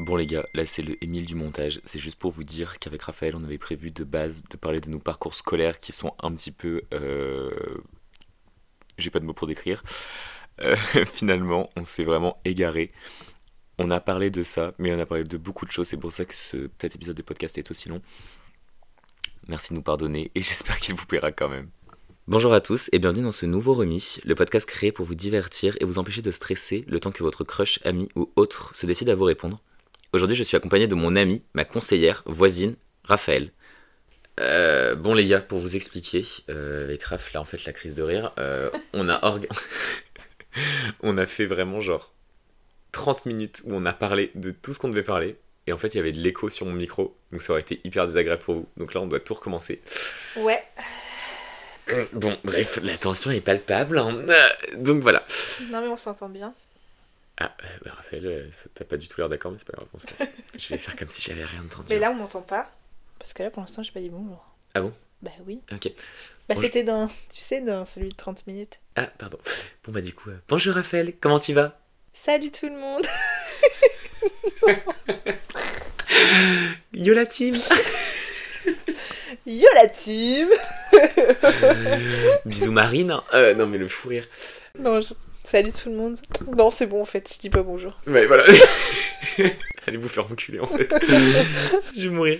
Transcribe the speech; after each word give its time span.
Bon 0.00 0.16
les 0.16 0.24
gars, 0.24 0.46
là 0.54 0.64
c'est 0.64 0.80
le 0.80 0.96
Émile 1.04 1.26
du 1.26 1.34
montage. 1.34 1.82
C'est 1.84 1.98
juste 1.98 2.18
pour 2.18 2.30
vous 2.30 2.42
dire 2.42 2.78
qu'avec 2.78 3.02
Raphaël, 3.02 3.36
on 3.36 3.44
avait 3.44 3.58
prévu 3.58 3.90
de 3.90 4.02
base 4.02 4.44
de 4.48 4.56
parler 4.56 4.80
de 4.80 4.88
nos 4.88 4.98
parcours 4.98 5.34
scolaires 5.34 5.78
qui 5.78 5.92
sont 5.92 6.14
un 6.22 6.32
petit 6.32 6.52
peu... 6.52 6.80
euh, 6.94 7.50
J'ai 8.96 9.10
pas 9.10 9.20
de 9.20 9.26
mots 9.26 9.34
pour 9.34 9.46
décrire. 9.46 9.82
Euh, 10.62 10.74
finalement, 11.12 11.68
on 11.76 11.84
s'est 11.84 12.04
vraiment 12.04 12.38
égaré. 12.46 12.92
On 13.76 13.90
a 13.90 14.00
parlé 14.00 14.30
de 14.30 14.42
ça, 14.42 14.72
mais 14.78 14.90
on 14.94 14.98
a 14.98 15.04
parlé 15.04 15.22
de 15.24 15.36
beaucoup 15.36 15.66
de 15.66 15.70
choses. 15.70 15.88
C'est 15.88 15.98
pour 15.98 16.12
ça 16.12 16.24
que 16.24 16.34
ce 16.34 16.68
petit 16.68 16.96
épisode 16.96 17.16
de 17.16 17.22
podcast 17.22 17.58
est 17.58 17.70
aussi 17.70 17.90
long. 17.90 18.00
Merci 19.48 19.74
de 19.74 19.76
nous 19.76 19.82
pardonner 19.82 20.30
et 20.34 20.40
j'espère 20.42 20.78
qu'il 20.80 20.94
vous 20.94 21.04
plaira 21.04 21.30
quand 21.30 21.50
même. 21.50 21.68
Bonjour 22.26 22.54
à 22.54 22.62
tous 22.62 22.88
et 22.92 22.98
bienvenue 23.00 23.24
dans 23.24 23.32
ce 23.32 23.44
nouveau 23.44 23.74
remis, 23.74 24.16
le 24.24 24.34
podcast 24.34 24.66
créé 24.66 24.92
pour 24.92 25.04
vous 25.04 25.14
divertir 25.14 25.76
et 25.78 25.84
vous 25.84 25.98
empêcher 25.98 26.22
de 26.22 26.30
stresser 26.30 26.86
le 26.88 27.00
temps 27.00 27.12
que 27.12 27.22
votre 27.22 27.44
crush, 27.44 27.80
ami 27.84 28.08
ou 28.16 28.32
autre 28.36 28.74
se 28.74 28.86
décide 28.86 29.10
à 29.10 29.14
vous 29.14 29.24
répondre. 29.24 29.60
Aujourd'hui, 30.12 30.36
je 30.36 30.42
suis 30.42 30.56
accompagné 30.56 30.86
de 30.86 30.94
mon 30.94 31.14
ami, 31.16 31.42
ma 31.54 31.64
conseillère, 31.64 32.22
voisine, 32.26 32.76
Raphaël. 33.04 33.50
Euh, 34.40 34.94
bon 34.94 35.14
les 35.14 35.26
gars, 35.26 35.40
pour 35.40 35.58
vous 35.58 35.76
expliquer, 35.76 36.24
euh, 36.48 36.84
avec 36.84 37.02
Raph, 37.04 37.32
là 37.32 37.40
en 37.40 37.44
fait 37.44 37.64
la 37.64 37.72
crise 37.72 37.94
de 37.94 38.02
rire, 38.02 38.32
euh, 38.38 38.70
on 38.94 39.08
a 39.08 39.18
orga- 39.18 39.48
on 41.02 41.18
a 41.18 41.26
fait 41.26 41.44
vraiment 41.46 41.80
genre 41.80 42.12
30 42.92 43.26
minutes 43.26 43.62
où 43.64 43.74
on 43.74 43.84
a 43.86 43.92
parlé 43.92 44.30
de 44.34 44.50
tout 44.50 44.72
ce 44.72 44.78
qu'on 44.78 44.88
devait 44.88 45.02
parler. 45.02 45.36
Et 45.66 45.72
en 45.72 45.76
fait, 45.78 45.88
il 45.94 45.98
y 45.98 46.00
avait 46.00 46.12
de 46.12 46.18
l'écho 46.20 46.48
sur 46.48 46.64
mon 46.66 46.72
micro, 46.72 47.14
donc 47.32 47.42
ça 47.42 47.52
aurait 47.52 47.60
été 47.60 47.80
hyper 47.84 48.06
désagréable 48.06 48.42
pour 48.42 48.54
vous. 48.54 48.68
Donc 48.78 48.94
là, 48.94 49.00
on 49.02 49.06
doit 49.06 49.20
tout 49.20 49.34
recommencer. 49.34 49.80
Ouais. 50.36 50.62
Bon, 52.12 52.36
bref, 52.44 52.80
la 52.82 52.96
tension 52.96 53.30
est 53.30 53.40
palpable. 53.40 53.98
hein. 53.98 54.24
Euh, 54.28 54.48
Donc 54.78 55.02
voilà. 55.02 55.24
Non 55.70 55.82
mais 55.82 55.88
on 55.88 55.96
s'entend 55.96 56.28
bien. 56.28 56.54
Ah, 57.42 57.56
euh, 57.64 57.66
bah, 57.84 57.92
Raphaël, 57.96 58.26
euh, 58.26 58.46
t'as 58.74 58.84
pas 58.84 58.96
du 58.98 59.08
tout 59.08 59.18
l'air 59.20 59.28
d'accord, 59.30 59.50
mais 59.50 59.56
c'est 59.58 59.66
pas 59.66 59.72
grave. 59.72 59.88
Je 60.58 60.68
vais 60.68 60.78
faire 60.78 60.94
comme 60.96 61.08
si 61.10 61.22
j'avais 61.22 61.44
rien 61.44 61.62
entendu. 61.64 61.86
Mais 61.88 61.98
là 61.98 62.10
on 62.10 62.14
m'entend 62.14 62.42
pas. 62.42 62.70
Parce 63.18 63.32
que 63.32 63.42
là 63.42 63.50
pour 63.50 63.62
l'instant 63.62 63.82
j'ai 63.82 63.92
pas 63.92 64.00
dit 64.00 64.10
bonjour. 64.10 64.44
Ah 64.74 64.82
bon? 64.82 64.92
Bah 65.22 65.30
oui. 65.46 65.60
Ok. 65.72 65.90
Bah 66.48 66.54
c'était 66.60 66.82
dans, 66.84 67.06
tu 67.06 67.40
sais, 67.40 67.60
dans 67.60 67.86
celui 67.86 68.08
de 68.08 68.14
30 68.16 68.46
minutes. 68.46 68.80
Ah, 68.96 69.06
pardon. 69.06 69.38
Bon, 69.84 69.92
bah, 69.92 70.00
du 70.00 70.12
coup, 70.12 70.30
euh, 70.30 70.38
bonjour 70.48 70.74
Raphaël, 70.74 71.14
comment 71.20 71.38
tu 71.38 71.52
vas? 71.54 71.78
Salut 72.12 72.50
tout 72.50 72.66
le 72.68 72.76
monde. 72.76 73.06
Yo 76.92 77.14
la 77.14 77.24
team 77.26 77.56
Yo 79.46 79.66
la 79.74 79.88
team 79.88 80.48
Bisous 82.44 82.72
Marine 82.72 83.16
Euh, 83.32 83.54
Non, 83.54 83.66
mais 83.66 83.78
le 83.78 83.88
fou 83.88 84.08
rire. 84.08 84.26
Non, 84.78 85.00
je- 85.00 85.14
salut 85.44 85.72
tout 85.72 85.88
le 85.90 85.96
monde. 85.96 86.16
Non 86.56 86.70
c'est 86.70 86.86
bon 86.86 87.02
en 87.02 87.04
fait, 87.04 87.32
je 87.34 87.38
dis 87.38 87.50
pas 87.50 87.62
bonjour. 87.62 87.98
Ouais, 88.06 88.26
voilà. 88.26 88.44
Allez 89.86 89.96
vous 89.96 90.08
faire 90.08 90.30
enculer 90.30 90.60
en 90.60 90.66
fait. 90.66 90.92
Je 91.96 92.08
vais 92.08 92.14
mourir. 92.14 92.38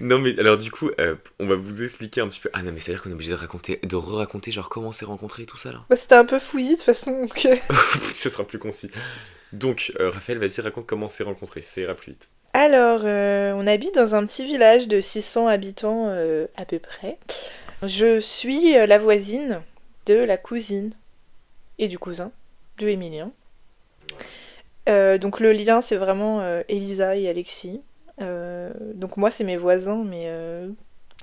Non, 0.00 0.18
mais 0.18 0.38
alors, 0.38 0.56
du 0.58 0.70
coup, 0.70 0.90
euh, 1.00 1.14
on 1.40 1.46
va 1.46 1.56
vous 1.56 1.82
expliquer 1.82 2.20
un 2.20 2.28
petit 2.28 2.40
peu. 2.40 2.50
Ah, 2.52 2.62
non, 2.62 2.70
mais 2.72 2.80
c'est-à-dire 2.80 3.02
qu'on 3.02 3.10
est 3.10 3.14
obligé 3.14 3.30
de 3.30 3.36
raconter, 3.36 3.80
de 3.82 3.96
re-raconter, 3.96 4.52
genre, 4.52 4.68
comment 4.68 4.88
on 4.88 4.92
s'est 4.92 5.06
rencontrés 5.06 5.44
et 5.44 5.46
tout 5.46 5.56
ça 5.56 5.72
là 5.72 5.80
Bah 5.88 5.96
c'était 5.96 6.14
un 6.14 6.26
peu 6.26 6.38
fouillis 6.38 6.72
de 6.72 6.74
toute 6.74 6.84
façon. 6.84 7.22
donc, 7.22 7.46
euh. 7.46 7.56
Ce 8.14 8.28
sera 8.28 8.46
plus 8.46 8.58
concis. 8.58 8.90
Donc, 9.52 9.92
euh, 9.98 10.10
Raphaël, 10.10 10.38
vas-y, 10.38 10.60
raconte 10.60 10.86
comment 10.86 11.06
on 11.06 11.08
s'est 11.08 11.24
rencontrés, 11.24 11.62
ça 11.62 11.80
ira 11.80 11.94
plus 11.94 12.12
vite. 12.12 12.28
Alors, 12.52 13.02
euh, 13.04 13.52
on 13.54 13.66
habite 13.66 13.94
dans 13.94 14.14
un 14.14 14.24
petit 14.26 14.44
village 14.44 14.86
de 14.86 15.00
600 15.00 15.46
habitants 15.48 16.08
euh, 16.08 16.46
à 16.56 16.66
peu 16.66 16.78
près. 16.78 17.18
Je 17.82 18.20
suis 18.20 18.72
la 18.74 18.98
voisine 18.98 19.60
de 20.06 20.14
la 20.14 20.36
cousine 20.36 20.92
et 21.78 21.88
du 21.88 21.98
cousin 21.98 22.32
de 22.78 22.88
Emilien. 22.88 23.32
Euh, 24.88 25.18
donc 25.18 25.40
le 25.40 25.52
lien, 25.52 25.80
c'est 25.80 25.96
vraiment 25.96 26.40
euh, 26.40 26.62
Elisa 26.68 27.16
et 27.16 27.28
Alexis. 27.28 27.80
Euh, 28.20 28.72
donc 28.94 29.16
moi, 29.16 29.30
c'est 29.30 29.44
mes 29.44 29.56
voisins, 29.56 30.04
mais 30.04 30.30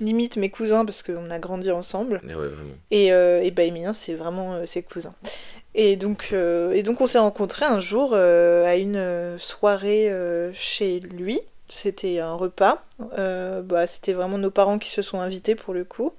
limite 0.00 0.36
mes 0.36 0.50
cousins 0.50 0.84
parce 0.84 1.02
qu'on 1.02 1.30
a 1.30 1.38
grandi 1.38 1.70
ensemble. 1.70 2.20
Ouais, 2.24 2.34
vraiment. 2.34 2.74
Et, 2.90 3.12
euh, 3.12 3.42
et 3.42 3.50
bah, 3.50 3.62
Emilien, 3.62 3.92
c'est 3.92 4.14
vraiment 4.14 4.66
ses 4.66 4.82
cousins. 4.82 5.14
Et 5.76 5.96
donc, 5.96 6.32
et 6.32 6.82
donc 6.84 7.00
on 7.00 7.06
s'est 7.06 7.18
rencontrés 7.18 7.64
un 7.64 7.80
jour 7.80 8.14
à 8.14 8.76
une 8.76 9.36
soirée 9.38 10.12
chez 10.52 11.00
lui. 11.00 11.40
C'était 11.66 12.20
un 12.20 12.34
repas. 12.34 12.84
Bah, 13.16 13.86
C'était 13.86 14.12
vraiment 14.12 14.38
nos 14.38 14.50
parents 14.50 14.78
qui 14.78 14.90
se 14.90 15.02
sont 15.02 15.20
invités 15.20 15.54
pour 15.54 15.74
le 15.74 15.84
coup. 15.84 16.12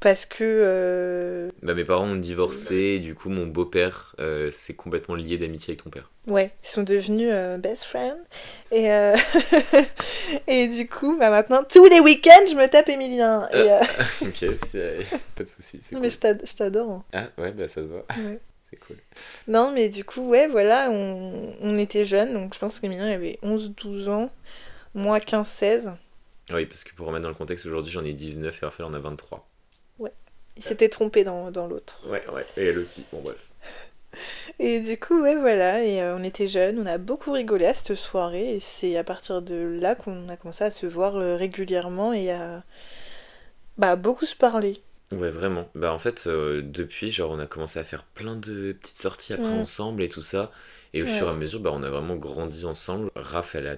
Parce 0.00 0.24
que... 0.24 0.42
euh, 0.42 1.50
Bah, 1.62 1.74
mes 1.74 1.84
parents 1.84 2.06
ont 2.06 2.16
divorcé, 2.16 2.74
et 2.74 2.98
du 3.00 3.14
coup, 3.14 3.28
mon 3.28 3.46
beau-père 3.46 4.14
euh, 4.18 4.50
s'est 4.50 4.72
complètement 4.74 5.14
lié 5.14 5.36
d'amitié 5.36 5.72
avec 5.72 5.84
ton 5.84 5.90
père. 5.90 6.10
Ouais, 6.26 6.52
ils 6.64 6.68
sont 6.68 6.82
devenus 6.82 7.28
euh, 7.30 7.58
best 7.58 7.84
friends. 7.84 8.16
Et, 8.72 8.88
et 10.46 10.68
du 10.68 10.88
coup, 10.88 11.16
bah 11.18 11.30
maintenant, 11.30 11.62
tous 11.64 11.84
les 11.86 12.00
week-ends, 12.00 12.46
je 12.48 12.54
me 12.54 12.66
tape 12.66 12.88
Emilien. 12.88 13.46
Et, 13.52 13.56
euh, 13.56 13.78
ok, 14.22 14.40
pas 15.34 15.44
de 15.44 15.48
soucis, 15.48 15.76
non, 15.78 15.82
cool. 15.90 16.00
mais 16.00 16.08
je 16.10 16.18
t'ad- 16.18 16.42
je 16.46 16.54
t'adore. 16.54 16.90
hein. 16.90 17.04
Ah, 17.12 17.26
ouais, 17.42 17.52
bah, 17.52 17.68
ça 17.68 17.82
se 17.82 17.86
voit. 17.88 18.06
Ouais. 18.16 18.38
C'est 18.70 18.76
cool. 18.78 18.96
Non, 19.48 19.72
mais 19.72 19.88
du 19.88 20.04
coup, 20.04 20.28
ouais, 20.28 20.46
voilà, 20.46 20.88
on, 20.90 21.52
on 21.60 21.76
était 21.78 22.04
jeunes, 22.04 22.32
donc 22.32 22.54
je 22.54 22.58
pense 22.58 22.78
qu'Emilien 22.78 23.10
avait 23.12 23.38
11-12 23.42 24.08
ans, 24.08 24.30
moi 24.94 25.18
15-16. 25.18 25.92
Oui, 26.52 26.66
parce 26.66 26.84
que 26.84 26.94
pour 26.94 27.06
remettre 27.06 27.22
dans 27.24 27.28
le 27.28 27.34
contexte, 27.34 27.66
aujourd'hui, 27.66 27.92
j'en 27.92 28.04
ai 28.04 28.12
19 28.12 28.62
et 28.62 28.64
Raphaël 28.66 28.88
en 28.88 28.94
a 28.94 28.98
23. 29.00 29.46
Il 30.60 30.64
s'était 30.64 30.88
trompé 30.88 31.24
dans, 31.24 31.50
dans 31.50 31.66
l'autre. 31.66 32.00
Ouais, 32.02 32.22
ouais, 32.34 32.44
et 32.56 32.66
elle 32.66 32.78
aussi. 32.78 33.06
Bon, 33.10 33.20
bref. 33.22 33.52
Et 34.58 34.80
du 34.80 34.98
coup, 34.98 35.20
ouais, 35.22 35.36
voilà, 35.36 35.82
et 35.84 36.02
euh, 36.02 36.16
on 36.16 36.22
était 36.22 36.46
jeunes, 36.48 36.78
on 36.78 36.86
a 36.86 36.98
beaucoup 36.98 37.32
rigolé 37.32 37.66
à 37.66 37.74
cette 37.74 37.94
soirée, 37.94 38.54
et 38.56 38.60
c'est 38.60 38.96
à 38.96 39.04
partir 39.04 39.42
de 39.42 39.54
là 39.80 39.94
qu'on 39.94 40.28
a 40.28 40.36
commencé 40.36 40.64
à 40.64 40.70
se 40.70 40.86
voir 40.86 41.16
euh, 41.16 41.36
régulièrement 41.36 42.12
et 42.12 42.30
à 42.30 42.62
bah, 43.78 43.96
beaucoup 43.96 44.26
se 44.26 44.36
parler. 44.36 44.80
Ouais, 45.12 45.30
vraiment. 45.30 45.68
Bah, 45.74 45.92
en 45.92 45.98
fait, 45.98 46.24
euh, 46.28 46.62
depuis, 46.62 47.10
genre, 47.10 47.32
on 47.32 47.38
a 47.40 47.46
commencé 47.46 47.78
à 47.80 47.84
faire 47.84 48.04
plein 48.04 48.36
de 48.36 48.72
petites 48.80 48.96
sorties 48.98 49.32
après 49.32 49.54
ensemble 49.54 50.02
et 50.02 50.08
tout 50.08 50.22
ça. 50.22 50.52
Et 50.92 51.02
au 51.02 51.06
Ouais. 51.06 51.08
fur 51.08 51.26
et 51.26 51.30
à 51.30 51.34
mesure, 51.34 51.60
bah, 51.60 51.70
on 51.74 51.82
a 51.82 51.90
vraiment 51.90 52.14
grandi 52.16 52.64
ensemble. 52.64 53.10
Raph, 53.16 53.56
elle 53.56 53.66
a 53.66 53.76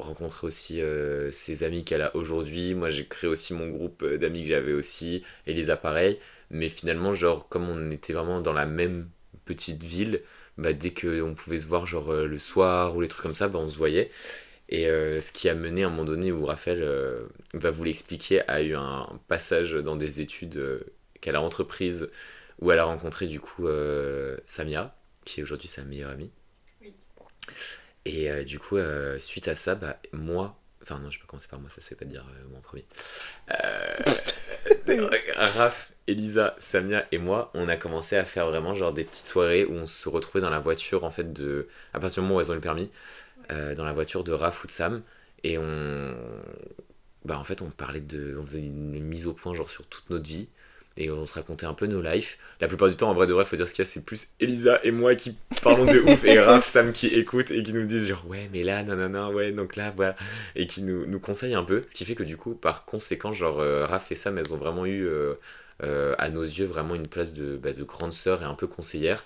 rencontré 0.00 0.46
aussi 0.46 0.80
euh, 0.80 1.30
ses 1.32 1.62
amis 1.62 1.84
qu'elle 1.84 2.02
a 2.02 2.14
aujourd'hui. 2.16 2.74
Moi, 2.74 2.90
j'ai 2.90 3.06
créé 3.06 3.30
aussi 3.30 3.54
mon 3.54 3.68
groupe 3.68 4.02
euh, 4.02 4.18
d'amis 4.18 4.42
que 4.42 4.48
j'avais 4.48 4.72
aussi. 4.72 5.22
Elisa, 5.46 5.76
pareil. 5.76 6.18
Mais 6.50 6.68
finalement, 6.68 7.14
genre, 7.14 7.48
comme 7.48 7.68
on 7.68 7.90
était 7.90 8.12
vraiment 8.12 8.40
dans 8.40 8.52
la 8.52 8.66
même 8.66 9.08
petite 9.44 9.82
ville, 9.82 10.22
bah, 10.58 10.72
dès 10.72 10.92
qu'on 10.92 11.34
pouvait 11.34 11.58
se 11.58 11.66
voir, 11.66 11.86
genre, 11.86 12.10
euh, 12.12 12.26
le 12.26 12.38
soir 12.38 12.96
ou 12.96 13.00
les 13.00 13.08
trucs 13.08 13.22
comme 13.22 13.34
ça, 13.34 13.48
bah, 13.48 13.58
on 13.58 13.68
se 13.68 13.76
voyait. 13.76 14.10
Et 14.70 14.86
ce 14.86 15.30
qui 15.30 15.48
a 15.50 15.54
mené 15.54 15.84
à 15.84 15.88
un 15.88 15.90
moment 15.90 16.04
donné 16.04 16.32
où 16.32 16.46
Raphaël 16.46 16.82
va 17.52 17.70
vous 17.70 17.84
l'expliquer, 17.84 18.40
a 18.48 18.62
eu 18.62 18.74
un 18.74 19.06
passage 19.28 19.72
dans 19.72 19.94
des 19.94 20.22
études 20.22 20.80
qu'elle 21.20 21.36
a 21.36 21.42
entreprises 21.42 22.10
où 22.60 22.72
elle 22.72 22.78
a 22.78 22.84
rencontré 22.84 23.26
du 23.26 23.40
coup 23.40 23.68
Samia, 24.46 24.96
qui 25.26 25.40
est 25.40 25.42
aujourd'hui 25.42 25.68
sa 25.68 25.84
meilleure 25.84 26.10
amie. 26.10 26.32
Et 28.04 28.30
euh, 28.30 28.44
du 28.44 28.58
coup, 28.58 28.76
euh, 28.76 29.18
suite 29.18 29.48
à 29.48 29.54
ça, 29.54 29.74
bah, 29.74 29.98
moi, 30.12 30.58
enfin 30.82 30.98
non, 30.98 31.10
je 31.10 31.18
peux 31.18 31.26
commencer 31.26 31.48
par 31.48 31.60
moi, 31.60 31.70
ça 31.70 31.80
se 31.80 31.88
fait 31.88 31.94
pas 31.94 32.04
de 32.04 32.10
dire 32.10 32.26
euh, 32.36 32.48
moi 32.48 32.58
en 32.58 32.62
premier. 32.62 32.84
Raph, 35.36 35.92
Elisa, 36.06 36.54
Samia 36.58 37.06
et 37.12 37.18
moi, 37.18 37.50
on 37.54 37.68
a 37.68 37.76
commencé 37.76 38.16
à 38.16 38.24
faire 38.24 38.46
vraiment 38.46 38.74
genre 38.74 38.92
des 38.92 39.04
petites 39.04 39.26
soirées 39.26 39.64
où 39.64 39.72
on 39.72 39.86
se 39.86 40.08
retrouvait 40.08 40.42
dans 40.42 40.50
la 40.50 40.60
voiture 40.60 41.04
en 41.04 41.10
fait 41.10 41.32
de, 41.32 41.68
à 41.92 42.00
partir 42.00 42.22
du 42.22 42.28
moment 42.28 42.38
où 42.38 42.40
elles 42.40 42.50
ont 42.50 42.54
eu 42.54 42.56
le 42.56 42.60
permis, 42.60 42.90
dans 43.50 43.84
la 43.84 43.92
voiture 43.92 44.24
de 44.24 44.32
Raph 44.32 44.64
ou 44.64 44.66
de 44.66 44.72
Sam, 44.72 45.02
et 45.42 45.58
on, 45.58 46.14
bah 47.24 47.38
en 47.38 47.44
fait 47.44 47.62
on 47.62 47.70
parlait 47.70 48.00
de, 48.00 48.36
on 48.40 48.46
faisait 48.46 48.60
une 48.60 49.02
mise 49.04 49.26
au 49.26 49.32
point 49.34 49.54
genre 49.54 49.68
sur 49.68 49.86
toute 49.86 50.08
notre 50.10 50.26
vie. 50.26 50.48
Et 50.96 51.10
on 51.10 51.26
se 51.26 51.34
racontait 51.34 51.66
un 51.66 51.74
peu 51.74 51.86
nos 51.86 52.00
lives. 52.00 52.36
La 52.60 52.68
plupart 52.68 52.88
du 52.88 52.96
temps, 52.96 53.10
en 53.10 53.14
vrai 53.14 53.26
de 53.26 53.32
vrai, 53.32 53.44
faut 53.44 53.56
dire 53.56 53.66
ce 53.66 53.74
qu'il 53.74 53.82
y 53.82 53.86
a, 53.86 53.90
c'est 53.90 54.04
plus 54.04 54.28
Elisa 54.38 54.78
et 54.84 54.92
moi 54.92 55.16
qui 55.16 55.36
parlons 55.62 55.86
de 55.86 55.98
ouf, 55.98 56.24
et 56.24 56.38
Raph, 56.38 56.66
Sam 56.66 56.92
qui 56.92 57.08
écoute 57.08 57.50
et 57.50 57.62
qui 57.62 57.72
nous 57.72 57.86
disent 57.86 58.08
genre 58.08 58.24
ouais, 58.28 58.48
mais 58.52 58.62
là, 58.62 58.82
nanana, 58.82 59.30
ouais, 59.30 59.50
donc 59.50 59.76
là, 59.76 59.92
voilà. 59.96 60.14
Et 60.54 60.66
qui 60.66 60.82
nous, 60.82 61.06
nous 61.06 61.20
conseillent 61.20 61.54
un 61.54 61.64
peu. 61.64 61.82
Ce 61.88 61.94
qui 61.94 62.04
fait 62.04 62.14
que 62.14 62.22
du 62.22 62.36
coup, 62.36 62.54
par 62.54 62.84
conséquent, 62.84 63.32
genre 63.32 63.58
euh, 63.60 63.86
Raph 63.86 64.12
et 64.12 64.14
Sam, 64.14 64.38
elles 64.38 64.54
ont 64.54 64.56
vraiment 64.56 64.86
eu, 64.86 65.06
euh, 65.06 65.34
euh, 65.82 66.14
à 66.18 66.30
nos 66.30 66.44
yeux, 66.44 66.66
vraiment 66.66 66.94
une 66.94 67.08
place 67.08 67.32
de, 67.32 67.56
bah, 67.56 67.72
de 67.72 67.82
grande 67.82 68.12
sœur 68.12 68.42
et 68.42 68.44
un 68.44 68.54
peu 68.54 68.66
conseillère. 68.66 69.24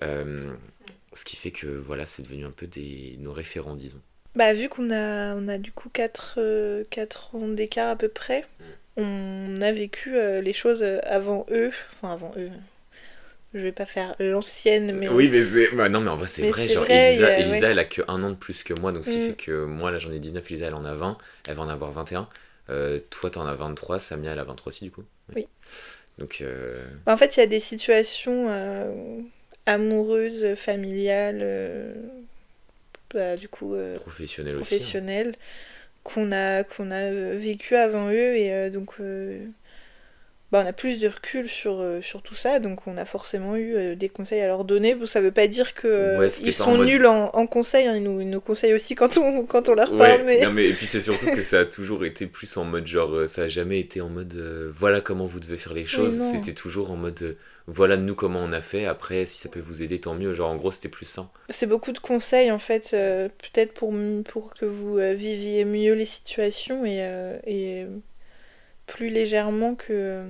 Ce 0.00 1.24
qui 1.26 1.36
fait 1.36 1.50
que 1.50 1.66
voilà, 1.66 2.06
c'est 2.06 2.22
devenu 2.22 2.46
un 2.46 2.50
peu 2.50 2.66
des, 2.66 3.16
nos 3.20 3.32
référents, 3.32 3.76
disons. 3.76 4.00
Bah, 4.34 4.54
vu 4.54 4.68
qu'on 4.68 4.90
a, 4.90 5.34
on 5.34 5.46
a 5.48 5.58
du 5.58 5.72
coup 5.72 5.88
4, 5.90 6.38
ans 7.34 7.48
d'écart 7.48 7.90
à 7.90 7.96
peu 7.96 8.08
près, 8.08 8.46
on 8.96 9.54
a 9.60 9.72
vécu 9.72 10.16
euh, 10.16 10.40
les 10.40 10.52
choses 10.52 10.82
avant 11.04 11.46
eux. 11.50 11.70
Enfin, 12.00 12.12
avant 12.14 12.32
eux. 12.36 12.50
Je 13.54 13.60
vais 13.60 13.72
pas 13.72 13.84
faire 13.84 14.14
l'ancienne, 14.18 14.92
mais. 14.98 15.08
Oui, 15.10 15.28
mais 15.28 15.42
c'est. 15.42 15.74
bah 15.76 15.90
non, 15.90 16.00
mais 16.00 16.08
en 16.08 16.16
vrai, 16.16 16.26
c'est 16.26 16.48
vrai. 16.48 16.66
Genre, 16.68 16.84
vrai, 16.84 16.94
Elisa, 16.96 17.26
a- 17.26 17.38
Elisa 17.38 17.66
ouais. 17.66 17.72
elle 17.72 17.78
a 17.78 17.84
que 17.84 18.00
un 18.08 18.22
an 18.22 18.30
de 18.30 18.34
plus 18.34 18.62
que 18.62 18.72
moi, 18.80 18.92
donc 18.92 19.04
ce 19.04 19.12
qui 19.12 19.18
Mm. 19.18 19.26
fait 19.26 19.32
que 19.34 19.64
moi, 19.64 19.90
là, 19.90 19.98
j'en 19.98 20.10
ai 20.10 20.18
19, 20.18 20.50
Elisa, 20.50 20.66
elle 20.66 20.74
en 20.74 20.84
a 20.86 20.94
20, 20.94 21.18
elle 21.46 21.56
va 21.56 21.62
en 21.62 21.68
avoir 21.68 21.90
21. 21.92 22.28
Euh, 22.70 22.98
toi, 23.10 23.28
t'en 23.28 23.44
as 23.46 23.54
23, 23.54 23.98
Samia, 24.00 24.32
elle 24.32 24.38
a 24.38 24.44
23 24.44 24.70
aussi, 24.70 24.84
du 24.84 24.90
coup. 24.90 25.04
Ouais. 25.28 25.34
Oui. 25.36 25.46
Donc, 26.18 26.38
euh, 26.40 26.82
Bah, 27.04 27.12
En 27.12 27.16
fait, 27.18 27.36
il 27.36 27.40
y 27.40 27.42
a 27.42 27.46
des 27.46 27.60
situations 27.60 28.46
euh, 28.48 29.20
amoureuses, 29.66 30.54
familiales, 30.56 31.40
euh, 31.42 31.94
bah, 33.12 33.36
du 33.36 33.48
coup 33.48 33.74
euh, 33.74 33.96
Professionnel 33.96 34.54
hein. 34.54 34.58
professionnels 34.58 35.34
qu'on 36.02 36.32
a 36.32 36.64
qu'on 36.64 36.90
a 36.90 37.02
euh, 37.04 37.38
vécu 37.38 37.76
avant 37.76 38.10
eux 38.10 38.36
et 38.36 38.70
donc 38.70 38.94
bah, 40.52 40.62
on 40.64 40.68
a 40.68 40.72
plus 40.74 41.00
de 41.00 41.08
recul 41.08 41.48
sur, 41.48 41.80
euh, 41.80 42.00
sur 42.02 42.22
tout 42.22 42.34
ça 42.34 42.60
donc 42.60 42.86
on 42.86 42.96
a 42.98 43.04
forcément 43.06 43.56
eu 43.56 43.74
euh, 43.74 43.94
des 43.96 44.08
conseils 44.10 44.40
à 44.42 44.46
leur 44.46 44.64
donner. 44.64 44.94
Ça 45.06 45.20
veut 45.20 45.32
pas 45.32 45.46
dire 45.48 45.74
que 45.74 45.88
euh, 45.88 46.18
Ouais, 46.18 46.28
c'était 46.28 46.50
ils 46.50 46.56
pas 46.56 46.64
en 46.64 46.66
sont 46.66 46.76
mode- 46.76 46.86
nuls 46.88 47.06
en, 47.06 47.30
en 47.34 47.46
conseil 47.46 47.86
hein, 47.86 47.96
ils, 47.96 48.02
nous, 48.02 48.20
ils 48.20 48.28
nous 48.30 48.40
conseillent 48.40 48.74
aussi 48.74 48.94
quand 48.94 49.16
on, 49.16 49.44
quand 49.46 49.68
on 49.70 49.74
leur 49.74 49.90
Ouais, 49.92 49.98
parle 49.98 50.22
mais 50.26 50.40
non 50.44 50.52
mais 50.52 50.68
et 50.68 50.72
puis 50.74 50.86
c'est 50.86 51.00
surtout 51.00 51.26
que 51.26 51.42
ça 51.42 51.60
a 51.60 51.64
toujours 51.64 52.04
été 52.04 52.26
plus 52.26 52.56
en 52.58 52.64
mode 52.64 52.86
genre 52.86 53.28
ça 53.28 53.44
a 53.44 53.48
jamais 53.48 53.80
été 53.80 54.00
en 54.02 54.10
mode 54.10 54.34
voilà 54.76 55.00
comment 55.00 55.26
vous 55.26 55.40
devez 55.40 55.56
faire 55.56 55.72
les 55.74 55.86
choses, 55.86 56.20
c'était 56.20 56.52
toujours 56.52 56.90
en 56.92 56.96
mode 56.96 57.36
voilà 57.66 57.96
nous 57.96 58.14
comment 58.16 58.40
on 58.42 58.52
a 58.52 58.60
fait, 58.60 58.86
après 58.86 59.24
si 59.24 59.38
ça 59.38 59.48
peut 59.48 59.60
vous 59.60 59.82
aider 59.82 60.00
tant 60.00 60.14
mieux, 60.14 60.34
genre 60.34 60.50
en 60.50 60.56
gros 60.56 60.70
c'était 60.72 60.88
plus 60.88 61.06
ça. 61.06 61.30
c'est 61.48 61.66
beaucoup 61.66 61.92
de 61.92 61.98
conseils 61.98 62.50
en 62.50 62.58
fait 62.58 62.90
peut-être 62.90 63.72
pour, 63.72 63.94
pour 64.28 64.52
que 64.54 64.64
vous 64.66 64.96
viviez 64.96 65.64
mieux 65.64 65.94
les 65.94 66.04
situations 66.04 66.84
et, 66.84 67.00
et 67.46 67.86
plus 68.86 69.10
légèrement 69.10 69.74
que, 69.74 70.24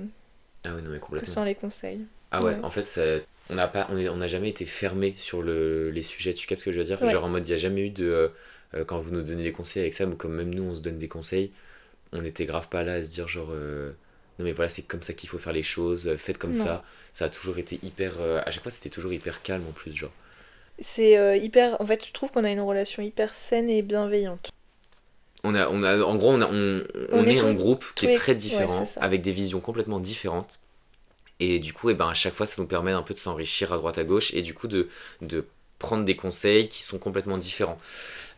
Ah 0.65 0.73
ouais 0.75 0.81
non 0.81 0.91
mais 0.91 0.99
que 0.99 1.03
complètement. 1.05 1.25
sans 1.25 1.43
les 1.43 1.55
conseils 1.55 2.05
Ah 2.31 2.43
ouais, 2.43 2.55
Ouais. 2.55 2.59
en 2.63 2.69
fait, 2.69 2.83
ça, 2.83 3.01
on 3.49 3.55
n'a 3.55 3.67
pas, 3.67 3.87
on 3.91 3.97
est- 3.97 4.09
on 4.09 4.17
n'a 4.17 4.27
jamais 4.27 4.49
été 4.49 4.65
fermé 4.65 5.13
sur 5.17 5.41
le, 5.41 5.89
les 5.91 6.03
sujets. 6.03 6.33
Tu 6.33 6.47
captes 6.47 6.61
ce 6.61 6.65
que 6.65 6.71
je 6.71 6.79
veux 6.79 6.85
dire? 6.85 7.01
Ouais. 7.01 7.07
Genre 7.07 7.23
en 7.25 7.29
mode, 7.29 7.47
il 7.47 7.51
n'y 7.51 7.55
a 7.55 7.57
jamais 7.57 7.81
eu 7.87 7.89
de 7.91 8.05
euh, 8.05 8.29
euh, 8.75 8.85
quand 8.85 8.99
vous 8.99 9.11
nous 9.11 9.21
donnez 9.23 9.43
des 9.43 9.51
conseils 9.51 9.81
avec 9.83 9.93
Sam 9.93 10.13
ou 10.13 10.15
comme 10.15 10.35
même 10.35 10.53
nous 10.53 10.63
on 10.63 10.75
se 10.75 10.81
donne 10.81 10.97
des 10.97 11.07
conseils, 11.07 11.51
on 12.13 12.23
était 12.25 12.45
grave 12.45 12.69
pas 12.69 12.83
là 12.83 12.95
à 12.95 13.03
se 13.03 13.11
dire 13.11 13.27
genre 13.29 13.49
euh, 13.51 13.91
non 14.39 14.45
mais 14.45 14.53
voilà 14.53 14.69
c'est 14.69 14.83
comme 14.87 15.03
ça 15.03 15.13
qu'il 15.13 15.29
faut 15.29 15.39
faire 15.39 15.53
les 15.53 15.63
choses, 15.63 16.15
faites 16.17 16.37
comme 16.39 16.53
Non. 16.53 16.55
ça. 16.55 16.83
Ça 17.13 17.25
a 17.25 17.29
toujours 17.29 17.57
été 17.59 17.79
hyper, 17.83 18.13
euh, 18.21 18.41
à 18.45 18.51
chaque 18.51 18.63
fois 18.63 18.71
c'était 18.71 18.89
toujours 18.91 19.13
hyper 19.13 19.41
calme 19.43 19.65
en 19.69 19.73
plus 19.73 19.93
genre. 19.95 20.13
c'est 20.79 21.39
hyper 21.39 21.79
en 21.81 21.85
fait 21.87 22.05
je 22.05 22.11
trouve 22.13 22.31
qu'on 22.31 22.43
a 22.43 22.51
une 22.51 22.59
relation 22.61 23.01
hyper 23.01 23.33
saine 23.33 23.69
et 23.71 23.81
bienveillante 23.81 24.51
On 25.43 25.55
a, 25.55 25.67
on 25.69 25.83
a, 25.83 25.99
en 26.03 26.15
gros, 26.15 26.31
on, 26.31 26.41
a, 26.41 26.47
on, 26.47 26.83
on 27.11 27.19
On 27.19 27.27
est 27.27 27.35
est 27.35 27.39
un 27.39 27.53
groupe 27.53 27.85
qui 27.95 28.05
est 28.05 28.09
les- 28.09 28.15
très 28.15 28.33
différent, 28.35 28.87
avec 29.01 29.21
des 29.21 29.31
visions 29.31 29.59
complètement 29.59 29.99
différentes. 29.99 30.59
Et 31.39 31.59
du 31.59 31.73
coup, 31.73 31.89
et 31.89 31.95
ben, 31.95 32.09
à 32.09 32.13
chaque 32.13 32.33
fois, 32.33 32.45
ça 32.45 32.61
nous 32.61 32.67
permet 32.67 32.91
un 32.93 33.03
peu 33.03 33.13
de 33.13 33.19
s'enrichir 33.19 33.73
à 33.73 33.77
droite 33.77 33.97
à 33.97 34.03
gauche 34.05 34.33
et 34.33 34.41
du 34.41 34.53
coup 34.53 34.67
de, 34.67 34.89
de 35.21 35.45
prendre 35.79 36.05
des 36.05 36.15
conseils 36.15 36.69
qui 36.69 36.83
sont 36.83 36.99
complètement 36.99 37.37
différents. 37.37 37.77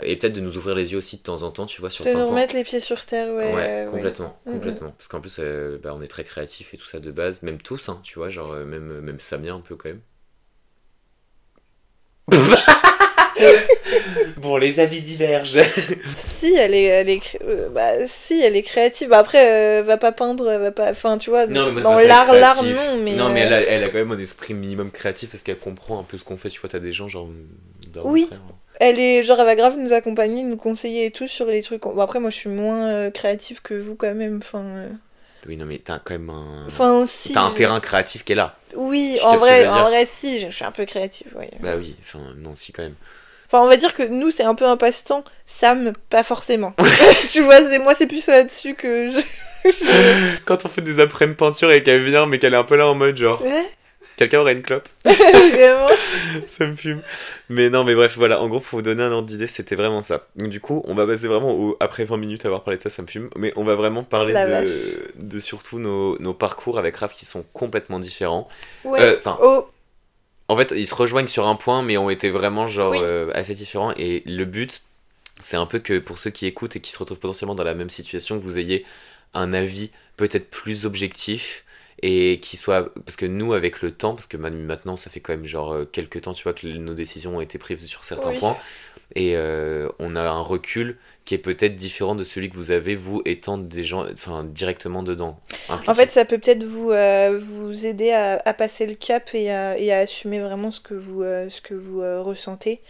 Et 0.04 0.16
peut-être 0.18 0.34
de 0.34 0.42
nous 0.42 0.58
ouvrir 0.58 0.76
les 0.76 0.94
yeux 0.94 0.98
aussi 1.00 1.18
de 1.18 1.24
temps 1.24 1.44
en 1.44 1.52
temps, 1.52 1.66
tu 1.68 1.82
vois, 1.82 1.90
sur 1.92 2.06
de 2.06 2.12
nous 2.12 2.26
remettre 2.28 2.54
les 2.56 2.64
pieds 2.64 2.80
sur 2.80 3.06
terre 3.06 3.34
ouais, 3.34 3.44
ouais. 3.44 3.86
complètement, 3.92 4.40
Mhm. 4.46 4.52
complètement. 4.52 4.92
Parce 4.92 5.08
qu'en 5.08 5.22
plus, 5.22 5.38
euh, 5.40 5.78
bah, 5.82 5.94
on 5.96 6.02
est 6.02 6.08
très 6.08 6.24
créatifs 6.24 6.74
et 6.74 6.78
tout 6.78 6.86
ça 6.88 7.00
de 7.00 7.12
base, 7.12 7.44
même 7.44 7.62
tous, 7.62 7.90
hein, 7.90 8.00
tu 8.04 8.20
vois, 8.20 8.30
genre 8.30 8.52
euh, 8.54 8.66
même, 8.66 9.02
même 9.02 9.20
Samia 9.20 9.54
un 9.54 9.62
peu 9.62 9.76
quand 9.76 9.90
même. 9.90 10.02
bon, 14.38 14.58
les 14.58 14.80
avis 14.80 15.02
divergent. 15.02 15.60
si 16.16 16.54
elle 16.56 16.74
est 16.74 16.84
elle 16.84 17.10
est 17.10 17.22
euh, 17.44 17.70
bah 17.70 18.08
si 18.08 18.42
elle 18.42 18.56
est 18.56 18.64
créative 18.64 19.10
Bah, 19.10 19.20
après 19.20 19.80
euh, 19.80 19.84
va 19.84 19.98
pas 19.98 20.12
peindre 20.12 20.46
va 20.58 20.72
pas 20.72 20.92
enfin 20.92 21.18
tu 21.18 21.30
vois 21.30 21.48
Non, 21.48 21.72
mais 21.72 21.82
dans 21.82 21.96
l'art 21.96 22.34
l'art 22.34 22.64
non 22.64 22.98
mais 22.98 23.14
non, 23.14 23.30
mais 23.30 23.42
euh, 23.44 23.46
elle 23.48 23.54
a, 23.54 23.62
elle 23.62 23.84
a 23.84 23.88
quand 23.90 23.98
même 23.98 24.12
un 24.12 24.20
esprit 24.20 24.54
minimum 24.54 24.92
créatif 24.92 25.32
parce 25.32 25.44
qu'elle 25.44 25.58
comprend 25.58 26.00
un 26.00 26.04
peu 26.04 26.18
ce 26.18 26.24
qu'on 26.24 26.38
fait. 26.38 26.50
Tu 26.50 26.60
vois, 26.60 26.70
t'as 26.70 26.80
des 26.80 26.92
gens 26.92 27.08
genre. 27.08 27.28
Oui. 28.04 28.26
frère, 28.28 28.40
hein. 28.50 28.54
Elle 28.80 29.00
est 29.00 29.24
genre 29.24 29.40
elle 29.40 29.46
va 29.46 29.56
grave 29.56 29.76
nous 29.78 29.94
accompagner, 29.94 30.44
nous 30.44 30.58
conseiller 30.58 31.06
et 31.06 31.12
tout 31.12 31.28
sur 31.28 31.46
les 31.46 31.62
trucs. 31.62 31.82
Bon 31.84 32.00
après 32.00 32.20
moi 32.20 32.30
je 32.30 32.36
suis 32.36 32.50
moins 32.50 32.88
euh, 32.90 33.10
créative 33.12 33.62
que 33.62 33.74
vous 33.74 33.96
quand 33.96 34.14
même. 34.14 34.40
Enfin, 34.44 34.64
Oui, 35.48 35.56
non, 35.56 35.66
mais 35.66 35.78
t'as 35.78 36.00
quand 36.00 36.14
même 36.14 36.30
un. 36.30 36.66
enfin 36.68 37.06
si. 37.08 37.32
T'as 37.32 37.44
un 37.44 37.52
je- 37.52 37.56
terrain 37.56 37.80
créatif 37.80 38.26
qui 38.26 38.34
est 38.34 38.36
là. 38.36 38.58
Oui, 38.76 39.18
en 39.24 39.38
vrai, 39.38 39.66
en 39.68 39.84
vrai 39.88 40.06
si, 40.06 40.40
je, 40.40 40.48
je 40.50 40.56
suis 40.56 40.66
un 40.66 40.72
peu 40.72 40.84
créative. 40.86 41.28
Oui. 41.40 41.46
Bah 41.62 41.76
oui, 41.78 41.96
enfin, 42.02 42.20
non, 42.38 42.54
si, 42.54 42.74
quand 42.74 42.84
même. 42.84 42.96
Enfin 43.48 43.64
on 43.64 43.68
va 43.68 43.78
dire 43.78 43.94
que 43.94 44.04
nous 44.04 44.32
c'est 44.32 44.44
un 44.44 44.56
peu 44.56 44.66
un 44.66 44.78
passe-temps. 44.78 45.24
Sam 45.46 45.94
pas 46.10 46.24
forcément. 46.24 46.74
tu 47.30 47.42
vois 47.42 47.64
c'est 47.64 47.80
moi 47.80 47.96
c'est 47.96 48.08
plus 48.08 48.28
là-dessus 48.28 48.76
que 48.76 49.10
je. 49.10 49.20
Quand 50.46 50.66
on 50.66 50.68
fait 50.68 50.82
des 50.82 51.00
après-midi 51.00 51.38
peinture 51.38 51.72
et 51.72 51.84
qu'elle 51.84 52.04
vient, 52.04 52.26
mais 52.26 52.40
qu'elle 52.40 52.54
est 52.54 52.58
un 52.58 52.64
peu 52.64 52.76
là 52.76 52.88
en 52.88 52.96
mode 52.96 53.18
genre. 53.18 53.42
Ouais, 53.42 53.66
Quelqu'un 54.16 54.40
aurait 54.40 54.54
une 54.54 54.62
clope 54.62 54.88
vraiment. 55.06 55.90
Ça 56.48 56.66
me 56.68 56.76
fume. 56.76 57.02
Mais 57.50 57.70
non, 57.70 57.84
mais 57.84 57.96
bref, 57.96 58.14
voilà, 58.16 58.42
en 58.42 58.48
gros, 58.48 58.62
pour 58.62 58.80
vous 58.80 58.82
donner 58.82 59.04
un 59.04 59.12
ordre 59.12 59.28
d'idée, 59.28 59.48
c'était 59.48 59.76
vraiment 59.76 60.02
ça. 60.02 60.28
Donc, 60.38 60.50
du 60.50 60.62
coup, 60.62 60.82
on 60.86 60.96
va 60.96 61.06
passer 61.06 61.28
vraiment 61.28 61.54
au, 61.54 61.76
après 61.82 62.06
20 62.06 62.16
minutes 62.16 62.46
à 62.46 62.48
avoir 62.48 62.64
parlé 62.64 62.78
de 62.78 62.82
ça, 62.82 62.90
ça 62.90 63.02
me 63.02 63.08
fume. 63.08 63.30
Mais 63.36 63.52
on 63.58 63.66
va 63.66 63.76
vraiment 63.76 64.04
parler 64.04 64.34
de, 65.16 65.40
surtout 65.40 65.80
nos, 65.80 66.18
nos 66.20 66.34
parcours 66.34 66.80
avec 66.80 66.96
Raph 66.96 67.14
qui 67.14 67.26
sont 67.26 67.44
complètement 67.52 68.00
différents. 68.00 68.48
Ouais. 68.86 69.02
Euh, 69.02 69.20
oh, 69.42 69.68
en 70.48 70.58
fait, 70.58 70.74
ils 70.76 70.88
se 70.88 70.96
rejoignent 70.96 71.28
sur 71.28 71.48
un 71.48 71.56
point, 71.56 71.82
mais 71.84 71.98
ont 71.98 72.10
été 72.10 72.30
vraiment 72.30 72.68
genre 72.68 72.92
Oui. 72.92 73.00
euh, 73.00 73.32
assez 73.34 73.54
différents. 73.54 73.94
Et 73.98 74.24
le 74.26 74.46
but, 74.46 74.82
c'est 75.40 75.58
un 75.58 75.66
peu 75.66 75.80
que 75.80 76.00
pour 76.00 76.20
ceux 76.20 76.32
qui 76.32 76.46
écoutent 76.48 76.76
et 76.76 76.82
qui 76.82 76.92
se 76.92 77.00
retrouvent 77.00 77.20
potentiellement 77.20 77.56
dans 77.56 77.64
la 77.64 77.76
même 77.76 77.90
situation, 77.90 78.38
vous 78.38 78.60
ayez 78.60 78.86
un 79.34 79.54
avis 79.54 79.92
peut-être 80.18 80.50
plus 80.50 80.86
objectif 80.86 81.66
et 82.02 82.40
qui 82.42 82.58
soit 82.58 82.94
parce 83.06 83.16
que 83.16 83.26
nous 83.26 83.54
avec 83.54 83.82
le 83.82 83.92
temps 83.92 84.14
parce 84.16 84.28
que 84.28 84.38
ma- 84.38 84.50
maintenant 84.50 84.98
ça 84.98 85.10
fait 85.10 85.22
quand 85.22 85.34
même 85.34 85.46
genre 85.46 85.74
euh, 85.74 85.86
quelques 85.86 86.22
temps 86.22 86.34
tu 86.34 86.44
vois 86.44 86.54
que 86.54 86.68
nos 86.68 86.94
décisions 86.94 87.38
ont 87.38 87.42
été 87.42 87.58
prises 87.58 87.86
sur 87.88 88.04
certains 88.06 88.32
Oui. 88.32 88.40
points 88.40 88.58
et 89.14 89.34
euh, 89.36 89.90
on 90.00 90.16
a 90.16 90.22
un 90.22 90.42
recul 90.42 90.98
qui 91.26 91.34
est 91.34 91.40
peut-être 91.40 91.76
différent 91.76 92.16
de 92.16 92.24
celui 92.24 92.50
que 92.50 92.56
vous 92.56 92.72
avez 92.72 92.96
vous 92.96 93.22
étant 93.26 93.58
des 93.58 93.84
gens 93.84 94.06
enfin 94.12 94.44
directement 94.44 95.04
dedans 95.04 95.40
impliqués. 95.70 95.92
En 95.92 95.96
fait, 95.96 96.12
ça 96.12 96.26
peut 96.26 96.38
peut-être 96.38 96.64
vous, 96.64 96.92
euh, 96.92 97.40
vous 97.42 97.86
aider 97.86 98.12
à, 98.12 98.42
à 98.46 98.54
passer 98.54 98.86
le 98.86 98.96
cap 98.96 99.30
et 99.34 99.52
à, 99.52 99.78
et 99.78 99.92
à 99.92 100.00
assumer 100.00 100.40
vraiment 100.40 100.72
ce 100.72 100.80
que 100.80 100.94
vous, 100.94 101.24
euh, 101.24 101.50
ce 101.50 101.62
que 101.62 101.74
vous 101.74 102.02
ressentez 102.24 102.82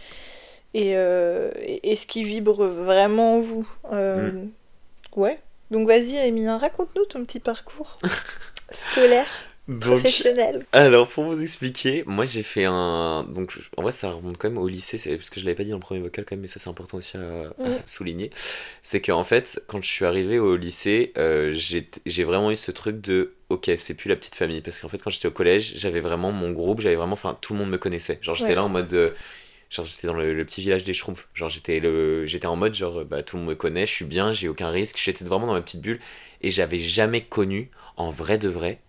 et, 0.74 0.90
et, 0.90 1.90
et 1.90 1.96
ce 1.96 2.06
qui 2.06 2.24
vibre 2.24 2.66
vraiment 2.66 3.36
en 3.36 3.40
vous. 3.40 3.68
Mm. 3.90 4.48
Ouais. 5.16 5.38
Donc 5.70 5.88
vas-y, 5.88 6.16
Emilien, 6.16 6.58
raconte-nous 6.58 7.06
ton 7.06 7.24
petit 7.24 7.40
parcours 7.40 7.96
scolaire, 8.70 9.26
Donc, 9.68 10.04
professionnel. 10.04 10.66
Alors, 10.72 11.08
pour 11.08 11.24
vous 11.24 11.42
expliquer, 11.42 12.04
moi 12.06 12.24
j'ai 12.24 12.42
fait 12.44 12.64
un. 12.66 13.24
Donc, 13.24 13.58
en 13.76 13.82
vrai, 13.82 13.92
ça 13.92 14.12
remonte 14.12 14.38
quand 14.38 14.48
même 14.48 14.58
au 14.58 14.68
lycée, 14.68 15.16
parce 15.16 15.30
que 15.30 15.40
je 15.40 15.44
l'avais 15.44 15.56
pas 15.56 15.64
dit 15.64 15.70
dans 15.70 15.76
le 15.76 15.80
premier 15.82 16.00
vocal 16.00 16.24
quand 16.24 16.36
même, 16.36 16.42
mais 16.42 16.46
ça 16.46 16.60
c'est 16.60 16.68
important 16.70 16.98
aussi 16.98 17.16
à, 17.16 17.20
à 17.64 17.86
souligner. 17.86 18.30
C'est 18.82 19.00
qu'en 19.00 19.24
fait, 19.24 19.62
quand 19.66 19.82
je 19.82 19.88
suis 19.88 20.04
arrivé 20.04 20.38
au 20.38 20.56
lycée, 20.56 21.12
euh, 21.18 21.52
j'ai 21.54 22.24
vraiment 22.24 22.52
eu 22.52 22.56
ce 22.56 22.70
truc 22.70 23.00
de. 23.00 23.34
Ok, 23.48 23.70
c'est 23.76 23.96
plus 23.96 24.08
la 24.08 24.16
petite 24.16 24.36
famille. 24.36 24.60
Parce 24.60 24.80
qu'en 24.80 24.88
fait, 24.88 24.98
quand 25.02 25.10
j'étais 25.10 25.28
au 25.28 25.32
collège, 25.32 25.74
j'avais 25.76 26.00
vraiment 26.00 26.32
mon 26.32 26.52
groupe, 26.52 26.80
j'avais 26.80 26.96
vraiment. 26.96 27.14
Enfin, 27.14 27.36
tout 27.40 27.52
le 27.54 27.60
monde 27.60 27.70
me 27.70 27.78
connaissait. 27.78 28.18
Genre, 28.22 28.34
j'étais 28.36 28.50
Ouais. 28.50 28.54
là 28.54 28.64
en 28.64 28.68
mode. 28.68 28.92
euh, 28.94 29.10
Genre, 29.70 29.84
j'étais 29.84 30.06
dans 30.06 30.14
le, 30.14 30.32
le 30.34 30.44
petit 30.44 30.60
village 30.60 30.84
des 30.84 30.92
Schtroumpfs. 30.94 31.28
Genre, 31.34 31.48
j'étais 31.48 31.80
le... 31.80 32.24
j'étais 32.26 32.46
en 32.46 32.56
mode, 32.56 32.74
genre, 32.74 33.04
bah, 33.04 33.22
tout 33.22 33.36
le 33.36 33.42
monde 33.42 33.50
me 33.50 33.56
connaît, 33.56 33.86
je 33.86 33.92
suis 33.92 34.04
bien, 34.04 34.30
j'ai 34.32 34.48
aucun 34.48 34.70
risque. 34.70 34.98
J'étais 35.02 35.24
vraiment 35.24 35.46
dans 35.46 35.54
ma 35.54 35.62
petite 35.62 35.80
bulle. 35.80 35.98
Et 36.42 36.50
j'avais 36.50 36.78
jamais 36.78 37.22
connu, 37.24 37.70
en 37.96 38.10
vrai 38.10 38.38
de 38.38 38.48
vrai, 38.48 38.80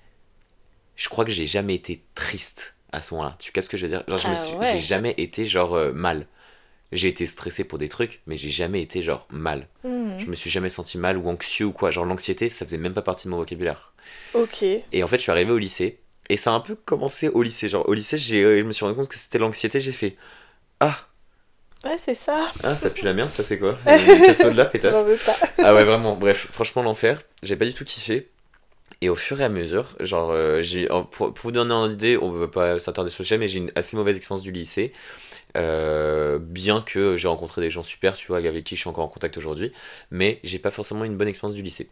je 0.98 1.08
crois 1.08 1.24
que 1.24 1.32
j'ai 1.32 1.46
jamais 1.46 1.76
été 1.76 2.04
triste 2.16 2.76
à 2.92 3.02
ce 3.02 3.14
moment-là. 3.14 3.38
Tu 3.40 3.54
captes 3.54 3.68
ce 3.68 3.72
que 3.72 3.78
je 3.78 3.84
veux 3.86 3.90
dire? 3.90 4.04
Genre, 4.10 4.18
je 4.18 4.28
me 4.28 4.34
Ah 4.34 4.36
suis... 4.36 4.56
ouais. 4.58 4.68
j'ai 4.74 4.80
jamais 4.80 5.14
été, 5.18 5.46
genre, 5.46 5.76
euh, 5.76 5.94
mal. 5.94 6.28
J'ai 6.92 7.08
été 7.10 7.26
stressé 7.26 7.64
pour 7.66 7.78
des 7.80 7.90
trucs, 7.90 8.22
mais 8.28 8.36
j'ai 8.38 8.50
jamais 8.50 8.82
été, 8.82 9.02
genre, 9.02 9.26
mal. 9.30 9.68
Mhm. 9.86 10.20
Je 10.20 10.26
me 10.26 10.36
suis 10.36 10.50
jamais 10.50 10.70
senti 10.70 10.98
mal 10.98 11.18
ou 11.18 11.30
anxieux 11.30 11.66
ou 11.68 11.72
quoi. 11.72 11.92
Genre, 11.92 12.06
l'anxiété, 12.06 12.50
ça 12.50 12.66
faisait 12.66 12.78
même 12.78 12.94
pas 12.94 13.02
partie 13.02 13.26
de 13.28 13.32
mon 13.32 13.38
vocabulaire. 13.38 13.94
Ok. 14.34 14.64
Et 14.64 15.04
en 15.04 15.08
fait, 15.08 15.18
je 15.18 15.22
suis 15.24 15.32
arrivé 15.32 15.52
au 15.52 15.58
lycée. 15.58 16.00
Et 16.30 16.36
ça 16.38 16.52
a 16.52 16.54
un 16.54 16.60
peu 16.62 16.76
commencé 16.76 17.30
au 17.30 17.42
lycée. 17.44 17.70
Genre, 17.70 17.88
au 17.88 17.94
lycée, 17.94 18.18
j'ai, 18.18 18.44
euh, 18.44 18.60
je 18.62 18.66
me 18.66 18.72
suis 18.74 18.84
rendu 18.86 18.98
compte 18.98 19.08
que 19.10 19.16
c'était 19.18 19.38
l'anxiété. 19.40 19.80
J'ai 19.82 19.92
fait 19.92 20.16
Ah, 20.80 20.98
Ouais, 21.86 21.98
c'est 22.04 22.16
ça. 22.16 22.52
ah, 22.64 22.76
ça 22.76 22.90
pue 22.90 23.06
la 23.06 23.14
merde, 23.14 23.32
ça 23.32 23.44
c'est 23.44 23.60
quoi? 23.60 23.78
Casse-toi 23.86 24.50
de 24.50 24.58
là, 24.58 24.66
pétasse. 24.66 24.94
J'en 24.96 25.04
veux 25.04 25.16
pas. 25.18 25.36
Ah 25.60 25.74
ouais, 25.76 25.84
vraiment, 25.84 26.16
bref, 26.16 26.48
franchement, 26.52 26.82
l'enfer. 26.84 27.22
J'ai 27.44 27.56
pas 27.56 27.66
du 27.66 27.74
tout 27.74 27.86
kiffé. 27.86 28.30
Et 29.02 29.10
au 29.10 29.16
fur 29.16 29.40
et 29.42 29.44
à 29.44 29.50
mesure, 29.50 29.96
genre, 30.00 30.32
euh, 30.32 30.62
j'ai, 30.62 30.88
pour, 30.88 31.34
pour 31.34 31.34
vous 31.44 31.52
donner 31.52 31.74
une 31.74 31.92
idée, 31.92 32.18
on 32.18 32.32
veut 32.32 32.50
pas 32.50 32.80
s'attarder 32.80 33.12
sur 33.12 33.22
le 33.22 33.26
sujet, 33.26 33.38
mais 33.38 33.48
j'ai 33.48 33.60
une 33.60 33.72
assez 33.76 33.96
mauvaise 33.96 34.18
expérience 34.18 34.44
du 34.44 34.52
lycée. 34.52 34.92
Euh, 35.56 36.40
bien 36.40 36.82
que 36.82 37.16
j'ai 37.16 37.28
rencontré 37.28 37.62
des 37.62 37.70
gens 37.70 37.84
super, 37.84 38.16
tu 38.16 38.28
vois, 38.28 38.38
avec 38.38 38.64
qui 38.64 38.76
je 38.76 38.82
suis 38.82 38.90
encore 38.90 39.06
en 39.06 39.08
contact 39.08 39.38
aujourd'hui, 39.38 39.72
mais 40.12 40.40
j'ai 40.44 40.60
pas 40.60 40.72
forcément 40.72 41.04
une 41.04 41.16
bonne 41.18 41.28
expérience 41.28 41.56
du 41.56 41.62
lycée. 41.62 41.90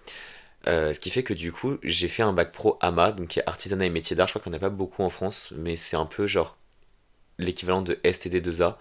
Euh, 0.67 0.93
ce 0.93 0.99
qui 0.99 1.11
fait 1.11 1.23
que 1.23 1.33
du 1.33 1.51
coup, 1.51 1.77
j'ai 1.83 2.07
fait 2.07 2.23
un 2.23 2.33
bac 2.33 2.51
pro 2.51 2.77
AMA, 2.81 3.11
donc 3.11 3.29
qui 3.29 3.39
est 3.39 3.43
artisanat 3.47 3.85
et 3.85 3.89
métier 3.91 4.15
d'art. 4.15 4.27
Je 4.27 4.33
crois 4.33 4.41
qu'on 4.41 4.49
n'a 4.49 4.59
pas 4.59 4.69
beaucoup 4.69 5.03
en 5.03 5.09
France, 5.09 5.53
mais 5.55 5.77
c'est 5.77 5.95
un 5.97 6.07
peu 6.07 6.25
genre 6.25 6.57
l'équivalent 7.37 7.81
de 7.83 7.95
STD2A, 8.03 8.75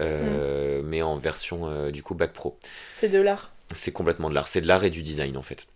euh, 0.00 0.82
mais 0.84 1.02
en 1.02 1.18
version 1.18 1.90
du 1.90 2.02
coup 2.02 2.14
bac 2.14 2.32
pro 2.32 2.58
C'est 2.96 3.08
de 3.08 3.20
l'art. 3.20 3.52
c'est 3.72 3.92
complètement 3.92 4.28
de 4.28 4.34
l'art. 4.34 4.48
C'est 4.48 4.60
de 4.60 4.66
l'art 4.66 4.84
et 4.84 4.90
du 4.90 5.02
design 5.02 5.36
en 5.36 5.42
fait. 5.42 5.68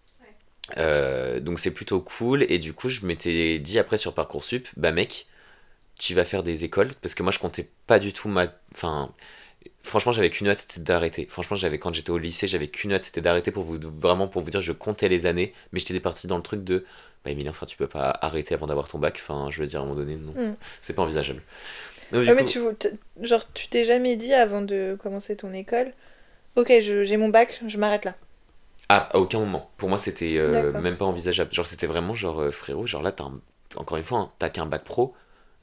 Euh, 0.78 1.40
donc 1.40 1.58
c'est 1.60 1.70
plutôt 1.72 2.00
cool. 2.00 2.44
Et 2.50 2.58
du 2.58 2.72
coup, 2.72 2.88
je 2.88 3.06
m'étais 3.06 3.58
dit 3.58 3.78
après 3.78 3.96
sur 3.96 4.14
Parcoursup, 4.14 4.68
bah 4.76 4.92
mec, 4.92 5.26
tu 5.98 6.14
vas 6.14 6.24
faire 6.24 6.42
des 6.42 6.64
écoles. 6.64 6.92
Parce 7.02 7.14
que 7.14 7.22
moi, 7.22 7.32
je 7.32 7.38
comptais 7.38 7.68
pas 7.86 7.98
du 7.98 8.12
tout 8.12 8.28
ma. 8.28 8.46
Enfin. 8.74 9.12
Franchement, 9.82 10.12
j'avais 10.12 10.30
qu'une 10.30 10.48
hâte, 10.48 10.58
c'était 10.58 10.80
d'arrêter. 10.80 11.26
Franchement, 11.30 11.56
j'avais 11.56 11.78
quand 11.78 11.92
j'étais 11.94 12.10
au 12.10 12.18
lycée, 12.18 12.46
j'avais 12.48 12.68
qu'une 12.68 12.92
hâte, 12.92 13.02
c'était 13.02 13.20
d'arrêter 13.20 13.50
pour 13.50 13.64
vous 13.64 13.78
vraiment 13.80 14.28
pour 14.28 14.42
vous 14.42 14.50
dire, 14.50 14.60
je 14.62 14.72
comptais 14.72 15.08
les 15.08 15.26
années, 15.26 15.54
mais 15.72 15.78
j'étais 15.78 16.00
parti 16.00 16.26
dans 16.26 16.36
le 16.38 16.42
truc 16.42 16.64
de, 16.64 16.86
bah 17.24 17.30
Emilien, 17.30 17.50
enfin, 17.50 17.66
tu 17.66 17.76
peux 17.76 17.86
pas 17.86 18.10
arrêter 18.22 18.54
avant 18.54 18.66
d'avoir 18.66 18.88
ton 18.88 18.98
bac. 18.98 19.16
Enfin, 19.22 19.48
je 19.50 19.60
veux 19.60 19.66
dire 19.66 19.80
à 19.80 19.82
un 19.82 19.86
moment 19.86 19.98
donné, 20.00 20.16
non, 20.16 20.32
Mm. 20.32 20.56
c'est 20.80 20.94
pas 20.96 21.02
envisageable. 21.02 21.42
Ah, 22.12 22.18
mais 22.34 22.44
coup- 22.44 22.50
tu, 22.50 22.60
t- 22.78 22.90
genre, 23.22 23.44
tu 23.52 23.68
t'es 23.68 23.84
jamais 23.84 24.16
dit 24.16 24.32
avant 24.34 24.62
de 24.62 24.96
commencer 25.00 25.36
ton 25.36 25.52
école, 25.52 25.92
ok, 26.56 26.72
j'ai 26.80 27.16
mon 27.16 27.28
bac, 27.28 27.60
je 27.66 27.78
m'arrête 27.78 28.04
là. 28.04 28.14
Ah, 28.88 29.08
à 29.12 29.18
aucun 29.18 29.38
moment. 29.40 29.70
Pour 29.78 29.88
moi, 29.88 29.98
c'était 29.98 30.36
euh, 30.38 30.72
même 30.72 30.96
pas 30.96 31.04
envisageable. 31.06 31.52
Genre, 31.52 31.66
c'était 31.66 31.86
vraiment 31.86 32.14
genre, 32.14 32.40
euh, 32.40 32.50
frérot, 32.50 32.86
genre 32.86 33.02
là, 33.02 33.12
t'as 33.12 33.24
un- 33.24 33.40
encore 33.76 33.96
une 33.96 34.04
fois, 34.04 34.18
hein, 34.20 34.32
t'as 34.38 34.50
qu'un 34.50 34.66
bac 34.66 34.84
pro. 34.84 35.14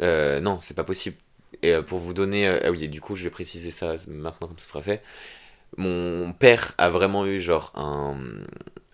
Euh, 0.02 0.40
non, 0.42 0.60
c'est 0.60 0.74
pas 0.76 0.84
possible. 0.84 1.18
Et 1.62 1.76
pour 1.82 2.00
vous 2.00 2.14
donner. 2.14 2.48
ah 2.48 2.72
oui, 2.72 2.84
et 2.86 2.88
du 2.88 3.02
coup, 3.02 3.16
je 3.16 3.24
vais 3.26 3.30
préciser 3.30 3.72
ça 3.72 3.96
maintenant, 4.08 4.48
comme 4.48 4.58
ça 4.60 4.66
sera 4.66 4.82
fait. 4.82 5.04
Mon 5.78 6.34
père 6.34 6.74
a 6.80 6.90
vraiment 6.90 7.26
eu, 7.28 7.40
genre, 7.42 7.72
un, 7.76 8.18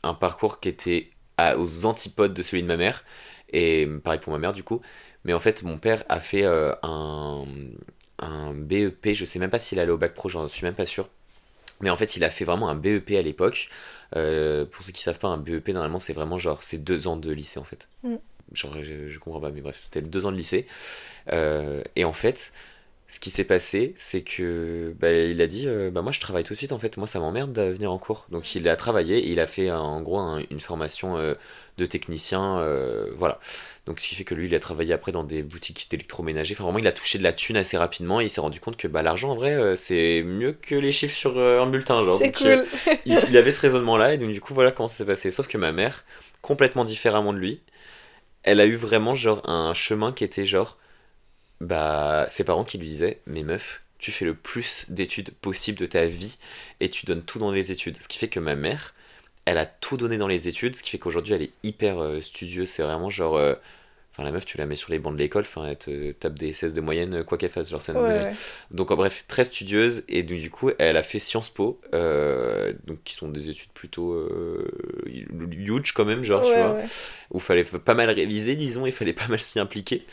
un 0.04 0.14
parcours 0.16 0.60
qui 0.60 0.70
était 0.70 1.12
à- 1.38 1.58
aux 1.60 1.86
antipodes 1.86 2.34
de 2.34 2.42
celui 2.44 2.64
de 2.64 2.68
ma 2.68 2.78
mère. 2.78 3.04
Et 3.54 3.88
pareil 4.04 4.20
pour 4.20 4.34
ma 4.34 4.40
mère, 4.40 4.54
du 4.54 4.64
coup. 4.64 4.82
Mais 5.26 5.34
en 5.34 5.40
fait, 5.40 5.64
mon 5.64 5.78
père 5.80 6.04
a 6.10 6.20
fait 6.22 6.46
un, 6.46 7.46
un 8.20 8.54
BEP. 8.54 9.14
Je 9.14 9.26
sais 9.26 9.40
même 9.40 9.50
pas 9.50 9.60
s'il 9.60 9.80
allait 9.80 9.92
au 9.92 9.98
bac 9.98 10.14
pro, 10.14 10.30
j'en 10.30 10.48
suis 10.48 10.66
même 10.66 10.74
pas 10.76 10.86
sûr. 10.86 11.10
Mais 11.82 11.90
en 11.90 11.96
fait, 11.96 12.16
il 12.18 12.24
a 12.24 12.30
fait 12.30 12.46
vraiment 12.46 12.70
un 12.70 12.76
BEP 12.76 13.18
à 13.18 13.22
l'époque. 13.22 13.70
Euh, 14.16 14.66
pour 14.66 14.84
ceux 14.86 14.92
qui 14.92 15.02
savent 15.02 15.20
pas, 15.20 15.28
un 15.28 15.38
BEP 15.38 15.70
normalement 15.74 16.00
c'est 16.00 16.14
vraiment 16.14 16.38
genre 16.38 16.64
c'est 16.64 16.84
deux 16.84 17.08
ans 17.08 17.18
de 17.18 17.32
lycée 17.32 17.60
en 17.60 17.64
fait. 17.64 17.88
Mm. 18.04 18.16
Genre 18.54 18.76
je, 18.82 19.08
je 19.08 19.20
comprends 19.20 19.42
pas, 19.42 19.52
mais 19.52 19.62
bref, 19.62 19.82
c'était 19.84 20.02
deux 20.02 20.26
ans 20.26 20.32
de 20.32 20.38
lycée. 20.38 20.68
Euh, 21.34 21.84
et 21.96 22.06
en 22.06 22.14
fait, 22.14 22.54
ce 23.10 23.20
qui 23.20 23.30
s'est 23.30 23.46
passé, 23.46 23.94
c'est 23.98 24.22
que 24.24 24.94
bah, 25.00 25.12
il 25.12 25.42
a 25.42 25.48
dit 25.48 25.68
euh, 25.68 25.92
bah 25.92 26.02
moi 26.02 26.12
je 26.12 26.20
travaille 26.20 26.44
tout 26.44 26.54
de 26.54 26.58
suite 26.58 26.72
en 26.74 26.80
fait, 26.80 26.98
moi 26.98 27.08
ça 27.08 27.20
m'emmerde 27.20 27.54
de 27.54 27.62
venir 27.64 27.92
en 27.92 27.98
cours. 28.00 28.28
Donc 28.32 28.56
il 28.56 28.68
a 28.70 28.76
travaillé, 28.76 29.18
et 29.20 29.32
il 29.32 29.40
a 29.40 29.48
fait 29.48 29.72
en 29.72 30.02
gros 30.02 30.20
un- 30.20 30.44
une 30.52 30.60
formation 30.60 31.18
de 31.78 31.86
technicien, 31.86 32.60
euh, 32.60 33.12
voilà. 33.16 33.40
Donc 33.86 34.00
ce 34.00 34.08
qui 34.08 34.16
fait 34.16 34.24
que 34.24 34.36
lui 34.36 34.48
il 34.48 34.56
a 34.56 34.60
travaillé 34.60 34.94
après 34.94 35.12
dans 35.12 35.24
des 35.24 35.44
boutiques 35.44 35.88
d'électroménager. 35.90 36.54
Enfin 36.56 36.64
vraiment 36.64 36.80
il 36.80 36.88
a 36.88 36.92
touché 36.92 37.18
de 37.18 37.24
la 37.24 37.34
thune 37.34 37.56
assez 37.56 37.78
rapidement 37.78 38.20
et 38.20 38.26
il 38.26 38.30
s'est 38.30 38.42
rendu 38.42 38.60
compte 38.60 38.76
que 38.76 38.88
bah 38.88 39.02
l'argent 39.02 39.32
en 39.32 39.36
vrai 39.36 39.54
euh, 39.54 39.76
c'est 39.76 40.24
mieux 40.24 40.54
que 40.54 40.76
les 40.76 40.92
chiffres 40.92 41.16
sur 41.16 41.38
euh, 41.38 41.62
un 41.62 41.68
bulletin 41.68 42.04
genre. 42.04 42.18
C'est 42.18 42.32
cool. 42.32 42.66
il, 43.06 43.18
il 43.30 43.38
avait 43.38 43.52
ce 43.52 43.62
raisonnement-là, 43.62 44.14
et 44.14 44.18
donc 44.18 44.32
du 44.32 44.42
coup, 44.42 44.54
voilà 44.54 44.72
comment 44.72 44.88
ça 44.88 44.98
s'est 44.98 45.06
passé. 45.06 45.32
Sauf 45.32 45.48
que 45.48 45.58
ma 45.58 45.72
mère, 45.72 46.04
complètement 46.42 46.84
différemment 46.84 47.34
de 47.34 47.40
lui, 47.40 47.62
elle 48.44 48.60
a 48.60 48.66
eu 48.66 48.76
vraiment 48.76 49.16
genre 49.16 49.48
un 49.50 49.74
chemin 49.74 50.12
qui 50.12 50.24
était 50.24 50.46
genre, 50.46 50.78
bah, 51.62 52.26
ses 52.28 52.44
parents 52.44 52.64
qui 52.64 52.78
lui 52.78 52.88
disaient, 52.88 53.22
mais 53.26 53.44
meuf, 53.44 53.82
tu 54.00 54.12
fais 54.12 54.26
le 54.26 54.36
plus 54.36 54.86
d'études 54.90 55.32
possible 55.32 55.78
de 55.80 55.86
ta 55.86 56.06
vie, 56.06 56.38
et 56.80 56.90
tu 56.90 57.06
donnes 57.06 57.24
tout 57.24 57.40
dans 57.40 57.52
les 57.52 57.72
études. 57.72 58.02
Ce 58.02 58.08
qui 58.08 58.18
fait 58.18 58.28
que 58.30 58.40
ma 58.40 58.56
mère, 58.56 58.94
elle 59.48 59.58
a 59.58 59.66
tout 59.66 59.96
donné 59.96 60.18
dans 60.18 60.28
les 60.28 60.50
études, 60.50 60.76
ce 60.76 60.84
qui 60.84 60.92
fait 60.92 60.98
qu'aujourd'hui, 60.98 61.34
elle 61.34 61.42
est 61.42 61.54
hyper 61.64 62.00
euh, 62.00 62.22
studieuse. 62.22 62.68
C'est 62.68 62.84
vraiment 62.84 63.10
genre... 63.10 63.40
Enfin, 64.18 64.26
la 64.26 64.32
meuf, 64.32 64.46
tu 64.46 64.58
la 64.58 64.66
mets 64.66 64.76
sur 64.76 64.90
les 64.92 64.98
bancs 64.98 65.14
de 65.14 65.20
l'école, 65.20 65.44
enfin, 65.44 65.68
elle 65.70 65.78
te 65.78 66.12
tape 66.14 66.40
des 66.40 66.52
16 66.52 66.74
de 66.74 66.82
moyenne, 66.82 67.24
quoi 67.24 67.38
qu'elle 67.38 67.52
fasse, 67.52 67.70
genre, 67.70 67.84
ça 67.84 67.94
ne 67.94 68.00
Ouais, 68.00 68.08
délire. 68.08 68.24
ouais. 68.24 68.34
Donc 68.72 68.90
en 68.90 68.96
bref, 68.96 69.26
très 69.28 69.44
studieuse 69.46 70.04
et 70.10 70.24
donc, 70.24 70.40
du 70.40 70.50
coup 70.50 70.72
elle 70.80 70.98
a 70.98 71.04
fait 71.04 71.20
Sciences 71.20 71.50
Po, 71.50 71.80
euh, 71.94 72.74
donc 72.86 72.98
qui 73.04 73.14
sont 73.14 73.28
des 73.28 73.50
études 73.50 73.70
plutôt 73.76 74.14
euh, 74.14 74.68
huge 75.52 75.94
quand 75.94 76.06
même, 76.06 76.24
genre 76.24 76.42
tu 76.42 76.48
Ouais, 76.50 76.56
vois, 76.56 76.74
ouais. 76.74 76.86
où 77.30 77.40
fallait 77.40 77.64
pas 77.64 77.94
mal 77.94 78.10
réviser 78.10 78.56
disons, 78.56 78.88
il 78.88 78.92
fallait 78.92 79.14
pas 79.14 79.28
mal 79.28 79.40
s'y 79.40 79.60
impliquer. 79.60 80.04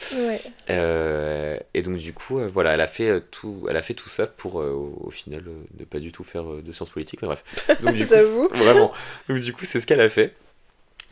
Euh, 0.69 1.59
et 1.73 1.83
donc 1.83 1.97
du 1.97 2.13
coup 2.13 2.39
euh, 2.41 2.47
voilà, 2.53 2.75
elle 2.75 2.81
a 2.83 2.87
fait 2.87 3.23
tout, 3.31 3.67
elle 3.71 3.77
a 3.77 3.83
fait 3.83 3.95
tout 3.95 4.11
ça 4.11 4.27
pour 4.27 4.57
au, 4.57 5.11
final 5.11 5.45
ne 5.79 5.85
pas 5.85 5.99
du 5.99 6.13
tout 6.13 6.25
faire 6.25 6.45
de 6.45 6.73
sciences 6.73 6.91
politiques, 6.91 7.23
mais 7.23 7.29
bref. 7.29 7.43
Donc 7.83 7.95
du 7.95 8.05
coup 8.07 8.49
vraiment, 8.55 8.93
donc 9.29 9.41
du 9.41 9.53
coup 9.55 9.65
c'est 9.65 9.81
ce 9.81 9.87
qu'elle 9.87 10.01
a 10.01 10.09
fait. 10.11 10.35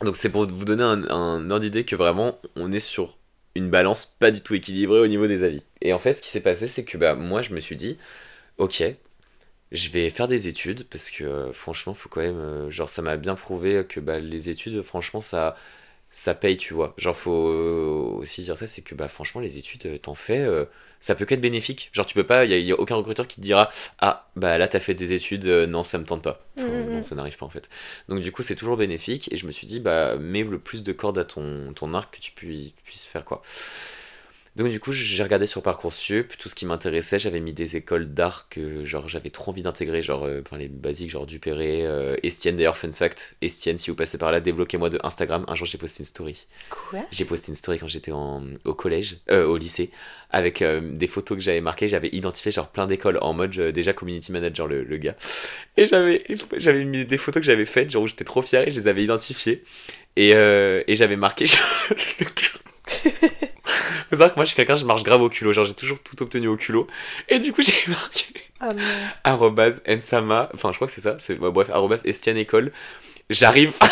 Donc 0.01 0.15
c'est 0.15 0.31
pour 0.31 0.47
vous 0.47 0.65
donner 0.65 0.83
un, 0.83 1.49
ordre 1.49 1.59
d'idée 1.59 1.85
que 1.85 1.95
vraiment 1.95 2.39
on 2.55 2.71
est 2.71 2.79
sur 2.79 3.17
une 3.55 3.69
balance 3.69 4.05
pas 4.05 4.31
du 4.31 4.41
tout 4.41 4.55
équilibrée 4.55 4.99
au 4.99 5.07
niveau 5.07 5.27
des 5.27 5.43
avis. 5.43 5.61
Et 5.81 5.93
en 5.93 5.99
fait, 5.99 6.15
ce 6.15 6.21
qui 6.21 6.29
s'est 6.29 6.41
passé, 6.41 6.67
c'est 6.67 6.83
que 6.85 6.97
bah, 6.97 7.15
moi, 7.15 7.41
je 7.41 7.53
me 7.53 7.59
suis 7.59 7.75
dit, 7.75 7.97
ok, 8.57 8.83
je 9.71 9.89
vais 9.89 10.09
faire 10.09 10.27
des 10.27 10.47
études 10.47 10.85
parce 10.89 11.09
que 11.09 11.23
euh, 11.23 11.53
franchement, 11.53 11.93
faut 11.93 12.09
quand 12.09 12.21
même, 12.21 12.39
euh, 12.39 12.69
genre, 12.69 12.89
ça 12.89 13.01
m'a 13.01 13.17
bien 13.17 13.35
prouvé 13.35 13.85
que 13.87 13.99
bah, 13.99 14.19
les 14.19 14.49
études, 14.49 14.81
franchement, 14.81 15.21
ça, 15.21 15.55
ça 16.13 16.35
paye, 16.35 16.57
tu 16.57 16.73
vois. 16.73 16.93
Genre, 16.97 17.15
faut 17.15 17.47
euh, 17.49 18.19
aussi 18.19 18.43
dire 18.43 18.55
ça, 18.57 18.67
c'est 18.67 18.83
que 18.83 18.95
bah, 18.95 19.07
franchement, 19.09 19.41
les 19.41 19.57
études, 19.57 19.85
euh, 19.87 19.97
t'en 19.97 20.13
fais, 20.15 20.39
euh, 20.39 20.65
ça 20.99 21.15
peut 21.15 21.25
qu'être 21.25 21.41
bénéfique. 21.41 21.89
Genre, 21.91 22.05
tu 22.05 22.13
peux 22.13 22.23
pas, 22.23 22.45
il 22.45 22.51
y, 22.61 22.71
a- 22.71 22.79
aucun 22.79 22.95
recruteur 22.95 23.27
qui 23.27 23.37
te 23.37 23.41
dira, 23.41 23.69
ah, 23.99 24.29
bah 24.37 24.57
là, 24.59 24.67
t'as 24.69 24.79
fait 24.79 24.93
des 24.93 25.11
études, 25.13 25.47
euh, 25.47 25.67
non, 25.67 25.83
ça 25.83 25.97
me 25.97 26.05
tente 26.05 26.21
pas. 26.21 26.45
Enfin, 26.57 26.67
Mhm. 26.69 26.91
non, 26.93 27.03
ça 27.03 27.15
n'arrive 27.15 27.35
pas 27.37 27.45
en 27.45 27.49
fait. 27.49 27.67
Donc 28.09 28.21
du 28.21 28.31
coup, 28.31 28.43
c'est 28.43 28.55
toujours 28.55 28.77
bénéfique 28.77 29.31
et 29.33 29.37
je 29.37 29.47
me 29.47 29.51
suis 29.51 29.67
dit, 29.67 29.79
bah, 29.81 30.15
mets 30.17 30.43
le 30.43 30.59
plus 30.59 30.83
de 30.83 30.93
cordes 30.93 31.17
à 31.17 31.25
ton, 31.25 31.73
ton 31.73 31.93
arc 31.95 32.15
que 32.15 32.21
tu 32.21 32.31
puis- 32.31 32.73
puisses 32.85 33.05
faire 33.05 33.25
quoi. 33.25 33.41
Donc 34.55 34.69
du 34.69 34.79
coup, 34.79 34.91
j'ai 34.91 35.23
regardé 35.23 35.47
sur 35.47 35.63
Parcoursup, 35.63 36.37
tout 36.37 36.47
ce 36.47 36.53
qui 36.53 36.67
m'intéressait, 36.67 37.17
j'avais 37.17 37.39
mis 37.39 37.53
des 37.53 37.75
écoles 37.75 38.13
d'art 38.13 38.47
que 38.49 38.83
genre 38.83 39.09
j'avais 39.09 39.31
trop 39.31 39.49
envie 39.49 39.63
d'intégrer, 39.63 40.03
genre 40.03 40.25
euh, 40.25 40.41
enfin 40.45 40.57
les 40.57 40.67
basiques, 40.67 41.09
genre 41.09 41.25
Dupéré, 41.25 41.87
euh, 41.87 42.15
Estienne 42.21 42.55
d'ailleurs, 42.55 42.77
fun 42.77 42.91
fact, 42.91 43.35
Estienne, 43.41 43.79
si 43.79 43.89
vous 43.89 43.95
passez 43.95 44.19
par 44.19 44.31
là, 44.31 44.41
débloquez-moi 44.41 44.91
de 44.91 44.99
Instagram, 45.01 45.43
un 45.47 45.55
jour 45.55 45.65
j'ai 45.65 45.79
posté 45.79 46.01
une 46.01 46.05
story. 46.05 46.45
Quoi? 46.69 46.99
J'ai 47.11 47.25
posté 47.25 47.49
une 47.49 47.55
story 47.55 47.79
quand 47.79 47.87
j'étais 47.87 48.11
au 48.11 48.73
collège, 48.75 49.17
euh, 49.31 49.43
au 49.43 49.57
lycée, 49.57 49.89
avec 50.29 50.63
des 50.63 51.07
photos 51.07 51.37
que 51.37 51.43
j'avais 51.43 51.61
marquées. 51.61 51.89
J'avais 51.89 52.09
identifié 52.09 52.51
genre 52.51 52.67
plein 52.67 52.85
d'écoles 52.85 53.17
en 53.21 53.33
mode 53.33 53.51
déjà 53.51 53.93
community 53.93 54.31
manager 54.31 54.67
le, 54.67 54.83
le 54.83 54.97
gars. 54.97 55.15
Et 55.77 55.87
j'avais 55.87 56.23
j'avais 56.57 56.85
mis 56.85 57.05
des 57.05 57.17
photos 57.17 57.41
que 57.41 57.45
j'avais 57.45 57.65
faites, 57.65 57.89
genre 57.89 58.03
où 58.03 58.07
j'étais 58.07 58.23
trop 58.23 58.41
fier 58.41 58.67
et 58.67 58.71
je 58.71 58.79
les 58.79 58.87
avais 58.87 59.03
identifiées. 59.03 59.63
Et, 60.15 60.29
et 60.29 60.95
j'avais 60.95 61.17
marqué. 61.17 61.45
Faut 64.09 64.15
savoir 64.15 64.31
que 64.31 64.35
moi 64.35 64.45
je 64.45 64.49
suis 64.49 64.55
quelqu'un, 64.55 64.75
je 64.75 64.85
marche 64.85 65.03
grave 65.03 65.21
au 65.21 65.29
culot, 65.29 65.53
genre 65.53 65.65
j'ai 65.65 65.73
toujours 65.73 66.01
tout 66.01 66.21
obtenu 66.21 66.47
au 66.47 66.55
culot. 66.57 66.87
Et 67.29 67.39
du 67.39 67.53
coup 67.53 67.61
j'ai 67.63 67.73
marqué 67.87 68.25
Ah 68.59 68.73
non. 68.73 68.83
arrobase 69.23 69.81
ensama, 69.87 70.49
enfin 70.53 70.71
je 70.71 70.77
crois 70.77 70.87
que 70.87 70.93
c'est 70.93 71.01
ça, 71.01 71.15
c'est 71.19 71.35
bref, 71.39 71.69
arrobase 71.69 72.05
estienne 72.05 72.37
école. 72.37 72.71
J'arrive, 73.29 73.73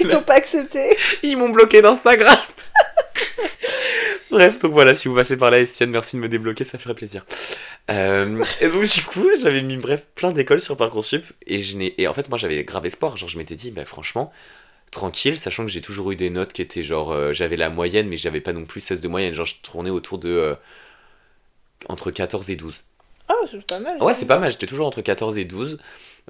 Ils 0.00 0.08
t'ont 0.08 0.22
pas 0.22 0.34
accepté 0.34 0.96
ils 1.22 1.36
m'ont 1.36 1.48
bloqué 1.48 1.82
d'Instagram. 1.82 2.36
Bref, 4.30 4.58
donc 4.58 4.72
voilà, 4.72 4.94
si 4.96 5.06
vous 5.06 5.14
passez 5.14 5.36
par 5.36 5.52
là, 5.52 5.60
Estienne, 5.60 5.90
merci 5.90 6.16
de 6.16 6.20
me 6.20 6.28
débloquer, 6.28 6.64
ça 6.64 6.76
ferait 6.76 6.94
plaisir. 6.94 7.24
Euh, 7.90 8.44
et 8.60 8.68
donc 8.68 8.82
du 8.82 9.02
coup, 9.04 9.28
j'avais 9.40 9.62
mis 9.62 9.76
bref 9.76 10.06
plein 10.16 10.32
d'écoles 10.32 10.60
sur 10.60 10.76
Parcoursup 10.76 11.24
et 11.46 11.60
je 11.60 11.76
n'ai 11.76 11.94
et 12.00 12.08
en 12.08 12.14
fait 12.14 12.28
moi 12.28 12.38
j'avais 12.38 12.64
grave 12.64 12.84
espoir, 12.86 13.16
genre 13.16 13.28
je 13.28 13.38
m'étais 13.38 13.54
dit 13.54 13.70
bah 13.70 13.84
franchement 13.84 14.32
tranquille, 14.94 15.38
sachant 15.38 15.64
que 15.66 15.72
j'ai 15.72 15.82
toujours 15.82 16.12
eu 16.12 16.16
des 16.16 16.30
notes 16.30 16.52
qui 16.54 16.62
étaient 16.62 16.82
genre 16.82 17.12
euh, 17.12 17.32
j'avais 17.34 17.56
la 17.56 17.70
moyenne 17.70 18.08
mais 18.08 18.16
j'avais 18.16 18.40
pas 18.40 18.52
non 18.54 18.64
plus 18.66 18.80
16 18.80 19.00
de 19.00 19.08
moyenne, 19.08 19.34
genre 19.34 19.46
je 19.46 19.56
tournais 19.62 19.90
autour 19.90 20.18
de 20.18 20.28
euh, 20.30 20.54
entre 21.88 22.10
14 22.10 22.50
et 22.50 22.56
12. 22.56 22.84
Oh, 23.30 23.46
c'est 23.50 23.66
pas 23.66 23.78
mal. 23.80 24.02
Ouais, 24.02 24.14
c'est 24.14 24.26
pas 24.26 24.38
mal, 24.38 24.50
j'étais 24.50 24.66
toujours 24.66 24.86
entre 24.86 25.00
14 25.02 25.38
et 25.38 25.44
12. 25.44 25.78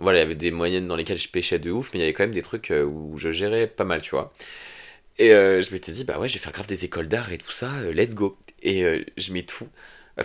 Voilà, 0.01 0.19
il 0.19 0.23
y 0.23 0.25
avait 0.25 0.35
des 0.35 0.51
moyennes 0.51 0.87
dans 0.87 0.97
lesquelles 0.97 1.19
je 1.19 1.29
pêchais 1.29 1.59
de 1.59 1.71
ouf, 1.71 1.91
mais 1.93 2.01
il 2.01 2.03
y 2.03 2.05
avait 2.05 2.13
quand 2.13 2.25
même 2.25 2.33
des 2.33 2.43
trucs 2.43 2.71
euh, 2.71 2.85
où 2.85 3.17
je 3.19 3.33
gérais 3.33 3.67
pas 3.67 3.85
mal, 3.85 4.03
tu 4.03 4.11
vois. 4.11 4.33
Et 5.19 5.35
euh, 5.35 5.63
je 5.63 5.73
m'étais 5.73 5.93
dit, 5.93 6.05
bah 6.05 6.19
ouais, 6.19 6.29
je 6.29 6.35
vais 6.35 6.41
faire 6.41 6.53
grave 6.53 6.67
des 6.69 6.85
écoles 6.85 7.09
d'art 7.09 7.33
et 7.33 7.39
tout 7.39 7.53
ça, 7.53 7.71
let's 7.93 8.15
go. 8.15 8.39
Et 8.63 9.07
je 9.17 9.33
mets 9.33 9.45
tout. 9.45 9.69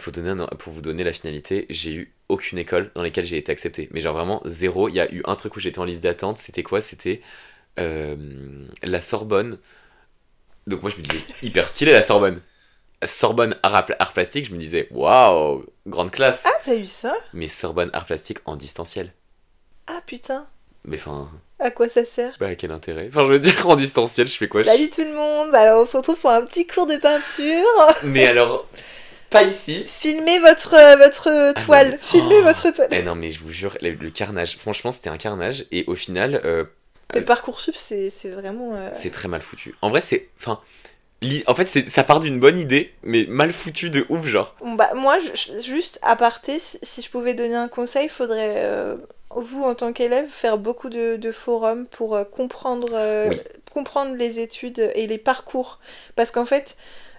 Pour, 0.03 0.12
donner 0.13 0.29
un- 0.29 0.48
pour 0.48 0.74
vous 0.74 0.81
donner 0.81 1.03
la 1.03 1.13
finalité, 1.13 1.65
j'ai 1.69 1.93
eu 1.93 2.13
aucune 2.29 2.60
école 2.60 2.91
dans 2.96 3.03
lesquelles 3.03 3.25
j'ai 3.25 3.38
été 3.38 3.51
accepté. 3.51 3.89
Mais 3.91 4.01
genre 4.01 4.15
vraiment 4.15 4.41
zéro. 4.46 4.89
Il 4.89 4.96
y 4.96 5.00
a 5.01 5.12
eu 5.13 5.22
un 5.25 5.36
truc 5.36 5.55
où 5.55 5.60
j'étais 5.62 5.79
en 5.79 5.86
liste 5.86 6.03
d'attente, 6.03 6.38
c'était 6.39 6.63
quoi? 6.63 6.81
C'était 6.81 7.22
la 8.83 9.01
Sorbonne. 9.01 9.57
Donc 10.67 10.81
moi 10.81 10.91
je 10.91 10.98
me 10.98 11.01
disais, 11.01 11.24
hyper 11.43 11.67
stylé 11.67 11.91
la 11.93 12.01
Sorbonne. 12.01 12.41
Sorbonne 13.05 13.55
art, 13.63 13.86
art 14.00 14.13
plastique, 14.13 14.45
je 14.45 14.53
me 14.53 14.59
disais, 14.59 14.88
waouh, 14.91 15.65
grande 15.88 16.12
classe. 16.12 16.45
Ah, 16.45 16.51
t'as 16.63 16.75
eu 16.75 16.86
ça? 16.86 17.15
Mais 17.33 17.48
Sorbonne 17.48 17.89
art 17.93 18.05
plastique 18.05 18.39
en 18.45 18.55
distanciel. 18.57 19.13
Ah 19.88 20.01
putain. 20.05 20.45
Mais 20.86 20.98
enfin, 20.98 21.29
À 21.59 21.71
quoi 21.71 21.88
ça 21.89 22.05
sert? 22.05 22.36
bah 22.39 22.55
quel 22.55 22.71
intérêt? 22.71 23.07
Enfin, 23.09 23.21
je 23.25 23.31
veux 23.31 23.39
dire, 23.39 23.67
en 23.69 23.75
distanciel, 23.75 24.27
je 24.27 24.36
fais 24.38 24.48
quoi? 24.48 24.62
Je- 24.63 24.67
Salut 24.67 24.89
tout 24.89 25.03
le 25.03 25.13
monde 25.13 25.53
Alors 25.55 25.81
on 25.81 25.86
se 25.86 25.98
retrouve 25.98 26.17
pour 26.17 26.29
un 26.29 26.41
petit 26.45 26.67
cours 26.67 26.88
de 26.88 26.98
peinture. 26.98 27.65
Mais 28.03 28.27
alors, 28.27 28.67
pas 29.29 29.43
ici. 29.43 29.86
Filmez 29.88 30.39
votre, 30.39 30.74
euh, 30.75 30.95
votre 30.98 31.53
toile. 31.65 31.91
non. 31.91 31.98
Filmez 32.01 32.39
Oh. 32.39 32.43
votre 32.43 32.69
toile. 32.71 32.88
Eh 32.91 33.01
non, 33.03 33.15
mais 33.15 33.29
je 33.29 33.39
vous 33.39 33.51
jure, 33.51 33.77
le, 33.81 33.91
le 33.91 34.09
carnage, 34.09 34.57
franchement, 34.57 34.91
c'était 34.91 35.09
un 35.09 35.17
carnage. 35.17 35.65
Et 35.71 35.83
au 35.88 35.95
final, 35.95 36.41
euh, 36.45 36.63
Le 37.15 37.25
Parcoursup, 37.25 37.75
c'est 37.75 38.09
c'est 38.09 38.29
vraiment... 38.29 38.73
euh, 38.75 38.89
c'est 38.93 39.11
très 39.11 39.27
mal 39.27 39.41
foutu. 39.41 39.75
En 39.81 39.89
vrai, 39.89 40.01
c'est. 40.01 40.29
Enfin. 40.39 40.59
li- 41.21 41.43
En 41.47 41.55
fait, 41.55 41.65
ça 41.67 42.03
part 42.03 42.19
d'une 42.19 42.39
bonne 42.39 42.57
idée, 42.57 42.93
mais 43.03 43.25
mal 43.27 43.51
foutu 43.51 43.89
de 43.89 44.05
ouf, 44.09 44.25
genre. 44.27 44.55
Bon, 44.61 44.75
bah, 44.75 44.91
moi, 44.95 45.17
je- 45.19 45.61
juste 45.61 45.99
à 46.01 46.15
parté, 46.15 46.59
si, 46.59 46.77
si 46.83 47.01
je 47.01 47.09
pouvais 47.09 47.33
donner 47.33 47.55
un 47.55 47.67
conseil, 47.67 48.05
il 48.05 48.09
faudrait, 48.09 48.53
euh, 48.57 48.95
vous 49.31 49.63
en 49.63 49.75
tant 49.75 49.91
qu'élève, 49.93 50.27
faire 50.29 50.57
beaucoup 50.57 50.89
de, 50.89 51.15
de 51.17 51.31
forums 51.31 51.85
pour 51.87 52.15
euh, 52.15 52.23
comprendre, 52.23 52.89
euh, 52.93 53.29
Oui. 53.29 53.37
comprendre 53.71 54.15
les 54.15 54.39
études 54.39 54.91
et 54.95 55.07
les 55.07 55.17
parcours. 55.17 55.79
Parce 56.15 56.31
qu'en 56.31 56.45
fait, 56.45 56.77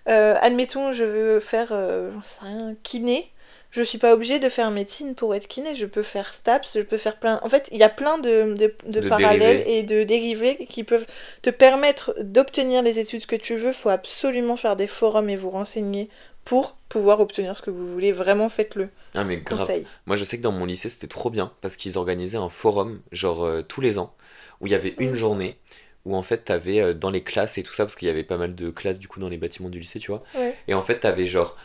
euh, 0.09 0.37
admettons, 0.40 0.92
je 0.92 1.04
veux 1.04 1.40
faire, 1.40 1.68
euh, 1.73 2.12
j'en 2.14 2.23
sais 2.23 2.40
rien, 2.42 2.75
kiné. 2.85 3.30
Je 3.71 3.83
suis 3.83 3.99
pas 3.99 4.12
obligée 4.15 4.39
de 4.39 4.49
faire 4.49 4.71
médecine 4.71 5.15
pour 5.15 5.35
être 5.35 5.47
kiné, 5.47 5.75
je 5.75 5.87
peux 5.87 6.03
faire 6.03 6.33
STAPS, 6.35 6.71
je 6.75 6.81
peux 6.83 6.97
faire 6.97 7.17
plein. 7.19 7.39
En 7.43 7.49
fait, 7.49 7.69
il 7.73 7.79
y 7.79 7.83
a 7.83 7.89
plein 7.89 8.19
de, 8.19 8.55
de, 8.55 8.75
de 8.87 9.00
De 9.00 9.09
parallèles 9.09 9.65
dérivés. 9.65 9.79
et 9.79 9.83
de 9.85 10.05
dérivés 10.05 10.67
qui 10.69 10.83
peuvent 10.85 11.07
te 11.43 11.50
permettre 11.50 12.15
d'obtenir 12.21 12.83
les 12.83 12.99
études 12.99 13.27
que 13.27 13.37
tu 13.37 13.57
veux. 13.57 13.73
faut 13.73 13.89
absolument 13.91 14.57
faire 14.57 14.77
des 14.77 14.87
forums 14.89 15.31
et 15.31 15.37
vous 15.37 15.50
renseigner 15.50 16.09
pour 16.45 16.77
pouvoir 16.89 17.21
obtenir 17.21 17.57
ce 17.57 17.62
que 17.62 17.71
vous 17.71 17.87
voulez. 17.87 18.12
Vraiment, 18.12 18.49
faites-le. 18.49 18.89
Ah, 19.15 19.25
mais 19.25 19.37
grave. 19.39 19.61
Conseil. 19.61 19.87
Moi, 20.07 20.17
je 20.17 20.25
sais 20.25 20.39
que 20.39 20.43
dans 20.43 20.53
mon 20.53 20.65
lycée, 20.65 20.89
c'était 20.89 21.07
trop 21.07 21.31
bien 21.31 21.53
parce 21.61 21.77
qu'ils 21.77 21.99
organisaient 21.99 22.39
un 22.39 22.49
forum, 22.49 23.00
genre 23.12 23.45
euh, 23.45 23.62
tous 23.62 23.81
les 23.81 23.99
ans, 23.99 24.15
où 24.61 24.67
il 24.67 24.73
y 24.73 24.75
avait 24.75 24.95
une 24.99 25.15
journée 25.15 25.59
où 26.07 26.17
en 26.17 26.23
fait, 26.23 26.39
t'avais 26.39 26.81
euh, 26.81 26.95
dans 26.95 27.11
les 27.11 27.23
classes 27.23 27.59
et 27.59 27.62
tout 27.62 27.75
ça, 27.75 27.85
parce 27.85 27.95
qu'il 27.95 28.09
y 28.09 28.11
avait 28.11 28.25
pas 28.25 28.39
mal 28.39 28.55
de 28.55 28.71
classes 28.71 28.99
du 28.99 29.07
coup 29.07 29.21
dans 29.21 29.29
les 29.29 29.37
bâtiments 29.37 29.69
du 29.69 29.79
lycée, 29.79 29.99
tu 29.99 30.11
vois. 30.11 30.23
Ouais. 30.35 30.57
Et 30.67 30.73
en 30.75 30.83
fait, 30.83 31.00
t'avais 31.00 31.27
genre 31.27 31.57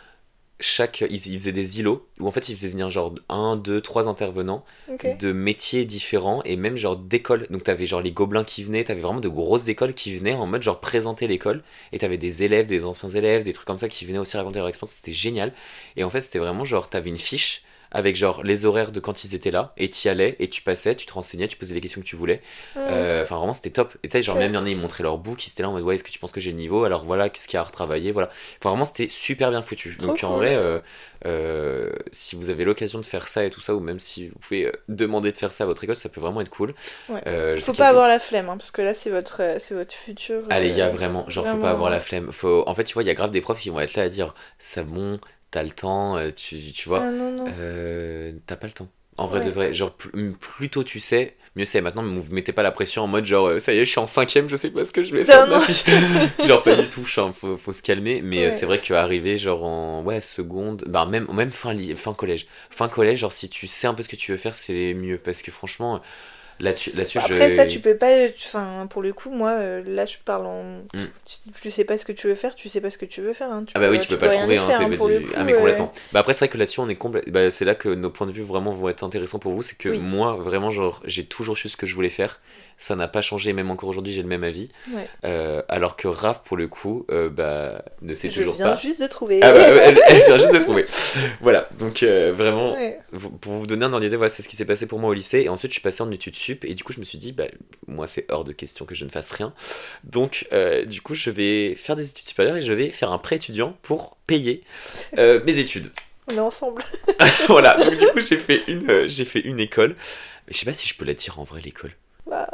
chaque. 0.60 1.02
Ils, 1.10 1.28
ils 1.28 1.40
faisaient 1.40 1.52
des 1.52 1.80
îlots 1.80 2.08
où 2.20 2.28
en 2.28 2.32
fait, 2.32 2.50
ils 2.50 2.56
faisaient 2.56 2.70
venir 2.70 2.90
genre 2.90 3.14
un, 3.30 3.56
deux, 3.56 3.82
trois 3.82 4.08
intervenants 4.08 4.64
de 5.20 5.32
métiers 5.32 5.86
différents 5.86 6.42
et 6.44 6.56
même 6.56 6.78
genre 6.78 6.98
d'écoles. 6.98 7.48
Donc 7.50 7.64
t'avais 7.64 7.86
genre 7.86 8.02
les 8.02 8.12
gobelins 8.12 8.44
qui 8.44 8.64
venaient, 8.64 8.84
t'avais 8.84 9.02
vraiment 9.02 9.20
de 9.20 9.30
grosses 9.30 9.68
écoles 9.68 9.94
qui 9.94 10.16
venaient 10.16 10.34
en 10.36 10.46
mode 10.46 10.64
genre 10.64 10.80
présenter 10.80 11.28
l'école 11.28 11.64
et 11.92 11.98
t'avais 12.00 12.18
des 12.18 12.44
élèves, 12.44 12.68
des 12.68 12.86
anciens 12.86 13.10
élèves, 13.10 13.44
des 13.44 13.54
trucs 13.54 13.68
comme 13.68 13.78
ça 13.78 13.90
qui 13.90 14.06
venaient 14.06 14.20
aussi 14.20 14.38
raconter 14.38 14.60
leur 14.60 14.68
expérience, 14.68 14.96
c'était 14.96 15.14
génial. 15.14 15.54
Et 15.98 16.04
en 16.04 16.10
fait 16.10 16.22
c'était 16.22 16.40
vraiment 16.40 16.66
genre 16.66 16.90
t'avais 16.90 17.10
une 17.10 17.18
fiche 17.18 17.64
avec 17.92 18.16
genre 18.16 18.44
les 18.44 18.66
horaires 18.66 18.92
de 18.92 19.00
quand 19.00 19.24
ils 19.24 19.36
étaient 19.36 19.52
là 19.52 19.74
et 19.78 19.90
t'y 19.90 20.10
allais 20.10 20.36
et 20.40 20.50
tu 20.50 20.62
passais, 20.62 20.96
tu 20.96 21.06
te 21.06 21.14
renseignais, 21.14 21.48
tu 21.48 21.58
posais 21.58 21.74
les 21.74 21.82
questions 21.82 22.02
que 22.02 22.06
tu 22.06 22.16
voulais. 22.16 22.42
Hmm. 22.76 22.80
Euh, 22.80 23.24
Enfin 23.24 23.38
vraiment 23.38 23.54
c'était 23.54 23.70
top. 23.72 23.96
Et 24.04 24.08
tu 24.08 24.18
sais 24.18 24.22
genre 24.22 24.38
même 24.38 24.52
il 24.52 24.56
y 24.56 24.58
en 24.58 24.66
a 24.66 24.70
ils 24.70 24.78
montraient 24.78 25.04
leur 25.04 25.18
book, 25.18 25.46
ils 25.48 25.52
étaient 25.52 25.64
là 25.64 25.70
en 25.70 25.74
mode 25.74 25.84
ouais 25.84 25.96
est-ce 25.96 26.04
que 26.04 26.12
tu 26.12 26.20
penses 26.20 26.32
que 26.32 26.40
j'ai 26.42 26.52
le 26.52 26.58
niveau? 26.58 26.84
Alors 26.84 27.06
voilà 27.06 27.30
qu'est-ce 27.30 27.48
qu'il 27.48 27.56
y 27.56 27.58
a 27.58 27.62
à 27.62 27.64
retravailler, 27.64 28.12
voilà. 28.12 28.30
Enfin 28.60 28.70
vraiment 28.70 28.86
c'était 28.86 29.08
super 29.08 29.50
bien 29.52 29.62
foutu. 29.62 29.96
Trop 29.98 30.08
Donc 30.08 30.24
en 30.24 30.38
vrai 30.38 30.56
euh, 30.56 30.80
euh, 31.26 31.92
si 32.12 32.36
vous 32.36 32.50
avez 32.50 32.66
l'occasion 32.66 33.00
de 33.00 33.06
faire 33.06 33.28
ça 33.28 33.46
et 33.46 33.50
tout 33.50 33.62
ça 33.62 33.74
ou 33.76 33.80
même 33.80 34.00
si 34.00 34.28
vous 34.30 34.40
pouvez 34.40 34.72
demander 34.90 35.32
de 35.32 35.38
faire 35.38 35.52
ça 35.54 35.64
à 35.64 35.68
votre 35.68 35.84
école 35.84 35.96
ça 35.96 36.10
peut 36.10 36.22
vraiment 36.22 36.42
être 36.42 36.50
cool. 36.50 36.74
Ouais. 37.10 37.22
Euh, 37.28 37.58
Faut 37.62 37.74
pas 37.74 37.88
avoir 37.90 38.08
la 38.08 38.20
flemme, 38.20 38.50
hein, 38.50 38.58
parce 38.58 38.72
que 38.72 38.82
là, 38.82 38.94
c'est 38.94 39.10
votre, 39.10 39.58
c'est 39.60 39.74
votre 39.74 39.94
futur. 39.94 40.44
Allez, 40.50 40.70
il 40.70 40.78
y 40.78 40.82
a 40.82 40.90
vraiment, 40.90 41.30
genre, 41.30 41.44
faut 41.44 41.52
vraiment. 41.52 41.64
pas 41.66 41.72
avoir 41.72 41.90
la 41.90 42.00
flemme. 42.00 42.32
Faut... 42.32 42.64
En 42.68 42.74
fait, 42.74 42.84
tu 42.84 42.94
vois, 42.94 43.04
il 43.04 43.08
y 43.08 43.10
a 43.10 43.14
grave 43.14 43.32
des 43.32 43.42
profs 43.42 43.60
qui 43.60 43.70
vont 43.70 43.80
être 43.80 43.96
là 43.96 44.04
à 44.04 44.10
dire, 44.10 44.34
c'est 44.60 44.86
bon, 44.86 45.20
t'as 45.56 45.64
le 45.64 45.72
temps, 45.72 46.18
euh, 46.18 46.32
tu, 46.32 46.58
tu 46.74 46.90
vois, 46.90 47.00
Ah 47.00 47.12
non, 47.12 47.32
non. 47.32 47.56
euh, 47.60 48.34
t'as 48.46 48.56
pas 48.58 48.68
le 48.68 48.74
temps. 48.74 48.90
En 49.18 49.28
vrai 49.28 49.40
Ouais. 49.40 49.46
de 49.46 49.50
vrai, 49.50 49.74
genre, 49.74 49.92
plus, 49.96 50.34
plus 50.34 50.70
tôt 50.70 50.84
tu 50.84 51.00
sais, 51.00 51.36
mieux 51.56 51.64
c'est. 51.66 51.80
Maintenant, 51.82 52.04
ne 52.04 52.20
vous 52.20 52.34
mettez 52.34 52.52
pas 52.52 52.64
la 52.64 52.72
pression 52.72 53.04
en 53.04 53.08
mode, 53.08 53.26
genre, 53.26 53.48
euh, 53.48 53.60
ça 53.60 53.74
y 53.74 53.78
est, 53.78 53.86
je 53.86 53.92
suis 53.92 54.00
en 54.00 54.08
cinquième, 54.08 54.50
je 54.50 54.58
sais 54.58 54.72
pas 54.72 54.84
ce 54.84 54.92
que 54.92 55.04
je 55.04 55.14
vais 55.14 55.24
faire 55.24 55.42
de 55.42 55.48
Non, 55.48 55.48
ma 55.48 55.58
non. 55.58 55.60
vie. 55.60 55.86
genre, 56.42 56.64
pas 56.64 56.76
du 56.76 56.90
tout, 56.90 57.06
genre, 57.06 57.34
faut, 57.34 57.56
faut 57.58 57.72
se 57.74 57.82
calmer. 57.82 58.22
Mais 58.22 58.50
Ouais. 58.50 58.52
c'est 58.52 58.66
vrai 58.66 58.82
qu'arriver, 58.82 59.38
genre, 59.38 59.64
en, 59.64 60.04
ouais, 60.04 60.20
seconde, 60.22 60.84
bah, 60.88 61.06
même, 61.06 61.28
même 61.34 61.52
fin, 61.52 61.74
fin 61.96 62.14
collège. 62.14 62.48
Fin 62.70 62.90
collège, 62.90 63.20
genre, 63.20 63.34
si 63.34 63.50
tu 63.50 63.68
sais 63.68 63.88
un 63.88 63.94
peu 63.94 64.04
ce 64.04 64.10
que 64.10 64.18
tu 64.18 64.32
veux 64.34 64.38
faire, 64.38 64.54
c'est 64.56 64.94
mieux. 64.94 65.18
Parce 65.18 65.42
que 65.42 65.52
franchement, 65.52 66.02
là-dessus, 66.60 66.92
là-dessus, 66.96 67.18
Après, 67.20 67.50
je... 67.52 67.56
ça, 67.56 67.66
tu 67.66 67.80
peux 67.80 67.96
pas. 67.98 68.28
Enfin, 68.46 68.88
pour 68.90 69.02
le 69.02 69.14
coup, 69.14 69.30
moi, 69.30 69.52
euh, 69.52 69.84
là, 69.86 70.06
je 70.06 70.16
parle 70.24 70.46
en. 70.46 70.64
Mm. 70.94 71.06
Tu, 71.26 71.52
tu 71.62 71.72
sais 71.72 71.84
pas 71.84 71.98
ce 71.98 72.06
que 72.06 72.12
tu 72.12 72.28
veux 72.28 72.36
faire, 72.36 72.56
tu 72.56 72.70
sais 72.70 72.82
pas 72.82 72.90
ce 72.90 72.98
que 72.98 73.06
tu 73.06 73.22
veux 73.22 73.34
faire. 73.34 73.52
hein. 73.52 73.64
Tu 73.66 73.74
Ah 73.76 73.80
bah 73.80 73.90
oui, 73.90 74.00
tu 74.00 74.08
peux 74.08 74.18
pas 74.18 74.28
le 74.28 74.34
trouver, 74.34 74.58
hein, 74.58 74.68
faire, 74.70 74.82
hein, 74.82 74.88
le 74.90 74.98
coup, 74.98 75.10
ah 75.36 75.44
mais 75.44 75.54
euh, 75.54 75.58
complètement. 75.58 75.92
Bah 76.14 76.20
après 76.22 76.34
c'est 76.34 76.40
vrai 76.46 76.50
que 76.50 76.58
là-dessus 76.58 76.80
on 76.80 76.90
est 76.90 76.96
complet, 76.96 77.22
bah, 77.28 77.52
c'est 77.52 77.66
là 77.66 77.76
que 77.76 77.90
nos 77.90 78.10
points 78.10 78.28
de 78.28 78.32
vue 78.32 78.44
vraiment 78.44 78.72
vont 78.74 78.90
être 78.90 79.04
intéressants 79.04 79.40
pour 79.40 79.54
vous, 79.54 79.62
c'est 79.62 79.78
que 79.78 79.90
Oui. 79.90 80.00
moi 80.00 80.36
vraiment 80.36 80.72
genre 80.72 81.02
j'ai 81.06 81.26
toujours 81.26 81.58
su 81.58 81.70
ce 81.70 81.78
que 81.78 81.86
je 81.86 81.96
voulais 81.96 82.10
faire, 82.10 82.40
ça 82.78 82.96
n'a 82.96 83.08
pas 83.08 83.22
changé, 83.22 83.54
même 83.54 83.72
encore 83.72 83.90
aujourd'hui 83.90 84.12
j'ai 84.14 84.22
le 84.22 84.28
même 84.28 84.44
avis, 84.44 84.70
Ouais. 84.94 85.08
Euh, 85.24 85.62
alors 85.70 85.96
que 85.96 86.08
Raph 86.08 86.42
pour 86.44 86.58
le 86.58 86.68
coup 86.68 87.06
euh, 87.12 87.30
bah 87.30 87.84
ne 88.02 88.14
sait 88.14 88.30
Je 88.30 88.42
toujours 88.42 88.58
pas. 88.58 88.76
juste 88.76 89.02
de 89.02 89.08
trouver. 89.08 89.40
Ah 89.42 89.52
bah 89.54 89.60
elle, 89.68 90.00
elle 90.08 90.26
vient 90.26 90.38
juste 90.38 90.54
de 90.54 90.60
trouver. 90.64 90.86
Voilà 91.40 91.70
donc 91.80 92.04
euh, 92.04 92.34
vraiment 92.36 92.74
Ouais. 92.76 93.00
pour 93.42 93.54
vous 93.54 93.68
donner 93.68 93.86
un 93.86 93.94
ordre 93.94 94.04
d'idée, 94.04 94.18
voilà, 94.18 94.30
c'est 94.30 94.42
ce 94.42 94.50
qui 94.50 94.56
s'est 94.56 94.66
passé 94.66 94.86
pour 94.88 95.00
moi 95.00 95.10
au 95.10 95.14
lycée. 95.14 95.42
Et 95.42 95.50
ensuite, 95.50 95.72
je 95.72 95.76
suis 95.76 95.82
passé 95.82 96.02
en 96.04 96.12
études 96.12 96.36
sup. 96.36 96.66
Et 96.66 96.74
du 96.74 96.84
coup, 96.84 96.92
je 96.94 97.00
me 97.00 97.06
suis 97.06 97.18
dit, 97.18 97.32
bah, 97.32 97.46
moi, 97.88 98.08
c'est 98.08 98.26
hors 98.32 98.44
de 98.44 98.52
question 98.52 98.86
que 98.86 98.96
je 98.96 99.06
ne 99.06 99.10
fasse 99.10 99.32
rien. 99.32 99.54
Donc, 100.04 100.48
du 100.88 101.02
coup, 101.02 101.16
je 101.16 101.30
vais 101.30 101.76
faire 101.76 101.96
des 101.96 102.10
études 102.10 102.28
supérieures 102.28 102.58
et 102.58 102.62
je 102.62 102.74
vais 102.74 102.90
faire 102.90 103.12
un 103.12 103.18
prêt 103.18 103.38
étudiant 103.38 103.76
pour 103.82 104.18
payer 104.28 104.64
mes 105.18 105.58
études. 105.58 105.92
On 106.32 106.36
est 106.36 106.40
ensemble. 106.40 106.84
voilà. 107.48 107.76
Donc, 107.84 107.98
du 107.98 108.08
coup, 108.08 108.20
j'ai 108.20 108.38
fait 108.38 108.62
une, 108.68 109.08
j'ai 109.08 109.26
fait 109.26 109.40
une 109.42 109.60
école. 109.60 109.96
Mais 110.48 110.54
je 110.54 110.58
sais 110.60 110.66
pas 110.66 110.74
si 110.74 110.88
je 110.88 110.96
peux 110.96 111.06
la 111.06 111.14
dire 111.14 111.40
en 111.40 111.44
vrai, 111.44 111.62
l'école. 111.62 111.92
Bah, 112.26 112.48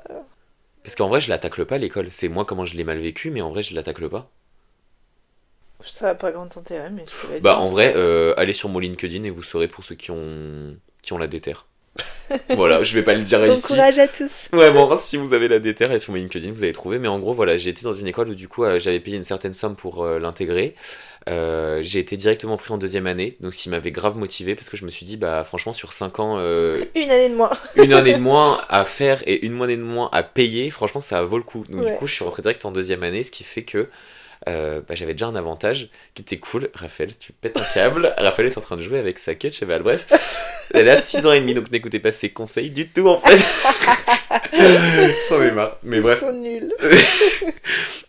Parce 0.83 0.95
qu'en 0.95 1.07
vrai, 1.07 1.19
je 1.19 1.29
l'attaque 1.29 1.63
pas, 1.63 1.79
l'école. 1.79 2.11
C'est 2.11 2.27
moi 2.29 2.45
comment 2.45 2.65
je 2.65 2.75
l'ai 2.77 2.83
mal 2.83 2.99
vécu, 2.99 3.31
mais 3.31 3.41
en 3.41 3.49
vrai, 3.49 3.63
je 3.63 3.73
l'attaque 3.73 4.07
pas. 4.07 4.29
ça 5.83 6.05
n'a 6.07 6.15
pas 6.15 6.31
grand 6.31 6.55
intérêt, 6.57 6.89
mais 6.89 7.05
je 7.07 7.15
peux 7.27 7.33
la 7.33 7.39
Bah, 7.39 7.55
dire. 7.55 7.59
en 7.59 7.69
vrai, 7.69 7.93
euh, 7.95 8.33
allez 8.37 8.53
sur 8.53 8.69
mon 8.69 8.79
LinkedIn 8.79 9.23
et 9.23 9.29
vous 9.29 9.43
saurez 9.43 9.67
pour 9.67 9.83
ceux 9.83 9.95
qui 9.95 10.11
ont, 10.11 10.77
qui 11.01 11.13
ont 11.13 11.17
la 11.17 11.27
déterre. 11.27 11.65
voilà, 12.49 12.83
je 12.83 12.93
vais 12.95 13.03
pas 13.03 13.13
le 13.15 13.23
dire 13.23 13.43
Bon 13.45 13.53
ici. 13.53 13.61
courage 13.61 13.99
à 13.99 14.07
tous. 14.07 14.49
Ouais, 14.53 14.71
bon, 14.71 14.95
si 14.97 15.17
vous 15.17 15.33
avez 15.33 15.47
la 15.47 15.59
déterre 15.59 15.91
et 15.91 15.99
sur 15.99 16.11
mon 16.13 16.17
LinkedIn, 16.19 16.51
vous 16.51 16.63
allez 16.63 16.73
trouver. 16.73 16.99
Mais 16.99 17.07
en 17.07 17.19
gros, 17.19 17.33
voilà, 17.33 17.57
j'ai 17.57 17.69
été 17.69 17.83
dans 17.83 17.93
une 17.93 18.07
école 18.07 18.29
où 18.29 18.35
du 18.35 18.47
coup, 18.47 18.63
euh, 18.63 18.79
j'avais 18.79 18.99
payé 18.99 19.17
une 19.17 19.23
certaine 19.23 19.53
somme 19.53 19.75
pour 19.75 20.03
euh, 20.03 20.19
l'intégrer. 20.19 20.75
Euh, 21.29 21.79
j'ai 21.83 21.99
été 21.99 22.17
directement 22.17 22.57
pris 22.57 22.73
en 22.73 22.77
deuxième 22.79 23.05
année, 23.05 23.37
donc 23.41 23.53
ce 23.53 23.61
qui 23.63 23.69
m'avait 23.69 23.91
grave 23.91 24.17
motivé 24.17 24.55
parce 24.55 24.69
que 24.69 24.77
je 24.77 24.85
me 24.85 24.89
suis 24.89 25.05
dit, 25.05 25.17
bah 25.17 25.43
franchement, 25.43 25.71
sur 25.73 25.93
5 25.93 26.19
ans, 26.19 26.37
euh, 26.39 26.83
Une 26.95 27.11
année 27.11 27.29
de 27.29 27.35
moins. 27.35 27.51
une 27.75 27.93
année 27.93 28.13
de 28.15 28.19
moins 28.19 28.59
à 28.69 28.85
faire 28.85 29.21
et 29.27 29.45
une 29.45 29.61
année 29.61 29.77
de 29.77 29.83
moins 29.83 30.09
à 30.13 30.23
payer, 30.23 30.71
franchement, 30.71 30.99
ça 31.01 31.21
vaut 31.23 31.37
le 31.37 31.43
coup. 31.43 31.63
Donc 31.69 31.81
Ouais. 31.83 31.91
du 31.91 31.97
coup, 31.97 32.07
je 32.07 32.13
suis 32.13 32.23
rentré 32.23 32.41
direct 32.41 32.65
en 32.65 32.71
deuxième 32.71 33.03
année, 33.03 33.23
ce 33.23 33.29
qui 33.29 33.43
fait 33.43 33.61
que 33.63 33.87
euh, 34.49 34.81
bah, 34.87 34.95
j'avais 34.95 35.13
déjà 35.13 35.27
un 35.27 35.35
avantage 35.35 35.89
qui 36.15 36.23
était 36.23 36.37
cool. 36.39 36.69
Raphaël, 36.73 37.11
tu 37.15 37.31
pètes 37.33 37.55
un 37.57 37.63
câble. 37.75 38.11
Raphaël 38.17 38.49
est 38.49 38.57
en 38.57 38.61
train 38.61 38.75
de 38.77 38.81
jouer 38.81 38.97
avec 38.97 39.19
sa 39.19 39.35
queue 39.35 39.49
de 39.49 39.53
cheval. 39.53 39.83
Bref, 39.83 40.07
elle 40.73 40.89
a 40.89 40.97
6 40.97 41.27
ans 41.27 41.33
et 41.33 41.39
demi, 41.41 41.53
donc 41.53 41.69
n'écoutez 41.71 41.99
pas 41.99 42.11
ses 42.11 42.29
conseils 42.31 42.71
du 42.71 42.89
tout 42.89 43.07
en 43.07 43.19
fait. 43.19 43.37
J'en 45.29 45.41
ai 45.41 45.51
marre. 45.51 45.77
Mais 45.83 45.97
Ils 45.97 46.01
bref. 46.01 46.19
sont 46.21 46.33
nuls. 46.33 46.73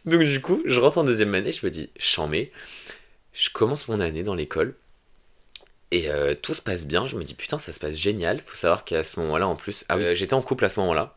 Donc 0.06 0.22
du 0.22 0.40
coup, 0.40 0.62
je 0.64 0.80
rentre 0.80 0.96
en 0.98 1.04
deuxième 1.04 1.34
année, 1.34 1.52
je 1.52 1.64
me 1.64 1.70
dis, 1.70 1.90
chambé, 1.98 2.50
je 3.32 3.50
commence 3.50 3.88
mon 3.88 4.00
année 4.00 4.22
dans 4.22 4.34
l'école. 4.34 4.74
Et 5.90 6.08
euh, 6.08 6.34
tout 6.34 6.54
se 6.54 6.62
passe 6.62 6.86
bien, 6.86 7.06
je 7.06 7.16
me 7.16 7.22
dis 7.22 7.34
putain 7.34 7.58
ça 7.58 7.70
se 7.70 7.78
passe 7.78 7.96
génial, 7.96 8.40
faut 8.40 8.56
savoir 8.56 8.84
qu'à 8.86 9.04
ce 9.04 9.20
moment-là 9.20 9.46
en 9.46 9.56
plus, 9.56 9.84
ah 9.90 9.98
oui, 9.98 10.04
euh, 10.04 10.14
j'étais 10.14 10.32
en 10.32 10.40
couple 10.40 10.64
à 10.64 10.70
ce 10.70 10.80
moment-là, 10.80 11.14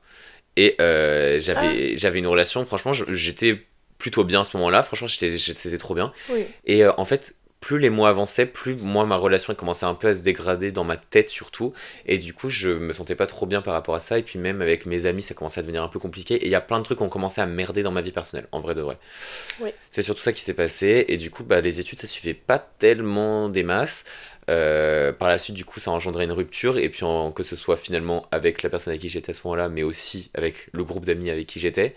et 0.58 0.76
euh, 0.82 1.40
j'avais 1.40 1.96
j'avais 1.96 2.20
une 2.20 2.28
relation, 2.28 2.66
franchement 2.66 2.92
j'étais 2.92 3.66
plutôt 4.00 4.26
bien 4.26 4.42
à 4.42 4.44
ce 4.44 4.58
moment-là, 4.58 4.84
franchement 4.84 5.08
j'étais 5.08 5.38
c'était 5.38 5.78
trop 5.78 5.96
bien, 5.96 6.12
Oui. 6.30 6.46
et 6.66 6.84
euh, 6.84 6.92
en 6.98 7.06
fait 7.06 7.36
plus 7.60 7.80
les 7.80 7.90
mois 7.90 8.10
avançaient, 8.10 8.46
plus 8.46 8.76
moi 8.76 9.06
ma 9.06 9.16
relation 9.16 9.52
elle 9.52 9.58
commençait 9.58 9.86
un 9.86 9.96
peu 9.96 10.08
à 10.08 10.16
se 10.16 10.22
dégrader 10.22 10.72
dans 10.72 10.84
ma 10.84 10.98
tête 10.98 11.30
surtout, 11.30 11.74
et 12.06 12.18
du 12.20 12.34
coup 12.34 12.50
je 12.50 12.70
me 12.70 12.94
sentais 12.94 13.16
pas 13.16 13.26
trop 13.26 13.46
bien 13.46 13.62
par 13.62 13.74
rapport 13.74 13.96
à 13.96 14.00
ça, 14.00 14.20
et 14.20 14.24
puis 14.24 14.38
même 14.38 14.62
avec 14.62 14.86
mes 14.86 15.06
amis 15.08 15.22
ça 15.24 15.34
commençait 15.34 15.60
à 15.60 15.64
devenir 15.64 15.82
un 15.82 15.88
peu 15.88 16.00
compliqué, 16.00 16.36
et 16.36 16.46
il 16.46 16.52
y 16.52 16.56
a 16.56 16.62
plein 16.62 16.78
de 16.80 16.84
trucs 16.84 17.00
qui 17.00 17.04
ont 17.04 17.10
commencé 17.10 17.42
à 17.42 17.46
merder 17.48 17.82
dans 17.82 17.92
ma 17.92 18.02
vie 18.02 18.12
personnelle, 18.12 18.48
en 18.52 18.60
vrai 18.60 18.76
de 18.76 18.82
vrai. 18.82 18.98
Oui. 19.62 19.72
C'est 19.90 20.04
surtout 20.04 20.22
ça 20.22 20.32
qui 20.32 20.42
s'est 20.42 20.54
passé, 20.54 21.06
et 21.08 21.18
du 21.18 21.32
coup 21.32 21.44
bah, 21.44 21.62
les 21.62 21.80
études 21.80 22.00
ça 22.00 22.08
suffit 22.08 22.34
pas 22.34 22.60
tellement 22.60 23.50
des 23.50 23.64
masses. 23.64 24.06
Euh, 24.50 25.12
par 25.12 25.28
la 25.28 25.38
suite, 25.40 25.56
du 25.56 25.66
coup, 25.66 25.80
ça 25.80 25.90
a 25.90 25.94
engendré 25.96 26.24
une 26.24 26.32
rupture, 26.32 26.78
et 26.78 26.88
puis 26.90 27.04
en- 27.04 27.32
que 27.32 27.42
ce 27.42 27.56
soit 27.56 27.78
finalement 27.78 28.28
avec 28.32 28.62
la 28.62 28.70
personne 28.70 28.92
avec 28.92 29.02
qui 29.02 29.10
j'étais 29.10 29.32
à 29.32 29.34
ce 29.34 29.42
moment-là, 29.46 29.70
mais 29.70 29.82
aussi 29.84 30.30
avec 30.36 30.68
le 30.72 30.84
groupe 30.84 31.04
d'amis 31.06 31.32
avec 31.32 31.48
qui 31.48 31.60
j'étais, 31.60 31.96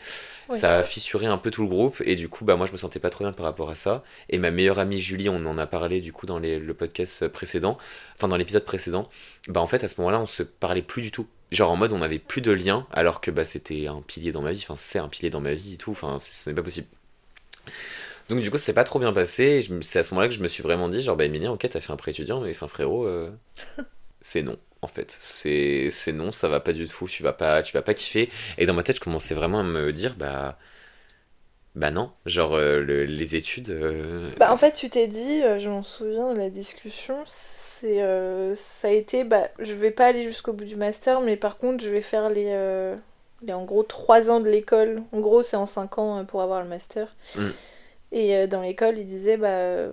Ouais. 0.48 0.56
ça 0.56 0.78
a 0.78 0.82
fissuré 0.82 1.26
un 1.26 1.36
peu 1.36 1.50
tout 1.50 1.60
le 1.62 1.68
groupe, 1.68 2.00
et 2.06 2.16
du 2.16 2.30
coup, 2.30 2.46
bah 2.46 2.56
moi 2.56 2.66
je 2.66 2.72
me 2.72 2.78
sentais 2.78 3.00
pas 3.00 3.10
trop 3.10 3.24
bien 3.24 3.32
par 3.34 3.44
rapport 3.44 3.68
à 3.68 3.74
ça. 3.74 4.02
Et 4.30 4.38
ma 4.38 4.50
meilleure 4.50 4.78
amie 4.78 4.98
Julie, 4.98 5.28
on 5.28 5.44
en 5.44 5.58
a 5.58 5.66
parlé 5.66 6.00
du 6.00 6.12
coup 6.14 6.24
dans 6.24 6.38
les- 6.38 6.58
le 6.58 6.72
podcast 6.74 7.28
précédent, 7.28 7.76
enfin 8.16 8.28
dans 8.28 8.36
l'épisode 8.38 8.64
précédent, 8.64 9.10
bah 9.48 9.60
en 9.60 9.66
fait 9.66 9.84
à 9.84 9.88
ce 9.88 10.00
moment-là, 10.00 10.18
on 10.20 10.26
se 10.26 10.42
parlait 10.42 10.80
plus 10.82 11.02
du 11.02 11.10
tout. 11.10 11.26
Genre 11.50 11.70
en 11.70 11.76
mode 11.76 11.92
on 11.92 12.00
avait 12.00 12.18
plus 12.18 12.40
de 12.40 12.50
lien, 12.50 12.86
alors 12.92 13.20
que 13.20 13.30
bah 13.30 13.44
c'était 13.44 13.88
un 13.88 14.00
pilier 14.06 14.32
dans 14.32 14.40
ma 14.42 14.52
vie, 14.52 14.60
enfin 14.62 14.76
c'est 14.78 14.98
un 14.98 15.08
pilier 15.08 15.28
dans 15.30 15.40
ma 15.40 15.52
vie 15.52 15.74
et 15.74 15.76
tout, 15.76 15.90
enfin 15.90 16.18
ce 16.18 16.48
n'est 16.48 16.56
pas 16.56 16.62
possible. 16.62 16.86
Donc 18.28 18.40
du 18.40 18.50
coup, 18.50 18.58
c'est 18.58 18.74
pas 18.74 18.84
trop 18.84 18.98
bien 18.98 19.12
passé. 19.12 19.66
C'est 19.82 19.98
à 20.00 20.02
ce 20.02 20.12
moment-là 20.14 20.28
que 20.28 20.34
je 20.34 20.40
me 20.42 20.48
suis 20.48 20.62
vraiment 20.62 20.88
dit, 20.88 21.00
genre, 21.02 21.16
bah 21.16 21.24
Emilia, 21.24 21.52
ok, 21.52 21.66
t'as 21.68 21.80
fait 21.80 21.92
un 21.92 21.96
prêt 21.96 22.10
étudiant, 22.10 22.40
mais 22.40 22.50
enfin 22.50 22.68
frérot, 22.68 23.06
euh, 23.06 23.30
c'est 24.22 24.42
non. 24.42 24.56
En 24.82 24.88
fait, 24.88 25.10
c'est 25.10 25.90
non, 26.14 26.32
ça 26.32 26.48
va 26.48 26.60
pas 26.60 26.72
du 26.72 26.88
tout. 26.88 27.08
Tu 27.08 27.22
vas 27.24 27.32
pas, 27.34 27.62
tu 27.62 27.72
vas 27.74 27.82
pas 27.82 27.94
kiffer. 27.94 28.30
Et 28.58 28.66
dans 28.66 28.74
ma 28.74 28.82
tête, 28.84 28.96
je 28.96 29.00
commençais 29.02 29.34
vraiment 29.34 29.60
à 29.60 29.64
me 29.64 29.92
dire, 29.92 30.16
bah, 30.16 30.58
bah 31.74 31.90
non, 31.90 32.10
genre 32.26 32.54
euh, 32.54 32.80
le- 32.80 33.04
les 33.04 33.36
études. 33.36 33.70
euh, 33.70 34.30
Bah, 34.36 34.52
en 34.52 34.56
fait, 34.56 34.72
tu 34.72 34.88
t'es 34.88 35.08
dit, 35.08 35.40
je 35.58 35.68
m'en 35.68 35.82
souviens 35.82 36.32
de 36.32 36.38
la 36.38 36.48
discussion, 36.50 37.22
c'est, 37.26 38.00
ça 38.56 38.88
a 38.88 38.90
été, 38.92 39.24
bah, 39.24 39.48
je 39.58 39.74
vais 39.74 39.90
pas 39.90 40.06
aller 40.06 40.22
jusqu'au 40.22 40.52
bout 40.52 40.64
du 40.64 40.76
master, 40.76 41.20
mais 41.20 41.36
par 41.36 41.58
contre, 41.58 41.82
je 41.84 41.90
vais 41.90 42.02
faire 42.02 42.30
les, 42.30 42.94
les 43.42 43.52
en 43.52 43.64
gros, 43.64 43.82
3 43.82 44.30
ans 44.30 44.40
de 44.40 44.48
l'école. 44.48 45.02
En 45.12 45.20
gros, 45.20 45.42
c'est 45.42 45.56
en 45.56 45.66
5 45.66 45.98
ans 45.98 46.24
pour 46.24 46.42
avoir 46.42 46.62
le 46.62 46.68
master. 46.68 47.14
Mm. 47.34 47.54
Et 48.12 48.36
euh, 48.36 48.46
dans 48.46 48.62
l'école, 48.62 48.98
ils 48.98 49.06
disaient, 49.06 49.36
bah, 49.36 49.90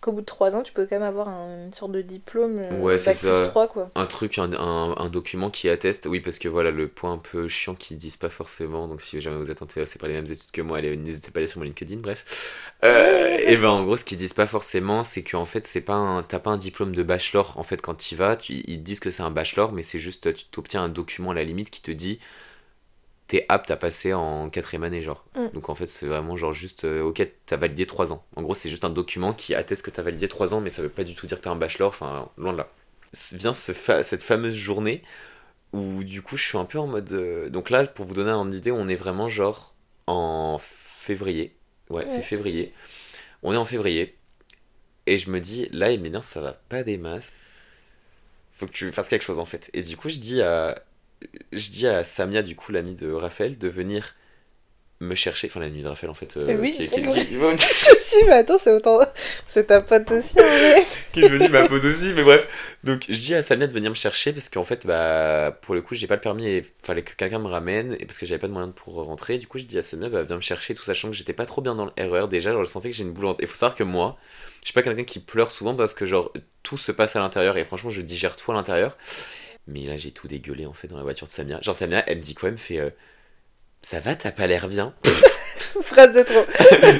qu'au 0.00 0.12
bout 0.12 0.20
de 0.20 0.26
3 0.26 0.54
ans, 0.56 0.62
tu 0.62 0.72
peux 0.72 0.86
quand 0.86 0.96
même 0.96 1.02
avoir 1.02 1.28
un- 1.28 1.66
une 1.66 1.72
sorte 1.72 1.92
de 1.92 2.02
diplôme. 2.02 2.58
euh, 2.58 2.82
Ouais, 2.82 2.98
c'est 2.98 3.12
ça. 3.12 3.42
3, 3.42 3.68
quoi. 3.68 3.90
Un 3.94 4.04
truc, 4.06 4.38
un, 4.38 4.52
un- 4.52 4.94
un 4.98 5.08
document 5.08 5.50
qui 5.50 5.70
atteste, 5.70 6.04
oui, 6.06 6.20
parce 6.20 6.38
que 6.38 6.48
voilà, 6.48 6.70
le 6.70 6.86
point 6.86 7.12
un 7.14 7.18
peu 7.18 7.48
chiant 7.48 7.74
qu'ils 7.74 7.96
disent 7.96 8.18
pas 8.18 8.28
forcément, 8.28 8.88
donc 8.88 9.00
si 9.00 9.18
jamais 9.22 9.38
vous 9.38 9.50
êtes 9.50 9.62
intéressé 9.62 9.98
par 9.98 10.08
les 10.10 10.14
mêmes 10.16 10.26
études 10.26 10.50
que 10.50 10.60
moi, 10.60 10.76
allez, 10.78 10.94
n'hésitez 10.98 11.30
pas 11.30 11.38
à 11.38 11.40
aller 11.40 11.46
sur 11.46 11.60
mon 11.60 11.64
LinkedIn, 11.64 11.96
bref. 12.00 12.74
Euh, 12.84 13.38
et 13.40 13.56
ben 13.56 13.70
en 13.70 13.84
gros, 13.84 13.96
ce 13.96 14.04
qu'ils 14.04 14.18
disent 14.18 14.34
pas 14.34 14.46
forcément, 14.46 15.02
c'est 15.02 15.24
qu'en 15.24 15.46
fait, 15.46 15.66
c'est 15.66 15.80
pas 15.80 16.22
t'as 16.28 16.38
pas 16.38 16.50
un 16.50 16.58
diplôme 16.58 16.94
de 16.94 17.02
bachelor, 17.02 17.56
en 17.58 17.62
fait, 17.62 17.80
quand 17.80 17.94
tu 17.94 18.14
y 18.14 18.18
vas, 18.18 18.36
tu- 18.36 18.62
ils 18.66 18.82
disent 18.82 19.00
que 19.00 19.10
c'est 19.10 19.22
un 19.22 19.30
bachelor, 19.30 19.72
mais 19.72 19.82
c'est 19.82 19.98
juste, 19.98 20.34
tu 20.34 20.44
t'obtiens 20.46 20.82
un 20.84 20.88
document 20.90 21.30
à 21.30 21.34
la 21.34 21.44
limite 21.44 21.70
qui 21.70 21.80
te 21.80 21.90
dit 21.90 22.20
t'es 23.28 23.44
apte 23.48 23.70
à 23.70 23.76
passer 23.76 24.12
en 24.14 24.50
quatrième 24.50 24.84
année, 24.84 25.02
genre. 25.02 25.24
Mm. 25.36 25.48
Donc 25.54 25.68
en 25.68 25.74
fait, 25.74 25.86
c'est 25.86 26.06
vraiment 26.06 26.36
genre 26.36 26.52
juste, 26.52 26.84
euh, 26.84 27.02
ok, 27.02 27.26
t'as 27.46 27.56
validé 27.56 27.86
3 27.86 28.12
ans. 28.12 28.24
En 28.36 28.42
gros, 28.42 28.54
c'est 28.54 28.68
juste 28.70 28.84
un 28.84 28.90
document 28.90 29.32
qui 29.32 29.54
atteste 29.54 29.84
que 29.84 29.90
t'as 29.90 30.02
validé 30.02 30.28
3 30.28 30.54
ans, 30.54 30.60
mais 30.60 30.70
ça 30.70 30.82
veut 30.82 30.88
pas 30.88 31.04
du 31.04 31.14
tout 31.14 31.26
dire 31.26 31.38
que 31.38 31.42
t'as 31.44 31.50
un 31.50 31.56
bachelor, 31.56 31.88
enfin, 31.88 32.28
loin 32.38 32.52
de 32.52 32.58
là. 32.58 32.68
Vient 33.32 33.52
ce 33.52 33.72
fa- 33.72 34.02
cette 34.04 34.22
fameuse 34.22 34.54
journée 34.54 35.02
où 35.72 36.04
du 36.04 36.22
coup, 36.22 36.36
je 36.36 36.44
suis 36.44 36.58
un 36.58 36.64
peu 36.64 36.78
en 36.78 36.86
mode. 36.86 37.12
euh, 37.12 37.48
Donc 37.50 37.70
là, 37.70 37.86
pour 37.86 38.06
vous 38.06 38.14
donner 38.14 38.30
une 38.32 38.54
idée, 38.54 38.72
on 38.72 38.88
est 38.88 38.96
vraiment 38.96 39.28
genre 39.28 39.74
en 40.06 40.58
février. 40.60 41.56
Ouais, 41.90 42.08
c'est 42.08 42.22
février. 42.22 42.72
On 43.42 43.52
est 43.52 43.56
en 43.56 43.64
février. 43.64 44.16
Et 45.06 45.18
je 45.18 45.30
me 45.30 45.40
dis, 45.40 45.68
là, 45.72 45.90
Emilien, 45.90 46.22
ça 46.22 46.40
va 46.40 46.52
pas 46.54 46.82
des 46.82 46.98
masses. 46.98 47.32
Faut 48.52 48.66
que 48.66 48.72
tu 48.72 48.90
fasses 48.92 49.08
quelque 49.08 49.22
chose 49.24 49.38
en 49.38 49.44
fait. 49.44 49.70
Et 49.74 49.82
du 49.82 49.96
coup, 49.96 50.08
je 50.08 50.18
dis 50.18 50.40
à, 50.42 50.82
je 51.52 51.70
dis 51.70 51.86
à 51.86 52.04
Samia, 52.04 52.42
du 52.42 52.56
coup, 52.56 52.72
l'amie 52.72 52.94
de 52.94 53.10
Raphaël, 53.12 53.58
de 53.58 53.68
venir 53.68 54.14
me 55.00 55.14
chercher. 55.14 55.48
Enfin, 55.48 55.60
l'amie 55.60 55.82
de 55.82 55.88
Raphaël 55.88 56.10
en 56.10 56.14
fait. 56.14 56.36
euh, 56.38 56.46
Eh 56.48 56.56
oui, 56.56 56.70
qui, 56.72 56.86
qui- 56.86 57.02
qui- 57.02 57.34
Je 57.58 58.00
suis, 58.00 58.24
mais 58.26 58.32
attends, 58.32 58.58
c'est 58.58 58.72
autant. 58.72 58.98
C'est 59.46 59.66
ta 59.66 59.82
pote 59.82 60.10
aussi, 60.10 60.40
en 60.40 60.42
vrai. 60.42 60.84
qui 61.12 61.20
est 61.20 61.28
devenue 61.28 61.50
ma 61.50 61.68
pause 61.68 61.84
aussi, 61.84 62.12
mais 62.14 62.22
bref. 62.22 62.46
Donc 62.82 63.04
je 63.08 63.14
dis 63.18 63.34
à 63.34 63.42
Samia 63.42 63.66
de 63.66 63.72
venir 63.74 63.90
me 63.90 63.94
chercher 63.94 64.32
parce 64.32 64.48
qu'en 64.48 64.64
fait, 64.64 64.86
bah, 64.86 65.58
pour 65.62 65.74
le 65.74 65.82
coup, 65.82 65.94
j'ai 65.94 66.06
pas 66.06 66.14
le 66.14 66.20
permis 66.22 66.48
et 66.48 66.64
fallait 66.82 67.02
que 67.02 67.14
quelqu'un 67.14 67.38
me 67.38 67.48
ramène 67.48 67.94
et 68.00 68.06
parce 68.06 68.16
que 68.18 68.24
j'avais 68.24 68.38
pas 68.38 68.48
de 68.48 68.52
moyen 68.54 68.70
pour 68.70 68.94
rentrer. 68.94 69.36
Du 69.36 69.46
coup, 69.46 69.58
je 69.58 69.64
dis 69.64 69.76
à 69.76 69.82
Samia, 69.82 70.08
bah, 70.08 70.22
viens 70.22 70.36
me 70.36 70.40
chercher, 70.40 70.74
tout 70.74 70.84
sachant 70.84 71.08
que 71.10 71.14
j'étais 71.14 71.34
pas 71.34 71.44
trop 71.46 71.60
bien 71.60 71.74
dans 71.74 71.84
le 71.86 71.92
RER 71.98 72.28
déjà. 72.28 72.52
Genre, 72.52 72.64
je 72.64 72.70
sentais 72.70 72.88
que 72.90 72.96
j'ai 72.96 73.02
une 73.04 73.12
boule. 73.12 73.34
Il 73.40 73.46
faut 73.48 73.54
savoir 73.54 73.76
que 73.76 73.84
moi, 73.84 74.16
je 74.62 74.66
suis 74.68 74.74
pas 74.74 74.82
quelqu'un 74.82 75.04
qui 75.04 75.18
pleure 75.20 75.52
souvent 75.52 75.74
parce 75.74 75.92
que, 75.92 76.06
genre, 76.06 76.32
tout 76.62 76.78
se 76.78 76.90
passe 76.90 77.16
à 77.16 77.20
l'intérieur 77.20 77.58
et 77.58 77.64
franchement, 77.66 77.90
je 77.90 78.00
digère 78.00 78.34
tout 78.36 78.50
à 78.50 78.54
l'intérieur. 78.54 78.96
Mais 79.66 79.80
là, 79.84 79.96
j'ai 79.96 80.10
tout 80.12 80.28
dégueulé 80.28 80.64
en 80.66 80.72
fait 80.72 80.88
dans 80.88 80.96
la 80.96 81.02
voiture 81.02 81.26
de 81.26 81.32
Samia. 81.32 81.60
Genre, 81.62 81.74
Samia, 81.74 82.04
elle 82.06 82.18
me 82.18 82.22
dit 82.22 82.34
quoi? 82.34 82.48
Elle 82.48 82.54
me 82.54 82.58
fait. 82.58 82.78
euh, 82.78 82.90
ça 83.82 84.00
va, 84.00 84.14
t'as 84.14 84.30
pas 84.32 84.46
l'air 84.46 84.68
bien 84.68 84.94
Phrase 85.82 86.12
de 86.14 86.22
trop. 86.22 86.44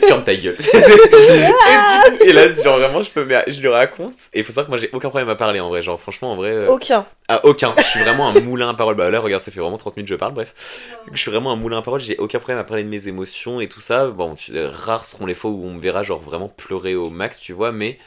Ferme 0.06 0.22
ta 0.22 0.34
gueule. 0.36 0.56
et, 0.60 2.10
du 2.12 2.18
coup- 2.18 2.24
et 2.24 2.32
là, 2.32 2.52
genre 2.54 2.78
vraiment, 2.78 3.02
je, 3.02 3.10
peux, 3.10 3.24
me- 3.24 3.42
je 3.46 3.60
lui 3.60 3.68
raconte. 3.68 4.12
Et 4.34 4.40
il 4.40 4.44
faut 4.44 4.50
savoir 4.52 4.66
que 4.66 4.70
moi, 4.70 4.78
j'ai 4.78 4.90
aucun 4.92 5.08
problème 5.08 5.28
à 5.30 5.34
parler 5.34 5.60
en 5.60 5.68
vrai. 5.70 5.80
Genre, 5.82 5.98
franchement, 5.98 6.32
en 6.32 6.36
vrai. 6.36 6.50
euh, 6.50 6.68
Aucun. 6.68 7.06
ah, 7.28 7.40
aucun. 7.44 7.72
Je 7.78 7.82
suis 7.82 8.00
vraiment 8.00 8.28
un 8.28 8.40
moulin 8.40 8.68
à 8.68 8.74
parole. 8.74 8.94
Bah 8.94 9.10
là, 9.10 9.20
regarde, 9.20 9.40
ça 9.42 9.50
fait 9.50 9.60
vraiment 9.60 9.78
30 9.78 9.96
minutes 9.96 10.08
que 10.08 10.14
je 10.14 10.18
parle, 10.18 10.34
bref. 10.34 10.82
Je 11.12 11.18
suis 11.20 11.30
vraiment 11.30 11.52
un 11.52 11.56
moulin 11.56 11.78
à 11.78 11.82
parole. 11.82 12.00
J'ai 12.00 12.16
aucun 12.18 12.38
problème 12.38 12.58
à 12.58 12.64
parler 12.64 12.84
de 12.84 12.88
mes 12.88 13.08
émotions 13.08 13.60
et 13.60 13.68
tout 13.68 13.80
ça. 13.80 14.08
Bon, 14.08 14.34
tu- 14.34 14.54
euh, 14.56 14.68
rares 14.70 15.06
seront 15.06 15.24
les 15.26 15.34
fois 15.34 15.50
où 15.50 15.64
on 15.64 15.72
me 15.72 15.80
verra, 15.80 16.02
genre 16.02 16.20
vraiment 16.20 16.48
pleurer 16.48 16.94
au 16.94 17.08
max, 17.10 17.40
tu 17.40 17.52
vois, 17.54 17.72
mais. 17.72 17.98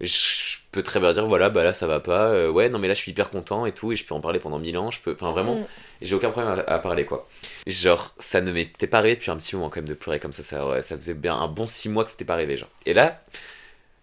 Je 0.00 0.58
peux 0.72 0.82
très 0.82 1.00
bien 1.00 1.12
dire, 1.12 1.26
voilà, 1.26 1.48
bah 1.48 1.64
là 1.64 1.72
ça 1.72 1.86
va 1.86 2.00
pas, 2.00 2.28
euh, 2.28 2.50
ouais, 2.50 2.68
non 2.68 2.78
mais 2.78 2.86
là 2.88 2.92
je 2.94 2.98
suis 3.00 3.12
hyper 3.12 3.30
content 3.30 3.64
et 3.64 3.72
tout, 3.72 3.92
et 3.92 3.96
je 3.96 4.04
peux 4.04 4.14
en 4.14 4.20
parler 4.20 4.38
pendant 4.38 4.58
mille 4.58 4.76
ans, 4.76 4.90
je 4.90 5.00
peux, 5.00 5.12
enfin 5.12 5.30
vraiment, 5.32 5.62
Mm. 5.62 5.66
j'ai 6.02 6.14
aucun 6.14 6.30
problème 6.30 6.62
à, 6.66 6.72
à 6.74 6.78
parler 6.78 7.06
quoi. 7.06 7.26
Genre, 7.66 8.14
ça 8.18 8.42
ne 8.42 8.52
m'était 8.52 8.86
pas 8.86 8.98
arrivé 8.98 9.16
depuis 9.16 9.30
un 9.30 9.36
petit 9.38 9.56
moment 9.56 9.70
quand 9.70 9.78
même 9.80 9.88
de 9.88 9.94
pleurer 9.94 10.20
comme 10.20 10.32
ça, 10.34 10.42
ça, 10.42 10.82
ça 10.82 10.96
faisait 10.96 11.14
bien 11.14 11.34
un 11.36 11.48
bon 11.48 11.64
six 11.66 11.88
mois 11.88 12.04
que 12.04 12.10
c'était 12.10 12.26
pas 12.26 12.34
arrivé, 12.34 12.56
genre. 12.58 12.68
Et 12.84 12.92
là, 12.94 13.22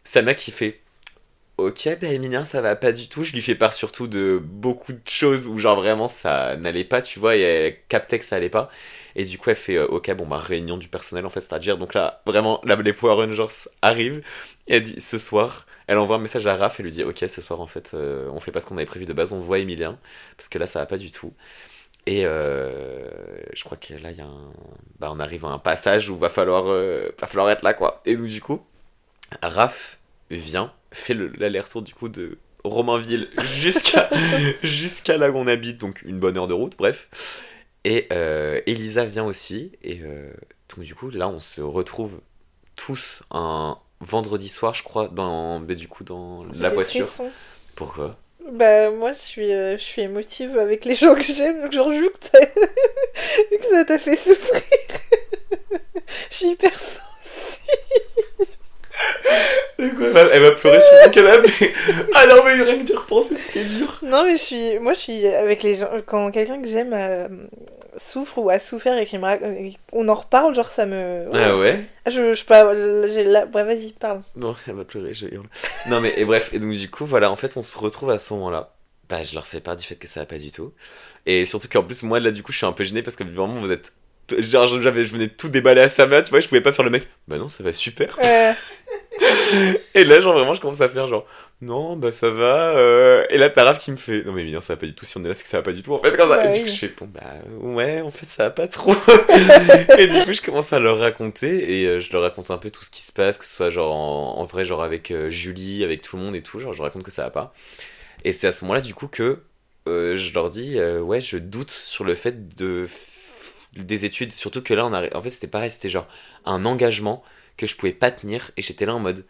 Sama 0.03 0.33
qui 0.35 0.51
fait, 0.51 0.81
ok, 1.57 1.89
bah 2.01 2.07
Emilien, 2.07 2.45
ça 2.45 2.61
va 2.61 2.75
pas 2.75 2.91
du 2.91 3.09
tout, 3.09 3.23
je 3.23 3.33
lui 3.33 3.41
fais 3.41 3.55
part 3.55 3.73
surtout 3.73 4.07
de 4.07 4.39
beaucoup 4.43 4.93
de 4.93 5.01
choses 5.07 5.47
où 5.47 5.59
genre 5.59 5.75
vraiment 5.77 6.07
ça 6.07 6.57
n'allait 6.57 6.83
pas, 6.85 7.01
tu 7.01 7.19
vois, 7.19 7.35
et 7.37 7.41
elle 7.41 7.77
captait 7.89 8.19
que 8.19 8.25
ça 8.25 8.37
allait 8.37 8.49
pas. 8.49 8.69
Et 9.15 9.25
du 9.25 9.37
coup, 9.37 9.49
elle 9.51 9.55
fait, 9.55 9.77
euh, 9.77 9.87
ok, 9.87 10.11
bon 10.15 10.27
bah 10.27 10.39
réunion 10.39 10.77
du 10.77 10.87
personnel 10.89 11.25
en 11.25 11.29
fait, 11.29 11.41
c'est-à-dire, 11.41 11.77
donc 11.77 11.93
là, 11.93 12.21
vraiment, 12.25 12.61
là, 12.65 12.75
les 12.77 12.93
Power 12.93 13.13
Rangers 13.25 13.69
arrivent, 13.81 14.23
et 14.67 14.77
elle 14.77 14.83
dit, 14.83 14.99
ce 15.01 15.17
soir, 15.19 15.65
elle 15.87 15.97
envoie 15.97 16.17
un 16.17 16.19
message 16.19 16.47
à 16.47 16.55
Raph 16.55 16.79
et 16.79 16.83
lui 16.83 16.91
dit, 16.91 17.03
ok, 17.03 17.17
ce 17.27 17.41
soir 17.41 17.61
en 17.61 17.67
fait, 17.67 17.91
euh, 17.93 18.29
on 18.33 18.39
fait 18.39 18.51
pas 18.51 18.61
ce 18.61 18.65
qu'on 18.67 18.77
avait 18.77 18.85
prévu 18.85 19.05
de 19.05 19.13
base, 19.13 19.33
on 19.33 19.39
voit 19.39 19.59
Emilien, 19.59 19.97
parce 20.37 20.49
que 20.49 20.59
là 20.59 20.67
ça 20.67 20.79
va 20.79 20.85
pas 20.85 20.97
du 20.97 21.11
tout. 21.11 21.33
Et 22.05 22.25
euh, 22.25 23.09
je 23.53 23.63
crois 23.63 23.77
que 23.77 23.93
là, 23.95 24.11
il 24.11 24.17
y 24.17 24.21
a 24.21 24.25
un... 24.25 24.51
Bah, 24.99 25.09
on 25.13 25.19
arrive 25.19 25.45
à 25.45 25.49
un 25.49 25.59
passage 25.59 26.09
où 26.09 26.17
va 26.17 26.29
falloir, 26.29 26.65
euh, 26.67 27.09
va 27.19 27.27
falloir 27.27 27.49
être 27.49 27.63
là, 27.63 27.73
quoi. 27.73 28.01
Et 28.05 28.15
donc, 28.17 28.27
du 28.27 28.41
coup, 28.41 28.61
Raph 29.41 29.99
vient, 30.31 30.71
fait 30.91 31.13
le- 31.13 31.27
l'aller-retour, 31.37 31.81
du 31.81 31.93
coup, 31.93 32.09
de 32.09 32.37
Romainville 32.63 33.29
jusqu'à 33.43 34.09
jusqu'à 34.63 35.17
là 35.17 35.31
où 35.31 35.37
on 35.37 35.47
habite, 35.47 35.77
donc 35.79 36.01
une 36.03 36.19
bonne 36.19 36.37
heure 36.37 36.47
de 36.47 36.53
route, 36.53 36.77
bref. 36.77 37.43
Et 37.85 38.07
euh, 38.13 38.61
Elisa 38.65 39.05
vient 39.05 39.25
aussi. 39.25 39.71
Et 39.83 40.01
euh, 40.03 40.31
donc, 40.75 40.85
du 40.85 40.95
coup, 40.95 41.09
là, 41.09 41.27
on 41.27 41.39
se 41.39 41.61
retrouve 41.61 42.21
tous 42.75 43.23
un 43.31 43.77
vendredi 44.03 44.49
soir, 44.49 44.73
je 44.73 44.83
crois, 44.83 45.07
dans, 45.07 45.59
mais 45.59 45.75
du 45.75 45.87
coup, 45.87 46.03
dans 46.03 46.45
la 46.59 46.69
voiture. 46.69 47.07
frissons. 47.07 47.31
Pourquoi? 47.75 48.17
Bah, 48.51 48.89
moi, 48.91 49.13
je 49.13 49.19
suis, 49.19 49.51
euh, 49.53 49.77
je 49.77 49.83
suis 49.83 50.01
émotive 50.01 50.57
avec 50.57 50.85
les 50.85 50.95
gens 50.95 51.15
que 51.15 51.23
j'aime, 51.23 51.61
donc 51.61 51.71
genre, 51.71 51.89
vu 51.89 52.09
que, 52.31 53.65
ça 53.71 53.85
t'a 53.85 53.99
fait 53.99 54.17
souffrir. 54.17 54.61
je 56.29 56.35
suis 56.35 56.47
hyper 56.47 56.71
sensible. 56.71 57.03
Elle 59.79 60.11
va, 60.11 60.21
elle 60.33 60.41
va 60.41 60.51
pleurer 60.51 60.81
sur 60.81 60.93
mon 61.05 61.11
canapé. 61.11 61.73
Ah 62.15 62.27
non, 62.27 62.43
mais 62.45 62.53
rien 62.53 62.77
que 62.77 62.83
d'y 62.83 62.95
repenser, 62.95 63.35
c'était 63.35 63.63
dur. 63.63 63.99
Non, 64.03 64.23
mais 64.23 64.33
je 64.33 64.43
suis, 64.43 64.79
moi, 64.79 64.93
je 64.93 64.99
suis 64.99 65.27
avec 65.27 65.63
les 65.63 65.75
gens. 65.75 65.89
Quand 66.05 66.29
quelqu'un 66.31 66.61
que 66.61 66.67
j'aime 66.67 66.93
euh, 66.93 67.27
souffre 68.03 68.37
ou 68.37 68.49
a 68.49 68.59
souffert 68.59 68.97
et 68.97 69.07
qu'on 69.91 70.07
en 70.07 70.13
reparle, 70.13 70.53
genre, 70.53 70.67
ça 70.67 70.85
me. 70.85 71.29
Ah 71.33 71.57
ouais? 71.57 71.83
Ah, 72.05 72.09
Je, 72.09 72.33
je 72.33 72.45
pas. 72.45 72.73
J'ai 73.07 73.23
la... 73.23 73.45
Bref, 73.45 73.65
vas-y, 73.65 73.91
parle. 73.93 74.21
Non, 74.35 74.55
elle 74.67 74.75
va 74.75 74.85
pleurer, 74.85 75.13
je 75.13 75.27
hurle. 75.27 75.47
Non, 75.89 76.01
mais 76.01 76.13
et 76.17 76.25
bref, 76.25 76.53
et 76.53 76.59
donc 76.59 76.71
du 76.71 76.89
coup, 76.89 77.05
voilà, 77.05 77.31
en 77.31 77.35
fait, 77.35 77.57
on 77.57 77.63
se 77.63 77.77
retrouve 77.77 78.09
à 78.11 78.19
ce 78.19 78.33
moment-là. 78.33 78.73
Bah, 79.09 79.23
je 79.23 79.33
leur 79.35 79.47
fais 79.47 79.59
part 79.59 79.75
du 79.75 79.83
fait 79.83 79.95
que 79.95 80.07
ça 80.07 80.21
va 80.21 80.25
pas 80.25 80.37
du 80.37 80.51
tout. 80.51 80.73
Et 81.25 81.45
surtout 81.45 81.67
qu'en 81.67 81.83
plus, 81.83 82.03
moi, 82.03 82.19
là, 82.19 82.31
du 82.31 82.43
coup, 82.43 82.51
je 82.51 82.57
suis 82.57 82.65
un 82.65 82.71
peu 82.71 82.83
gêné 82.83 83.01
parce 83.03 83.15
que 83.15 83.23
vraiment, 83.23 83.59
vous 83.59 83.71
êtes. 83.71 83.93
Genre, 84.37 84.81
j'avais, 84.81 85.05
je 85.05 85.11
venais 85.11 85.27
tout 85.27 85.49
déballer 85.49 85.81
à 85.81 85.87
Sama, 85.87 86.21
tu 86.21 86.29
vois, 86.31 86.39
je 86.39 86.47
pouvais 86.47 86.61
pas 86.61 86.71
faire 86.71 86.85
le 86.85 86.91
mec. 86.91 87.07
Bah 87.27 87.37
non, 87.37 87.49
ça 87.49 87.63
va 87.63 87.73
super. 87.73 88.17
Et 89.95 90.03
là, 90.05 90.21
genre, 90.21 90.33
vraiment, 90.33 90.53
je 90.53 90.61
commence 90.61 90.81
à 90.81 90.89
faire 90.89 91.07
genre, 91.07 91.25
non, 91.61 91.95
bah 91.95 92.11
ça 92.11 92.29
va. 92.29 92.75
euh. 92.75 93.23
Et 93.29 93.37
là, 93.37 93.49
t'as 93.49 93.63
Raph 93.63 93.79
qui 93.79 93.91
me 93.91 93.95
fait, 93.95 94.23
non, 94.23 94.33
mais 94.33 94.43
bien, 94.43 94.59
ça 94.61 94.73
va 94.73 94.79
pas 94.79 94.85
du 94.85 94.93
tout. 94.95 95.05
Si 95.05 95.17
on 95.17 95.23
est 95.23 95.27
là, 95.27 95.35
c'est 95.35 95.43
que 95.43 95.49
ça 95.49 95.57
va 95.57 95.63
pas 95.63 95.71
du 95.71 95.83
tout. 95.83 95.93
En 95.93 95.99
fait, 95.99 96.15
comme 96.15 96.29
ça. 96.29 96.37
Bah 96.37 96.45
et 96.45 96.49
du 96.51 96.57
oui. 96.59 96.61
coup, 96.63 96.67
je 96.69 96.75
fais, 96.75 96.93
bon, 96.97 97.07
bah 97.13 97.21
ouais, 97.61 98.01
en 98.01 98.09
fait, 98.11 98.25
ça 98.25 98.43
va 98.43 98.49
pas 98.51 98.67
trop. 98.67 98.93
et 99.97 100.07
du 100.07 100.23
coup, 100.25 100.33
je 100.33 100.41
commence 100.41 100.73
à 100.73 100.79
leur 100.79 100.97
raconter 100.99 101.81
et 101.81 101.85
euh, 101.87 101.99
je 101.99 102.11
leur 102.11 102.21
raconte 102.21 102.49
un 102.51 102.57
peu 102.57 102.71
tout 102.71 102.83
ce 102.83 102.89
qui 102.89 103.01
se 103.01 103.11
passe, 103.13 103.37
que 103.37 103.45
ce 103.45 103.53
soit 103.55 103.69
genre 103.69 103.93
en, 103.93 104.39
en 104.39 104.43
vrai, 104.43 104.65
genre 104.65 104.83
avec 104.83 105.11
euh, 105.11 105.29
Julie, 105.29 105.83
avec 105.83 106.01
tout 106.01 106.17
le 106.17 106.23
monde 106.23 106.35
et 106.35 106.41
tout. 106.41 106.59
Genre, 106.59 106.73
je 106.73 106.81
raconte 106.81 107.03
que 107.03 107.11
ça 107.11 107.23
va 107.23 107.29
pas. 107.29 107.53
Et 108.23 108.31
c'est 108.31 108.47
à 108.47 108.51
ce 108.51 108.63
moment-là, 108.65 108.81
du 108.81 108.93
coup, 108.93 109.07
que 109.07 109.43
je 109.85 110.33
leur 110.33 110.49
dis, 110.49 110.79
ouais, 110.79 111.19
je 111.21 111.37
doute 111.37 111.71
sur 111.71 112.03
le 112.05 112.15
fait 112.15 112.55
de 112.55 112.87
des 113.75 114.05
études. 114.05 114.31
Surtout 114.33 114.61
que 114.61 114.73
là, 114.73 114.85
on 114.85 114.93
a, 114.93 115.15
en 115.15 115.21
fait, 115.21 115.29
c'était 115.29 115.47
pareil, 115.47 115.71
c'était 115.71 115.89
genre 115.89 116.07
un 116.45 116.65
engagement 116.65 117.23
que 117.57 117.67
je 117.67 117.75
pouvais 117.75 117.91
pas 117.93 118.11
tenir 118.11 118.51
et 118.57 118.61
j'étais 118.61 118.85
là 118.85 118.95
en 118.95 118.99
mode 118.99 119.25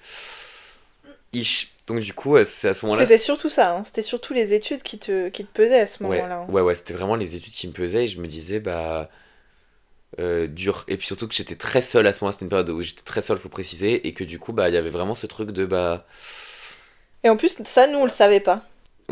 ish. 1.33 1.71
Donc 1.87 1.99
du 1.99 2.13
coup, 2.13 2.35
euh, 2.37 2.43
c'est 2.45 2.69
à 2.69 2.73
ce 2.73 2.85
moment-là. 2.85 3.05
C'était 3.05 3.17
surtout 3.19 3.49
ça, 3.49 3.75
hein. 3.75 3.83
c'était 3.83 4.01
surtout 4.01 4.33
les 4.33 4.53
études 4.53 4.83
qui 4.83 4.97
te, 4.99 5.27
qui 5.29 5.43
te 5.43 5.49
pesaient 5.51 5.81
à 5.81 5.87
ce 5.87 6.01
Ouais, 6.01 6.07
moment-là. 6.17 6.35
hein. 6.37 6.45
ouais, 6.47 6.61
ouais, 6.61 6.75
c'était 6.75 6.93
vraiment 6.93 7.15
les 7.15 7.35
études 7.35 7.53
qui 7.53 7.67
me 7.67 7.73
pesaient 7.73 8.05
et 8.05 8.07
je 8.07 8.21
me 8.21 8.27
disais, 8.27 8.59
bah. 8.59 9.09
euh, 10.19 10.47
dur. 10.47 10.85
Et 10.87 10.97
puis 10.97 11.07
surtout 11.07 11.27
que 11.27 11.33
j'étais 11.33 11.55
très 11.55 11.81
seul 11.81 12.05
à 12.07 12.13
ce 12.13 12.19
moment-là, 12.23 12.33
c'était 12.33 12.45
une 12.45 12.49
période 12.49 12.69
où 12.69 12.81
j'étais 12.81 13.01
très 13.01 13.21
seul, 13.21 13.37
faut 13.37 13.49
préciser, 13.49 14.07
et 14.07 14.13
que 14.13 14.23
du 14.23 14.39
coup, 14.39 14.53
bah, 14.53 14.69
il 14.69 14.75
y 14.75 14.77
avait 14.77 14.89
vraiment 14.89 15.15
ce 15.15 15.27
truc 15.27 15.51
de, 15.51 15.65
bah. 15.65 16.05
Et 17.23 17.29
en 17.29 17.37
plus, 17.37 17.55
ça, 17.65 17.87
nous, 17.87 17.99
on 17.99 18.03
le 18.03 18.09
savait 18.09 18.39
pas. 18.39 18.65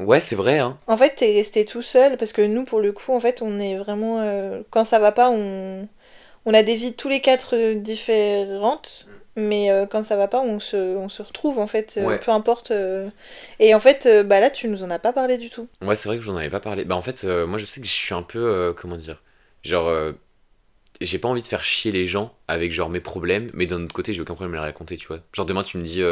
Ouais, 0.05 0.19
c'est 0.21 0.35
vrai, 0.35 0.59
hein. 0.59 0.77
En 0.87 0.97
fait, 0.97 1.15
t'es 1.15 1.33
resté 1.33 1.65
tout 1.65 1.81
seul 1.81 2.17
parce 2.17 2.33
que 2.33 2.41
nous, 2.41 2.63
pour 2.65 2.79
le 2.79 2.91
coup, 2.91 3.13
en 3.13 3.19
fait, 3.19 3.41
on 3.41 3.59
est 3.59 3.75
vraiment. 3.77 4.19
euh, 4.21 4.61
quand 4.69 4.83
ça 4.85 4.99
va 4.99 5.11
pas, 5.11 5.29
on, 5.29 5.87
on 6.45 6.53
a 6.53 6.63
des 6.63 6.75
vies 6.75 6.93
tous 6.93 7.09
les 7.09 7.21
quatre 7.21 7.55
euh, 7.55 7.75
différentes. 7.75 9.07
Mais 9.37 9.71
euh, 9.71 9.85
quand 9.85 10.03
ça 10.03 10.17
va 10.17 10.27
pas, 10.27 10.41
on 10.41 10.59
se, 10.59 10.75
on 10.97 11.07
se 11.07 11.21
retrouve 11.21 11.57
en 11.59 11.67
fait, 11.67 11.97
Ouais. 12.03 12.19
peu 12.19 12.31
importe. 12.31 12.71
euh. 12.71 13.09
Et 13.59 13.73
en 13.73 13.79
fait, 13.79 14.05
bah 14.25 14.41
là, 14.41 14.49
tu 14.49 14.67
nous 14.67 14.83
en 14.83 14.89
as 14.89 14.99
pas 14.99 15.13
parlé 15.13 15.37
du 15.37 15.49
tout. 15.49 15.67
Ouais, 15.81 15.95
c'est 15.95 16.09
vrai 16.09 16.17
que 16.17 16.23
j'en 16.23 16.35
avais 16.35 16.49
pas 16.49 16.59
parlé. 16.59 16.83
Bah, 16.83 16.95
en 16.95 17.01
fait, 17.01 17.23
moi, 17.23 17.57
je 17.57 17.65
sais 17.65 17.79
que 17.79 17.87
je 17.87 17.91
suis 17.93 18.13
un 18.13 18.23
peu. 18.23 18.73
comment 18.77 18.97
dire 18.97 19.23
Genre. 19.63 19.89
j'ai 20.99 21.17
pas 21.19 21.27
envie 21.29 21.41
de 21.41 21.47
faire 21.47 21.63
chier 21.63 21.91
les 21.91 22.05
gens 22.05 22.33
avec 22.47 22.71
genre 22.71 22.89
mes 22.89 22.99
problèmes, 22.99 23.49
mais 23.53 23.65
d'un 23.67 23.83
autre 23.83 23.93
côté, 23.93 24.13
j'ai 24.13 24.21
aucun 24.21 24.35
problème 24.35 24.53
à 24.55 24.57
les 24.57 24.67
raconter, 24.67 24.97
tu 24.97 25.07
vois. 25.07 25.19
Genre, 25.33 25.45
demain, 25.45 25.63
tu 25.63 25.77
me 25.77 25.83
dis, 25.83 26.03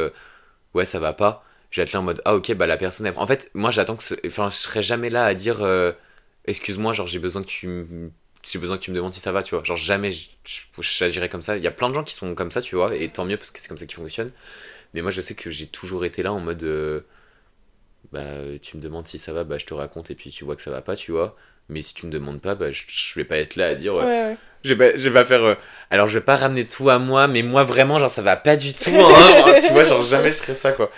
ouais, 0.73 0.86
ça 0.86 0.99
va 0.99 1.13
pas. 1.13 1.43
Je 1.71 1.82
vais 1.82 1.84
être 1.84 1.93
là 1.93 1.99
en 1.99 2.03
mode, 2.03 2.21
ah, 2.25 2.36
ok, 2.36 2.53
bah, 2.55 2.67
la 2.67 2.77
personne. 2.77 3.05
elle- 3.05 3.13
En 3.17 3.27
fait, 3.27 3.51
moi, 3.53 3.71
j'attends 3.71 3.95
que. 3.95 4.03
Enfin, 4.27 4.49
je 4.49 4.55
serai 4.55 4.82
jamais 4.82 5.10
là 5.10 5.25
à 5.25 5.34
dire, 5.34 5.62
euh, 5.62 5.91
excuse-moi, 6.45 6.93
genre, 6.93 7.08
j'ai 7.08 7.19
besoin 7.19 7.41
que 7.43 7.47
tu 7.47 7.67
me. 7.67 8.12
J'ai 8.49 8.58
besoin 8.60 8.77
que 8.77 8.84
tu 8.84 8.91
me 8.91 8.95
demandes 8.95 9.13
si 9.13 9.19
ça 9.19 9.32
va, 9.34 9.43
tu 9.43 9.53
vois. 9.55 9.63
Genre, 9.63 9.77
jamais 9.77 10.12
j'agirai 10.79 11.29
comme 11.29 11.41
ça. 11.41 11.58
Il 11.58 11.63
y 11.63 11.67
a 11.67 11.71
plein 11.71 11.89
de 11.89 11.93
gens 11.95 12.03
qui 12.03 12.13
sont 12.13 12.34
comme 12.36 12.51
ça, 12.51 12.62
tu 12.62 12.75
vois, 12.75 12.95
et 12.95 13.10
tant 13.10 13.25
mieux 13.25 13.38
parce 13.38 13.51
que 13.51 13.60
c'est 13.60 13.67
comme 13.67 13.77
ça 13.77 13.86
qu'ils 13.86 13.95
fonctionnent. 13.97 14.32
Mais 14.93 15.01
moi, 15.03 15.12
je 15.12 15.21
sais 15.21 15.36
que 15.36 15.49
j'ai 15.51 15.67
toujours 15.67 16.05
été 16.05 16.23
là 16.23 16.34
en 16.34 16.39
mode. 16.41 16.63
euh, 16.63 17.01
bah, 18.12 18.23
tu 18.62 18.77
me 18.77 18.82
demandes 18.82 19.08
si 19.08 19.19
ça 19.19 19.34
va, 19.34 19.43
bah, 19.43 19.58
je 19.58 19.65
te 19.65 19.73
raconte, 19.73 20.10
et 20.12 20.15
puis 20.15 20.29
tu 20.32 20.43
vois 20.45 20.55
que 20.55 20.62
ça 20.62 20.71
va 20.71 20.82
pas, 20.82 20.95
tu 20.95 21.12
vois. 21.12 21.36
Mais 21.69 21.82
si 21.82 21.93
tu 21.93 22.05
me 22.08 22.12
demandes 22.12 22.41
pas, 22.41 22.55
bah, 22.55 22.71
je, 22.71 22.84
je 22.88 23.13
vais 23.15 23.25
pas 23.25 23.38
être 23.38 23.55
là 23.55 23.67
à 23.67 23.75
dire. 23.75 23.95
euh, 23.95 24.01
Ouais, 24.05 24.29
ouais. 24.32 24.38
je 24.63 24.73
vais, 24.73 24.91
pas, 24.93 24.97
je 24.97 25.10
vais 25.10 25.13
pas 25.13 25.25
faire. 25.25 25.43
euh, 25.43 25.55
alors, 25.91 26.08
je 26.08 26.17
vais 26.17 26.25
pas 26.25 26.38
ramener 26.38 26.65
tout 26.65 26.89
à 26.89 26.97
moi, 26.97 27.27
mais 27.27 27.43
moi, 27.43 27.63
vraiment, 27.63 27.99
genre, 27.99 28.10
ça 28.10 28.21
va 28.23 28.38
pas 28.38 28.55
du 28.55 28.73
tout. 28.73 28.89
hein. 28.89 29.53
tu 29.65 29.73
vois, 29.73 29.84
genre, 29.84 30.01
jamais 30.01 30.32
je 30.32 30.38
ferais 30.39 30.55
ça, 30.55 30.71
quoi. 30.71 30.89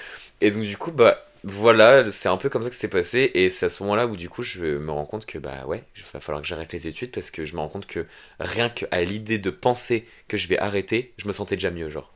Et 0.41 0.51
donc, 0.51 0.63
du 0.63 0.77
coup, 0.77 0.91
bah, 0.91 1.17
voilà, 1.43 2.09
c'est 2.09 2.29
un 2.29 2.37
peu 2.37 2.49
comme 2.49 2.63
ça 2.63 2.69
que 2.69 2.75
c'est 2.75 2.89
passé. 2.89 3.31
Et 3.33 3.49
c'est 3.49 3.67
à 3.67 3.69
ce 3.69 3.83
moment-là 3.83 4.07
où, 4.07 4.15
du 4.15 4.29
coup, 4.29 4.43
je 4.43 4.77
me 4.77 4.91
rends 4.91 5.05
compte 5.05 5.25
que, 5.25 5.37
bah, 5.39 5.65
ouais, 5.67 5.83
il 5.95 6.03
va 6.13 6.19
falloir 6.19 6.41
que 6.41 6.47
j'arrête 6.47 6.73
les 6.73 6.87
études 6.87 7.11
parce 7.11 7.31
que 7.31 7.45
je 7.45 7.55
me 7.55 7.59
rends 7.59 7.69
compte 7.69 7.87
que 7.87 8.05
rien 8.39 8.69
qu'à 8.69 9.01
l'idée 9.03 9.37
de 9.39 9.49
penser 9.49 10.07
que 10.27 10.37
je 10.37 10.47
vais 10.47 10.57
arrêter, 10.59 11.13
je 11.17 11.27
me 11.27 11.33
sentais 11.33 11.55
déjà 11.55 11.71
mieux, 11.71 11.89
genre. 11.89 12.13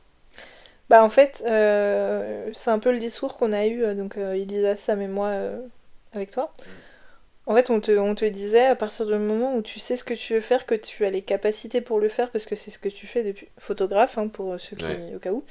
Bah 0.88 1.02
en 1.02 1.10
fait, 1.10 1.42
euh, 1.46 2.48
c'est 2.52 2.70
un 2.70 2.78
peu 2.78 2.92
le 2.92 2.98
discours 2.98 3.36
qu'on 3.36 3.52
a 3.52 3.66
eu, 3.66 3.82
euh, 3.84 3.94
donc 3.94 4.16
euh, 4.16 4.34
Elisa, 4.34 4.76
Sam 4.76 5.02
et 5.02 5.08
moi, 5.08 5.28
euh, 5.28 5.58
avec 6.12 6.30
toi. 6.30 6.54
En 7.46 7.56
fait, 7.56 7.70
on 7.70 7.80
te, 7.80 7.92
on 7.98 8.14
te 8.14 8.24
disait, 8.24 8.66
à 8.66 8.76
partir 8.76 9.06
du 9.06 9.14
moment 9.14 9.56
où 9.56 9.62
tu 9.62 9.80
sais 9.80 9.96
ce 9.96 10.04
que 10.04 10.14
tu 10.14 10.34
veux 10.34 10.40
faire, 10.40 10.66
que 10.66 10.74
tu 10.76 11.04
as 11.04 11.10
les 11.10 11.22
capacités 11.22 11.80
pour 11.80 12.00
le 12.00 12.08
faire, 12.08 12.30
parce 12.30 12.46
que 12.46 12.56
c'est 12.56 12.70
ce 12.72 12.78
que 12.78 12.88
tu 12.88 13.06
fais 13.06 13.24
depuis 13.24 13.48
photographe, 13.58 14.18
hein, 14.18 14.28
pour 14.28 14.60
ceux 14.60 14.76
qui, 14.76 14.84
Ouais. 14.84 15.12
au 15.16 15.18
cas 15.20 15.32
où. 15.32 15.44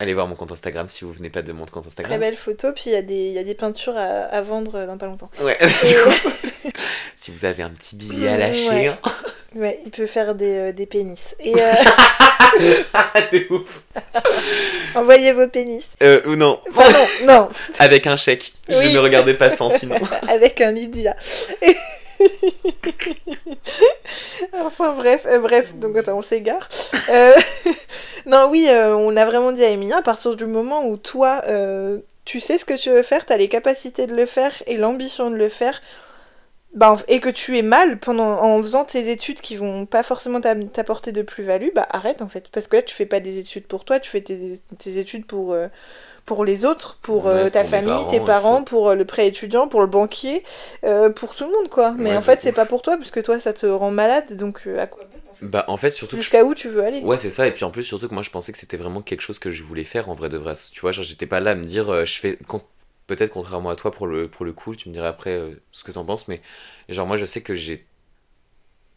Allez 0.00 0.12
voir 0.14 0.26
mon 0.26 0.34
compte 0.34 0.50
Instagram 0.52 0.88
si 0.88 1.04
vous 1.04 1.12
venez 1.12 1.30
pas 1.30 1.42
de 1.42 1.52
mon 1.52 1.66
compte 1.66 1.84
Très 1.84 1.88
Instagram. 1.88 2.20
belle 2.20 2.36
photo, 2.36 2.72
puis 2.72 2.84
il 2.86 2.92
y, 2.92 2.96
a 2.96 3.02
des- 3.02 3.14
il 3.14 3.32
y 3.32 3.38
a 3.38 3.44
des 3.44 3.54
peintures 3.54 3.96
à, 3.96 4.02
à 4.02 4.42
vendre 4.42 4.86
dans 4.86 4.98
pas 4.98 5.06
longtemps. 5.06 5.30
Ouais, 5.40 5.56
Et- 5.60 5.66
du 5.86 5.94
coup, 5.94 6.70
si 7.16 7.30
vous 7.30 7.44
avez 7.44 7.62
un 7.62 7.70
petit 7.70 7.94
billet 7.96 8.28
à 8.28 8.36
lâcher. 8.36 8.68
Ouais. 8.68 8.86
hein. 8.88 8.98
ouais, 9.54 9.80
il 9.84 9.90
peut 9.92 10.06
faire 10.08 10.34
des, 10.34 10.58
euh, 10.58 10.72
des 10.72 10.86
pénis. 10.86 11.36
Et 11.38 11.54
euh, 11.56 11.72
T'es 13.30 13.46
ouf. 13.50 13.82
envoyez 14.96 15.32
vos 15.32 15.46
pénis. 15.48 15.84
Euh, 16.02 16.20
ou 16.26 16.34
non, 16.36 16.60
Enfin 16.70 16.90
non, 17.24 17.32
non, 17.32 17.48
avec 17.78 18.06
un 18.08 18.16
chèque. 18.16 18.52
Je 18.68 18.92
ne 18.92 18.98
regardais 18.98 19.34
pas 19.34 19.50
sans 19.50 19.70
sinon. 19.70 19.96
avec 20.28 20.60
un 20.60 20.72
Lydia. 20.72 21.16
enfin 24.60 24.94
bref, 24.94 25.24
euh, 25.26 25.40
bref, 25.40 25.74
donc 25.76 25.96
attends, 25.96 26.18
on 26.18 26.22
s'égare. 26.22 26.68
Euh, 27.10 27.32
non, 28.26 28.48
oui, 28.50 28.66
euh, 28.68 28.96
on 28.96 29.16
a 29.16 29.24
vraiment 29.24 29.52
dit 29.52 29.64
à 29.64 29.70
Emilia, 29.70 29.98
à 29.98 30.02
partir 30.02 30.36
du 30.36 30.46
moment 30.46 30.86
où 30.86 30.96
toi, 30.96 31.42
tu 32.24 32.40
sais 32.40 32.58
ce 32.58 32.64
que 32.64 32.74
tu 32.74 32.90
veux 32.90 33.02
faire, 33.02 33.26
t'as 33.26 33.36
les 33.36 33.48
capacités 33.48 34.06
de 34.06 34.14
le 34.14 34.26
faire 34.26 34.62
et 34.66 34.76
l'ambition 34.76 35.30
de 35.30 35.36
le 35.36 35.48
faire, 35.48 35.80
bah, 36.74 36.96
et 37.06 37.20
que 37.20 37.28
tu 37.28 37.56
es 37.56 37.62
mal 37.62 37.98
pendant, 37.98 38.42
en 38.42 38.60
faisant 38.60 38.84
tes 38.84 39.10
études 39.10 39.40
qui 39.40 39.56
vont 39.56 39.86
pas 39.86 40.02
forcément 40.02 40.40
t'apporter 40.40 41.12
de 41.12 41.22
plus-value, 41.22 41.68
bah 41.74 41.86
arrête 41.90 42.20
en 42.20 42.28
fait. 42.28 42.48
Parce 42.48 42.66
que 42.66 42.76
là, 42.76 42.82
tu 42.82 42.94
fais 42.94 43.06
pas 43.06 43.20
des 43.20 43.38
études 43.38 43.66
pour 43.66 43.84
toi, 43.84 44.00
tu 44.00 44.10
fais 44.10 44.22
tes, 44.22 44.98
études 44.98 45.26
pour, 45.26 45.54
pour 46.26 46.44
les 46.44 46.64
autres, 46.64 46.98
pour 47.02 47.26
euh, 47.28 47.48
Ouais, 47.48 47.50
ta 47.50 47.64
pour 47.64 47.68
famille, 47.70 48.06
parents, 48.06 48.06
tes 48.06 48.20
parents, 48.20 48.64
pour 48.64 48.90
euh, 48.90 48.94
le 48.94 49.04
prêt 49.04 49.26
étudiant, 49.28 49.68
pour 49.68 49.80
le 49.80 49.86
banquier, 49.86 50.42
euh, 50.84 51.10
pour 51.10 51.34
tout 51.34 51.44
le 51.44 51.50
monde 51.52 51.68
quoi. 51.70 51.92
Mais 51.98 52.16
Ouais, 52.16 52.16
en 52.16 52.22
fait, 52.22 52.40
c'est 52.42 52.52
pas 52.52 52.66
pour 52.66 52.82
toi, 52.82 52.96
parce 52.96 53.10
que 53.10 53.20
toi, 53.20 53.40
ça 53.40 53.52
te 53.52 53.66
rend 53.66 53.90
malade, 53.90 54.36
donc 54.36 54.66
à 54.78 54.86
quoi 54.86 55.02
Bah, 55.40 55.64
en 55.68 55.76
fait, 55.76 55.90
surtout 55.90 56.16
je- 56.20 56.22
Jusqu'à 56.22 56.44
où 56.44 56.54
tu 56.54 56.68
veux 56.68 56.82
aller 56.84 57.02
Ouais, 57.02 57.18
c'est 57.18 57.30
ça. 57.30 57.46
Et 57.48 57.52
puis 57.52 57.64
en 57.64 57.70
plus, 57.70 57.82
surtout 57.84 58.08
que 58.08 58.14
moi, 58.14 58.22
je 58.22 58.30
pensais 58.30 58.52
que 58.52 58.58
c'était 58.58 58.76
vraiment 58.78 59.02
quelque 59.02 59.20
chose 59.22 59.38
que 59.38 59.50
je 59.50 59.62
voulais 59.64 59.84
faire 59.84 60.08
en 60.10 60.14
vrai 60.14 60.28
de 60.30 60.38
vrai. 60.38 60.54
Tu 60.72 60.80
vois, 60.80 60.92
genre, 60.92 61.04
j'étais 61.04 61.26
pas 61.26 61.40
là 61.40 61.52
à 61.52 61.54
me 61.56 61.64
dire, 61.64 61.90
euh, 61.90 62.04
je 62.06 62.18
fais. 62.20 62.36
con- 62.48 62.62
Peut-être 63.06 63.32
contrairement 63.32 63.70
à 63.70 63.76
toi 63.76 63.92
pour 63.92 64.06
le, 64.06 64.28
pour 64.28 64.46
le 64.46 64.52
coup, 64.54 64.74
tu 64.76 64.88
me 64.88 64.94
dirais 64.94 65.08
après 65.08 65.32
euh, 65.32 65.54
ce 65.72 65.84
que 65.84 65.92
t'en 65.92 66.04
penses, 66.06 66.28
mais 66.28 66.42
genre, 66.88 67.06
moi, 67.06 67.16
je 67.18 67.26
sais 67.26 67.42
que 67.42 67.54
j'ai. 67.54 67.86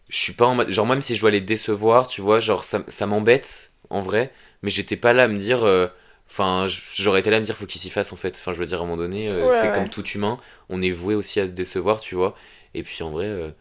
Je 0.10 0.16
suis 0.18 0.34
pas 0.34 0.46
en 0.46 0.56
mode. 0.56 0.70
Genre, 0.70 0.86
même 0.86 1.02
si 1.02 1.16
je 1.16 1.22
dois 1.22 1.32
les 1.32 1.42
décevoir, 1.42 2.08
tu 2.08 2.22
vois, 2.22 2.40
genre, 2.40 2.64
ça, 2.64 2.84
ça 2.88 3.06
m'embête 3.08 3.72
en 3.90 4.02
vrai, 4.02 4.32
mais 4.62 4.70
j'étais 4.70 4.96
pas 4.98 5.14
là 5.14 5.24
à 5.24 5.28
me 5.28 5.38
dire. 5.38 5.64
euh, 5.64 5.88
Enfin, 6.30 6.68
j'aurais 6.96 7.22
été 7.22 7.30
là 7.32 7.38
à 7.38 7.40
me 7.40 7.46
dire, 7.46 7.56
faut 7.56 7.66
qu'il 7.66 7.82
s'y 7.82 7.90
fasse 7.90 8.14
en 8.14 8.16
fait. 8.18 8.36
Enfin, 8.38 8.52
je 8.54 8.60
veux 8.60 8.66
dire, 8.66 8.80
à 8.80 8.84
un 8.84 8.86
moment 8.86 8.98
donné, 8.98 9.30
euh, 9.30 9.48
Ouais, 9.48 9.50
c'est 9.50 9.70
ouais. 9.70 9.72
comme 9.72 9.90
tout 9.90 10.06
humain, 10.10 10.38
on 10.70 10.82
est 10.82 10.92
voué 10.92 11.16
aussi 11.16 11.40
à 11.40 11.48
se 11.48 11.54
décevoir, 11.54 12.00
tu 12.02 12.16
vois. 12.16 12.36
Et 12.74 12.84
puis 12.84 13.04
en 13.04 13.12
vrai. 13.12 13.26
euh, 13.26 13.52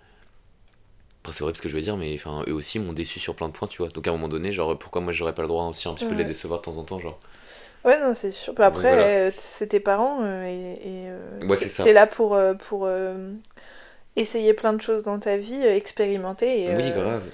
c'est 1.30 1.42
vrai 1.44 1.52
ce 1.54 1.60
que 1.60 1.68
je 1.68 1.74
veux 1.76 1.82
dire, 1.82 1.96
mais 1.98 2.14
enfin, 2.14 2.42
eux 2.48 2.52
aussi 2.54 2.78
m'ont 2.78 2.92
déçu 2.94 3.18
sur 3.20 3.34
plein 3.34 3.48
de 3.48 3.52
points, 3.52 3.68
tu 3.68 3.78
vois. 3.82 3.88
Donc 3.90 4.06
à 4.06 4.10
un 4.10 4.12
moment 4.14 4.28
donné, 4.28 4.52
genre, 4.52 4.78
pourquoi 4.78 5.02
moi 5.02 5.12
j'aurais 5.12 5.34
pas 5.34 5.42
le 5.42 5.48
droit 5.48 5.64
aussi 5.64 5.88
un 5.88 5.94
petit 5.94 6.06
peu 6.06 6.14
de 6.14 6.20
les 6.20 6.24
décevoir 6.24 6.60
de 6.60 6.64
temps 6.64 6.76
en 6.78 6.84
temps, 6.84 6.98
genre. 7.00 7.18
Ouais, 7.84 8.00
non, 8.00 8.14
c'est 8.14 8.32
sûr. 8.32 8.54
Bah, 8.54 8.66
après, 8.66 8.88
voilà. 8.88 9.28
euh, 9.28 9.30
c'est 9.36 9.68
tes 9.68 9.80
parents 9.80 10.24
et, 10.44 10.78
et, 10.82 11.10
Ouais, 11.42 11.56
c'est 11.56 11.92
là 11.92 12.06
pour, 12.06 12.38
pour 12.60 12.88
essayer 14.16 14.54
plein 14.54 14.72
de 14.72 14.80
choses 14.80 15.02
dans 15.02 15.18
ta 15.18 15.36
vie, 15.36 15.62
expérimenter. 15.62 16.64
Et, 16.64 16.76
Oui, 16.76 16.90
grave. 16.92 17.30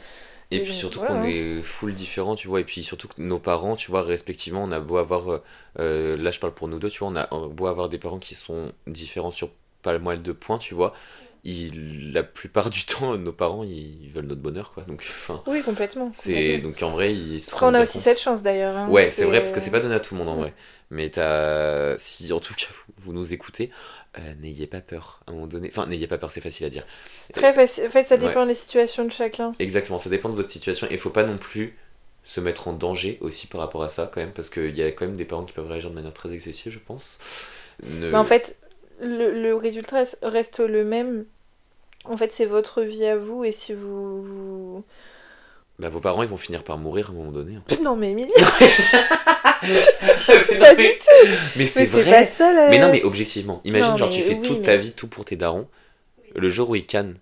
Et 0.56 0.60
puis 0.60 0.72
surtout 0.74 0.98
voilà, 0.98 1.14
qu'on 1.14 1.22
hein. 1.22 1.24
est 1.24 1.62
full 1.62 1.94
différents, 1.94 2.34
tu 2.36 2.48
vois. 2.48 2.60
Et 2.60 2.64
puis 2.64 2.82
surtout 2.84 3.08
que 3.08 3.20
nos 3.22 3.38
parents, 3.38 3.76
tu 3.76 3.90
vois, 3.90 4.02
respectivement, 4.02 4.62
on 4.64 4.72
a 4.72 4.80
beau 4.80 4.96
avoir. 4.98 5.40
euh, 5.78 6.16
là, 6.16 6.30
je 6.30 6.40
parle 6.40 6.54
pour 6.54 6.68
nous 6.68 6.78
deux, 6.78 6.90
tu 6.90 7.00
vois, 7.00 7.08
on 7.08 7.16
a 7.16 7.26
beau 7.48 7.66
avoir 7.66 7.88
des 7.88 7.98
parents 7.98 8.18
qui 8.18 8.34
sont 8.34 8.72
différents 8.86 9.30
sur 9.30 9.50
pas 9.82 9.98
mal 9.98 10.22
de 10.22 10.32
points, 10.32 10.58
tu 10.58 10.74
vois. 10.74 10.92
Il, 11.44 12.12
la 12.12 12.22
plupart 12.22 12.70
du 12.70 12.84
temps, 12.86 13.16
nos 13.18 13.32
parents, 13.32 13.64
ils 13.64 14.10
veulent 14.10 14.26
notre 14.26 14.40
bonheur, 14.42 14.72
quoi. 14.72 14.84
Donc, 14.84 15.04
enfin. 15.08 15.42
Oui, 15.46 15.62
complètement. 15.62 16.10
C'est, 16.14 16.58
donc 16.58 16.82
en 16.82 16.90
vrai, 16.90 17.14
ils 17.14 17.40
se 17.40 17.54
on 17.60 17.74
a 17.74 17.82
aussi 17.82 17.94
compte. 17.94 18.02
cette 18.02 18.20
chance 18.20 18.42
d'ailleurs. 18.42 18.76
hein. 18.76 18.88
Ouais, 18.88 19.10
c'est 19.10 19.24
vrai, 19.24 19.40
parce 19.40 19.52
que 19.52 19.60
c'est 19.60 19.70
pas 19.72 19.80
donné 19.80 19.94
à 19.94 20.00
tout 20.00 20.14
le 20.14 20.18
monde 20.20 20.28
en 20.28 20.34
Ouais. 20.36 20.42
vrai. 20.42 20.54
Mais 20.90 21.10
t'as. 21.10 21.96
Si 21.98 22.32
en 22.32 22.38
tout 22.40 22.54
cas 22.54 22.66
vous, 22.70 22.92
vous 22.98 23.12
nous 23.12 23.32
écoutez, 23.32 23.70
euh, 24.18 24.34
n'ayez 24.40 24.66
pas 24.66 24.80
peur 24.80 25.20
à 25.26 25.30
un 25.30 25.34
moment 25.34 25.46
donné. 25.46 25.68
Enfin, 25.70 25.86
n'ayez 25.86 26.06
pas 26.06 26.18
peur, 26.18 26.30
c'est 26.30 26.40
facile 26.40 26.66
à 26.66 26.70
dire. 26.70 26.84
C'est 27.10 27.32
très 27.32 27.52
facile. 27.52 27.86
En 27.86 27.90
fait, 27.90 28.06
ça 28.08 28.16
Ouais. 28.16 28.20
dépend 28.28 28.46
des 28.46 28.54
situations 28.54 29.04
de 29.04 29.10
chacun. 29.12 29.54
Exactement, 29.58 29.98
ça 29.98 30.10
dépend 30.10 30.28
de 30.28 30.34
votre 30.36 30.50
situation. 30.50 30.86
Et 30.90 30.98
faut 30.98 31.10
pas 31.10 31.24
non 31.24 31.38
plus 31.38 31.76
se 32.24 32.40
mettre 32.40 32.68
en 32.68 32.72
danger 32.72 33.18
aussi 33.20 33.46
par 33.48 33.60
rapport 33.60 33.82
à 33.82 33.88
ça, 33.88 34.10
quand 34.12 34.20
même, 34.20 34.32
parce 34.32 34.48
qu'il 34.50 34.76
y 34.78 34.82
a 34.82 34.92
quand 34.92 35.06
même 35.06 35.16
des 35.16 35.24
parents 35.24 35.44
qui 35.44 35.52
peuvent 35.52 35.66
réagir 35.68 35.90
de 35.90 35.94
manière 35.94 36.14
très 36.14 36.32
excessive, 36.32 36.72
je 36.72 36.78
pense. 36.78 37.18
Ne- 37.82 38.10
Mais 38.10 38.18
en 38.18 38.24
fait, 38.24 38.58
le, 39.00 39.32
le 39.42 39.54
résultat 39.56 40.04
reste 40.22 40.60
le 40.60 40.84
même. 40.84 41.24
En 42.04 42.16
fait, 42.16 42.30
c'est 42.32 42.46
votre 42.46 42.82
vie 42.82 43.06
à 43.06 43.16
vous 43.16 43.44
et 43.44 43.52
si 43.52 43.72
vous. 43.74 44.22
vous... 44.22 44.84
Bah, 45.78 45.88
vos 45.88 46.00
parents, 46.00 46.22
ils 46.22 46.28
vont 46.28 46.36
finir 46.36 46.62
par 46.64 46.78
mourir 46.78 47.08
à 47.08 47.12
un 47.12 47.14
moment 47.16 47.32
donné. 47.32 47.56
hein. 47.56 47.62
Non, 47.82 47.96
mais 47.96 48.10
Emilie, 48.10 48.30
mais 49.68 50.58
pas 50.58 50.74
du 50.74 50.84
tout. 50.84 51.28
Mais 51.56 51.66
c'est 51.66 51.86
vrai. 51.86 52.04
pas 52.04 52.26
ça 52.26 52.52
là. 52.52 52.68
Mais 52.70 52.78
non, 52.78 52.90
mais 52.90 53.02
objectivement, 53.02 53.60
imagine, 53.64 53.90
Non, 53.92 53.96
genre, 53.96 54.10
tu 54.10 54.20
fais 54.22 54.34
oui, 54.34 54.42
toute 54.42 54.58
mais- 54.58 54.64
ta 54.64 54.76
vie 54.76 54.92
tout 54.92 55.08
pour 55.08 55.24
tes 55.24 55.36
darons. 55.36 55.68
Le 56.34 56.48
jour 56.48 56.70
où 56.70 56.76
ils 56.76 56.86
cannent, 56.86 57.14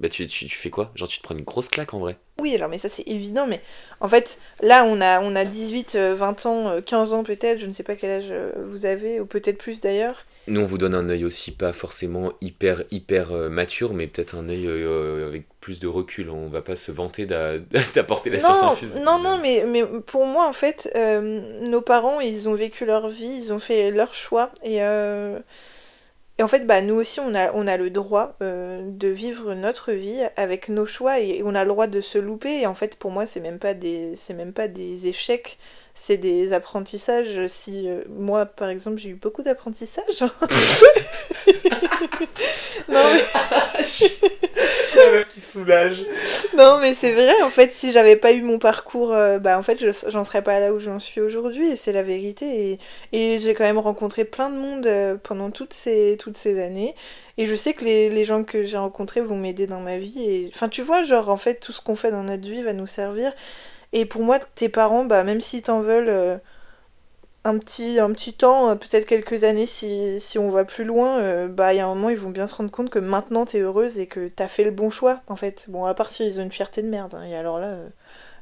bah, 0.00 0.08
tu, 0.08 0.26
tu, 0.26 0.46
tu 0.46 0.56
fais 0.56 0.70
quoi? 0.70 0.90
Genre, 0.94 1.08
tu 1.08 1.18
te 1.18 1.22
prends 1.22 1.34
une 1.36 1.44
grosse 1.44 1.68
claque 1.68 1.94
en 1.94 1.98
vrai. 1.98 2.16
Oui, 2.40 2.52
alors 2.56 2.68
mais 2.68 2.78
ça 2.78 2.88
c'est 2.88 3.06
évident, 3.06 3.46
mais 3.46 3.60
en 4.00 4.08
fait, 4.08 4.38
là 4.60 4.84
on 4.84 5.00
a, 5.00 5.20
on 5.20 5.36
a 5.36 5.44
18, 5.44 5.94
euh, 5.94 6.14
20 6.16 6.46
ans, 6.46 6.68
euh, 6.68 6.80
15 6.80 7.12
ans 7.12 7.22
peut-être, 7.22 7.60
je 7.60 7.66
ne 7.66 7.72
sais 7.72 7.84
pas 7.84 7.94
quel 7.94 8.10
âge 8.10 8.26
euh, 8.30 8.50
vous 8.64 8.86
avez, 8.86 9.20
ou 9.20 9.24
peut-être 9.26 9.56
plus 9.56 9.80
d'ailleurs. 9.80 10.26
Nous, 10.48 10.60
on 10.60 10.64
vous 10.64 10.76
donne 10.76 10.94
un 10.96 11.08
œil 11.08 11.24
aussi, 11.24 11.52
pas 11.52 11.72
forcément 11.72 12.32
hyper, 12.40 12.82
hyper 12.90 13.30
euh, 13.32 13.48
mature, 13.48 13.94
mais 13.94 14.08
peut-être 14.08 14.34
un 14.34 14.48
œil 14.48 14.66
euh, 14.66 15.28
avec 15.28 15.44
plus 15.60 15.78
de 15.78 15.86
recul. 15.86 16.28
On 16.28 16.48
va 16.48 16.60
pas 16.60 16.74
se 16.76 16.90
vanter 16.90 17.24
d'a- 17.24 17.58
d'apporter 17.94 18.30
la 18.30 18.40
science 18.40 18.60
Non, 18.62 18.70
infuse. 18.72 18.96
non, 19.00 19.18
non, 19.20 19.38
mais, 19.38 19.64
mais 19.66 19.84
pour 20.04 20.26
moi 20.26 20.48
en 20.48 20.52
fait, 20.52 20.90
euh, 20.96 21.62
nos 21.68 21.82
parents 21.82 22.18
ils 22.20 22.48
ont 22.48 22.54
vécu 22.54 22.84
leur 22.84 23.08
vie, 23.08 23.32
ils 23.44 23.52
ont 23.52 23.60
fait 23.60 23.92
leur 23.92 24.12
choix, 24.12 24.50
et, 24.64 24.82
euh, 24.82 25.38
et 26.38 26.42
en 26.42 26.48
fait, 26.48 26.66
bah, 26.66 26.80
nous 26.80 26.94
aussi 26.94 27.20
on 27.20 27.34
a, 27.34 27.52
on 27.54 27.66
a 27.66 27.76
le 27.76 27.90
droit 27.90 28.36
euh, 28.42 28.80
de 28.84 29.08
vivre 29.08 29.54
notre 29.54 29.92
vie 29.92 30.22
avec 30.36 30.68
nos 30.68 30.86
choix, 30.86 31.20
et 31.20 31.42
on 31.44 31.54
a 31.54 31.62
le 31.64 31.68
droit 31.70 31.86
de 31.86 32.00
se 32.00 32.18
louper, 32.18 32.60
et 32.62 32.66
en 32.66 32.74
fait 32.74 32.96
pour 32.98 33.10
moi 33.10 33.26
c'est 33.26 33.40
même 33.40 33.58
pas 33.58 33.74
des, 33.74 34.16
c'est 34.16 34.34
même 34.34 34.52
pas 34.52 34.68
des 34.68 35.06
échecs. 35.08 35.58
C'est 35.94 36.16
des 36.16 36.52
apprentissages. 36.52 37.46
Si 37.48 37.88
euh, 37.88 38.02
moi, 38.10 38.46
par 38.46 38.68
exemple, 38.68 38.98
j'ai 38.98 39.10
eu 39.10 39.14
beaucoup 39.14 39.42
d'apprentissages. 39.42 40.22
non, 42.88 43.00
mais... 43.14 43.22
La 44.96 45.10
meuf 45.10 45.28
qui 45.28 45.40
soulage. 45.40 46.04
Non, 46.56 46.78
mais 46.80 46.94
c'est 46.94 47.12
vrai, 47.12 47.32
en 47.42 47.50
fait, 47.50 47.72
si 47.72 47.92
j'avais 47.92 48.16
pas 48.16 48.32
eu 48.32 48.42
mon 48.42 48.58
parcours, 48.58 49.12
euh, 49.12 49.38
bah 49.38 49.58
en 49.58 49.62
fait, 49.62 49.78
je- 49.78 50.10
j'en 50.10 50.24
serais 50.24 50.42
pas 50.42 50.60
là 50.60 50.72
où 50.72 50.78
j'en 50.78 51.00
suis 51.00 51.20
aujourd'hui, 51.20 51.68
et 51.70 51.76
c'est 51.76 51.92
la 51.92 52.02
vérité. 52.02 52.78
Et, 53.12 53.34
et 53.34 53.38
j'ai 53.38 53.54
quand 53.54 53.64
même 53.64 53.78
rencontré 53.78 54.24
plein 54.24 54.50
de 54.50 54.56
monde 54.56 54.86
euh, 54.86 55.16
pendant 55.22 55.50
toutes 55.50 55.74
ces, 55.74 56.16
toutes 56.18 56.36
ces 56.36 56.62
années, 56.62 56.94
et 57.38 57.46
je 57.46 57.54
sais 57.56 57.74
que 57.74 57.84
les, 57.84 58.08
les 58.10 58.24
gens 58.24 58.44
que 58.44 58.62
j'ai 58.62 58.76
rencontrés 58.78 59.20
vont 59.20 59.36
m'aider 59.36 59.66
dans 59.66 59.80
ma 59.80 59.98
vie. 59.98 60.22
Et 60.24 60.50
enfin, 60.54 60.68
tu 60.68 60.82
vois, 60.82 61.02
genre, 61.02 61.28
en 61.28 61.36
fait, 61.36 61.56
tout 61.60 61.72
ce 61.72 61.80
qu'on 61.80 61.96
fait 61.96 62.10
dans 62.12 62.22
notre 62.22 62.48
vie 62.48 62.62
va 62.62 62.72
nous 62.72 62.86
servir. 62.86 63.32
Et 63.94 64.06
pour 64.06 64.22
moi, 64.22 64.38
tes 64.56 64.68
parents, 64.68 65.04
bah 65.06 65.24
même 65.24 65.40
s'ils 65.40 65.62
t'en 65.62 65.80
veulent 65.80 66.08
euh, 66.10 66.36
un 67.44 67.58
petit, 67.58 68.00
un 68.00 68.12
petit 68.12 68.32
temps, 68.34 68.70
euh, 68.70 68.74
peut-être 68.74 69.06
quelques 69.06 69.44
années 69.44 69.66
si, 69.66 70.18
si 70.20 70.38
on 70.38 70.50
va 70.50 70.64
plus 70.64 70.84
loin, 70.84 71.18
euh, 71.20 71.48
bah 71.48 71.72
il 71.72 71.76
y 71.76 71.80
a 71.80 71.86
un 71.86 71.94
moment, 71.94 72.10
ils 72.10 72.16
vont 72.18 72.30
bien 72.30 72.46
se 72.48 72.56
rendre 72.56 72.72
compte 72.72 72.90
que 72.90 72.98
maintenant 72.98 73.46
t'es 73.46 73.60
heureuse 73.60 73.98
et 74.00 74.06
que 74.08 74.28
t'as 74.28 74.48
fait 74.48 74.64
le 74.64 74.72
bon 74.72 74.90
choix, 74.90 75.20
en 75.28 75.36
fait. 75.36 75.66
Bon, 75.68 75.84
à 75.84 75.94
part 75.94 76.10
s'ils 76.10 76.40
ont 76.40 76.42
une 76.42 76.52
fierté 76.52 76.82
de 76.82 76.88
merde, 76.88 77.14
hein, 77.14 77.24
et 77.24 77.36
alors 77.36 77.60
là, 77.60 77.78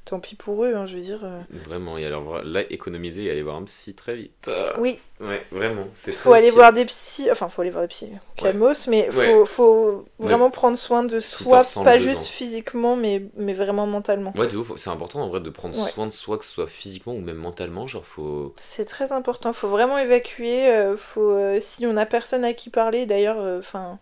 tant 0.04 0.20
pis 0.20 0.34
pour 0.34 0.64
eux, 0.64 0.74
hein, 0.74 0.86
je 0.86 0.96
veux 0.96 1.02
dire. 1.02 1.20
euh. 1.24 1.40
Vraiment, 1.66 1.98
et 1.98 2.04
alors 2.06 2.42
là, 2.42 2.62
économiser 2.70 3.24
et 3.24 3.30
aller 3.30 3.42
voir 3.42 3.56
un 3.56 3.64
psy 3.64 3.94
très 3.94 4.16
vite. 4.16 4.50
Oui, 4.78 4.98
Ouais, 5.20 5.40
vraiment, 5.52 5.86
c'est 5.92 6.10
faut 6.12 6.32
aller 6.32 6.50
voir 6.50 6.72
des 6.72 6.84
psys, 6.84 7.30
enfin 7.30 7.48
faut 7.48 7.62
aller 7.62 7.70
voir 7.70 7.82
des 7.84 7.88
psys, 7.88 8.10
calmos, 8.36 8.88
mais 8.88 9.04
faut, 9.12 9.20
Ouais. 9.20 9.44
faut 9.46 9.86
Ouais. 9.86 10.04
vraiment 10.18 10.50
prendre 10.50 10.76
soin 10.76 11.04
de 11.04 11.20
soi, 11.20 11.62
pas 11.84 11.98
juste 11.98 12.26
physiquement, 12.26 12.96
mais, 12.96 13.22
mais 13.36 13.52
vraiment 13.52 13.86
mentalement. 13.86 14.32
Ouais, 14.36 14.48
de 14.48 14.56
ouf, 14.56 14.72
c'est 14.76 14.90
important 14.90 15.20
en 15.22 15.28
vrai 15.28 15.40
de 15.40 15.50
prendre 15.50 15.76
soin 15.76 16.06
de 16.06 16.10
soi, 16.12 16.38
que 16.38 16.44
ce 16.44 16.52
soit 16.52 16.66
physiquement 16.66 17.12
ou 17.14 17.20
même 17.20 17.36
mentalement. 17.36 17.86
Genre, 17.86 18.04
faut. 18.04 18.52
C'est 18.56 18.84
très 18.84 19.12
important, 19.12 19.52
faut 19.52 19.68
vraiment 19.68 19.98
évacuer, 19.98 20.68
euh, 20.70 20.96
faut, 20.96 21.30
euh, 21.30 21.58
si 21.60 21.86
on 21.86 21.96
a 21.96 22.06
personne 22.06 22.44
à 22.44 22.52
qui 22.52 22.70
parler, 22.70 23.06
d'ailleurs, 23.06 23.38
euh, 23.38 23.58
enfin, 23.60 23.98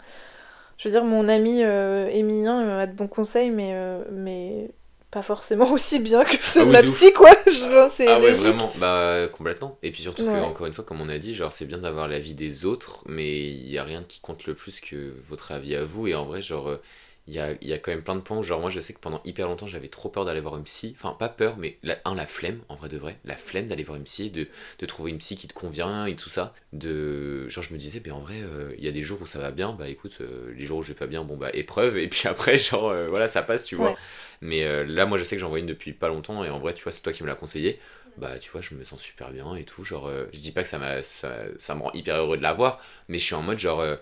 je 0.78 0.88
veux 0.88 0.92
dire, 0.92 1.04
mon 1.04 1.28
ami 1.28 1.60
Émilien 1.60 2.62
euh, 2.66 2.80
a 2.80 2.86
de 2.86 2.92
bons 2.92 3.08
conseils, 3.08 3.50
mais, 3.50 3.72
euh, 3.74 4.02
mais 4.10 4.70
pas 5.10 5.22
forcément 5.22 5.70
aussi 5.72 6.00
bien 6.00 6.24
que 6.24 6.36
ceux 6.42 6.64
Ah 6.64 6.66
de 6.66 6.72
la 6.72 6.82
ouf. 6.82 6.84
psy, 6.84 7.12
quoi. 7.12 7.30
Je 7.46 7.64
pense, 7.72 7.92
c'est 7.94 8.06
Ah 8.06 8.20
ouais, 8.20 8.32
logique. 8.32 8.34
vraiment, 8.34 8.72
bah 8.76 9.28
complètement. 9.32 9.78
Et 9.82 9.90
puis 9.92 10.02
surtout 10.02 10.26
que, 10.26 10.38
encore 10.38 10.66
une 10.66 10.72
fois, 10.72 10.84
comme 10.84 11.00
on 11.02 11.08
a 11.10 11.18
dit, 11.18 11.34
genre, 11.34 11.52
c'est 11.52 11.66
bien 11.66 11.78
d'avoir 11.78 12.08
l'avis 12.08 12.34
des 12.34 12.64
autres, 12.64 13.04
mais 13.06 13.38
il 13.50 13.70
y 13.70 13.78
a 13.78 13.84
rien 13.84 14.02
qui 14.04 14.20
compte 14.20 14.46
le 14.46 14.54
plus 14.54 14.80
que 14.80 15.14
votre 15.22 15.52
avis 15.52 15.76
à 15.76 15.84
vous. 15.84 16.08
Et 16.08 16.14
en 16.14 16.24
vrai, 16.24 16.40
genre, 16.42 16.68
euh, 16.68 16.82
il 17.26 17.34
y 17.34 17.38
a, 17.38 17.52
il 17.60 17.68
y 17.68 17.72
a 17.72 17.78
quand 17.78 17.90
même 17.92 18.02
plein 18.02 18.16
de 18.16 18.20
points. 18.20 18.38
où, 18.38 18.42
Genre, 18.42 18.60
moi, 18.60 18.70
je 18.70 18.80
sais 18.80 18.92
que 18.92 18.98
pendant 18.98 19.20
hyper 19.24 19.46
longtemps, 19.48 19.66
j'avais 19.66 19.88
trop 19.88 20.08
peur 20.08 20.24
d'aller 20.24 20.40
voir 20.40 20.56
une 20.56 20.64
psy. 20.64 20.94
Enfin, 20.98 21.16
pas 21.18 21.28
peur, 21.28 21.56
mais 21.58 21.78
la, 21.82 21.96
un, 22.04 22.14
la 22.14 22.26
flemme, 22.26 22.60
en 22.68 22.76
vrai 22.76 22.88
de 22.88 22.98
vrai. 22.98 23.18
La 23.24 23.36
flemme 23.36 23.68
d'aller 23.68 23.84
voir 23.84 23.96
une 23.96 24.04
psy, 24.04 24.30
de, 24.30 24.48
de 24.78 24.86
trouver 24.86 25.10
une 25.12 25.18
psy 25.18 25.36
qui 25.36 25.46
te 25.48 25.54
convient 25.54 26.06
et 26.06 26.16
tout 26.16 26.28
ça. 26.30 26.54
De, 26.72 27.46
genre, 27.48 27.62
je 27.64 27.72
me 27.72 27.78
disais, 27.78 28.02
mais 28.04 28.10
en 28.10 28.20
vrai, 28.20 28.40
euh, 28.42 28.72
il 28.78 28.84
y 28.84 28.88
a 28.88 28.92
des 28.92 29.02
jours 29.02 29.20
où 29.22 29.26
ça 29.26 29.38
va 29.38 29.50
bien, 29.50 29.72
bah 29.72 29.88
écoute, 29.88 30.18
euh, 30.20 30.52
les 30.56 30.64
jours 30.64 30.78
où 30.78 30.82
je 30.82 30.88
vais 30.88 30.94
pas 30.98 31.06
bien, 31.06 31.24
bon, 31.24 31.36
bah 31.36 31.50
épreuve. 31.54 31.98
Et 31.98 32.08
puis 32.08 32.28
après, 32.28 32.58
genre, 32.58 32.88
euh, 32.90 33.06
voilà, 33.08 33.28
ça 33.28 33.42
passe, 33.42 33.66
tu 33.66 33.76
vois. 33.76 33.90
Ouais. 33.90 33.96
Mais 34.40 34.84
là, 34.86 35.06
moi, 35.06 35.18
je 35.18 35.24
sais 35.24 35.36
que 35.36 35.40
j'en 35.40 35.50
vois 35.50 35.58
une 35.58 35.66
depuis 35.66 35.92
pas 35.92 36.08
longtemps. 36.08 36.44
Et 36.44 36.50
en 36.50 36.58
vrai, 36.58 36.74
tu 36.74 36.82
vois, 36.82 36.92
c'est 36.92 37.02
toi 37.02 37.12
qui 37.12 37.22
me 37.22 37.28
l'as 37.28 37.34
conseillé 37.34 37.78
bah 38.16 38.38
tu 38.38 38.50
vois 38.50 38.60
je 38.60 38.74
me 38.74 38.84
sens 38.84 39.00
super 39.00 39.30
bien 39.30 39.54
et 39.56 39.64
tout 39.64 39.84
genre 39.84 40.08
euh, 40.08 40.26
je 40.32 40.40
dis 40.40 40.52
pas 40.52 40.62
que 40.62 40.68
ça 40.68 41.02
ça, 41.02 41.36
ça 41.56 41.74
me 41.74 41.82
rend 41.82 41.92
hyper 41.92 42.16
heureux 42.16 42.36
de 42.36 42.42
la 42.42 42.52
voir 42.52 42.80
mais 43.08 43.18
je 43.18 43.24
suis 43.24 43.34
en 43.34 43.42
mode 43.42 43.58
genre 43.58 43.80
euh, 43.80 43.96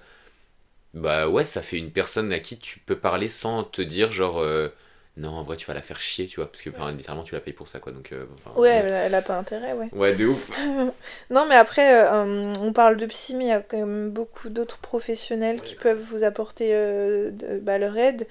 bah 0.94 1.29
ouais 1.29 1.44
ça 1.44 1.62
fait 1.62 1.79
une 1.79 1.92
personne 1.92 2.33
à 2.33 2.40
qui 2.40 2.59
tu 2.59 2.81
peux 2.81 2.98
parler 2.98 3.29
sans 3.29 3.64
te 3.64 3.83
dire 3.83 4.11
genre 4.12 4.38
euh, 4.40 4.68
non 5.16 5.31
en 5.31 5.42
vrai 5.44 5.57
tu 5.57 5.66
vas 5.66 5.74
la 5.74 5.83
faire 5.83 6.01
chier 6.01 6.27
tu 6.27 6.37
vois 6.37 6.51
parce 6.51 6.62
que 6.62 6.70
enfin, 6.70 6.92
littéralement 6.92 7.24
tu 7.24 7.35
la 7.35 7.40
payes 7.40 7.53
pour 7.55 7.68
ça 7.68 7.79
quoi 7.81 7.92
donc 7.92 8.12
euh, 8.12 8.27
enfin, 8.38 8.53
Ouais, 8.57 8.70
elle 8.70 8.92
a, 8.92 9.05
elle 9.07 9.14
a 9.14 9.22
pas 9.22 9.38
intérêt, 9.38 9.72
ouais. 9.74 9.92
ouais 9.92 10.14
de 10.14 10.27
ouf 10.27 10.51
Non, 11.31 11.46
mais 11.48 11.55
après, 11.55 12.05
euh, 12.07 12.53
on 12.61 12.72
parle 12.72 12.96
de 12.96 13.07
psy, 13.07 13.35
mais 13.37 13.44
il 13.46 13.48
y 13.48 13.53
a 13.53 13.61
quand 13.62 13.79
même 13.79 14.11
beaucoup 14.11 14.48
d'autres 14.51 14.79
professionnels 14.79 15.62
qui 15.62 15.77
peuvent 15.77 16.01
vous 16.01 16.24
apporter 16.24 16.72
de- 16.72 17.59
bah, 17.61 17.79
leur 17.79 17.96
aide. 17.96 18.27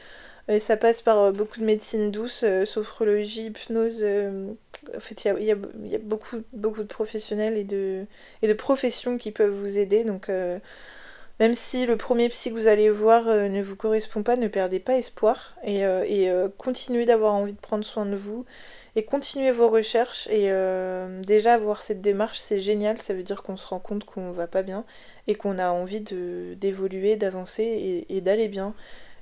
Et 0.49 0.59
ça 0.59 0.77
passe 0.77 1.01
par 1.01 1.33
beaucoup 1.33 1.59
de 1.61 1.65
médecine 1.65 2.11
douce, 2.11 2.45
sophrologie, 2.65 3.47
hypnose. 3.47 4.03
en 4.95 4.99
fait, 4.99 5.25
il 5.25 5.27
y 5.27 5.31
a, 5.31 5.39
y 5.39 5.51
a- 5.51 5.57
y 5.85 5.95
a 5.95 5.99
beaucoup, 5.99 6.37
beaucoup 6.53 6.81
de 6.83 6.87
professionnels 6.87 7.57
et 7.57 7.63
de, 7.63 8.05
et 8.41 8.47
de 8.47 8.53
professions 8.53 9.17
qui 9.17 9.31
peuvent 9.31 9.51
vous 9.53 9.77
aider. 9.79 10.03
Donc, 10.03 10.29
même 11.39 11.53
si 11.53 11.85
le 11.85 11.97
premier 11.97 12.29
psy 12.29 12.49
que 12.49 12.55
vous 12.55 12.67
allez 12.67 12.89
voir 12.89 13.27
euh, 13.27 13.47
ne 13.49 13.61
vous 13.61 13.75
correspond 13.75 14.23
pas, 14.23 14.35
ne 14.37 14.47
perdez 14.47 14.79
pas 14.79 14.97
espoir 14.97 15.55
et, 15.63 15.85
euh, 15.85 16.03
et, 16.07 16.29
euh, 16.29 16.49
continuez 16.57 17.05
d'avoir 17.05 17.33
envie 17.33 17.53
de 17.53 17.59
prendre 17.59 17.85
soin 17.85 18.05
de 18.05 18.15
vous 18.15 18.45
et 18.95 19.05
continuez 19.05 19.51
vos 19.51 19.69
recherches. 19.69 20.27
Et 20.27 20.49
déjà, 21.23 21.53
avoir 21.53 21.81
cette 21.81 22.01
démarche, 22.01 22.39
c'est 22.39 22.59
génial. 22.59 23.01
Ça 23.01 23.13
veut 23.13 23.23
dire 23.23 23.43
qu'on 23.43 23.55
se 23.57 23.67
rend 23.67 23.79
compte 23.79 24.05
qu'on 24.05 24.31
va 24.31 24.47
pas 24.47 24.63
bien 24.63 24.85
et 25.27 25.35
qu'on 25.35 25.59
a 25.59 25.69
envie 25.71 26.01
de- 26.01 26.55
d'évoluer, 26.55 27.15
d'avancer 27.15 27.63
et, 27.63 28.17
et 28.17 28.21
d'aller 28.21 28.47
bien. 28.47 28.73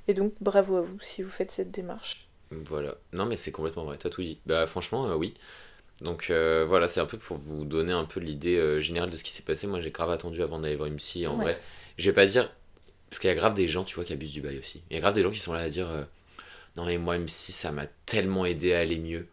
Et 0.08 0.14
donc, 0.14 0.34
bravo 0.40 0.76
à 0.76 0.82
vous 0.82 0.98
si 1.00 1.22
vous 1.22 1.30
faites 1.30 1.50
cette 1.50 1.70
démarche. 1.72 2.28
Voilà. 2.50 2.94
Non, 3.12 3.26
mais 3.26 3.36
c'est 3.36 3.50
complètement 3.52 3.84
vrai, 3.84 3.98
t'as 3.98 4.10
tout 4.10 4.22
dit. 4.22 4.38
Bah, 4.46 4.66
franchement, 4.66 5.14
oui. 5.16 5.34
Donc 6.02 6.28
euh, 6.30 6.64
voilà, 6.68 6.88
c'est 6.88 7.00
un 7.00 7.06
peu 7.06 7.18
pour 7.18 7.38
vous 7.38 7.64
donner 7.64 7.92
un 7.92 8.04
peu 8.04 8.20
l'idée 8.20 8.56
euh, 8.58 8.80
générale 8.80 9.10
de 9.10 9.16
ce 9.16 9.24
qui 9.24 9.32
s'est 9.32 9.44
passé. 9.44 9.66
Moi, 9.66 9.80
j'ai 9.80 9.90
grave 9.92 10.10
attendu 10.10 10.42
avant 10.42 10.60
d'aller 10.60 10.76
voir 10.76 10.88
une 10.88 10.96
psy. 10.96 11.26
En 11.26 11.36
Ouais. 11.36 11.44
vrai, 11.44 11.60
je 11.96 12.10
vais 12.10 12.14
pas 12.14 12.26
dire. 12.26 12.52
Parce 13.10 13.20
qu'il 13.20 13.28
y 13.28 13.32
a 13.32 13.36
grave 13.36 13.54
des 13.54 13.68
gens, 13.68 13.84
tu 13.84 13.94
vois, 13.96 14.04
qui 14.04 14.12
abusent 14.12 14.32
du 14.32 14.40
bail 14.40 14.58
aussi. 14.58 14.82
Il 14.90 14.94
y 14.94 14.98
a 14.98 15.00
grave 15.00 15.14
des 15.14 15.22
gens 15.22 15.30
qui 15.30 15.38
sont 15.40 15.52
là 15.52 15.60
à 15.60 15.68
dire 15.68 15.88
euh, 15.90 16.04
Non, 16.76 16.86
mais 16.86 16.98
moi, 16.98 17.16
une 17.16 17.26
psy, 17.26 17.52
ça 17.52 17.72
m'a 17.72 17.86
tellement 18.06 18.46
aidé 18.46 18.74
à 18.74 18.80
aller 18.80 18.98
mieux. 18.98 19.26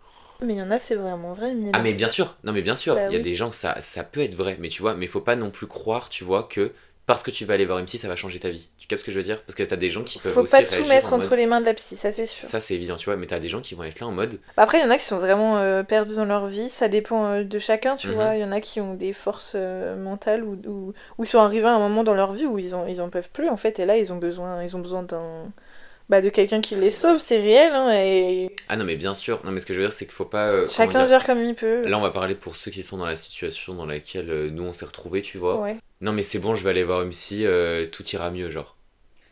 Mais 0.45 0.53
il 0.53 0.57
y 0.57 0.61
en 0.61 0.71
a, 0.71 0.79
c'est 0.79 0.95
vraiment 0.95 1.33
vrai. 1.33 1.53
Mila. 1.55 1.71
Ah, 1.73 1.79
mais 1.81 1.93
bien 1.93 2.07
sûr, 2.07 2.37
non, 2.43 2.53
mais 2.53 2.61
bien 2.61 2.75
sûr, 2.75 2.95
Bah 2.95 3.07
il 3.09 3.13
y 3.13 3.15
a 3.15 3.19
oui. 3.19 3.23
des 3.23 3.35
gens, 3.35 3.51
ça, 3.51 3.79
ça 3.81 4.03
peut 4.03 4.21
être 4.21 4.35
vrai. 4.35 4.57
Mais 4.59 4.69
tu 4.69 4.81
vois, 4.81 4.95
mais 4.95 5.07
faut 5.07 5.21
pas 5.21 5.35
non 5.35 5.49
plus 5.51 5.67
croire, 5.67 6.09
tu 6.09 6.23
vois, 6.23 6.43
que 6.43 6.71
parce 7.05 7.23
que 7.23 7.31
tu 7.31 7.45
vas 7.45 7.55
aller 7.55 7.65
voir 7.65 7.79
une 7.79 7.85
psy, 7.85 7.97
ça 7.97 8.07
va 8.07 8.15
changer 8.15 8.39
ta 8.39 8.49
vie. 8.49 8.69
Tu 8.83 8.87
captes 8.87 8.99
ce 8.99 9.05
que 9.05 9.11
je 9.13 9.17
veux 9.17 9.23
dire? 9.23 9.41
Parce 9.43 9.55
que 9.55 9.63
t'as 9.63 9.77
des 9.77 9.87
gens 9.89 10.03
qui 10.03 10.19
peuvent 10.19 10.33
Faut 10.33 10.41
aussi 10.41 10.51
pas 10.51 10.61
tout 10.61 10.83
mettre 10.89 11.13
en 11.13 11.15
entre 11.15 11.29
mode- 11.29 11.37
les 11.39 11.45
mains 11.45 11.61
de 11.61 11.65
la 11.65 11.73
psy, 11.73 11.95
ça 11.95 12.11
c'est 12.11 12.25
sûr. 12.25 12.43
Ça, 12.43 12.59
c'est 12.59 12.73
évident, 12.75 12.97
tu 12.97 13.05
vois, 13.05 13.15
mais 13.15 13.27
t'as 13.27 13.39
des 13.39 13.47
gens 13.47 13.61
qui 13.61 13.75
vont 13.75 13.83
être 13.83 14.01
là 14.01 14.07
en 14.07 14.11
mode 14.11 14.33
Bah 14.57 14.63
Après, 14.63 14.77
il 14.79 14.81
y 14.81 14.85
en 14.85 14.89
a 14.89 14.97
qui 14.97 15.05
sont 15.05 15.17
vraiment 15.19 15.57
euh, 15.59 15.83
perdus 15.83 16.15
dans 16.17 16.25
leur 16.25 16.47
vie, 16.47 16.67
ça 16.67 16.89
dépend 16.89 17.25
euh, 17.27 17.43
de 17.45 17.59
chacun, 17.59 17.95
tu 17.95 18.09
Mhm. 18.09 18.13
vois. 18.15 18.35
Il 18.35 18.41
y 18.41 18.43
en 18.43 18.51
a 18.51 18.59
qui 18.59 18.81
ont 18.81 18.95
des 18.95 19.13
forces 19.13 19.53
euh, 19.55 19.95
mentales 19.95 20.43
ou, 20.43 20.57
ou, 20.67 20.93
ou 21.17 21.23
ils 21.23 21.27
sont 21.27 21.39
arrivés 21.39 21.65
à 21.65 21.71
un 21.75 21.79
moment 21.79 22.03
dans 22.03 22.13
leur 22.13 22.33
vie 22.33 22.45
où 22.45 22.59
ils 22.59 22.75
en, 22.75 22.85
ils 22.85 22.99
en 23.01 23.07
peuvent 23.07 23.29
plus, 23.29 23.47
en 23.47 23.55
fait, 23.55 23.79
et 23.79 23.85
là, 23.85 23.95
ils 23.95 24.11
ont 24.11 24.17
besoin, 24.17 24.61
ils 24.61 24.75
ont 24.75 24.79
besoin 24.81 25.03
d'un. 25.03 25.45
Bah, 26.09 26.21
de 26.21 26.29
quelqu'un 26.29 26.61
qui 26.61 26.75
les 26.75 26.89
sauve, 26.89 27.19
c'est 27.19 27.37
réel, 27.39 27.71
hein, 27.73 27.91
et 27.93 28.49
Ah 28.69 28.75
non, 28.75 28.85
mais 28.85 28.95
bien 28.95 29.13
sûr. 29.13 29.41
Non, 29.45 29.51
mais 29.51 29.59
ce 29.59 29.65
que 29.65 29.73
je 29.73 29.79
veux 29.79 29.85
dire, 29.85 29.93
c'est 29.93 30.05
qu'il 30.05 30.13
faut 30.13 30.25
pas. 30.25 30.47
euh, 30.47 30.67
chacun 30.69 31.05
gère 31.05 31.25
comme 31.25 31.43
il 31.43 31.55
peut. 31.55 31.83
Là, 31.85 31.97
on 31.97 32.01
va 32.01 32.11
parler 32.11 32.35
pour 32.35 32.55
ceux 32.55 32.71
qui 32.71 32.83
sont 32.83 32.97
dans 32.97 33.05
la 33.05 33.15
situation 33.15 33.73
dans 33.73 33.85
laquelle 33.85 34.29
euh, 34.29 34.49
nous 34.49 34.63
on 34.63 34.73
s'est 34.73 34.85
retrouvés, 34.85 35.21
tu 35.21 35.37
vois. 35.37 35.61
Ouais. 35.61 35.77
Non, 36.01 36.11
mais 36.13 36.23
c'est 36.23 36.39
bon, 36.39 36.55
je 36.55 36.63
vais 36.63 36.69
aller 36.71 36.83
voir 36.83 37.07
psy, 37.09 37.45
euh, 37.45 37.85
tout 37.87 38.05
ira 38.09 38.31
mieux, 38.31 38.49
genre. 38.49 38.77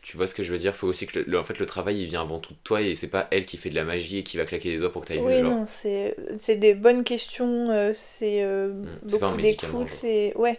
Tu 0.02 0.16
vois 0.16 0.26
ce 0.28 0.34
que 0.34 0.42
je 0.44 0.52
veux 0.52 0.58
dire? 0.58 0.74
Faut 0.76 0.88
aussi 0.88 1.06
que 1.06 1.20
le, 1.20 1.24
le- 1.28 1.38
en 1.38 1.44
fait 1.44 1.58
le 1.58 1.66
travail 1.66 2.00
il 2.02 2.06
vient 2.06 2.22
avant 2.22 2.40
tout 2.40 2.54
de 2.54 2.58
toi 2.64 2.82
et 2.82 2.94
c'est 2.94 3.08
pas 3.10 3.28
elle 3.32 3.46
qui 3.46 3.56
fait 3.58 3.70
de 3.70 3.76
la 3.76 3.84
magie 3.84 4.18
et 4.18 4.22
qui 4.24 4.36
va 4.38 4.44
claquer 4.46 4.70
des 4.72 4.78
doigts 4.78 4.92
pour 4.92 5.02
que 5.02 5.08
t'ailles 5.08 5.20
Oui, 5.20 5.34
mieux, 5.34 5.40
genre. 5.42 5.50
non, 5.50 5.64
c'est 5.66 6.56
des 6.56 6.74
bonnes 6.74 7.04
questions, 7.04 7.68
euh, 7.70 7.92
c'est 7.94 8.42
un 8.42 8.76
beaucoup 9.04 9.36
d'écoute, 9.36 9.92
c'est. 9.92 10.32
Ouais. 10.36 10.58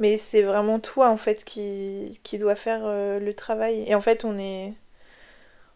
Mais 0.00 0.18
c'est 0.18 0.42
vraiment 0.42 0.80
toi, 0.80 1.10
en 1.10 1.16
fait, 1.18 1.44
qui, 1.44 2.20
qui 2.24 2.38
doit 2.38 2.56
faire 2.56 2.82
euh, 2.86 3.20
le 3.20 3.34
travail. 3.34 3.84
Et 3.88 3.94
en 3.94 4.00
fait, 4.02 4.24
on 4.24 4.38
est. 4.38 4.74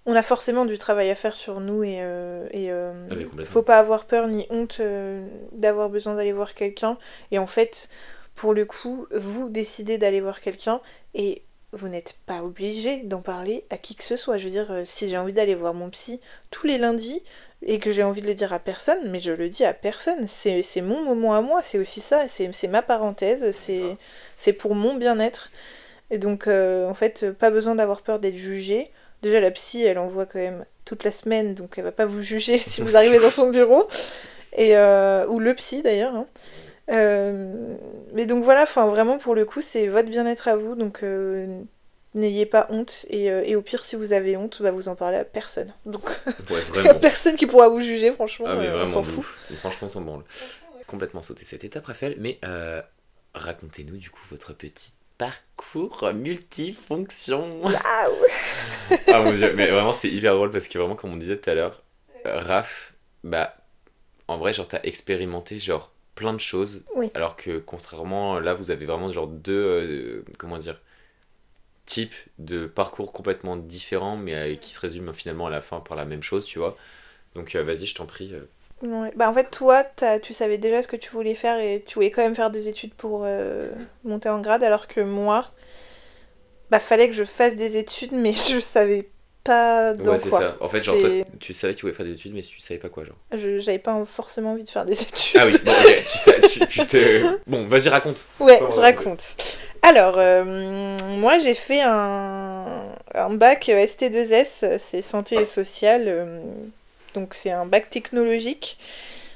On 0.05 0.17
a 0.17 0.23
forcément 0.23 0.65
du 0.65 0.79
travail 0.79 1.11
à 1.11 1.15
faire 1.15 1.37
sur 1.37 1.61
nous 1.61 1.85
et, 1.85 1.99
euh, 2.01 2.49
et 2.51 2.73
euh, 2.73 2.93
Ah 3.11 3.15
oui, 3.17 3.27
faut 3.45 3.63
pas 3.63 3.79
avoir 3.79 4.05
peur 4.05 4.27
ni 4.27 4.47
honte 4.51 4.79
euh, 4.81 5.25
d'avoir 5.53 5.91
besoin 5.91 6.17
d'aller 6.17 6.33
voir 6.33 6.55
quelqu'un. 6.55 6.99
Et 7.31 7.39
en 7.39 7.47
fait, 7.47 7.89
pour 8.35 8.53
le 8.53 8.65
coup, 8.65 9.07
vous 9.15 9.49
décidez 9.49 9.99
d'aller 9.99 10.21
voir 10.21 10.41
quelqu'un 10.41 10.81
et 11.15 11.43
vous 11.71 11.89
n'êtes 11.89 12.17
pas 12.27 12.43
obligé 12.43 12.99
d'en 12.99 13.21
parler 13.21 13.65
à 13.71 13.79
qui 13.79 13.95
que 13.95 14.03
ce 14.03 14.17
soit. 14.17 14.39
Je 14.39 14.45
veux 14.45 14.51
dire, 14.51 14.73
euh, 14.73 14.83
si 14.85 15.09
j'ai 15.09 15.17
envie 15.17 15.33
d'aller 15.33 15.55
voir 15.55 15.73
mon 15.73 15.89
psy 15.89 16.21
tous 16.51 16.67
les 16.67 16.79
lundis 16.79 17.23
et 17.65 17.79
que 17.79 17.93
j'ai 17.93 18.03
envie 18.03 18.23
de 18.23 18.27
le 18.27 18.35
dire 18.35 18.53
à 18.53 18.59
personne, 18.59 19.09
mais 19.09 19.21
je 19.21 19.31
le 19.31 19.49
dis 19.49 19.65
à 19.65 19.73
personne. 19.73 20.27
C'est 20.27 20.81
mon 20.81 21.05
moment 21.05 21.33
à 21.35 21.43
moi, 21.43 21.63
c'est 21.63 21.79
aussi 21.79 22.01
ça, 22.01 22.27
c'est 22.27 22.69
ma 22.69 22.83
parenthèse, 22.83 23.53
c'est 23.53 23.97
c'est 24.37 24.53
pour 24.53 24.75
mon 24.75 24.97
bien-être. 24.97 25.53
Et 26.11 26.19
donc, 26.19 26.49
en 26.49 26.95
fait, 26.95 27.31
pas 27.31 27.53
besoin 27.53 27.77
d'avoir 27.77 28.03
peur 28.03 28.19
d'être 28.19 28.37
jugé. 28.37 28.91
Déjà, 29.23 29.41
la 29.41 29.51
psy, 29.51 29.83
elle 29.85 29.99
envoie 29.99 30.27
quand 30.27 30.39
même 30.41 30.65
toute 30.85 31.05
la 31.05 31.13
semaine, 31.13 31.55
donc 31.55 31.79
elle 31.79 31.85
va 31.85 31.93
pas 31.93 32.07
vous 32.07 32.23
juger 32.23 32.59
si 32.59 32.81
vous 32.81 32.97
arrivez 32.97 33.19
dans 33.21 33.31
son 33.31 33.51
bureau. 33.51 33.89
Et, 34.55 34.77
euh, 34.77 35.27
ou 35.29 35.39
le 35.39 35.55
psy 35.55 35.83
d'ailleurs. 35.83 36.15
hein. 36.15 36.27
Euh, 36.91 37.75
mais 38.13 38.27
donc 38.27 38.43
voilà, 38.45 38.63
enfin 38.65 38.87
vraiment 38.87 39.17
pour 39.19 39.35
le 39.35 39.45
coup, 39.45 39.61
c'est 39.61 39.87
votre 39.87 40.09
bien-être 40.09 40.49
à 40.49 40.57
vous, 40.57 40.75
donc 40.75 41.03
euh, 41.05 41.61
n'ayez 42.15 42.45
pas 42.45 42.67
honte. 42.71 43.07
Et, 43.09 43.31
euh, 43.31 43.43
et 43.45 43.55
au 43.57 43.63
pire, 43.63 43.85
si 43.85 43.97
vous 43.97 44.13
avez 44.13 44.37
honte, 44.37 44.61
bah, 44.61 44.73
vous 44.73 44.89
en 44.89 44.97
parlez 44.97 45.17
à 45.19 45.25
personne. 45.25 45.73
Donc 45.87 46.11
Ouais, 46.51 46.89
a 46.91 46.95
personne 46.95 47.37
qui 47.37 47.47
pourra 47.47 47.69
vous 47.69 47.81
juger, 47.81 48.11
franchement, 48.11 48.47
Ah, 48.49 48.57
mais 48.57 48.67
euh, 48.67 48.83
on 48.83 48.87
s'en 48.87 49.03
fout. 49.03 49.25
Franchement, 49.61 49.87
on 49.87 49.91
s'en 49.91 50.01
branle. 50.01 50.25
Complètement 50.89 51.21
sauté 51.23 51.45
cette 51.45 51.65
étape, 51.65 51.87
Raphaël, 51.87 52.17
mais 52.19 52.39
euh, 52.45 52.83
racontez-nous 53.35 53.97
du 53.97 54.11
coup 54.11 54.21
votre 54.31 54.53
petit 54.53 54.93
parcours 55.31 56.13
multifonction. 56.13 57.63
Waouh 57.63 57.73
ah 59.09 59.23
mon 59.23 59.33
dieu, 59.33 59.53
mais 59.55 59.69
vraiment 59.69 59.93
c'est 59.93 60.09
hyper 60.09 60.35
drôle 60.35 60.51
parce 60.51 60.69
que 60.69 60.79
vraiment 60.79 60.97
comme 60.97 61.13
on 61.13 61.17
disait 61.17 61.39
tout 61.39 61.51
à 61.51 61.55
l'heure, 61.55 61.83
euh, 62.27 62.41
Raph, 62.41 62.95
bah 63.25 63.57
en 64.29 64.39
vrai 64.39 64.53
genre 64.53 64.69
t'as 64.69 64.81
expérimenté 64.83 65.59
genre 65.59 65.93
plein 66.15 66.33
de 66.33 66.41
choses, 66.41 66.85
Oui. 66.97 67.11
alors 67.15 67.37
que 67.37 67.59
contrairement 67.59 68.39
là 68.41 68.55
vous 68.55 68.71
avez 68.71 68.85
vraiment 68.87 69.11
genre 69.13 69.27
deux 69.27 69.53
euh, 69.53 70.25
comment 70.39 70.59
dire 70.59 70.81
types 71.87 72.15
de 72.39 72.67
parcours 72.67 73.13
complètement 73.13 73.57
différents 73.57 74.17
mais 74.17 74.35
euh, 74.35 74.55
qui 74.57 74.73
se 74.73 74.81
résument 74.81 75.13
finalement 75.13 75.47
à 75.47 75.51
la 75.51 75.61
fin 75.61 75.81
par 75.81 75.97
la 75.97 76.05
même 76.05 76.23
chose, 76.23 76.45
tu 76.45 76.59
vois. 76.59 76.77
Donc 77.35 77.55
euh, 77.55 77.63
vas-y 77.65 77.87
je 77.87 77.95
t'en 77.95 78.07
prie. 78.07 78.33
Euh. 78.85 78.87
Ouais. 79.03 79.13
Bah 79.17 79.29
en 79.31 79.35
fait, 79.35 79.51
toi, 79.51 79.85
tu 80.23 80.35
savais 80.35 80.59
déjà 80.59 80.83
ce 80.83 80.89
que 80.89 80.97
tu 80.97 81.11
voulais 81.11 81.35
faire 81.35 81.59
et 81.59 81.83
tu 81.87 81.95
voulais 81.95 82.11
quand 82.11 82.23
même 82.23 82.35
faire 82.35 82.51
des 82.51 82.69
études 82.69 82.95
pour 82.95 83.23
euh, 83.25 83.71
monter 84.05 84.29
en 84.29 84.41
grade, 84.41 84.65
alors 84.65 84.87
que 84.89 85.01
moi, 85.01 85.51
bah 86.71 86.81
fallait 86.81 87.09
que 87.09 87.15
je 87.15 87.25
fasse 87.25 87.55
des 87.57 87.77
études, 87.77 88.13
mais 88.13 88.33
je 88.51 88.59
savais 88.61 89.09
pas 89.45 89.93
dans 89.95 90.13
ouais 90.13 90.19
c'est 90.19 90.31
quoi. 90.31 90.39
ça. 90.39 90.57
En 90.61 90.69
fait 90.69 90.83
genre 90.83 90.97
toi, 90.99 91.11
tu 91.41 91.53
savais 91.53 91.75
que 91.75 91.79
tu 91.81 91.83
voulais 91.83 91.95
faire 91.95 92.07
des 92.07 92.15
études 92.15 92.33
mais 92.35 92.43
tu 92.43 92.61
savais 92.61 92.79
pas 92.79 92.89
quoi 92.89 93.05
genre. 93.05 93.17
Je- 93.37 93.59
J'avais 93.59 93.79
pas 93.81 94.05
forcément 94.05 94.53
envie 94.53 94.65
de 94.65 94.71
faire 94.71 94.85
des 94.85 94.93
études. 95.03 95.41
Ah 95.41 95.47
oui, 95.47 95.55
bon, 95.65 95.73
tu 96.01 96.19
sais, 96.19 96.41
tu, 96.43 96.67
tu 96.67 96.87
te... 96.87 97.39
Bon 97.49 97.67
vas-y 97.67 97.89
raconte. 97.89 98.21
Ouais, 98.41 98.59
je 98.59 98.65
on 98.65 98.81
raconte. 98.81 99.35
Alors, 99.83 100.15
euh, 100.19 100.97
moi 101.19 101.39
j'ai 101.39 101.55
fait 101.55 101.81
un, 101.83 102.67
un 103.15 103.31
bac 103.31 103.69
ST2S, 103.69 104.79
c'est 104.79 105.03
santé 105.03 105.35
et 105.41 105.47
sociale, 105.47 106.05
euh, 106.07 106.41
Donc 107.15 107.35
c'est 107.35 107.51
un 107.51 107.67
bac 107.67 107.91
technologique. 107.91 108.79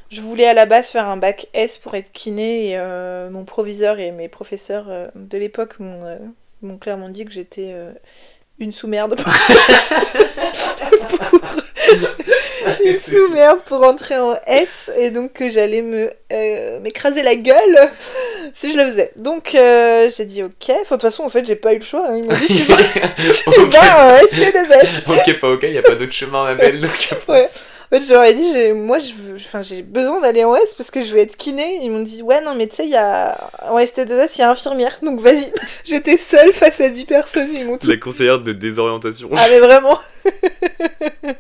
Je 0.09 0.21
voulais 0.21 0.47
à 0.47 0.55
la 0.55 0.67
base 0.67 0.89
faire 0.89 1.09
un 1.09 1.17
bac 1.17 1.49
S 1.53 1.79
pour 1.79 1.95
être 1.95 2.13
kiné 2.13 2.71
et 2.71 2.79
euh, 2.79 3.29
mon 3.31 3.45
proviseur 3.45 3.99
et 3.99 4.13
mes 4.13 4.29
professeurs 4.29 4.87
euh, 4.89 5.09
de 5.17 5.37
l'époque 5.37 5.81
m'ont 5.81 6.79
clairement 6.79 7.09
dit 7.09 7.25
que 7.25 7.33
j'étais 7.33 7.75
une 8.59 8.73
sous-merde 8.73 9.17
pour... 11.09 11.66
une 12.85 12.99
sous-merde 12.99 13.61
pour 13.67 13.83
entrer 13.85 14.17
en 14.17 14.35
S 14.47 14.91
et 14.97 15.11
donc 15.11 15.33
que 15.33 15.51
j'allais 15.51 15.83
me 15.83 16.11
m'écraser 16.81 17.23
la 17.23 17.37
gueule 17.37 17.91
si 18.53 18.73
je 18.73 18.79
le 18.79 18.91
faisais. 18.91 19.13
Donc 19.17 19.55
euh, 19.55 20.09
j'ai 20.15 20.25
dit 20.25 20.43
ok. 20.43 20.53
Enfin, 20.69 20.77
de 20.81 20.85
toute 20.89 21.03
façon, 21.03 21.25
en 21.25 21.29
fait, 21.29 21.45
j'ai 21.47 21.57
pas 21.57 21.73
eu 21.75 21.79
le 21.79 21.85
choix. 21.85 22.07
Hein. 22.09 22.17
Ils 22.17 22.25
m'ont 22.25 22.35
dit 22.35 22.47
tu 22.47 22.63
vas, 22.65 22.77
tu 23.53 23.65
vas 23.67 24.07
en 24.07 24.19
ST2S. 24.25 25.09
ok, 25.09 25.41
pas 25.41 25.51
ok, 25.51 25.61
il 25.65 25.73
n'y 25.73 25.79
a 25.79 25.83
pas 25.83 25.95
d'autre 25.95 26.13
chemin, 26.13 26.45
ma 26.45 26.55
belle. 26.55 26.81
Donc, 26.81 26.91
ouais. 27.29 27.47
En 27.87 28.01
fait, 28.01 28.05
j'aurais 28.05 28.35
dit, 28.35 28.53
j'ai, 28.53 28.73
moi, 28.73 28.99
je 28.99 29.13
veux, 29.13 29.37
enfin, 29.37 29.63
j'ai 29.63 29.83
besoin 29.83 30.21
d'aller 30.21 30.43
en 30.43 30.57
S 30.57 30.75
parce 30.77 30.91
que 30.91 31.05
je 31.05 31.15
vais 31.15 31.23
être 31.23 31.37
kiné. 31.37 31.79
Ils 31.83 31.91
m'ont 31.91 32.03
dit, 32.03 32.21
ouais, 32.21 32.41
non, 32.41 32.57
mais 32.57 32.67
tu 32.67 32.75
sais, 32.75 32.85
il 32.85 32.91
y 32.91 32.97
a, 32.97 33.39
en 33.63 33.79
ST2S, 33.79 34.31
il 34.35 34.41
y 34.41 34.43
a 34.43 34.51
infirmière. 34.51 34.99
Donc, 35.03 35.21
vas-y. 35.21 35.53
J'étais 35.85 36.17
seule 36.17 36.53
face 36.53 36.81
à 36.81 36.89
10 36.89 37.05
personnes. 37.05 37.49
Ils 37.55 37.65
m'ont 37.65 37.79
tout... 37.79 37.87
La 37.87 37.97
conseillère 37.97 38.41
de 38.41 38.53
désorientation. 38.53 39.31
Ah, 39.37 39.47
mais 39.51 39.61
vraiment. 39.61 40.01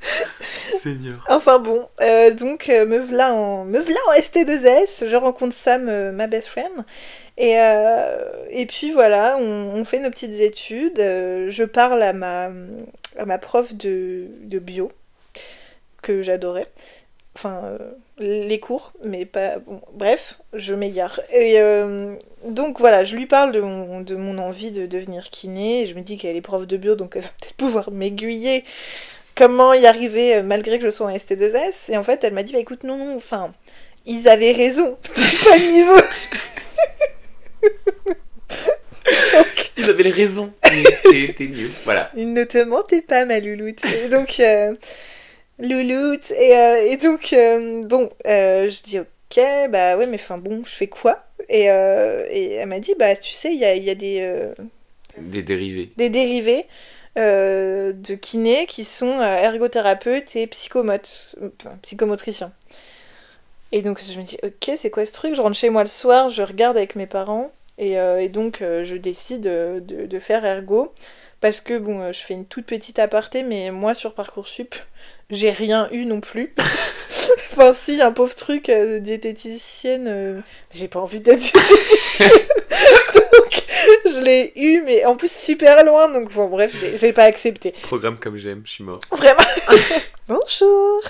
Enfin 1.28 1.58
bon, 1.58 1.88
euh, 2.00 2.32
donc 2.32 2.68
euh, 2.68 2.86
me 2.86 2.98
voilà 2.98 3.34
en 3.34 3.66
en 3.66 3.70
ST2S, 3.72 5.08
je 5.08 5.16
rencontre 5.16 5.54
Sam, 5.54 5.88
euh, 5.88 6.12
ma 6.12 6.26
best 6.26 6.48
friend, 6.48 6.84
et, 7.38 7.56
et 8.50 8.66
puis 8.66 8.92
voilà, 8.92 9.36
on, 9.38 9.84
fait 9.84 10.00
nos 10.00 10.10
petites 10.10 10.40
études. 10.40 10.96
je 10.96 11.64
parle 11.64 12.02
à 12.02 12.12
ma 12.12 12.50
à 13.18 13.26
ma 13.26 13.38
prof 13.38 13.74
de, 13.74 14.28
de 14.40 14.58
bio 14.58 14.90
que 16.02 16.22
j'adorais, 16.22 16.66
enfin 17.34 17.76
les 18.18 18.58
cours, 18.58 18.94
mais 19.04 19.26
pas 19.26 19.58
bon. 19.58 19.82
Bref, 19.92 20.38
je 20.54 20.72
m'égare. 20.72 21.20
Et 21.34 21.60
donc 22.46 22.80
voilà, 22.80 23.04
je 23.04 23.16
lui 23.16 23.26
parle 23.26 23.52
de 23.52 24.14
mon 24.14 24.38
envie 24.38 24.70
de 24.70 24.86
devenir 24.86 25.28
kiné. 25.28 25.84
je 25.84 25.94
me 25.94 26.00
dis 26.00 26.16
qu'elle 26.16 26.36
est 26.36 26.40
prof 26.40 26.66
de 26.66 26.76
bio, 26.78 26.94
donc 26.94 27.16
elle 27.16 27.22
va 27.22 27.28
peut-être 27.38 27.56
pouvoir 27.56 27.90
m'aiguiller 27.90 28.64
comment 29.36 29.74
y 29.74 29.86
arriver 29.86 30.36
euh, 30.36 30.42
malgré 30.42 30.78
que 30.78 30.84
je 30.84 30.90
sois 30.90 31.06
en 31.06 31.14
ST2S. 31.14 31.92
Et 31.92 31.96
en 31.96 32.02
fait, 32.02 32.24
elle 32.24 32.34
m'a 32.34 32.42
dit, 32.42 32.52
bah 32.52 32.58
écoute, 32.58 32.82
non, 32.82 32.96
non, 32.96 33.14
enfin, 33.14 33.52
ils 34.06 34.28
avaient 34.28 34.52
raison, 34.52 34.96
pas 35.14 35.56
le 35.56 35.72
niveau. 35.72 36.00
Ils 39.78 39.90
avaient 39.90 40.10
raison, 40.10 40.52
t'es 40.62 41.46
mieux, 41.46 41.70
voilà. 41.84 42.10
Ils 42.16 42.32
ne 42.32 42.44
te 42.44 42.58
mentaient 42.58 43.02
pas, 43.02 43.24
ma 43.24 43.38
louloute. 43.38 43.84
Et 43.84 44.08
donc, 44.08 44.40
euh, 44.40 44.74
louloute, 45.60 46.32
et, 46.32 46.56
euh, 46.56 46.90
et 46.90 46.96
donc, 46.96 47.34
bon, 47.86 48.10
je 48.24 48.82
dis, 48.82 48.98
ok, 48.98 49.70
bah 49.70 49.96
ouais, 49.96 50.06
mais 50.06 50.16
enfin 50.16 50.38
bon, 50.38 50.62
je 50.64 50.70
fais 50.70 50.86
quoi? 50.86 51.18
Et, 51.48 51.66
et, 51.66 52.52
elle 52.54 52.68
m'a 52.68 52.80
dit, 52.80 52.94
bah 52.98 53.14
tu 53.14 53.32
sais, 53.32 53.52
il 53.52 53.60
y 53.60 53.64
a, 53.64 53.76
y 53.76 53.90
a, 53.90 53.94
des... 53.94 54.48
des 55.18 55.42
dérivés. 55.42 55.92
Des 55.96 56.08
dérivés. 56.08 56.66
Euh, 57.18 57.94
de 57.94 58.14
kinés 58.14 58.66
qui 58.66 58.84
sont 58.84 59.20
euh, 59.20 59.36
ergothérapeutes 59.36 60.36
et 60.36 60.46
psychomotes, 60.46 61.34
psychomotriciens. 61.80 62.52
Et 63.72 63.80
donc 63.80 64.02
je 64.02 64.18
me 64.18 64.22
dis, 64.22 64.36
ok, 64.42 64.72
c'est 64.76 64.90
quoi 64.90 65.06
ce 65.06 65.12
truc? 65.12 65.34
Je 65.34 65.40
rentre 65.40 65.56
chez 65.56 65.70
moi 65.70 65.82
le 65.82 65.88
soir, 65.88 66.28
je 66.28 66.42
regarde 66.42 66.76
avec 66.76 66.94
mes 66.94 67.06
parents, 67.06 67.52
et, 67.78 67.98
euh, 67.98 68.28
donc 68.28 68.58
je 68.60 68.96
décide 68.96 69.40
de, 69.40 70.18
faire 70.18 70.44
ergo. 70.44 70.92
Parce 71.40 71.60
que 71.60 71.78
bon, 71.78 72.12
je 72.12 72.18
fais 72.18 72.34
une 72.34 72.46
toute 72.46 72.66
petite 72.66 72.98
aparté, 72.98 73.42
mais 73.42 73.70
moi 73.70 73.94
sur 73.94 74.14
Parcoursup, 74.14 74.74
j'ai 75.30 75.50
rien 75.50 75.88
eu 75.92 76.04
non 76.04 76.20
plus. 76.20 76.50
enfin, 77.52 77.72
si, 77.72 78.02
un 78.02 78.12
pauvre 78.12 78.34
truc 78.34 78.66
de 78.66 78.98
diététicienne, 78.98 80.42
j'ai 80.70 80.88
pas 80.88 81.00
envie 81.00 81.20
d'être 81.20 81.40
diététicienne. 81.40 82.30
je 84.04 84.20
l'ai 84.20 84.52
eu, 84.56 84.82
mais 84.82 85.04
en 85.04 85.16
plus 85.16 85.30
super 85.30 85.84
loin, 85.84 86.08
donc 86.08 86.32
bon, 86.32 86.46
bref, 86.46 86.72
j'ai 86.96 87.12
pas 87.12 87.24
accepté. 87.24 87.72
Programme 87.82 88.16
comme 88.18 88.36
j'aime, 88.36 88.62
je 88.64 88.70
suis 88.72 88.84
mort. 88.84 89.00
Vraiment 89.12 89.42
Bonjour 90.28 91.02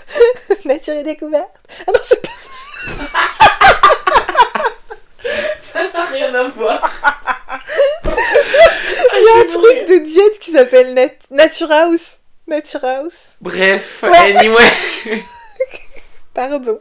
Nature 0.64 0.95
et 0.95 1.03
découverte 1.03 1.61
Ah 1.87 1.93
non, 1.93 2.01
c'est 2.03 2.20
pas 2.20 2.28
ça 2.28 3.43
Ça 5.59 5.80
n'a 5.93 6.05
rien 6.07 6.34
à 6.34 6.49
voir 6.49 6.93
Il 8.05 9.22
y 9.22 9.28
a 9.28 9.39
un 9.41 9.45
truc 9.45 9.89
de 9.89 10.05
diète 10.07 10.39
qui 10.39 10.53
s'appelle 10.53 10.95
Nat 10.95 11.14
Nature 11.30 11.72
House. 11.72 12.18
Nature 12.47 12.84
House. 12.84 13.37
Bref, 13.41 14.05
anyway 14.05 15.22
Pardon. 16.37 16.78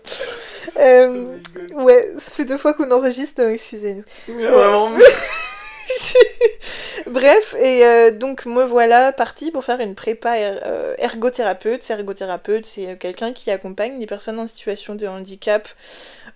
Euh, 0.77 1.37
oh 1.73 1.83
ouais, 1.83 2.11
ça 2.17 2.29
fait 2.29 2.43
deux 2.43 2.57
fois 2.57 2.73
qu'on 2.73 2.91
enregistre, 2.91 3.41
excusez-nous. 3.41 4.03
Vraiment 4.27 4.91
Bref, 7.07 7.55
et 7.57 7.85
euh, 7.85 8.11
donc 8.11 8.45
me 8.45 8.65
voilà 8.65 9.13
partie 9.13 9.51
pour 9.51 9.63
faire 9.63 9.79
une 9.79 9.95
prépa 9.95 10.37
er 10.37 10.59
euh, 10.65 10.93
ergothérapeute. 10.97 11.89
Ergothérapeute, 11.89 12.65
c'est 12.65 12.97
quelqu'un 12.97 13.31
qui 13.31 13.49
accompagne 13.49 13.97
les 13.97 14.07
personnes 14.07 14.39
en 14.39 14.47
situation 14.47 14.93
de 14.93 15.07
handicap 15.07 15.69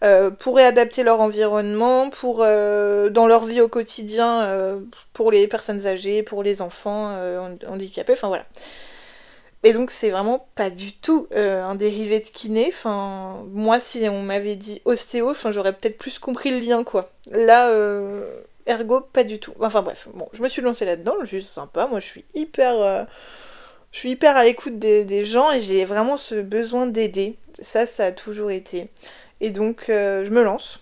euh, 0.06 0.30
pour 0.30 0.56
réadapter 0.56 1.04
leur 1.04 1.20
environnement, 1.20 2.10
pour 2.10 2.38
dans 2.38 3.28
leur 3.28 3.44
vie 3.44 3.60
au 3.60 3.68
quotidien, 3.68 4.80
pour 5.12 5.32
les 5.32 5.46
personnes 5.48 5.88
âgées, 5.88 6.24
pour 6.24 6.42
les 6.42 6.62
enfants 6.62 7.14
handicapés, 7.68 8.14
enfin 8.14 8.30
voilà. 8.30 8.46
Et 9.64 9.74
donc 9.74 9.92
c'est 9.92 10.10
vraiment 10.10 10.48
pas 10.56 10.70
du 10.70 10.94
tout 10.94 11.28
un 11.34 11.76
dérivé 11.76 12.20
de 12.20 12.26
kiné. 12.26 12.72
Moi 12.86 13.80
si 13.80 14.08
on 14.10 14.22
m'avait 14.22 14.56
dit 14.56 14.82
ostéo, 14.86 15.34
j'aurais 15.52 15.74
peut-être 15.74 15.98
plus 15.98 16.18
compris 16.18 16.52
le 16.52 16.60
lien 16.60 16.84
quoi. 16.84 17.12
Là, 17.32 17.70
ergo, 18.70 19.02
pas 19.02 19.24
du 19.24 19.40
tout. 19.40 19.54
Enfin 19.60 19.82
bref, 19.82 20.08
bon, 20.14 20.30
je 20.34 20.42
me 20.42 20.50
suis 20.50 20.62
lancée 20.62 20.86
là-dedans, 20.86 21.16
juste 21.24 21.50
sympa. 21.50 21.88
Moi, 21.88 22.00
je 22.00 22.06
suis 22.06 22.26
hyper, 22.36 22.80
euh, 22.80 23.04
je 23.92 24.00
suis 24.00 24.12
hyper 24.12 24.38
à 24.38 24.44
l'écoute 24.44 24.80
des, 24.80 25.26
gens 25.26 25.52
et 25.52 25.60
j'ai 25.60 25.86
vraiment 25.86 26.18
ce 26.18 26.36
besoin 26.36 26.88
d'aider. 26.88 27.36
Ça, 27.60 27.86
ça 27.86 28.06
a 28.08 28.12
toujours 28.12 28.52
été. 28.52 28.90
Et 29.42 29.50
donc, 29.50 29.90
euh, 29.90 30.24
je 30.26 30.32
me 30.32 30.44
lance. 30.44 30.80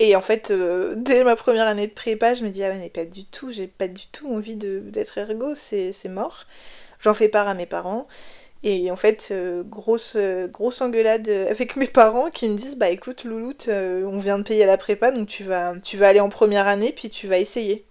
Et 0.00 0.16
en 0.16 0.20
fait, 0.20 0.50
euh, 0.50 0.94
dès 0.96 1.22
ma 1.24 1.36
première 1.36 1.68
année 1.68 1.86
de 1.86 1.92
prépa, 1.92 2.34
je 2.34 2.44
me 2.44 2.50
dis, 2.50 2.64
ah 2.64 2.74
mais 2.74 2.90
pas 2.90 3.04
du 3.04 3.24
tout, 3.24 3.52
j'ai 3.52 3.68
pas 3.68 3.88
du 3.88 4.06
tout 4.08 4.28
envie 4.32 4.56
d'être 4.56 5.18
ergo, 5.18 5.54
c'est 5.54 5.94
mort. 6.08 6.46
J'en 7.04 7.12
fais 7.12 7.28
part 7.28 7.48
à 7.48 7.54
mes 7.54 7.66
parents. 7.66 8.06
Et 8.62 8.90
en 8.90 8.96
fait, 8.96 9.28
euh, 9.30 9.62
grosse, 9.62 10.14
euh, 10.16 10.48
grosse 10.48 10.80
engueulade 10.80 11.28
avec 11.28 11.76
mes 11.76 11.86
parents 11.86 12.30
qui 12.30 12.48
me 12.48 12.56
disent 12.56 12.76
Bah 12.76 12.88
écoute, 12.88 13.24
Louloute, 13.24 13.66
euh, 13.68 14.04
on 14.10 14.18
vient 14.18 14.38
de 14.38 14.42
payer 14.42 14.64
la 14.64 14.78
prépa, 14.78 15.10
donc 15.10 15.28
tu 15.28 15.44
vas, 15.44 15.74
tu 15.82 15.98
vas 15.98 16.08
aller 16.08 16.20
en 16.20 16.30
première 16.30 16.66
année, 16.66 16.94
puis 16.96 17.10
tu 17.10 17.28
vas 17.28 17.36
essayer. 17.36 17.84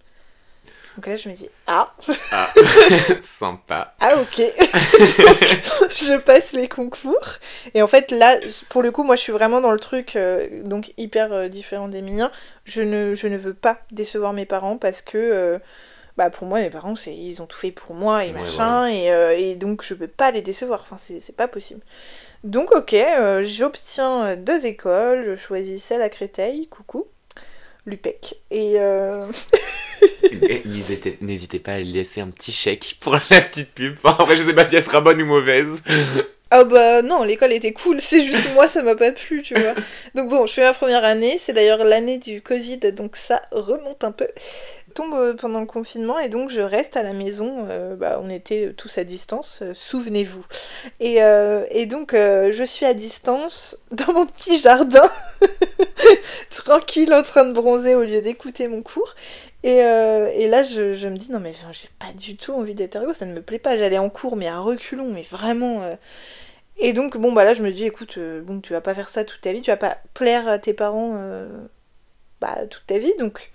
Donc 0.96 1.06
là, 1.06 1.14
je 1.14 1.28
me 1.28 1.34
dis 1.34 1.48
Ah 1.68 1.94
Ah, 2.32 2.48
sympa. 3.20 3.94
Ah, 4.00 4.16
ok. 4.16 4.36
je 4.38 6.18
passe 6.18 6.52
les 6.52 6.66
concours. 6.66 7.34
Et 7.74 7.82
en 7.82 7.86
fait, 7.86 8.10
là, 8.10 8.36
pour 8.68 8.82
le 8.82 8.90
coup, 8.90 9.04
moi, 9.04 9.14
je 9.14 9.20
suis 9.20 9.32
vraiment 9.32 9.60
dans 9.60 9.72
le 9.72 9.78
truc, 9.78 10.18
donc 10.64 10.92
hyper 10.96 11.48
différent 11.50 11.86
des 11.86 12.02
miens. 12.02 12.32
Je 12.64 12.82
ne, 12.82 13.14
je 13.14 13.28
ne 13.28 13.36
veux 13.36 13.54
pas 13.54 13.78
décevoir 13.92 14.32
mes 14.32 14.44
parents 14.44 14.76
parce 14.76 15.02
que 15.02 15.60
bah 16.16 16.30
pour 16.30 16.46
moi 16.46 16.60
mes 16.60 16.70
parents 16.70 16.94
c'est 16.94 17.14
ils 17.14 17.42
ont 17.42 17.46
tout 17.46 17.58
fait 17.58 17.72
pour 17.72 17.94
moi 17.94 18.24
et 18.24 18.32
machin 18.32 18.86
et, 18.86 19.10
euh, 19.10 19.36
et, 19.36 19.56
donc 19.56 19.84
je 19.84 19.94
peux 19.94 20.06
pas 20.06 20.30
les 20.30 20.42
décevoir. 20.42 20.80
Enfin 20.80 20.96
c'est 20.96 21.36
pas 21.36 21.48
possible. 21.48 21.80
Donc 22.44 22.72
ok 22.72 22.94
euh, 22.94 23.42
j'obtiens 23.44 24.24
euh, 24.24 24.36
deux 24.36 24.66
écoles. 24.66 25.24
Je 25.24 25.34
choisis 25.34 25.82
celle 25.82 26.02
à 26.02 26.08
Créteil. 26.08 26.68
Coucou. 26.68 27.06
Lupec. 27.86 28.36
Et 28.50 28.78
n'hésitez 31.20 31.58
pas 31.58 31.72
à 31.72 31.78
laisser 31.80 32.20
un 32.20 32.28
petit 32.28 32.52
chèque 32.52 32.96
pour 33.00 33.14
la 33.14 33.40
petite 33.40 33.74
pub. 33.74 33.96
Enfin, 34.02 34.16
après 34.18 34.36
je 34.36 34.42
sais 34.42 34.54
pas 34.54 34.66
si 34.66 34.76
elle 34.76 34.84
sera 34.84 35.00
bonne 35.00 35.20
ou 35.20 35.26
mauvaise. 35.26 35.82
Ah 36.56 36.62
bah 36.62 37.02
non, 37.02 37.24
l'école 37.24 37.52
était 37.52 37.72
cool, 37.72 38.00
c'est 38.00 38.24
juste 38.24 38.54
moi 38.54 38.68
ça 38.68 38.84
m'a 38.84 38.94
pas 38.94 39.10
plu, 39.10 39.42
tu 39.42 39.54
vois. 39.54 39.74
Donc 40.14 40.28
bon, 40.28 40.46
je 40.46 40.52
fais 40.52 40.62
ma 40.62 40.72
première 40.72 41.02
année, 41.02 41.36
c'est 41.36 41.52
d'ailleurs 41.52 41.82
l'année 41.82 42.18
du 42.18 42.42
Covid, 42.42 42.78
donc 42.92 43.16
ça 43.16 43.42
remonte 43.50 44.04
un 44.04 44.12
peu 44.12 44.28
tombe 44.94 45.14
euh, 45.14 45.34
pendant 45.34 45.60
le 45.60 45.66
confinement 45.66 46.18
et 46.18 46.28
donc 46.28 46.50
je 46.50 46.60
reste 46.60 46.96
à 46.96 47.02
la 47.02 47.12
maison. 47.12 47.66
Euh, 47.68 47.96
bah, 47.96 48.20
on 48.22 48.30
était 48.30 48.72
tous 48.76 48.96
à 48.98 49.04
distance, 49.04 49.60
euh, 49.62 49.74
souvenez-vous. 49.74 50.44
Et, 51.00 51.16
donc 51.86 52.12
je 52.14 52.64
suis 52.64 52.86
à 52.86 52.94
distance 52.94 53.76
dans 53.90 54.12
mon 54.12 54.26
petit 54.26 54.58
jardin, 54.58 55.08
tranquille 56.50 57.12
en 57.12 57.22
train 57.22 57.44
de 57.44 57.52
bronzer 57.52 57.94
au 57.94 58.04
lieu 58.04 58.22
d'écouter 58.22 58.68
mon 58.68 58.82
cours. 58.82 59.14
Et, 59.62 59.78
là 59.82 60.62
je, 60.62 60.94
je, 60.94 61.08
me 61.08 61.16
dis 61.16 61.30
non 61.30 61.40
mais 61.40 61.54
j'ai 61.72 61.88
pas 61.98 62.12
du 62.18 62.36
tout 62.36 62.52
envie 62.52 62.74
d'être 62.74 62.96
ergo, 62.96 63.12
ça 63.12 63.26
ne 63.26 63.32
me 63.32 63.42
plaît 63.42 63.58
pas. 63.58 63.76
J'allais 63.76 63.98
en 63.98 64.10
cours 64.10 64.36
mais 64.36 64.48
à 64.48 64.60
reculons, 64.60 65.10
mais 65.10 65.26
vraiment. 65.30 65.82
Et 66.78 66.92
donc 66.92 67.16
bon 67.16 67.32
bah 67.32 67.44
là 67.44 67.54
je 67.54 67.62
me 67.62 67.72
dis 67.72 67.84
écoute 67.84 68.18
bon 68.18 68.60
tu 68.60 68.72
vas 68.72 68.80
pas 68.80 68.94
faire 68.94 69.08
ça 69.08 69.24
toute 69.24 69.40
ta 69.40 69.52
vie, 69.52 69.62
tu 69.62 69.70
vas 69.70 69.76
pas 69.76 69.98
plaire 70.14 70.48
à 70.48 70.58
tes 70.58 70.74
parents 70.74 71.18
bah 72.40 72.66
toute 72.68 72.86
ta 72.86 72.98
vie 72.98 73.12
donc 73.18 73.52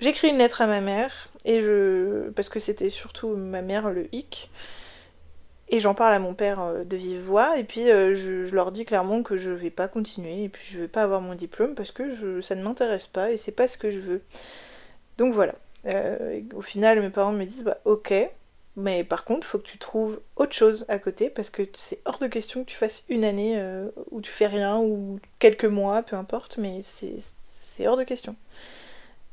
J'écris 0.00 0.28
une 0.28 0.38
lettre 0.38 0.60
à 0.60 0.66
ma 0.66 0.80
mère, 0.80 1.28
et 1.44 1.62
je. 1.62 2.28
parce 2.30 2.48
que 2.48 2.58
c'était 2.58 2.90
surtout 2.90 3.28
ma 3.28 3.62
mère 3.62 3.90
le 3.90 4.14
hic. 4.14 4.50
Et 5.68 5.80
j'en 5.80 5.94
parle 5.94 6.12
à 6.12 6.18
mon 6.20 6.34
père 6.34 6.60
euh, 6.60 6.84
de 6.84 6.96
vive 6.96 7.20
voix, 7.20 7.58
et 7.58 7.64
puis 7.64 7.90
euh, 7.90 8.14
je, 8.14 8.54
leur 8.54 8.70
dis 8.70 8.84
clairement 8.84 9.22
que 9.22 9.36
je 9.36 9.50
vais 9.50 9.70
pas 9.70 9.88
continuer, 9.88 10.44
et 10.44 10.48
puis 10.48 10.64
je 10.70 10.78
vais 10.78 10.88
pas 10.88 11.02
avoir 11.02 11.20
mon 11.20 11.34
diplôme 11.34 11.74
parce 11.74 11.90
que 11.90 12.40
ça 12.40 12.54
ne 12.54 12.62
m'intéresse 12.62 13.06
pas 13.08 13.32
et 13.32 13.38
c'est 13.38 13.52
pas 13.52 13.66
ce 13.68 13.76
que 13.78 13.90
je 13.90 13.98
veux. 13.98 14.22
Donc 15.18 15.34
voilà. 15.34 15.54
Euh, 15.86 16.40
au 16.54 16.62
final, 16.62 17.00
mes 17.00 17.10
parents 17.10 17.32
me 17.32 17.44
disent 17.44 17.64
bah 17.64 17.78
ok, 17.84 18.14
mais 18.76 19.02
par 19.04 19.24
contre, 19.24 19.46
faut 19.46 19.58
que 19.58 19.66
tu 19.66 19.78
trouves 19.78 20.20
autre 20.36 20.52
chose 20.52 20.84
à 20.88 20.98
côté 20.98 21.30
parce 21.30 21.50
que 21.50 21.62
c'est 21.74 22.00
hors 22.04 22.18
de 22.18 22.26
question 22.28 22.62
que 22.64 22.70
tu 22.70 22.76
fasses 22.76 23.04
une 23.08 23.24
année 23.24 23.60
où 24.10 24.20
tu 24.20 24.30
fais 24.30 24.46
rien 24.46 24.78
ou 24.78 25.18
quelques 25.38 25.64
mois, 25.64 26.02
peu 26.02 26.16
importe, 26.16 26.58
mais 26.58 26.80
c'est 26.82 27.86
hors 27.86 27.96
de 27.96 28.04
question. 28.04 28.36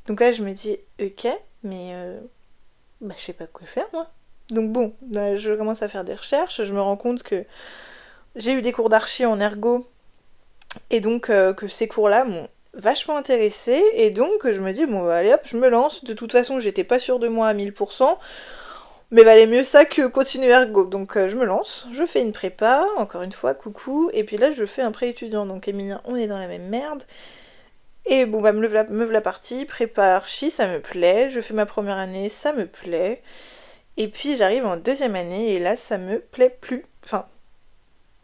Donc 0.07 0.19
là, 0.19 0.31
je 0.31 0.43
me 0.43 0.51
dis 0.51 0.77
ok, 1.01 1.27
mais 1.63 1.91
euh, 1.93 2.19
bah, 3.01 3.15
je 3.17 3.23
sais 3.23 3.33
pas 3.33 3.47
quoi 3.47 3.65
faire 3.65 3.87
moi. 3.93 4.09
Donc 4.49 4.71
bon, 4.71 4.93
là, 5.11 5.37
je 5.37 5.53
commence 5.53 5.81
à 5.81 5.89
faire 5.89 6.03
des 6.03 6.15
recherches, 6.15 6.63
je 6.63 6.73
me 6.73 6.81
rends 6.81 6.97
compte 6.97 7.23
que 7.23 7.45
j'ai 8.35 8.53
eu 8.53 8.61
des 8.61 8.71
cours 8.71 8.89
d'archi 8.89 9.25
en 9.25 9.39
ergo 9.39 9.87
et 10.89 10.99
donc 10.99 11.29
euh, 11.29 11.53
que 11.53 11.67
ces 11.67 11.87
cours-là 11.87 12.25
m'ont 12.25 12.49
vachement 12.73 13.15
intéressée 13.15 13.83
et 13.93 14.09
donc 14.09 14.49
je 14.51 14.59
me 14.59 14.73
dis 14.73 14.85
bon 14.87 15.05
bah, 15.05 15.17
allez 15.17 15.33
hop, 15.33 15.41
je 15.45 15.57
me 15.57 15.69
lance. 15.69 16.03
De 16.03 16.13
toute 16.13 16.31
façon, 16.31 16.59
j'étais 16.59 16.83
pas 16.83 16.99
sûre 16.99 17.19
de 17.19 17.27
moi 17.27 17.47
à 17.47 17.53
1000%. 17.53 18.17
Mais 19.11 19.23
valait 19.23 19.45
mieux 19.45 19.63
ça 19.63 19.85
que 19.85 20.07
continuer 20.07 20.49
ergo. 20.49 20.85
Donc 20.85 21.15
euh, 21.17 21.29
je 21.29 21.35
me 21.35 21.45
lance, 21.45 21.87
je 21.93 22.03
fais 22.03 22.21
une 22.21 22.31
prépa, 22.31 22.83
encore 22.97 23.21
une 23.21 23.31
fois, 23.31 23.53
coucou, 23.53 24.09
et 24.11 24.23
puis 24.23 24.37
là 24.37 24.49
je 24.49 24.65
fais 24.65 24.81
un 24.81 24.91
pré-étudiant. 24.91 25.45
Donc 25.45 25.67
Emilien, 25.67 26.01
on 26.05 26.15
est 26.15 26.25
dans 26.25 26.39
la 26.39 26.47
même 26.47 26.67
merde. 26.67 27.03
Et 28.05 28.25
bon 28.25 28.41
bah 28.41 28.51
me 28.51 28.67
la, 28.67 28.83
me 28.85 29.05
la 29.09 29.21
partie, 29.21 29.65
prépa 29.65 30.15
archi, 30.15 30.51
ça 30.51 30.67
me 30.67 30.79
plaît, 30.81 31.29
je 31.29 31.39
fais 31.41 31.53
ma 31.53 31.65
première 31.65 31.97
année, 31.97 32.27
ça 32.29 32.51
me 32.53 32.65
plaît. 32.65 33.21
Et 33.97 34.07
puis 34.09 34.35
j'arrive 34.37 34.65
en 34.65 34.77
deuxième 34.77 35.15
année 35.15 35.53
et 35.55 35.59
là 35.59 35.77
ça 35.77 35.97
me 35.99 36.19
plaît 36.19 36.55
plus. 36.61 36.85
Enfin, 37.05 37.27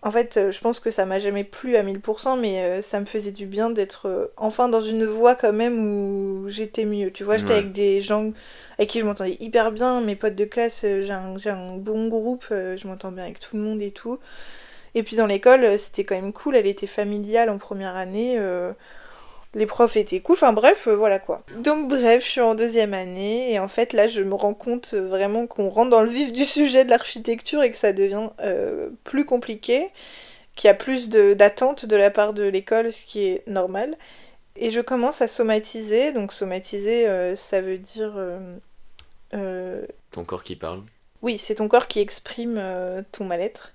en 0.03 0.11
fait, 0.11 0.37
euh, 0.37 0.51
je 0.51 0.61
pense 0.61 0.79
que 0.79 0.91
ça 0.91 1.05
m'a 1.05 1.19
jamais 1.19 1.43
plu 1.43 1.75
à 1.75 1.83
1000%, 1.83 2.37
mais 2.37 2.63
euh, 2.63 2.81
ça 2.81 2.99
me 3.01 3.05
faisait 3.05 3.31
du 3.33 3.45
bien 3.47 3.69
d'être 3.69 4.07
euh, 4.07 4.27
enfin 4.37 4.69
dans 4.69 4.81
une 4.81 5.05
voie 5.05 5.35
quand 5.35 5.53
même 5.53 5.79
où 5.79 6.49
j'étais 6.49 6.85
mieux. 6.85 7.11
Tu 7.11 7.23
vois, 7.25 7.37
j'étais 7.37 7.53
Ouais. 7.53 7.55
avec 7.55 7.71
des 7.73 8.01
gens 8.01 8.31
avec 8.77 8.89
qui 8.91 8.99
je 9.01 9.05
m'entendais 9.05 9.37
hyper 9.41 9.71
bien, 9.73 10.01
mes 10.01 10.15
potes 10.15 10.35
de 10.35 10.45
classe, 10.45 10.81
j'ai 10.83 11.11
un, 11.11 11.35
un 11.47 11.77
bon 11.77 12.07
groupe, 12.07 12.45
je 12.51 12.87
m'entends 12.87 13.11
bien 13.11 13.25
avec 13.25 13.39
tout 13.41 13.57
le 13.57 13.63
monde 13.63 13.81
et 13.81 13.91
tout. 13.91 14.19
Et 14.95 15.03
puis 15.03 15.15
dans 15.15 15.27
l'école, 15.27 15.77
c'était 15.79 16.03
quand 16.03 16.15
même 16.15 16.33
cool, 16.33 16.55
elle 16.55 16.67
était 16.67 16.87
familiale 16.87 17.49
en 17.49 17.57
première 17.57 17.95
année. 17.95 18.35
euh, 18.37 18.71
les 19.55 19.65
profs 19.65 19.97
étaient 19.97 20.19
cool, 20.19 20.35
enfin 20.35 20.53
bref, 20.53 20.87
euh, 20.87 20.95
voilà 20.95 21.17
quoi. 21.19 21.41
Donc 21.57 21.87
bref, 21.87 22.23
je 22.23 22.29
suis 22.29 22.41
en 22.41 22.53
deuxième 22.55 22.93
année 22.93 23.51
et 23.51 23.59
en 23.59 23.67
fait 23.67 23.93
là 23.93 24.07
je 24.07 24.21
me 24.21 24.35
rends 24.35 24.53
compte 24.53 24.91
euh, 24.93 25.07
vraiment 25.07 25.47
qu'on 25.47 25.69
rentre 25.69 25.89
dans 25.89 26.01
le 26.01 26.09
vif 26.09 26.31
du 26.31 26.45
sujet 26.57 26.85
de 26.85 26.89
l'architecture 26.91 27.63
et 27.63 27.71
que 27.71 27.77
ça 27.77 27.91
devient 27.93 28.29
euh, 28.41 28.89
plus 29.03 29.25
compliqué, 29.25 29.87
qu'il 30.55 30.67
y 30.67 30.71
a 30.71 30.75
plus 30.75 31.09
de- 31.09 31.33
d'attentes 31.33 31.85
de 31.85 31.95
la 31.95 32.11
part 32.11 32.33
de 32.33 32.43
l'école, 32.43 32.93
ce 32.93 33.05
qui 33.05 33.25
est 33.25 33.43
normal. 33.47 33.97
Et 34.55 34.71
je 34.71 34.81
commence 34.81 35.21
à 35.21 35.27
somatiser, 35.27 36.11
donc 36.11 36.33
somatiser 36.33 37.07
euh, 37.07 37.35
ça 37.35 37.61
veut 37.61 37.77
dire... 37.77 38.13
Ton 40.11 40.23
corps 40.25 40.43
qui 40.43 40.55
parle. 40.55 40.81
oui, 41.21 41.37
c'est 41.37 41.55
ton 41.55 41.67
corps 41.67 41.87
qui 41.87 41.99
exprime 41.99 42.61
ton 43.11 43.25
mal-être. 43.25 43.73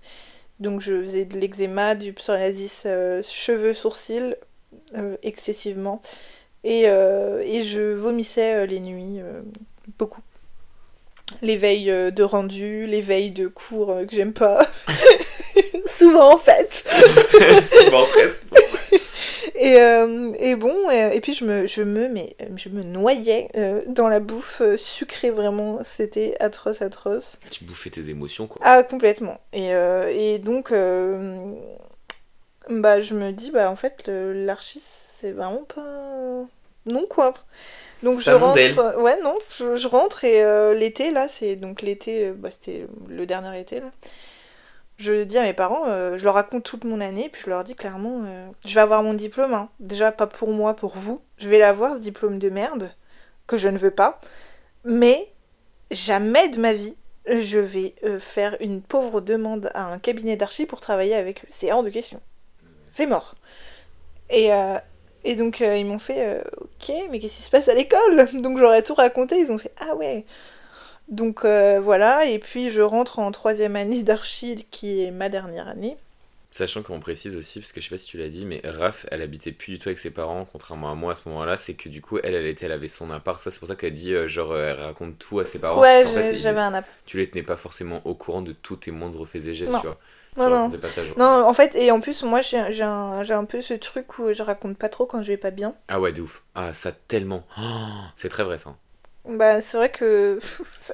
Donc 0.61 0.81
je 0.81 1.03
faisais 1.03 1.25
de 1.25 1.39
l'eczéma, 1.39 1.95
du 1.95 2.13
psoriasis, 2.13 2.87
cheveux, 3.23 3.75
sourcils, 3.75 4.37
excessivement. 5.23 6.01
Et, 6.65 6.85
euh, 6.87 7.43
et 7.45 7.63
je 7.63 7.93
vomissais 7.95 8.55
euh, 8.55 8.67
les 8.67 8.81
nuits, 8.81 9.21
euh, 9.21 9.43
beaucoup. 9.99 10.23
Les 11.43 11.57
veilles 11.57 11.91
euh, 11.91 12.11
de 12.11 12.23
rendu, 12.23 12.87
les 12.87 13.03
veilles 13.03 13.33
de 13.33 13.49
cours 13.49 13.91
euh, 13.91 14.05
que 14.05 14.15
j'aime 14.17 14.33
pas. 14.33 14.67
Souvent 15.87 16.35
en 16.35 16.39
fait. 16.39 16.73
Souvent 17.63 18.07
presque. 18.07 18.47
Et, 19.57 19.77
euh, 19.79 20.33
et 20.41 20.57
bon, 20.57 20.75
euh, 20.91 21.11
et 21.11 21.21
puis 21.21 21.33
je 21.35 21.45
me, 21.45 21.67
je 21.67 21.83
me, 21.83 22.09
mais, 22.09 22.35
euh, 22.43 22.47
je 22.57 22.69
me 22.71 22.83
noyais 22.83 23.49
euh, 23.57 23.83
dans 23.87 24.09
la 24.09 24.19
bouffe 24.19 24.61
euh, 24.61 24.77
sucrée, 24.77 25.31
vraiment. 25.31 25.79
C'était 25.85 26.35
atroce, 26.41 26.83
atroce. 26.83 27.39
Tu 27.51 27.65
bouffais 27.65 27.91
tes 27.91 28.09
émotions, 28.09 28.47
quoi. 28.49 28.61
Ah, 28.65 28.83
complètement. 28.83 29.39
Et, 29.53 29.73
euh, 29.75 30.09
et 30.11 30.39
donc, 30.41 30.73
euh, 30.73 31.53
bah, 32.69 33.01
je 33.01 33.15
me 33.15 33.33
dis, 33.33 33.51
bah, 33.51 33.71
en 33.71 33.77
fait, 33.77 34.09
l'archi, 34.09 34.81
c'est 34.83 35.33
vraiment 35.33 35.65
pas. 35.65 36.47
Non, 36.87 37.07
quoi. 37.09 37.35
Donc, 38.03 38.21
je 38.21 38.31
rentre. 38.31 39.01
Ouais, 39.01 39.19
non, 39.23 39.37
je, 39.51 39.77
je 39.77 39.89
rentre 39.89 40.25
et 40.25 40.43
euh, 40.45 40.75
l'été, 40.75 41.11
là, 41.11 41.29
c'est. 41.29 41.57
Donc, 41.57 41.83
l'été, 41.83 42.29
euh, 42.29 42.35
bah, 42.35 42.51
c'était 42.51 42.87
le 43.09 43.27
dernier 43.27 43.59
été, 43.59 43.81
là. 43.81 43.91
Je 44.99 45.25
dis 45.25 45.39
à 45.39 45.43
mes 45.43 45.55
parents, 45.55 45.87
euh, 45.89 46.19
je 46.19 46.25
leur 46.25 46.35
raconte 46.35 46.63
toute 46.63 46.85
mon 46.85 47.01
année, 47.01 47.29
puis 47.29 47.43
je 47.45 47.51
leur 47.51 47.65
dis 47.65 47.75
clairement, 47.75 48.23
euh, 48.27 48.47
je 48.65 48.75
vais 48.75 48.81
avoir 48.81 49.03
mon 49.03 49.13
diplôme, 49.15 49.53
hein. 49.53 49.69
déjà 49.81 50.13
pas 50.13 50.29
pour 50.29 50.51
moi, 50.51 50.75
pour 50.75 50.97
vous. 50.97 51.21
Je 51.37 51.49
vais 51.49 51.59
l'avoir, 51.59 51.95
ce 51.95 51.99
diplôme 51.99 52.39
de 52.39 52.49
merde, 52.49 52.93
que 53.49 53.57
je 53.57 53.69
ne 53.69 53.79
veux 53.79 53.91
pas. 53.91 54.21
Mais 54.85 55.33
jamais 55.91 56.49
de 56.49 56.61
ma 56.61 56.73
vie, 56.75 56.97
je 57.27 57.59
vais 57.59 57.95
faire 58.21 58.57
une 58.61 58.83
pauvre 58.83 59.21
demande 59.21 59.71
à 59.75 59.87
un 59.93 59.99
cabinet 59.99 60.37
d'archi 60.37 60.65
pour 60.65 60.81
travailler 60.81 61.17
avec 61.17 61.43
eux. 61.45 61.49
C'est 61.49 61.73
hors 61.73 61.83
de 61.83 61.91
question. 61.91 62.21
C'est 62.95 63.07
mort. 63.07 63.35
Et, 64.31 64.53
euh, 64.53 64.79
et 65.25 65.35
donc 65.35 65.61
euh, 65.61 65.77
ils 65.77 65.85
m'ont 65.85 65.99
fait, 65.99 66.39
euh, 66.39 66.41
ok, 66.61 66.95
mais 67.11 67.19
qu'est-ce 67.19 67.39
qui 67.39 67.43
se 67.43 67.51
passe 67.51 67.69
à 67.69 67.75
l'école? 67.75 68.29
Donc 68.41 68.57
j'aurais 68.57 68.83
tout 68.83 68.95
raconté, 68.95 69.37
ils 69.37 69.51
ont 69.51 69.59
fait, 69.59 69.73
ah 69.81 69.97
ouais. 69.97 70.25
Donc 71.09 71.45
voilà, 71.45 72.25
et 72.27 72.39
puis 72.39 72.71
je 72.71 72.81
rentre 72.81 73.19
en 73.19 73.33
troisième 73.33 73.75
année 73.77 74.03
d'archi, 74.05 74.65
qui 74.71 75.05
est 75.05 75.11
ma 75.11 75.29
dernière 75.29 75.69
année. 75.69 75.97
Sachant 76.51 76.85
qu'on 76.85 77.01
précise 77.01 77.35
aussi, 77.35 77.59
parce 77.59 77.73
que 77.73 77.81
je 77.81 77.89
sais 77.89 77.95
pas 77.95 77.99
si 77.99 78.07
tu 78.07 78.17
l'as 78.17 78.29
dit, 78.29 78.47
mais 78.47 78.63
Raph, 78.65 79.07
elle 79.11 79.23
habitait 79.23 79.51
plus 79.51 79.73
du 79.73 79.79
tout 79.81 79.89
avec 79.89 79.99
ses 79.99 80.13
parents, 80.13 80.47
contrairement 80.51 80.89
à 80.89 80.95
moi 80.95 81.11
à 81.11 81.15
ce 81.17 81.29
moment-là, 81.29 81.57
c'est 81.57 81.75
que 81.75 81.89
du 81.89 82.01
coup, 82.01 82.19
elle, 82.23 82.37
elle 82.37 82.47
était, 82.47 82.67
elle 82.67 82.73
avait 82.73 82.87
son 82.87 83.11
appart, 83.11 83.41
ça 83.41 83.51
c'est 83.51 83.59
pour 83.59 83.67
ça 83.67 83.75
qu'elle 83.75 83.93
dit, 83.93 84.15
euh, 84.15 84.29
genre, 84.29 84.57
elle 84.57 84.81
raconte 84.81 85.19
tout 85.19 85.41
à 85.41 85.47
ses 85.47 85.61
parents. 85.61 85.81
ouais, 85.81 86.07
fait, 86.07 86.39
j'avais 86.39 86.61
un 86.61 86.75
app. 86.75 86.87
tu 87.07 87.19
les 87.19 87.29
tenais 87.29 87.43
pas 87.43 87.57
forcément 87.57 88.01
au 88.05 88.15
courant 88.15 88.41
de 88.41 88.53
tous 88.53 88.77
tes 88.77 88.93
moindres 88.93 89.27
faits 89.27 89.47
et 89.47 89.55
gestes, 89.57 89.75
tu 89.81 89.87
vois. 89.89 89.99
Non, 90.37 90.51
non. 90.51 90.71
Non, 91.17 91.47
en 91.47 91.55
fait, 91.55 91.75
et 91.77 91.91
en 91.91 92.01
plus, 92.01 92.23
moi 92.23 92.41
j'ai 92.43 92.59
un, 92.59 93.23
j'ai 93.23 93.35
un 93.35 93.45
peu 93.45 93.63
ce 93.63 93.75
truc 93.75 94.19
où 94.19 94.33
je 94.33 94.43
raconte 94.43 94.77
pas 94.77 94.89
trop 94.89 95.07
quand 95.07 95.23
je 95.23 95.29
vais 95.29 95.37
pas 95.37 95.51
bien. 95.51 95.75
Ah 95.89 96.01
ouais, 96.01 96.13
de 96.13 96.23
ouf. 96.23 96.43
Ah, 96.55 96.73
ça 96.73 96.93
tellement. 96.93 97.45
Oh, 97.59 97.63
c'est 98.17 98.29
très 98.29 98.45
vrai 98.45 98.59
ça. 98.59 98.77
Bah, 99.27 99.63
c'est 99.63 99.79
vrai 99.79 99.91
que, 99.91 100.39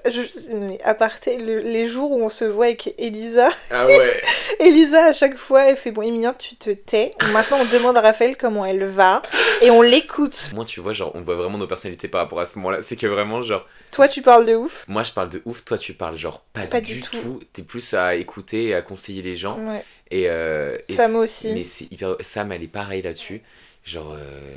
je- 0.09 0.55
mais 0.55 0.81
à 0.85 0.95
partir 0.95 1.37
le- 1.37 1.59
les 1.59 1.89
jours 1.89 2.13
où 2.13 2.23
on 2.23 2.29
se 2.29 2.45
voit 2.45 2.67
avec 2.67 2.95
Elisa, 2.97 3.49
Ah 3.73 3.87
ouais. 3.87 4.21
Elisa 4.61 5.07
à 5.07 5.13
chaque 5.13 5.37
fois 5.37 5.65
elle 5.65 5.77
fait 5.77 5.91
bon 5.91 6.03
Emilien 6.03 6.33
tu 6.35 6.55
te 6.55 6.71
tais. 6.71 7.15
Maintenant 7.33 7.59
on 7.61 7.65
demande 7.65 7.97
à 7.97 8.01
Raphaël 8.01 8.37
comment 8.37 8.65
elle 8.65 8.85
va 8.85 9.23
et 9.63 9.71
on 9.73 9.83
l'écoute. 9.83 10.51
Moi, 10.55 10.65
tu 10.65 10.79
vois, 10.81 10.93
genre, 10.93 11.11
on 11.17 11.23
voit 11.23 11.35
vraiment 11.35 11.59
nos 11.59 11.67
personnalités 11.67 12.07
par 12.07 12.21
rapport 12.21 12.39
à 12.39 12.47
ce 12.47 12.57
moment-là. 12.59 12.83
C'est 12.83 12.95
que 12.97 13.09
vraiment, 13.09 13.43
genre, 13.43 13.67
Toi 13.91 14.07
tu 14.07 14.23
parles 14.23 14.47
de 14.47 14.55
ouf. 14.55 14.85
moi 14.87 15.03
je 15.03 15.11
parle 15.11 15.29
de 15.31 15.43
ouf, 15.45 15.65
toi 15.65 15.77
tu 15.77 15.95
parles 15.95 16.17
genre 16.17 16.41
pas, 16.53 16.67
Pas 16.67 16.81
du 16.81 16.95
du 16.95 17.01
tout. 17.03 17.17
tout. 17.21 17.41
T'es 17.53 17.63
plus 17.63 17.95
à 17.95 18.15
écouter 18.15 18.67
et 18.67 18.75
à 18.77 18.83
conseiller 18.83 19.23
les 19.23 19.35
gens. 19.35 19.59
Ouais. 19.59 19.85
Et, 20.13 20.31
euh, 20.31 20.79
et 20.89 20.93
Sam 20.93 21.17
aussi. 21.17 21.49
Mais 21.53 21.65
c'est 21.65 21.93
hyper. 21.93 22.15
Sam, 22.21 22.53
elle 22.53 22.63
est 22.63 22.69
pareil 22.69 23.03
là-dessus. 23.03 23.43
Genre. 23.85 24.13
euh, 24.17 24.55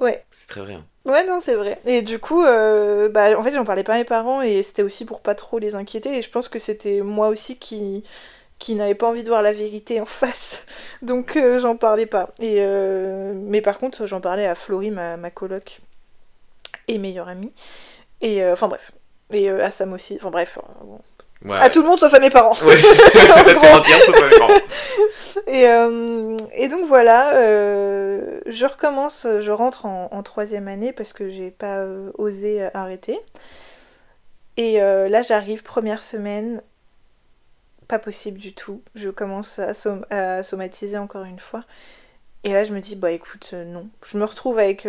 Ouais. 0.00 0.24
C'est 0.30 0.48
très 0.48 0.60
vrai. 0.62 0.74
hein. 0.74 0.84
Ouais 1.06 1.24
non 1.24 1.40
c'est 1.40 1.54
vrai. 1.54 1.78
Et 1.86 2.02
du 2.02 2.18
coup 2.18 2.42
euh, 2.42 3.08
bah 3.08 3.38
en 3.38 3.42
fait 3.42 3.52
j'en 3.54 3.64
parlais 3.64 3.84
pas 3.84 3.94
à 3.94 3.98
mes 3.98 4.04
parents 4.04 4.42
et 4.42 4.62
c'était 4.62 4.82
aussi 4.82 5.04
pour 5.04 5.20
pas 5.20 5.34
trop 5.34 5.58
les 5.58 5.74
inquiéter 5.74 6.18
et 6.18 6.22
je 6.22 6.30
pense 6.30 6.48
que 6.48 6.58
c'était 6.58 7.00
moi 7.00 7.28
aussi 7.28 7.58
qui 7.58 8.04
qui 8.58 8.74
n'avait 8.76 8.94
pas 8.94 9.08
envie 9.08 9.22
de 9.24 9.28
voir 9.28 9.42
la 9.42 9.52
vérité 9.52 10.00
en 10.00 10.06
face. 10.06 10.66
Donc 11.02 11.36
euh, 11.36 11.58
j'en 11.60 11.76
parlais 11.76 12.06
pas. 12.06 12.30
Et 12.40 12.58
euh, 12.60 13.32
mais 13.34 13.62
par 13.62 13.78
contre 13.78 14.06
j'en 14.06 14.20
parlais 14.20 14.46
à 14.46 14.54
Florie 14.54 14.90
ma, 14.90 15.16
ma 15.16 15.30
coloc 15.30 15.80
et 16.88 16.98
meilleure 16.98 17.28
amie. 17.28 17.52
Et 18.22 18.44
enfin 18.46 18.68
bref. 18.68 18.92
Et 19.32 19.50
à 19.50 19.70
Sam 19.70 19.92
aussi. 19.94 20.16
Enfin 20.20 20.30
bref. 20.30 20.58
bon. 20.84 21.00
Ouais. 21.44 21.56
À 21.58 21.70
tout 21.70 21.80
le 21.82 21.88
monde 21.88 21.98
sauf 21.98 22.12
à 22.12 22.20
mes 22.20 22.30
parents. 22.30 22.54
Ouais. 22.64 22.76
Et, 25.46 25.68
euh, 25.68 26.36
et 26.54 26.68
donc 26.68 26.86
voilà, 26.86 27.34
euh, 27.36 28.40
je 28.46 28.66
recommence, 28.66 29.26
je 29.40 29.50
rentre 29.50 29.86
en, 29.86 30.08
en 30.12 30.22
troisième 30.22 30.68
année 30.68 30.92
parce 30.92 31.12
que 31.12 31.28
j'ai 31.28 31.50
pas 31.50 31.78
euh, 31.78 32.10
osé 32.18 32.62
euh, 32.62 32.68
arrêter. 32.74 33.18
Et 34.56 34.78
là 34.78 35.22
j'arrive, 35.22 35.62
première 35.62 36.02
semaine, 36.02 36.60
pas 37.88 37.98
possible 37.98 38.38
du 38.38 38.52
tout. 38.54 38.82
Je 38.94 39.08
commence 39.08 39.58
à, 39.58 39.72
som- 39.74 40.04
à 40.10 40.42
somatiser 40.42 40.98
encore 40.98 41.24
une 41.24 41.38
fois. 41.40 41.64
Et 42.44 42.52
là 42.52 42.64
je 42.64 42.72
me 42.74 42.80
dis, 42.80 42.94
bah 42.96 43.10
écoute, 43.10 43.54
non. 43.54 43.88
Je 44.04 44.18
me 44.18 44.24
retrouve 44.24 44.58
avec 44.58 44.86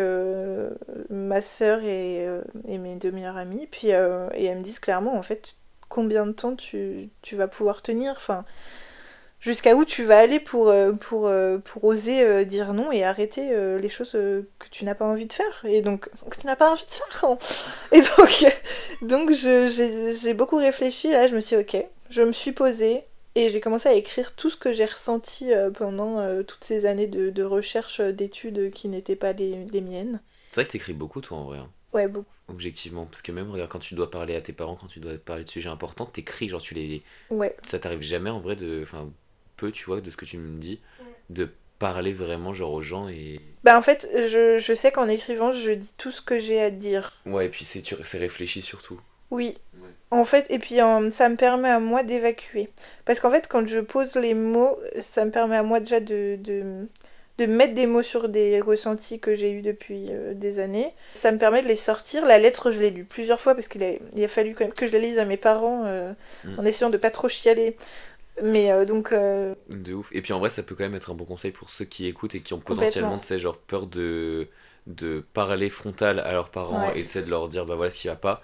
ma 1.09 1.41
soeur 1.41 1.83
et, 1.83 2.25
et 2.67 2.77
mes 2.77 2.95
deux 2.97 3.11
meilleures 3.11 3.37
amies. 3.37 3.67
Puis, 3.71 3.87
et 3.89 4.45
elles 4.45 4.57
me 4.57 4.63
disent 4.63 4.79
clairement, 4.79 5.15
en 5.15 5.23
fait, 5.23 5.55
combien 5.91 6.25
de 6.25 6.31
temps 6.31 6.55
tu, 6.55 7.09
tu 7.21 7.35
vas 7.35 7.47
pouvoir 7.47 7.81
tenir 7.81 8.13
enfin, 8.15 8.45
jusqu'à 9.41 9.75
où 9.75 9.83
tu 9.83 10.05
vas 10.05 10.19
aller 10.19 10.39
pour, 10.39 10.69
euh, 10.69 10.93
euh, 11.13 11.59
oser 11.81 12.23
euh, 12.23 12.45
dire 12.45 12.73
non 12.73 12.91
et 12.91 13.03
arrêter 13.03 13.51
les 13.77 13.89
choses 13.89 14.11
que 14.11 14.45
tu 14.69 14.85
n'as 14.85 14.95
pas 14.95 15.05
envie 15.05 15.25
de 15.25 15.33
faire 15.33 15.65
et 15.65 15.81
donc 15.81 16.09
que 16.29 16.39
tu 16.39 16.47
n'as 16.47 16.55
pas 16.55 16.71
envie 16.71 16.85
de 16.85 16.93
faire 16.93 17.25
hein. 17.25 17.37
et 17.91 18.01
donc 19.01 19.31
j'ai 19.31 20.33
beaucoup 20.33 20.57
réfléchi 20.57 21.11
là 21.11 21.27
je 21.27 21.35
me 21.35 21.41
suis 21.41 21.57
ok 21.57 21.85
je 22.09 22.21
me 22.21 22.31
suis 22.31 22.51
posée 22.51 23.03
Et 23.35 23.49
j'ai 23.49 23.61
commencé 23.61 23.87
à 23.87 23.93
écrire 23.93 24.35
tout 24.35 24.49
ce 24.49 24.57
que 24.57 24.73
j'ai 24.73 24.85
ressenti 24.85 25.51
pendant 25.75 26.43
toutes 26.43 26.65
ces 26.65 26.85
années 26.85 27.07
de, 27.07 27.43
recherche, 27.43 28.01
d'études 28.01 28.71
qui 28.71 28.89
n'étaient 28.89 29.15
pas 29.15 29.31
les, 29.31 29.81
miennes. 29.81 30.19
C'est 30.51 30.59
vrai 30.59 30.65
que 30.65 30.71
t'écris 30.73 30.91
beaucoup, 30.91 31.21
toi, 31.21 31.37
en 31.37 31.45
vrai. 31.45 31.59
Hein. 31.59 31.69
Ouais, 31.93 32.07
beaucoup. 32.07 32.33
Objectivement. 32.47 33.05
Parce 33.05 33.21
que 33.21 33.31
même, 33.31 33.49
regarde, 33.51 33.69
quand 33.69 33.79
tu 33.79 33.95
dois 33.95 34.09
parler 34.09 34.35
à 34.35 34.41
tes 34.41 34.53
parents, 34.53 34.75
quand 34.75 34.87
tu 34.87 34.99
dois 34.99 35.13
parler 35.17 35.43
de 35.43 35.49
sujets 35.49 35.69
importants, 35.69 36.05
t'écris, 36.05 36.49
genre, 36.49 36.61
tu 36.61 36.73
les. 36.73 37.03
Ouais. 37.29 37.55
Ça 37.63 37.79
t'arrive 37.79 38.01
jamais, 38.01 38.29
en 38.29 38.39
vrai, 38.39 38.55
de. 38.55 38.81
Enfin, 38.83 39.09
peu, 39.57 39.71
tu 39.71 39.85
vois, 39.85 40.01
de 40.01 40.09
ce 40.09 40.17
que 40.17 40.25
tu 40.25 40.37
me 40.37 40.59
dis, 40.59 40.79
de 41.29 41.49
parler 41.79 42.13
vraiment, 42.13 42.53
genre, 42.53 42.71
aux 42.71 42.81
gens 42.81 43.09
et. 43.09 43.41
Bah, 43.63 43.77
en 43.77 43.81
fait, 43.81 44.07
je, 44.13 44.57
je 44.57 44.73
sais 44.73 44.91
qu'en 44.91 45.07
écrivant, 45.07 45.51
je 45.51 45.71
dis 45.71 45.93
tout 45.97 46.11
ce 46.11 46.21
que 46.21 46.39
j'ai 46.39 46.61
à 46.61 46.71
dire. 46.71 47.13
Ouais, 47.25 47.47
et 47.47 47.49
puis 47.49 47.65
c'est 47.65 48.17
réfléchi 48.17 48.61
surtout. 48.61 48.99
Oui. 49.31 49.57
En 50.11 50.25
fait, 50.25 50.45
et 50.51 50.59
puis 50.59 50.75
ça 50.75 51.29
me 51.29 51.35
permet 51.35 51.69
à 51.69 51.79
moi 51.79 52.03
d'évacuer. 52.03 52.69
Parce 53.05 53.21
qu'en 53.21 53.31
fait, 53.31 53.47
quand 53.47 53.65
je 53.65 53.79
pose 53.79 54.15
les 54.15 54.33
mots, 54.33 54.77
ça 54.99 55.23
me 55.23 55.31
permet 55.31 55.55
à 55.55 55.63
moi 55.63 55.79
déjà 55.79 56.01
de, 56.01 56.37
de, 56.37 56.87
mettre 57.45 57.73
des 57.73 57.87
mots 57.87 58.01
sur 58.01 58.29
des 58.29 58.59
ressentis 58.61 59.19
que 59.19 59.35
j'ai 59.35 59.51
eus 59.51 59.61
depuis 59.61 60.07
euh, 60.09 60.33
des 60.33 60.59
années. 60.59 60.93
Ça 61.13 61.31
me 61.31 61.37
permet 61.37 61.61
de 61.61 61.67
les 61.67 61.75
sortir. 61.75 62.25
La 62.25 62.37
lettre, 62.37 62.71
je 62.71 62.79
l'ai 62.79 62.91
lue 62.91 63.05
plusieurs 63.05 63.39
fois 63.39 63.55
parce 63.55 63.67
qu'il 63.67 63.83
a, 63.83 63.93
il 64.15 64.23
a 64.23 64.27
fallu 64.27 64.53
quand 64.53 64.65
même 64.65 64.73
que 64.73 64.87
je 64.87 64.91
la 64.93 64.99
lise 64.99 65.19
à 65.19 65.25
mes 65.25 65.37
parents 65.37 65.83
euh, 65.85 66.13
mm. 66.45 66.59
en 66.59 66.65
essayant 66.65 66.89
de 66.89 66.97
pas 66.97 67.09
trop 67.09 67.29
chialer. 67.29 67.75
Mais 68.43 68.71
euh, 68.71 68.85
donc. 68.85 69.13
De 69.13 69.93
ouf. 69.93 70.09
Et 70.13 70.21
puis 70.21 70.33
en 70.33 70.39
vrai, 70.39 70.49
ça 70.49 70.63
peut 70.63 70.75
quand 70.75 70.83
même 70.83 70.95
être 70.95 71.11
un 71.11 71.15
bon 71.15 71.25
conseil 71.25 71.51
pour 71.51 71.69
ceux 71.69 71.85
qui 71.85 72.07
écoutent 72.07 72.35
et 72.35 72.41
qui 72.41 72.53
ont 72.53 72.59
potentiellement, 72.59 73.17
tu 73.17 73.25
sais, 73.25 73.39
genre 73.39 73.57
peur 73.57 73.87
de, 73.87 74.47
de 74.87 75.23
parler 75.33 75.69
frontal 75.69 76.19
à 76.19 76.31
leurs 76.31 76.49
parents 76.49 76.91
et 76.93 77.03
de 77.03 77.29
leur 77.29 77.49
dire, 77.49 77.65
bah 77.65 77.75
voilà 77.75 77.91
ce 77.91 77.99
qui 77.99 78.07
va 78.07 78.15
pas 78.15 78.41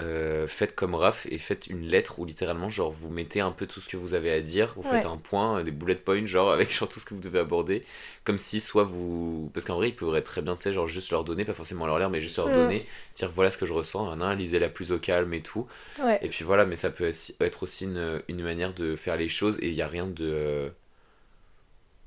euh, 0.00 0.46
faites 0.46 0.76
comme 0.76 0.94
Raph 0.94 1.26
et 1.28 1.38
faites 1.38 1.66
une 1.66 1.82
lettre 1.82 2.20
où 2.20 2.24
littéralement 2.24 2.70
genre 2.70 2.92
vous 2.92 3.10
mettez 3.10 3.40
un 3.40 3.50
peu 3.50 3.66
tout 3.66 3.80
ce 3.80 3.88
que 3.88 3.96
vous 3.96 4.14
avez 4.14 4.30
à 4.30 4.40
dire, 4.40 4.74
vous 4.76 4.84
faites 4.84 5.06
un 5.06 5.16
point, 5.16 5.64
des 5.64 5.72
bullet 5.72 5.96
points 5.96 6.24
genre 6.24 6.50
avec 6.52 6.72
genre 6.72 6.88
tout 6.88 7.00
ce 7.00 7.04
que 7.04 7.14
vous 7.14 7.20
devez 7.20 7.40
aborder, 7.40 7.84
comme 8.22 8.38
si 8.38 8.60
soit 8.60 8.84
vous 8.84 9.50
parce 9.52 9.66
qu'en 9.66 9.74
vrai 9.74 9.88
ils 9.88 9.96
pourraient 9.96 10.22
très 10.22 10.40
bien 10.40 10.54
tu 10.54 10.62
sais 10.62 10.72
genre 10.72 10.86
juste 10.86 11.10
leur 11.10 11.24
donner, 11.24 11.44
pas 11.44 11.52
forcément 11.52 11.84
leur 11.86 11.98
lire 11.98 12.10
mais 12.10 12.20
juste 12.20 12.36
leur 12.36 12.46
mm. 12.46 12.52
donner, 12.52 12.86
dire 13.16 13.30
voilà 13.34 13.50
ce 13.50 13.58
que 13.58 13.66
je 13.66 13.72
ressens, 13.72 14.08
un, 14.08 14.34
lisez 14.36 14.60
la 14.60 14.68
plus 14.68 14.92
au 14.92 15.00
calme 15.00 15.34
et 15.34 15.42
tout, 15.42 15.66
et 16.20 16.28
puis 16.28 16.44
voilà 16.44 16.64
mais 16.64 16.76
ça 16.76 16.90
peut 16.90 17.10
être 17.40 17.62
aussi 17.64 17.84
une, 17.84 18.22
une 18.28 18.42
manière 18.42 18.74
de 18.74 18.94
faire 18.94 19.16
les 19.16 19.28
choses 19.28 19.58
et 19.62 19.66
il 19.68 19.74
y 19.74 19.82
a 19.82 19.88
rien 19.88 20.06
de 20.06 20.70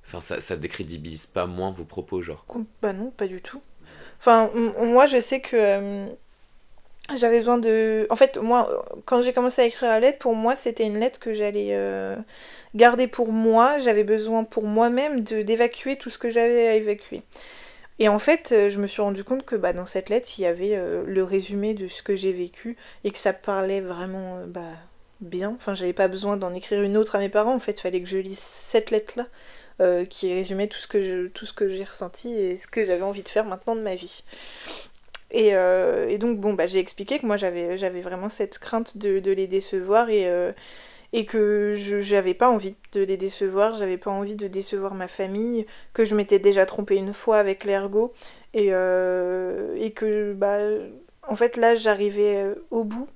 enfin 0.05 0.21
ça 0.21 0.39
ça 0.39 0.55
décrédibilise 0.55 1.25
pas 1.25 1.45
moins 1.45 1.71
vos 1.71 1.85
propos 1.85 2.21
genre. 2.21 2.45
Bah 2.81 2.93
non 2.93 3.11
pas 3.11 3.27
du 3.27 3.41
tout. 3.41 3.61
Enfin 4.19 4.49
moi 4.79 5.07
je 5.07 5.19
sais 5.19 5.41
que 5.41 5.57
euh, 5.57 6.07
j'avais 7.15 7.39
besoin 7.39 7.57
de. 7.57 8.07
En 8.09 8.15
fait, 8.15 8.37
moi, 8.37 8.85
quand 9.05 9.21
j'ai 9.21 9.33
commencé 9.33 9.61
à 9.61 9.65
écrire 9.65 9.89
la 9.89 9.99
lettre, 9.99 10.19
pour 10.19 10.35
moi, 10.35 10.55
c'était 10.55 10.85
une 10.85 10.99
lettre 10.99 11.19
que 11.19 11.33
j'allais 11.33 11.69
euh, 11.71 12.15
garder 12.75 13.07
pour 13.07 13.31
moi. 13.31 13.77
J'avais 13.77 14.03
besoin 14.03 14.43
pour 14.43 14.63
moi-même 14.63 15.21
d'évacuer 15.21 15.97
tout 15.97 16.09
ce 16.09 16.17
que 16.17 16.29
j'avais 16.29 16.67
à 16.67 16.75
évacuer. 16.75 17.21
Et 17.99 18.09
en 18.09 18.19
fait, 18.19 18.51
euh, 18.51 18.69
je 18.69 18.79
me 18.79 18.87
suis 18.87 19.01
rendu 19.01 19.23
compte 19.23 19.45
que 19.45 19.55
bah, 19.55 19.73
dans 19.73 19.85
cette 19.85 20.09
lettre, 20.09 20.29
il 20.37 20.41
y 20.41 20.45
avait 20.45 20.75
euh, 20.75 21.03
le 21.05 21.23
résumé 21.23 21.73
de 21.73 21.87
ce 21.87 22.01
que 22.03 22.15
j'ai 22.15 22.33
vécu 22.33 22.77
et 23.03 23.11
que 23.11 23.17
ça 23.17 23.33
parlait 23.33 23.81
vraiment 23.81 24.41
bah, 24.47 24.61
bien. 25.19 25.53
Enfin, 25.55 25.73
j'avais 25.73 25.93
pas 25.93 26.07
besoin 26.07 26.37
d'en 26.37 26.53
écrire 26.53 26.81
une 26.81 26.97
autre 26.97 27.15
à 27.15 27.19
mes 27.19 27.29
parents. 27.29 27.53
En 27.53 27.59
fait, 27.59 27.73
il 27.73 27.81
fallait 27.81 28.01
que 28.01 28.09
je 28.09 28.17
lise 28.17 28.39
cette 28.39 28.91
lettre-là 28.91 29.27
qui 30.09 30.31
résumait 30.31 30.67
tout 30.67 30.77
ce 30.77 30.85
que 30.85 31.25
tout 31.29 31.47
ce 31.47 31.53
que 31.53 31.67
j'ai 31.67 31.83
ressenti 31.83 32.31
et 32.31 32.55
ce 32.57 32.67
que 32.67 32.85
j'avais 32.85 33.01
envie 33.01 33.23
de 33.23 33.29
faire 33.29 33.45
maintenant 33.45 33.75
de 33.75 33.81
ma 33.81 33.95
vie. 33.95 34.23
Euh, 35.35 36.07
et, 36.07 36.17
donc, 36.17 36.39
bon, 36.39 36.53
bah, 36.53 36.67
j'ai 36.67 36.79
expliqué 36.79 37.19
que 37.19 37.25
moi, 37.25 37.37
j'avais, 37.37 38.01
vraiment 38.01 38.29
cette 38.29 38.59
crainte 38.59 38.97
de, 38.97 39.31
les 39.31 39.47
décevoir 39.47 40.09
et, 40.09 40.27
euh, 40.27 40.51
que 41.27 41.73
je 41.75 42.13
n'avais 42.13 42.33
pas 42.33 42.49
envie 42.49 42.75
de 42.93 43.01
les 43.01 43.17
décevoir, 43.17 43.75
j'avais 43.75 43.97
pas 43.97 44.11
envie 44.11 44.35
de 44.35 44.47
décevoir 44.47 44.93
ma 44.93 45.07
famille, 45.07 45.65
que 45.93 46.05
je 46.05 46.15
m'étais 46.15 46.39
déjà 46.39 46.65
trompée 46.65 46.95
une 46.95 47.13
fois 47.13 47.37
avec 47.37 47.63
l'ergot 47.65 48.13
et, 48.53 48.67
euh, 48.71 49.89
que, 49.95 50.33
bah, 50.33 50.59
en 51.27 51.35
fait, 51.35 51.57
là, 51.57 51.75
j'arrivais 51.75 52.55
au 52.71 52.83
bout, 52.83 53.07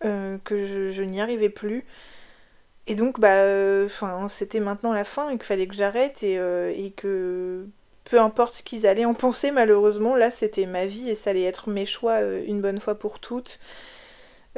que 0.00 0.90
je, 0.90 1.02
n'y 1.02 1.20
arrivais 1.20 1.48
plus. 1.48 1.84
Et 2.88 2.94
donc, 2.96 3.20
bah, 3.20 3.88
c'était 4.28 4.60
maintenant 4.60 4.92
la 4.92 5.04
fin 5.04 5.28
et 5.30 5.34
qu'il 5.34 5.44
fallait 5.44 5.68
que 5.68 5.74
j'arrête 5.74 6.22
et, 6.24 6.34
et 6.34 6.90
que 6.90 7.66
peu 8.04 8.20
importe 8.20 8.54
ce 8.54 8.62
qu'ils 8.62 8.86
allaient 8.86 9.04
en 9.04 9.14
penser, 9.14 9.50
malheureusement, 9.50 10.16
là 10.16 10.30
c'était 10.30 10.66
ma 10.66 10.86
vie 10.86 11.10
et 11.10 11.14
ça 11.14 11.30
allait 11.30 11.44
être 11.44 11.68
mes 11.68 11.86
choix 11.86 12.14
euh, 12.14 12.42
une 12.46 12.60
bonne 12.60 12.80
fois 12.80 12.94
pour 12.94 13.20
toutes. 13.20 13.58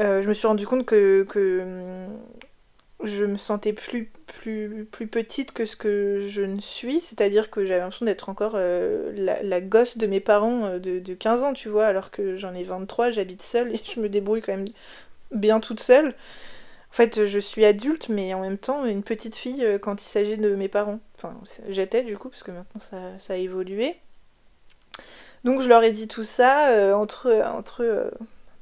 Euh, 0.00 0.22
je 0.22 0.28
me 0.28 0.34
suis 0.34 0.46
rendu 0.46 0.66
compte 0.66 0.86
que, 0.86 1.26
hum, 1.62 2.18
je 3.04 3.24
me 3.24 3.36
sentais 3.36 3.72
plus, 3.72 4.10
plus, 4.26 4.86
plus 4.90 5.06
petite 5.06 5.52
que 5.52 5.66
ce 5.66 5.76
que 5.76 6.24
je 6.26 6.42
ne 6.42 6.60
suis, 6.60 7.00
c'est-à-dire 7.00 7.50
que 7.50 7.64
j'avais 7.64 7.80
l'impression 7.80 8.06
d'être 8.06 8.28
encore 8.28 8.54
euh, 8.56 9.12
la, 9.14 9.60
gosse 9.60 9.98
de 9.98 10.06
mes 10.06 10.20
parents 10.20 10.78
de, 10.78 10.98
de, 10.98 11.14
15 11.14 11.42
ans, 11.42 11.52
tu 11.52 11.68
vois, 11.68 11.86
alors 11.86 12.10
que 12.10 12.36
j'en 12.36 12.54
ai 12.54 12.64
23, 12.64 13.10
j'habite 13.10 13.42
seule 13.42 13.74
et 13.74 13.80
je 13.84 14.00
me 14.00 14.08
débrouille 14.08 14.40
quand 14.40 14.56
même 14.56 14.68
bien 15.32 15.60
toute 15.60 15.80
seule. 15.80 16.14
En 16.94 16.96
fait, 16.96 17.26
je 17.26 17.40
suis 17.40 17.64
adulte, 17.64 18.08
mais 18.08 18.34
en 18.34 18.40
même 18.40 18.56
temps 18.56 18.84
une 18.84 19.02
petite 19.02 19.34
fille 19.34 19.64
euh, 19.64 19.78
quand 19.80 20.00
il 20.00 20.06
s'agit 20.06 20.36
de 20.36 20.54
mes 20.54 20.68
parents. 20.68 21.00
Enfin, 21.16 21.34
j'étais 21.68 22.02
du 22.04 22.16
coup, 22.16 22.28
parce 22.28 22.44
que 22.44 22.52
maintenant 22.52 22.78
ça, 22.78 23.34
a 23.34 23.36
évolué. 23.36 23.96
Donc 25.42 25.60
je 25.60 25.68
leur 25.68 25.82
ai 25.82 25.90
dit 25.90 26.06
tout 26.06 26.22
ça. 26.22 26.68
Euh, 26.68 26.92
entre 26.92 27.42
entre 27.46 28.12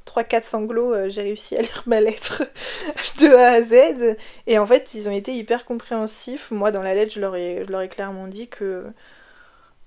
3-4 0.07 0.37
euh, 0.37 0.41
sanglots, 0.41 1.11
j'ai 1.11 1.21
réussi 1.21 1.59
à 1.59 1.61
lire 1.61 1.83
ma 1.85 2.01
lettre 2.01 2.43
de 3.21 3.27
A 3.35 3.49
à 3.51 3.63
Z. 3.63 4.17
Et 4.47 4.59
en 4.59 4.65
fait, 4.65 4.95
ils 4.95 5.11
ont 5.11 5.13
été 5.13 5.35
hyper 5.35 5.67
compréhensifs. 5.67 6.53
Moi, 6.53 6.73
dans 6.73 6.83
la 6.83 6.95
lettre, 6.95 7.13
je 7.13 7.21
leur 7.21 7.37
ai, 7.37 7.65
je 7.67 7.71
leur 7.71 7.83
ai 7.83 7.91
clairement 7.91 8.29
dit 8.29 8.49
que 8.49 8.87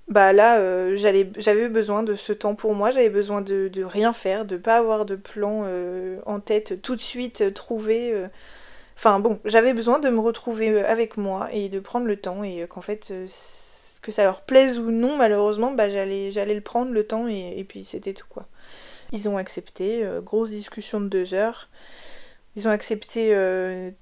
bah 0.07 0.33
là 0.33 0.59
euh, 0.59 0.95
j'avais 0.95 1.67
besoin 1.67 2.03
de 2.03 2.13
ce 2.13 2.31
temps 2.31 2.53
pour 2.53 2.75
moi, 2.75 2.91
j'avais 2.91 3.09
besoin 3.09 3.41
de, 3.41 3.83
rien 3.83 4.13
faire, 4.13 4.45
de 4.45 4.57
pas 4.57 4.77
avoir 4.77 5.05
de 5.05 5.15
plan 5.15 5.63
euh, 5.65 6.19
en 6.27 6.39
tête 6.39 6.81
tout 6.81 6.95
de 6.95 7.01
suite 7.01 7.41
euh, 7.41 7.51
trouvé. 7.51 8.13
Enfin 8.95 9.19
bon, 9.19 9.39
j'avais 9.45 9.73
besoin 9.73 9.99
de 9.99 10.09
me 10.09 10.19
retrouver 10.19 10.83
avec 10.83 11.17
moi 11.17 11.49
et 11.51 11.69
de 11.69 11.79
prendre 11.79 12.05
le 12.05 12.17
temps 12.17 12.43
et 12.43 12.67
qu'en 12.67 12.81
fait 12.81 13.11
que 14.01 14.11
ça 14.11 14.23
leur 14.23 14.41
plaise 14.41 14.77
ou 14.77 14.91
non 14.91 15.17
malheureusement 15.17 15.71
bah 15.71 15.89
j'allais 15.89 16.53
le 16.53 16.61
prendre 16.61 16.91
le 16.91 17.05
temps 17.05 17.27
et, 17.27 17.65
puis 17.67 17.83
c'était 17.83 18.13
tout 18.13 18.27
quoi. 18.29 18.47
Ils 19.11 19.27
ont 19.29 19.37
accepté, 19.37 20.07
grosse 20.23 20.49
discussion 20.49 21.01
de 21.01 21.07
deux 21.07 21.33
heures. 21.33 21.69
Ils 22.55 22.67
ont 22.67 22.71
accepté 22.71 23.35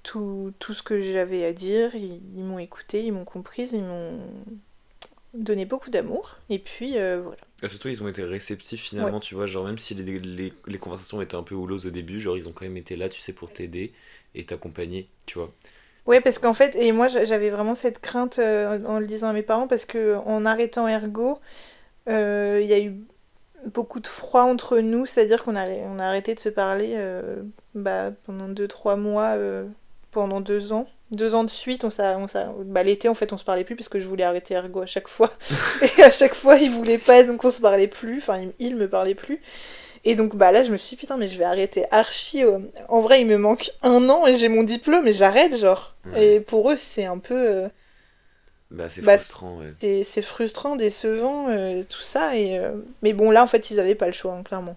tout, 0.04 0.54
tout, 0.60 0.74
ce 0.74 0.84
que 0.84 1.00
j'avais 1.00 1.46
à 1.46 1.54
dire, 1.54 1.96
ils 1.96 2.22
m'ont 2.36 2.60
écouté, 2.60 3.04
ils 3.04 3.14
m'ont 3.14 3.26
comprise, 3.26 3.74
ils 3.74 3.84
m'ont 3.84 4.20
donné 5.34 5.66
beaucoup 5.66 5.90
d'amour. 5.90 6.38
Et 6.50 6.60
puis 6.60 6.98
euh, 6.98 7.20
voilà. 7.22 7.42
Et 7.62 7.68
surtout, 7.68 7.88
ils 7.90 8.04
ont 8.04 8.08
été 8.08 8.24
réceptifs 8.24 8.82
finalement, 8.82 9.20
tu 9.20 9.36
vois. 9.36 9.48
Genre, 9.48 9.66
même 9.66 9.78
si 9.78 9.96
les, 9.96 10.20
les, 10.20 10.54
les, 10.68 10.78
conversations 10.78 11.22
étaient 11.22 11.36
un 11.36 11.44
peu 11.44 11.56
houleuses 11.56 11.86
au 11.86 11.92
début, 11.92 12.20
genre, 12.20 12.38
ils 12.38 12.48
ont 12.48 12.52
quand 12.52 12.66
même 12.66 12.78
été 12.78 12.96
là, 12.96 13.10
tu 13.10 13.22
sais, 13.22 13.34
pour 13.34 13.52
t'aider 13.52 13.94
et 14.36 14.46
t'accompagner, 14.46 15.08
tu 15.26 15.40
vois. 15.40 15.52
Ouais, 16.06 16.20
parce 16.20 16.38
qu'en 16.38 16.54
fait, 16.54 16.76
et 16.76 16.92
moi 16.92 17.08
j'avais 17.08 17.50
vraiment 17.50 17.76
cette 17.76 18.00
crainte 18.00 18.38
euh, 18.38 18.84
en 18.86 19.00
le 19.00 19.06
disant 19.06 19.30
à 19.30 19.34
mes 19.34 19.42
parents, 19.42 19.68
parce 19.68 19.86
que 19.86 20.18
en 20.26 20.46
arrêtant 20.46 20.86
Ergo, 20.86 21.40
euh, 22.10 22.60
il 22.62 22.68
y 22.68 22.74
a 22.74 22.80
eu 22.82 22.94
beaucoup 23.68 24.02
de 24.02 24.08
froid 24.08 24.42
entre 24.42 24.80
nous, 24.80 25.06
c'est-à-dire 25.06 25.44
qu'on 25.44 25.56
a, 25.56 25.66
on 25.66 26.00
a 26.00 26.06
arrêté 26.06 26.36
de 26.36 26.42
se 26.42 26.50
parler 26.50 26.98
bah, 27.74 28.12
pendant 28.26 28.50
2-3 28.50 29.00
mois, 29.00 29.38
pendant 30.12 30.42
2 30.42 30.74
ans 30.74 30.88
deux 31.14 31.36
ans 31.36 31.44
de 31.44 31.50
suite, 31.50 31.84
on 31.84 31.90
on 31.90 32.64
bah, 32.66 32.84
l'été 32.84 33.08
en 33.08 33.14
fait 33.14 33.32
on 33.34 33.38
se 33.38 33.44
parlait 33.44 33.64
plus 33.64 33.76
parce 33.76 33.90
que 33.90 34.00
je 34.00 34.08
voulais 34.08 34.24
arrêter 34.24 34.56
Ergo 34.56 34.82
à 34.82 34.86
chaque 34.86 35.08
fois. 35.08 35.32
et 35.98 36.04
à 36.04 36.12
chaque 36.12 36.34
fois 36.34 36.58
il 36.58 36.72
voulait 36.72 36.98
pas 36.98 37.24
donc 37.24 37.44
on 37.44 37.52
se 37.52 37.62
parlait 37.62 37.88
plus, 37.88 38.18
enfin 38.18 38.42
il, 38.60 38.76
me 38.76 38.88
parlait 38.88 39.16
plus. 39.16 39.40
Et 40.06 40.16
donc 40.16 40.36
bah 40.36 40.52
là 40.52 40.64
je 40.64 40.72
me 40.72 40.78
suis 40.78 40.96
dit 40.96 41.00
putain 41.00 41.18
mais 41.18 41.28
je 41.28 41.38
vais 41.38 41.44
arrêter 41.44 41.86
archi. 41.92 42.44
En 42.90 43.02
vrai 43.02 43.22
il 43.22 43.28
me 43.28 43.38
manque 43.38 43.72
un 43.82 44.10
an 44.10 44.28
et 44.28 44.34
j'ai 44.34 44.50
mon 44.50 44.64
diplôme 44.64 45.08
et 45.08 45.14
j'arrête 45.14 45.58
genre. 45.58 45.96
Et 46.18 46.40
pour 46.40 46.72
eux 46.72 46.78
c'est 46.78 47.06
un 47.06 47.20
peu... 47.20 47.36
Euh, 47.36 47.70
bah 48.72 48.90
c'est 48.90 49.04
bah, 49.04 49.18
frustrant. 49.18 49.60
Ouais. 49.60 50.04
C'est 50.04 50.22
frustrant, 50.24 50.76
décevant, 50.76 51.48
euh, 51.50 51.84
tout 51.84 52.02
ça. 52.02 52.36
Et, 52.36 52.58
euh, 52.58 52.72
Mais 53.04 53.14
bon 53.14 53.30
là 53.30 53.44
en 53.44 53.48
fait 53.48 53.70
ils 53.70 53.80
avaient 53.80 53.96
pas 53.96 54.08
le 54.08 54.14
choix 54.14 54.34
hein, 54.34 54.44
clairement. 54.44 54.76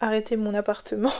Arrêter 0.00 0.36
mon 0.36 0.54
appartement. 0.54 1.12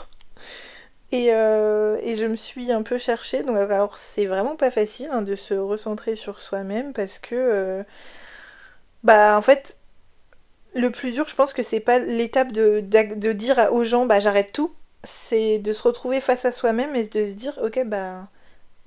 Euh, 1.13 1.99
et, 2.03 2.17
je 2.17 2.27
me 2.27 2.37
suis 2.37 2.73
un 2.73 2.83
peu 2.83 2.99
cherchée. 2.99 3.43
Donc, 3.43 3.57
alors, 3.57 3.97
c'est 3.99 4.27
vraiment 4.27 4.57
pas 4.57 4.71
facile 4.71 5.09
hein, 5.13 5.23
de 5.23 5.37
se 5.37 5.55
recentrer 5.55 6.17
sur 6.17 6.41
soi-même 6.41 6.93
parce 6.93 7.19
que, 7.19 7.35
euh, 7.35 7.83
bah, 9.05 9.37
en 9.39 9.43
fait, 9.43 9.79
le 10.75 10.91
plus 10.91 11.13
dur, 11.13 11.29
je 11.29 11.35
pense 11.35 11.53
que 11.53 11.63
c'est 11.63 11.81
pas 11.81 11.99
l'étape 11.99 12.53
de, 12.53 12.81
de, 12.81 13.33
dire 13.33 13.69
aux 13.73 13.85
gens, 13.85 14.07
bah, 14.07 14.21
j'arrête 14.21 14.53
tout. 14.53 14.75
C'est 15.05 15.59
de 15.59 15.73
se 15.73 15.83
retrouver 15.83 16.21
face 16.21 16.45
à 16.45 16.53
soi-même 16.53 16.97
et 16.97 17.07
de 17.07 17.27
se 17.29 17.35
dire, 17.35 17.59
ok, 17.63 17.85
bah, 17.87 18.29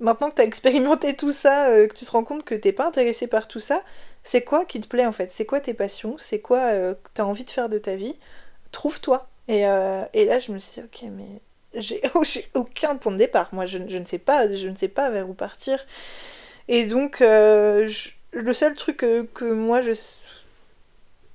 maintenant 0.00 0.30
que 0.30 0.36
t'as 0.36 0.44
expérimenté 0.46 1.16
tout 1.16 1.32
ça, 1.32 1.68
euh, 1.70 1.88
que 1.88 1.94
tu 1.94 2.04
te 2.04 2.10
rends 2.12 2.24
compte 2.24 2.44
que 2.44 2.54
t'es 2.54 2.72
pas 2.72 2.86
intéressé 2.86 3.26
par 3.28 3.48
tout 3.48 3.60
ça, 3.60 3.82
c'est 4.22 4.42
quoi 4.44 4.64
qui 4.66 4.80
te 4.80 4.88
plaît 4.88 5.06
en 5.06 5.12
fait? 5.12 5.30
C'est 5.30 5.46
quoi 5.46 5.60
tes 5.60 5.74
passions? 5.74 6.16
C'est 6.18 6.40
quoi 6.40 6.72
que 6.72 7.08
t'as 7.14 7.24
envie 7.24 7.44
de 7.44 7.50
faire 7.50 7.68
de 7.70 7.78
ta 7.78 7.96
vie? 7.96 8.18
Trouve-toi. 8.72 9.28
Et, 9.48 9.60
et 9.62 10.24
là, 10.26 10.38
je 10.38 10.52
me 10.52 10.58
suis 10.58 10.82
dit, 10.82 10.86
ok, 10.86 11.10
mais 11.12 11.40
j'ai 11.74 12.00
aucun 12.54 12.96
point 12.96 13.12
de 13.12 13.18
départ. 13.18 13.48
Moi, 13.52 13.66
je, 13.66 13.78
ne 13.78 14.04
sais 14.04 14.18
pas, 14.18 14.52
je 14.52 14.68
ne 14.68 14.74
sais 14.74 14.88
pas 14.88 15.10
vers 15.10 15.28
où 15.28 15.34
partir. 15.34 15.84
Et 16.68 16.84
donc, 16.84 17.20
euh, 17.20 17.88
le 18.32 18.52
seul 18.52 18.74
truc 18.74 18.98
que, 18.98 19.52
moi, 19.52 19.80
je, 19.80 19.92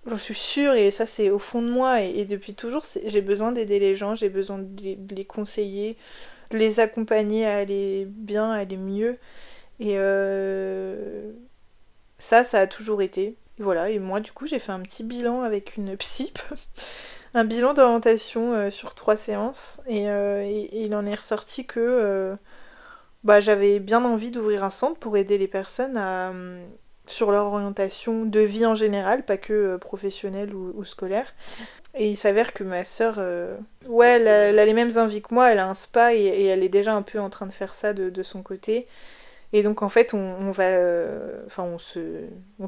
j'en 0.05 0.17
suis 0.17 0.35
sûre, 0.35 0.73
et 0.73 0.91
ça 0.91 1.05
c'est 1.05 1.29
au 1.29 1.39
fond 1.39 1.61
de 1.61 1.69
moi, 1.69 2.01
et, 2.01 2.25
depuis 2.25 2.53
toujours, 2.53 2.85
j'ai 3.05 3.21
besoin 3.21 3.51
d'aider 3.51 3.79
les 3.79 3.95
gens, 3.95 4.15
j'ai 4.15 4.29
besoin 4.29 4.59
de 4.59 5.15
les, 5.15 5.25
conseiller, 5.25 5.97
de 6.51 6.57
les 6.57 6.79
accompagner 6.79 7.45
à 7.45 7.57
aller 7.57 8.05
bien, 8.07 8.51
à 8.51 8.57
aller 8.59 8.77
mieux. 8.77 9.17
Et 9.79 9.93
euh, 9.97 11.31
ça, 12.17 12.43
ça 12.43 12.61
a 12.61 12.67
toujours 12.67 13.01
été. 13.01 13.35
voilà, 13.59 13.89
et 13.89 13.99
moi, 13.99 14.19
du 14.19 14.31
coup, 14.31 14.47
j'ai 14.47 14.59
fait 14.59 14.71
un 14.71 14.81
petit 14.81 15.03
bilan 15.03 15.41
avec 15.41 15.77
une 15.77 15.95
psyp. 15.97 16.39
un 17.35 17.43
bilan 17.43 17.73
d'orientation 17.73 18.53
euh, 18.53 18.69
sur 18.69 18.95
trois 18.95 19.17
séances 19.17 19.81
euh, 19.89 20.41
et, 20.41 20.85
il 20.85 20.95
en 20.95 21.05
est 21.05 21.15
ressorti 21.15 21.65
que 21.65 21.81
euh, 21.81 22.35
bah, 23.25 23.41
j'avais 23.41 23.79
bien 23.79 24.03
envie 24.05 24.31
d'ouvrir 24.31 24.63
un 24.63 24.69
centre 24.69 24.97
pour 24.97 25.17
aider 25.17 25.37
les 25.37 25.49
personnes 25.49 25.99
sur 27.07 27.31
leur 27.31 27.45
orientation 27.45 28.25
de 28.25 28.39
vie 28.39 28.65
en 28.65 28.73
général, 28.73 29.25
pas 29.25 29.37
que 29.37 29.75
professionnelle 29.77 30.55
ou, 30.55 30.83
scolaire. 30.83 31.35
Et 31.93 32.09
il 32.09 32.17
s'avère 32.17 32.53
que 32.53 32.63
ma 32.63 32.83
sœur, 32.83 33.19
ouais, 33.87 34.07
elle 34.07 34.59
a, 34.59 34.65
les 34.65 34.73
mêmes 34.73 34.97
envies 34.97 35.21
que 35.21 35.33
moi, 35.33 35.51
elle 35.51 35.59
a 35.59 35.67
un 35.67 35.75
spa 35.75 36.13
et, 36.13 36.45
elle 36.45 36.63
est 36.63 36.69
déjà 36.69 36.93
un 36.95 37.01
peu 37.01 37.19
en 37.19 37.29
train 37.29 37.45
de 37.45 37.51
faire 37.53 37.75
ça 37.75 37.93
de, 37.93 38.23
son 38.23 38.41
côté. 38.41 38.87
Et 39.53 39.61
donc 39.61 39.81
en 39.81 39.89
fait, 39.89 40.13
on, 40.13 40.51
va, 40.51 40.69
enfin, 41.47 41.63
on, 41.63 41.79
se, 41.79 41.99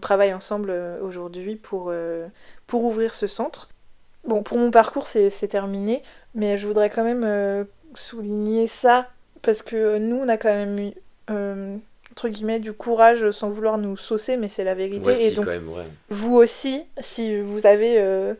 travaille 0.01 0.33
ensemble 0.33 0.73
aujourd'hui 1.01 1.55
pour 1.55 1.91
ouvrir 2.73 3.13
ce 3.13 3.27
centre. 3.27 3.69
Bon, 4.27 4.43
pour 4.43 4.57
mon 4.57 4.71
parcours, 4.71 5.07
c'est 5.07 5.47
terminé, 5.47 6.03
mais 6.35 6.57
je 6.57 6.67
voudrais 6.67 6.89
quand 6.89 7.03
même 7.03 7.23
euh, 7.25 7.63
souligner 7.95 8.67
ça, 8.67 9.07
parce 9.41 9.61
que 9.61 9.97
nous, 9.97 10.17
on 10.17 10.27
a 10.27 10.37
quand 10.37 10.53
même 10.53 10.77
eu, 10.77 10.91
euh, 11.29 11.77
entre 12.11 12.27
guillemets, 12.27 12.59
du 12.59 12.73
courage 12.73 13.31
sans 13.31 13.49
vouloir 13.49 13.77
nous 13.77 13.95
saucer, 13.95 14.35
mais 14.35 14.49
c'est 14.49 14.65
la 14.65 14.75
vérité. 14.75 15.27
et 15.27 15.31
donc, 15.31 15.47
vous 16.09 16.35
aussi, 16.35 16.83
si 16.99 17.39
vous 17.39 17.65
avez 17.65 18.01
euh, 18.01 18.33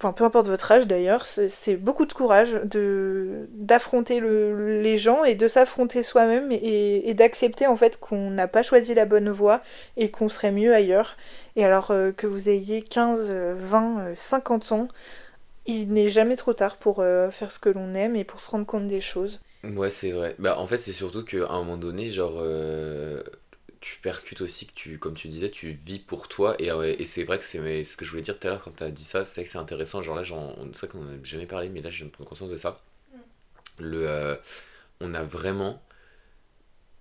enfin 0.00 0.14
peu 0.14 0.24
importe 0.24 0.46
votre 0.46 0.72
âge 0.72 0.86
d'ailleurs, 0.86 1.26
c'est 1.26 1.76
beaucoup 1.76 2.06
de 2.06 2.12
courage 2.14 2.58
d'affronter 2.64 4.20
les 4.20 4.96
gens 4.96 5.24
et 5.24 5.34
de 5.34 5.46
s'affronter 5.46 6.02
soi-même 6.02 6.50
et, 6.50 7.12
d'accepter 7.14 7.66
en 7.66 7.76
fait 7.76 8.00
qu'on 8.00 8.30
n'a 8.30 8.48
pas 8.48 8.62
choisi 8.62 8.94
la 8.94 9.04
bonne 9.04 9.28
voie 9.28 9.60
et 9.98 10.10
qu'on 10.10 10.30
serait 10.30 10.52
mieux 10.52 10.74
ailleurs. 10.74 11.16
Et 11.56 11.64
alors 11.64 11.90
euh, 11.90 12.12
que 12.12 12.26
vous 12.26 12.48
ayez 12.48 12.80
15, 12.80 13.30
20, 13.58 14.14
50 14.14 14.72
ans, 14.72 14.88
il 15.66 15.92
n'est 15.92 16.08
jamais 16.08 16.36
trop 16.36 16.54
tard 16.54 16.76
pour 16.76 17.00
euh, 17.00 17.30
faire 17.30 17.52
ce 17.52 17.58
que 17.58 17.68
l'on 17.68 17.94
aime 17.94 18.16
et 18.16 18.24
pour 18.24 18.40
se 18.40 18.50
rendre 18.50 18.66
compte 18.66 18.86
des 18.86 19.02
choses. 19.02 19.40
Ouais, 19.62 19.90
c'est 19.90 20.12
vrai. 20.12 20.34
Bah, 20.38 20.58
en 20.58 20.66
fait, 20.66 20.78
c'est 20.78 20.92
surtout 20.92 21.22
qu'à 21.22 21.48
un 21.50 21.58
moment 21.58 21.76
donné, 21.76 22.10
genre, 22.10 22.38
euh, 22.40 23.22
tu 23.80 23.98
percutes 24.00 24.42
aussi 24.42 24.66
que 24.66 24.72
tu, 24.74 24.98
comme 24.98 25.14
tu 25.14 25.28
disais, 25.28 25.50
tu 25.50 25.70
vis 25.70 25.98
pour 25.98 26.28
toi. 26.28 26.54
Et, 26.58 26.70
euh, 26.70 26.94
et 26.98 27.04
c'est 27.04 27.24
vrai 27.24 27.38
que 27.38 27.44
c'est 27.44 27.84
ce 27.84 27.96
que 27.96 28.04
je 28.04 28.10
voulais 28.10 28.22
dire 28.22 28.38
tout 28.38 28.46
à 28.46 28.50
l'heure 28.50 28.62
quand 28.62 28.76
tu 28.76 28.84
as 28.84 28.90
dit 28.90 29.04
ça, 29.04 29.24
c'est 29.24 29.42
que 29.42 29.50
c'est 29.50 29.58
intéressant. 29.58 30.02
Genre 30.02 30.16
là, 30.16 30.22
c'est 30.24 30.86
vrai 30.86 30.88
qu'on 30.88 31.04
n'a 31.04 31.22
jamais 31.22 31.46
parlé, 31.46 31.68
mais 31.68 31.80
là, 31.80 31.90
je 31.90 31.98
viens 31.98 32.06
de 32.06 32.10
prendre 32.10 32.28
conscience 32.28 32.50
de 32.50 32.58
ça. 32.58 32.82
Mm. 33.12 33.18
Le, 33.80 34.08
euh, 34.08 34.36
on 35.00 35.14
a 35.14 35.24
vraiment. 35.24 35.82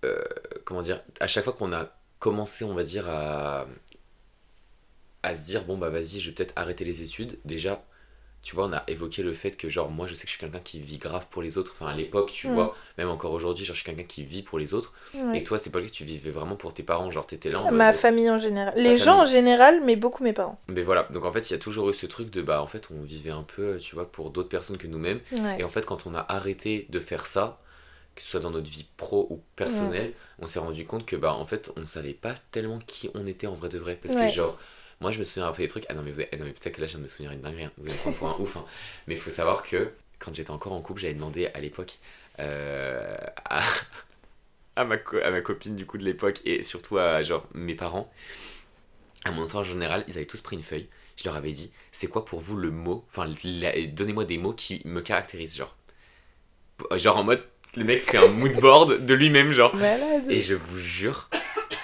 Euh, 0.06 0.24
comment 0.66 0.82
dire 0.82 1.04
À 1.20 1.28
chaque 1.28 1.44
fois 1.44 1.54
qu'on 1.54 1.74
a 1.74 1.94
commencé, 2.20 2.64
on 2.64 2.74
va 2.74 2.84
dire, 2.84 3.10
à, 3.10 3.68
à 5.24 5.34
se 5.36 5.46
dire, 5.48 5.66
bon, 5.66 5.78
bah 5.78 5.90
vas-y, 5.90 6.20
je 6.22 6.30
vais 6.30 6.36
peut-être 6.36 6.54
arrêter 6.56 6.86
les 6.86 7.02
études. 7.04 7.40
Déjà, 7.46 7.84
tu 8.50 8.56
vois, 8.56 8.66
on 8.66 8.74
a 8.74 8.82
évoqué 8.88 9.22
le 9.22 9.32
fait 9.32 9.52
que, 9.52 9.70
genre, 9.70 9.91
moi, 9.91 10.08
je 10.08 10.16
sais 10.16 10.24
que 10.24 10.30
je 10.30 10.32
suis 10.32 10.39
quelqu'un 10.39 10.60
qui 10.60 10.80
vit 10.80 10.97
grave 10.97 11.28
pour 11.30 11.43
les 11.43 11.60
autres. 11.60 11.76
Enfin, 11.76 11.91
à 11.91 11.95
l'époque, 11.95 12.32
tu 12.34 12.47
vois, 12.47 12.76
même 12.97 13.08
encore 13.08 13.32
aujourd'hui, 13.32 13.64
genre, 13.64 13.76
je 13.76 13.82
suis 13.84 13.86
quelqu'un 13.86 14.08
qui 14.08 14.24
vit 14.24 14.41
pour 14.41 14.58
les 14.58 14.74
autres. 14.74 14.91
Et 15.36 15.43
toi, 15.43 15.60
c'est 15.60 15.70
pas 15.70 15.78
le 15.78 15.86
cas, 15.86 15.91
tu 15.91 16.04
vivais 16.04 16.32
vraiment 16.32 16.56
pour 16.56 16.74
tes 16.74 16.82
parents. 16.82 17.12
Genre, 17.12 17.28
t'étais 17.28 17.52
là. 17.52 17.60
En 17.62 17.72
Ma 17.72 17.93
famille 17.93 18.28
en 18.28 18.39
général. 18.39 18.74
Les 18.76 18.97
gens 18.97 19.22
en 19.22 19.26
général, 19.28 19.82
mais 19.86 19.95
beaucoup 19.95 20.24
mes 20.24 20.34
parents. 20.34 20.60
Mais 20.68 20.82
voilà, 20.82 21.08
donc 21.12 21.26
en 21.26 21.32
fait, 21.32 21.52
il 21.52 21.54
y 21.54 21.56
a 21.56 21.60
toujours 21.60 21.91
eu 21.91 21.93
ce 21.93 22.08
truc 22.08 22.32
de, 22.32 22.41
bah, 22.41 22.64
en 22.64 22.66
fait, 22.66 22.89
on 22.89 23.04
vivait 23.04 23.30
un 23.30 23.43
peu, 23.43 23.78
tu 23.78 23.93
vois, 23.93 24.12
pour 24.12 24.32
d'autres 24.32 24.50
personnes 24.50 24.80
que 24.80 24.88
nous-mêmes. 24.88 25.20
Et 25.60 25.64
en 25.64 25.70
fait, 25.70 25.86
quand 25.86 26.08
on 26.08 26.16
a 26.16 26.26
arrêté 26.28 26.88
de 26.89 27.00
faire 27.00 27.28
ça, 27.28 27.60
que 28.16 28.24
ce 28.24 28.30
soit 28.30 28.39
dans 28.39 28.50
notre 28.50 28.68
vie 28.68 28.88
pro 28.97 29.28
ou 29.30 29.43
personnelle, 29.56 30.14
on 30.39 30.47
s'est 30.47 30.58
rendu 30.58 30.88
compte 30.88 31.06
que, 31.06 31.16
bah, 31.16 31.36
en 31.36 31.45
fait, 31.45 31.72
on 31.78 31.86
savait 31.86 32.14
pas 32.14 32.34
tellement 32.50 32.80
qui 32.88 33.12
on 33.14 33.28
était 33.28 33.45
en 33.45 33.54
vrai 33.54 33.70
de 33.70 33.78
vrai. 33.78 33.95
Parce 34.02 34.16
que, 34.16 34.28
genre, 34.30 34.58
moi, 35.02 35.12
je 35.12 35.20
me 35.20 35.24
souviens 35.24 35.43
avoir 35.43 35.56
fait 35.56 35.64
des 35.64 35.70
trucs. 35.70 35.86
Ah 35.89 35.93
non, 35.93 36.02
mais, 36.04 36.12
vous 36.12 36.22
non, 36.22 36.45
mais 36.45 36.52
peut-être 36.52 36.76
que 36.76 36.82
là, 36.82 36.88
je 36.88 36.97
me 36.97 37.08
souvenir 37.08 37.32
une 37.32 37.41
dinguerie. 37.41 37.66
Hein. 37.66 37.72
Vous 37.78 37.86
allez 37.86 37.95
me 37.95 38.00
prendre 38.00 38.18
pour 38.18 38.30
un 38.30 38.36
ouf. 38.39 38.58
Hein. 38.58 38.66
Mais 39.08 39.16
il 39.16 39.20
faut 39.20 39.30
savoir 39.30 39.64
que 39.64 39.91
quand 40.20 40.34
j'étais 40.36 40.52
encore 40.52 40.74
en 40.74 40.82
couple, 40.82 41.02
j'avais 41.02 41.14
demandé 41.14 41.47
à 41.54 41.60
l'époque 41.60 41.97
euh, 42.39 43.18
à, 43.45 43.62
à, 44.76 44.86
ma 44.86 44.95
à 45.24 45.32
ma 45.32 45.41
copine 45.41 45.76
du 45.76 45.86
coup 45.86 45.97
de 45.97 46.04
l'époque 46.04 46.39
et 46.45 46.64
surtout 46.64 46.97
à 46.97 47.24
genre 47.24 47.45
mes 47.54 47.76
parents, 47.76 48.12
à 49.26 49.32
mon 49.32 49.43
entourage 49.43 49.70
général, 49.70 50.04
ils 50.08 50.16
avaient 50.18 50.26
tous 50.26 50.41
pris 50.41 50.56
une 50.56 50.64
feuille. 50.64 50.88
Je 51.16 51.26
leur 51.26 51.36
avais 51.36 51.52
dit, 51.52 51.72
c'est 51.91 52.08
quoi 52.08 52.24
pour 52.24 52.39
vous 52.39 52.56
le 52.56 52.72
mot 52.72 53.06
Enfin, 53.10 53.32
donnez-moi 53.91 54.24
des 54.24 54.38
mots 54.38 54.54
qui 54.54 54.82
me 54.86 55.02
caractérisent, 55.02 55.58
genre. 55.58 55.76
Genre 56.95 57.18
en 57.18 57.26
mode, 57.26 57.43
le 57.76 57.84
mec 57.84 58.02
fait 58.02 58.18
un 58.18 58.30
mood 58.30 58.54
board 58.62 59.06
de 59.06 59.14
lui-même, 59.14 59.52
genre. 59.52 59.74
Et 60.30 60.39
je 60.39 60.56
vous 60.56 60.80
jure, 60.80 61.30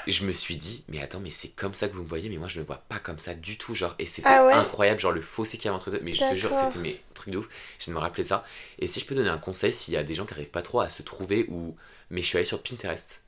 je 0.08 0.26
me 0.26 0.32
suis 0.32 0.56
dit, 0.56 0.84
mais 0.88 1.02
attends, 1.02 1.20
mais 1.20 1.32
c'est 1.32 1.50
comme 1.50 1.74
ça 1.74 1.88
que 1.88 1.94
vous 1.94 2.04
me 2.04 2.08
voyez, 2.08 2.30
mais 2.30 2.38
moi 2.38 2.48
je 2.48 2.60
me 2.60 2.66
vois 2.66 2.84
pas 2.90 3.00
comme 3.00 3.20
ça 3.20 3.34
du 3.34 3.58
tout, 3.58 3.76
genre, 3.76 3.96
et 4.00 4.06
c'était 4.06 4.28
ah 4.30 4.60
incroyable, 4.60 5.00
genre 5.00 5.12
le 5.12 5.22
fossé 5.22 5.58
qu'il 5.58 5.66
y 5.66 5.68
avait 5.70 5.78
entre 5.78 5.90
eux, 5.90 6.00
mais 6.04 6.12
je 6.12 6.20
te 6.20 6.36
jure, 6.36 6.54
c'était 6.54 6.80
mes 6.80 7.02
trucs 7.14 7.34
de 7.34 7.40
ouf, 7.40 7.50
je 7.80 7.92
me 7.92 7.98
rappeler 7.98 8.24
ça. 8.24 8.46
Et 8.80 8.88
si 8.88 9.00
je 9.00 9.06
peux 9.06 9.16
donner 9.16 9.30
un 9.30 9.38
conseil, 9.38 9.74
s'il 9.74 9.94
y 9.94 9.98
a 9.98 10.04
des 10.04 10.16
gens 10.16 10.26
qui 10.26 10.34
arrivent 10.34 10.50
pas 10.50 10.62
trop 10.62 10.80
à 10.80 10.90
se 10.90 11.04
trouver, 11.04 11.46
ou. 11.50 11.76
Mais 12.12 12.22
je 12.22 12.28
suis 12.28 12.38
allé 12.38 12.46
sur 12.46 12.62
Pinterest, 12.62 13.26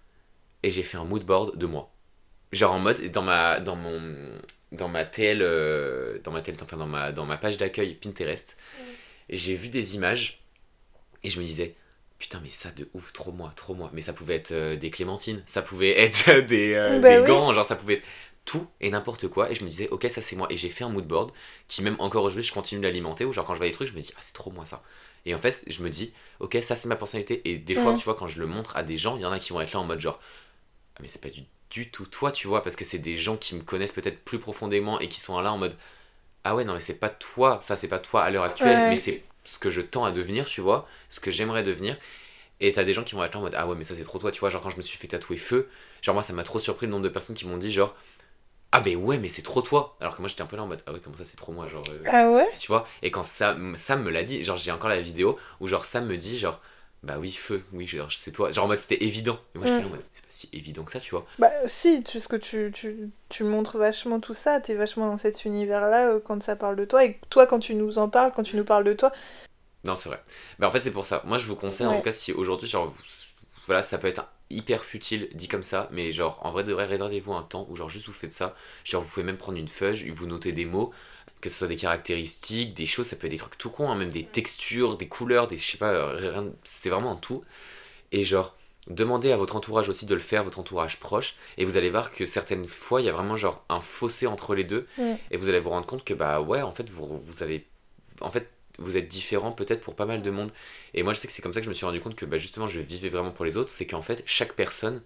et 0.63 0.69
j'ai 0.69 0.83
fait 0.83 0.97
un 0.97 1.03
mood 1.03 1.23
board 1.23 1.57
de 1.57 1.65
moi. 1.65 1.91
Genre 2.51 2.71
en 2.71 2.79
mode, 2.79 3.03
dans 3.11 3.23
ma, 3.23 3.59
dans 3.59 3.75
mon, 3.75 4.01
dans 4.71 4.87
ma 4.87 5.03
TL, 5.03 5.41
euh, 5.41 6.19
dans 6.23 6.31
ma 6.31 6.41
TL, 6.41 6.55
enfin 6.61 6.77
dans 6.77 6.87
ma, 6.87 7.11
dans 7.11 7.25
ma 7.25 7.37
page 7.37 7.57
d'accueil 7.57 7.95
Pinterest, 7.95 8.57
j'ai 9.29 9.55
vu 9.55 9.69
des 9.69 9.95
images, 9.95 10.43
et 11.23 11.29
je 11.29 11.39
me 11.39 11.45
disais, 11.45 11.75
Putain, 12.19 12.39
mais 12.41 12.49
ça 12.49 12.71
de 12.71 12.89
ouf, 12.93 13.13
trop 13.13 13.31
moi, 13.31 13.51
trop 13.55 13.75
moi. 13.75 13.89
Mais 13.93 14.01
ça 14.01 14.13
pouvait 14.13 14.35
être 14.35 14.51
euh, 14.51 14.75
des 14.75 14.89
clémentines, 14.89 15.43
ça 15.45 15.61
pouvait 15.61 15.99
être 15.99 16.39
des, 16.47 16.73
euh, 16.73 16.99
bah 16.99 17.21
gants, 17.21 17.53
genre 17.53 17.65
ça 17.65 17.75
pouvait 17.75 17.95
être 17.95 18.05
tout 18.45 18.67
et 18.81 18.89
n'importe 18.89 19.27
quoi. 19.27 19.51
Et 19.51 19.55
je 19.55 19.63
me 19.63 19.69
disais, 19.69 19.89
ok, 19.89 20.07
ça 20.09 20.21
c'est 20.21 20.35
moi. 20.35 20.47
Et 20.49 20.55
j'ai 20.55 20.69
fait 20.69 20.83
un 20.83 20.89
mood 20.89 21.05
board 21.05 21.31
qui, 21.67 21.83
même 21.83 21.95
encore 21.99 22.23
aujourd'hui, 22.23 22.43
je 22.43 22.53
continue 22.53 22.81
d'alimenter. 22.81 23.25
Ou 23.25 23.33
genre 23.33 23.45
quand 23.45 23.53
je 23.53 23.59
vois 23.59 23.67
des 23.67 23.73
trucs, 23.73 23.89
je 23.89 23.93
me 23.93 23.99
dis, 23.99 24.13
ah, 24.15 24.19
c'est 24.21 24.33
trop 24.33 24.51
moi 24.51 24.65
ça. 24.65 24.83
Et 25.25 25.35
en 25.35 25.37
fait, 25.39 25.63
je 25.67 25.83
me 25.83 25.89
dis, 25.89 26.13
ok, 26.39 26.57
ça 26.61 26.75
c'est 26.75 26.87
ma 26.87 26.95
personnalité. 26.95 27.41
Et 27.49 27.57
des 27.57 27.75
fois, 27.75 27.93
tu 27.95 28.03
vois, 28.05 28.15
quand 28.15 28.27
je 28.27 28.39
le 28.39 28.47
montre 28.47 28.77
à 28.77 28.83
des 28.83 28.97
gens, 28.97 29.17
il 29.17 29.21
y 29.21 29.25
en 29.25 29.31
a 29.31 29.39
qui 29.39 29.53
vont 29.53 29.61
être 29.61 29.73
là 29.73 29.79
en 29.79 29.83
mode 29.83 29.99
genre, 29.99 30.19
ah, 30.95 30.99
mais 31.01 31.07
c'est 31.07 31.21
pas 31.21 31.29
du, 31.29 31.41
du 31.69 31.91
tout 31.91 32.05
toi, 32.05 32.31
tu 32.31 32.47
vois, 32.47 32.63
parce 32.63 32.75
que 32.75 32.85
c'est 32.85 32.99
des 32.99 33.15
gens 33.15 33.37
qui 33.37 33.55
me 33.55 33.61
connaissent 33.61 33.91
peut-être 33.91 34.23
plus 34.23 34.39
profondément 34.39 34.99
et 34.99 35.07
qui 35.07 35.19
sont 35.19 35.39
là 35.41 35.51
en 35.51 35.57
mode, 35.57 35.75
ah 36.43 36.55
ouais, 36.55 36.63
non, 36.63 36.73
mais 36.73 36.79
c'est 36.79 36.99
pas 36.99 37.09
toi, 37.09 37.59
ça 37.61 37.75
c'est 37.77 37.89
pas 37.89 37.99
toi 37.99 38.23
à 38.23 38.29
l'heure 38.29 38.43
actuelle, 38.45 38.89
mais 38.89 38.97
c'est 38.97 39.23
ce 39.47 39.59
que 39.59 39.69
je 39.69 39.81
tends 39.81 40.05
à 40.05 40.11
devenir, 40.11 40.45
tu 40.45 40.61
vois, 40.61 40.87
ce 41.09 41.19
que 41.19 41.31
j'aimerais 41.31 41.63
devenir. 41.63 41.95
Et 42.59 42.71
t'as 42.73 42.83
des 42.83 42.93
gens 42.93 43.03
qui 43.03 43.15
vont 43.15 43.23
être 43.23 43.33
là 43.33 43.39
en 43.39 43.43
mode 43.43 43.55
Ah 43.57 43.67
ouais, 43.67 43.75
mais 43.75 43.83
ça 43.83 43.95
c'est 43.95 44.03
trop 44.03 44.19
toi, 44.19 44.31
tu 44.31 44.39
vois. 44.39 44.49
Genre, 44.49 44.61
quand 44.61 44.69
je 44.71 44.77
me 44.77 44.81
suis 44.81 44.97
fait 44.97 45.07
tatouer 45.07 45.37
feu, 45.37 45.69
genre, 46.01 46.15
moi 46.15 46.23
ça 46.23 46.33
m'a 46.33 46.43
trop 46.43 46.59
surpris 46.59 46.87
le 46.87 46.91
nombre 46.91 47.03
de 47.03 47.09
personnes 47.09 47.35
qui 47.35 47.47
m'ont 47.47 47.57
dit, 47.57 47.71
genre, 47.71 47.95
Ah 48.71 48.81
ben 48.81 48.95
ouais, 48.97 49.17
mais 49.19 49.29
c'est 49.29 49.43
trop 49.43 49.61
toi. 49.61 49.95
Alors 50.01 50.15
que 50.15 50.21
moi 50.21 50.29
j'étais 50.29 50.41
un 50.41 50.47
peu 50.47 50.55
là 50.57 50.63
en 50.63 50.67
mode 50.67 50.81
Ah 50.87 50.91
ouais, 50.93 50.99
comment 51.03 51.17
ça 51.17 51.25
c'est 51.25 51.37
trop 51.37 51.51
moi, 51.53 51.67
genre. 51.67 51.83
Euh, 51.89 52.03
ah 52.07 52.29
ouais? 52.31 52.47
Tu 52.59 52.67
vois. 52.67 52.87
Et 53.03 53.11
quand 53.11 53.23
Sam, 53.23 53.75
Sam 53.77 54.03
me 54.03 54.09
l'a 54.11 54.23
dit, 54.23 54.43
genre, 54.43 54.57
j'ai 54.57 54.71
encore 54.71 54.89
la 54.89 55.01
vidéo 55.01 55.37
où, 55.59 55.67
genre, 55.67 55.85
Sam 55.85 56.07
me 56.07 56.17
dit, 56.17 56.37
genre, 56.39 56.59
Bah 57.03 57.17
oui, 57.19 57.31
feu, 57.31 57.63
oui, 57.73 57.89
c'est 58.09 58.31
toi. 58.31 58.51
Genre, 58.51 58.65
en 58.65 58.67
mode 58.67 58.79
c'était 58.79 59.03
évident. 59.03 59.39
Et 59.55 59.59
moi 59.59 59.67
en 59.69 59.89
mode 59.89 60.03
C'est 60.13 60.23
pas 60.23 60.27
si 60.29 60.49
évident 60.51 60.83
que 60.83 60.91
ça, 60.91 60.99
tu 60.99 61.11
vois. 61.11 61.25
Bah 61.39 61.51
si, 61.65 62.03
que 62.03 62.35
tu, 62.35 62.71
tu, 62.73 63.09
tu 63.29 63.43
montres 63.43 63.77
vachement 63.77 64.19
tout 64.19 64.33
ça, 64.33 64.59
t'es 64.59 64.75
vachement 64.75 65.07
dans 65.07 65.17
cet 65.17 65.45
univers-là 65.45 66.13
euh, 66.13 66.19
quand 66.19 66.41
ça 66.41 66.55
parle 66.55 66.75
de 66.75 66.85
toi. 66.85 67.05
Et 67.05 67.19
toi, 67.29 67.45
quand 67.45 67.59
tu 67.59 67.75
nous 67.75 67.99
en 67.99 68.09
parles, 68.09 68.31
quand 68.35 68.43
tu 68.43 68.55
nous 68.55 68.65
parles 68.65 68.83
de 68.83 68.93
toi, 68.93 69.11
non, 69.83 69.95
c'est 69.95 70.09
vrai. 70.09 70.21
Mais 70.59 70.65
en 70.65 70.71
fait, 70.71 70.81
c'est 70.81 70.91
pour 70.91 71.05
ça. 71.05 71.21
Moi, 71.25 71.37
je 71.37 71.47
vous 71.47 71.55
conseille, 71.55 71.87
en 71.87 71.95
tout 71.95 72.03
cas, 72.03 72.11
si 72.11 72.33
aujourd'hui, 72.33 72.67
genre, 72.67 72.93
voilà, 73.65 73.81
ça 73.81 73.97
peut 73.97 74.07
être 74.07 74.27
hyper 74.49 74.83
futile 74.83 75.29
dit 75.33 75.47
comme 75.47 75.63
ça, 75.63 75.87
mais 75.91 76.11
genre, 76.11 76.39
en 76.43 76.51
vrai, 76.51 76.63
de 76.63 76.73
vrai, 76.73 76.85
réservez-vous 76.85 77.33
un 77.33 77.43
temps 77.43 77.65
où, 77.69 77.75
genre, 77.75 77.89
juste 77.89 78.07
vous 78.07 78.13
faites 78.13 78.33
ça. 78.33 78.55
Genre, 78.83 79.01
vous 79.01 79.09
pouvez 79.09 79.25
même 79.25 79.37
prendre 79.37 79.57
une 79.57 79.67
feuille, 79.67 80.09
vous 80.09 80.27
notez 80.27 80.51
des 80.51 80.65
mots, 80.65 80.91
que 81.41 81.49
ce 81.49 81.57
soit 81.59 81.67
des 81.67 81.75
caractéristiques, 81.75 82.73
des 82.73 82.85
choses, 82.85 83.07
ça 83.07 83.15
peut 83.15 83.27
être 83.27 83.31
des 83.31 83.37
trucs 83.37 83.57
tout 83.57 83.69
cons, 83.69 83.91
hein, 83.91 83.95
même 83.95 84.09
des 84.09 84.23
textures, 84.23 84.97
des 84.97 85.07
couleurs, 85.07 85.47
des, 85.47 85.57
je 85.57 85.71
sais 85.71 85.77
pas, 85.77 86.13
rien, 86.13 86.47
c'est 86.63 86.89
vraiment 86.89 87.11
un 87.11 87.15
tout. 87.15 87.43
Et 88.11 88.23
genre, 88.23 88.55
demandez 88.87 89.31
à 89.31 89.37
votre 89.37 89.55
entourage 89.55 89.89
aussi 89.89 90.05
de 90.05 90.13
le 90.15 90.21
faire, 90.21 90.43
votre 90.43 90.59
entourage 90.59 90.99
proche, 90.99 91.35
et 91.57 91.65
vous 91.65 91.77
allez 91.77 91.89
voir 91.89 92.11
que 92.11 92.25
certaines 92.25 92.65
fois, 92.65 93.01
il 93.01 93.05
y 93.05 93.09
a 93.09 93.13
vraiment 93.13 93.37
genre 93.37 93.63
un 93.69 93.81
fossé 93.81 94.27
entre 94.27 94.55
les 94.55 94.63
deux, 94.63 94.87
et 95.31 95.37
vous 95.37 95.49
allez 95.49 95.59
vous 95.59 95.69
rendre 95.69 95.85
compte 95.85 96.03
que, 96.03 96.13
bah 96.13 96.41
ouais, 96.41 96.61
en 96.61 96.71
fait, 96.71 96.89
vous, 96.89 97.17
vous 97.17 97.43
avez. 97.43 97.67
En 98.21 98.31
fait, 98.31 98.49
vous 98.79 98.97
êtes 98.97 99.07
différent 99.07 99.51
peut-être 99.51 99.81
pour 99.81 99.95
pas 99.95 100.05
mal 100.05 100.21
de 100.21 100.29
monde. 100.29 100.51
Et 100.93 101.03
moi, 101.03 101.13
je 101.13 101.19
sais 101.19 101.27
que 101.27 101.33
c'est 101.33 101.41
comme 101.41 101.53
ça 101.53 101.59
que 101.59 101.65
je 101.65 101.69
me 101.69 101.73
suis 101.73 101.85
rendu 101.85 101.99
compte 101.99 102.15
que 102.15 102.25
bah, 102.25 102.37
justement, 102.37 102.67
je 102.67 102.79
vivais 102.79 103.09
vraiment 103.09 103.31
pour 103.31 103.45
les 103.45 103.57
autres. 103.57 103.69
C'est 103.69 103.87
qu'en 103.87 104.01
fait, 104.01 104.23
chaque 104.25 104.53
personne 104.53 105.01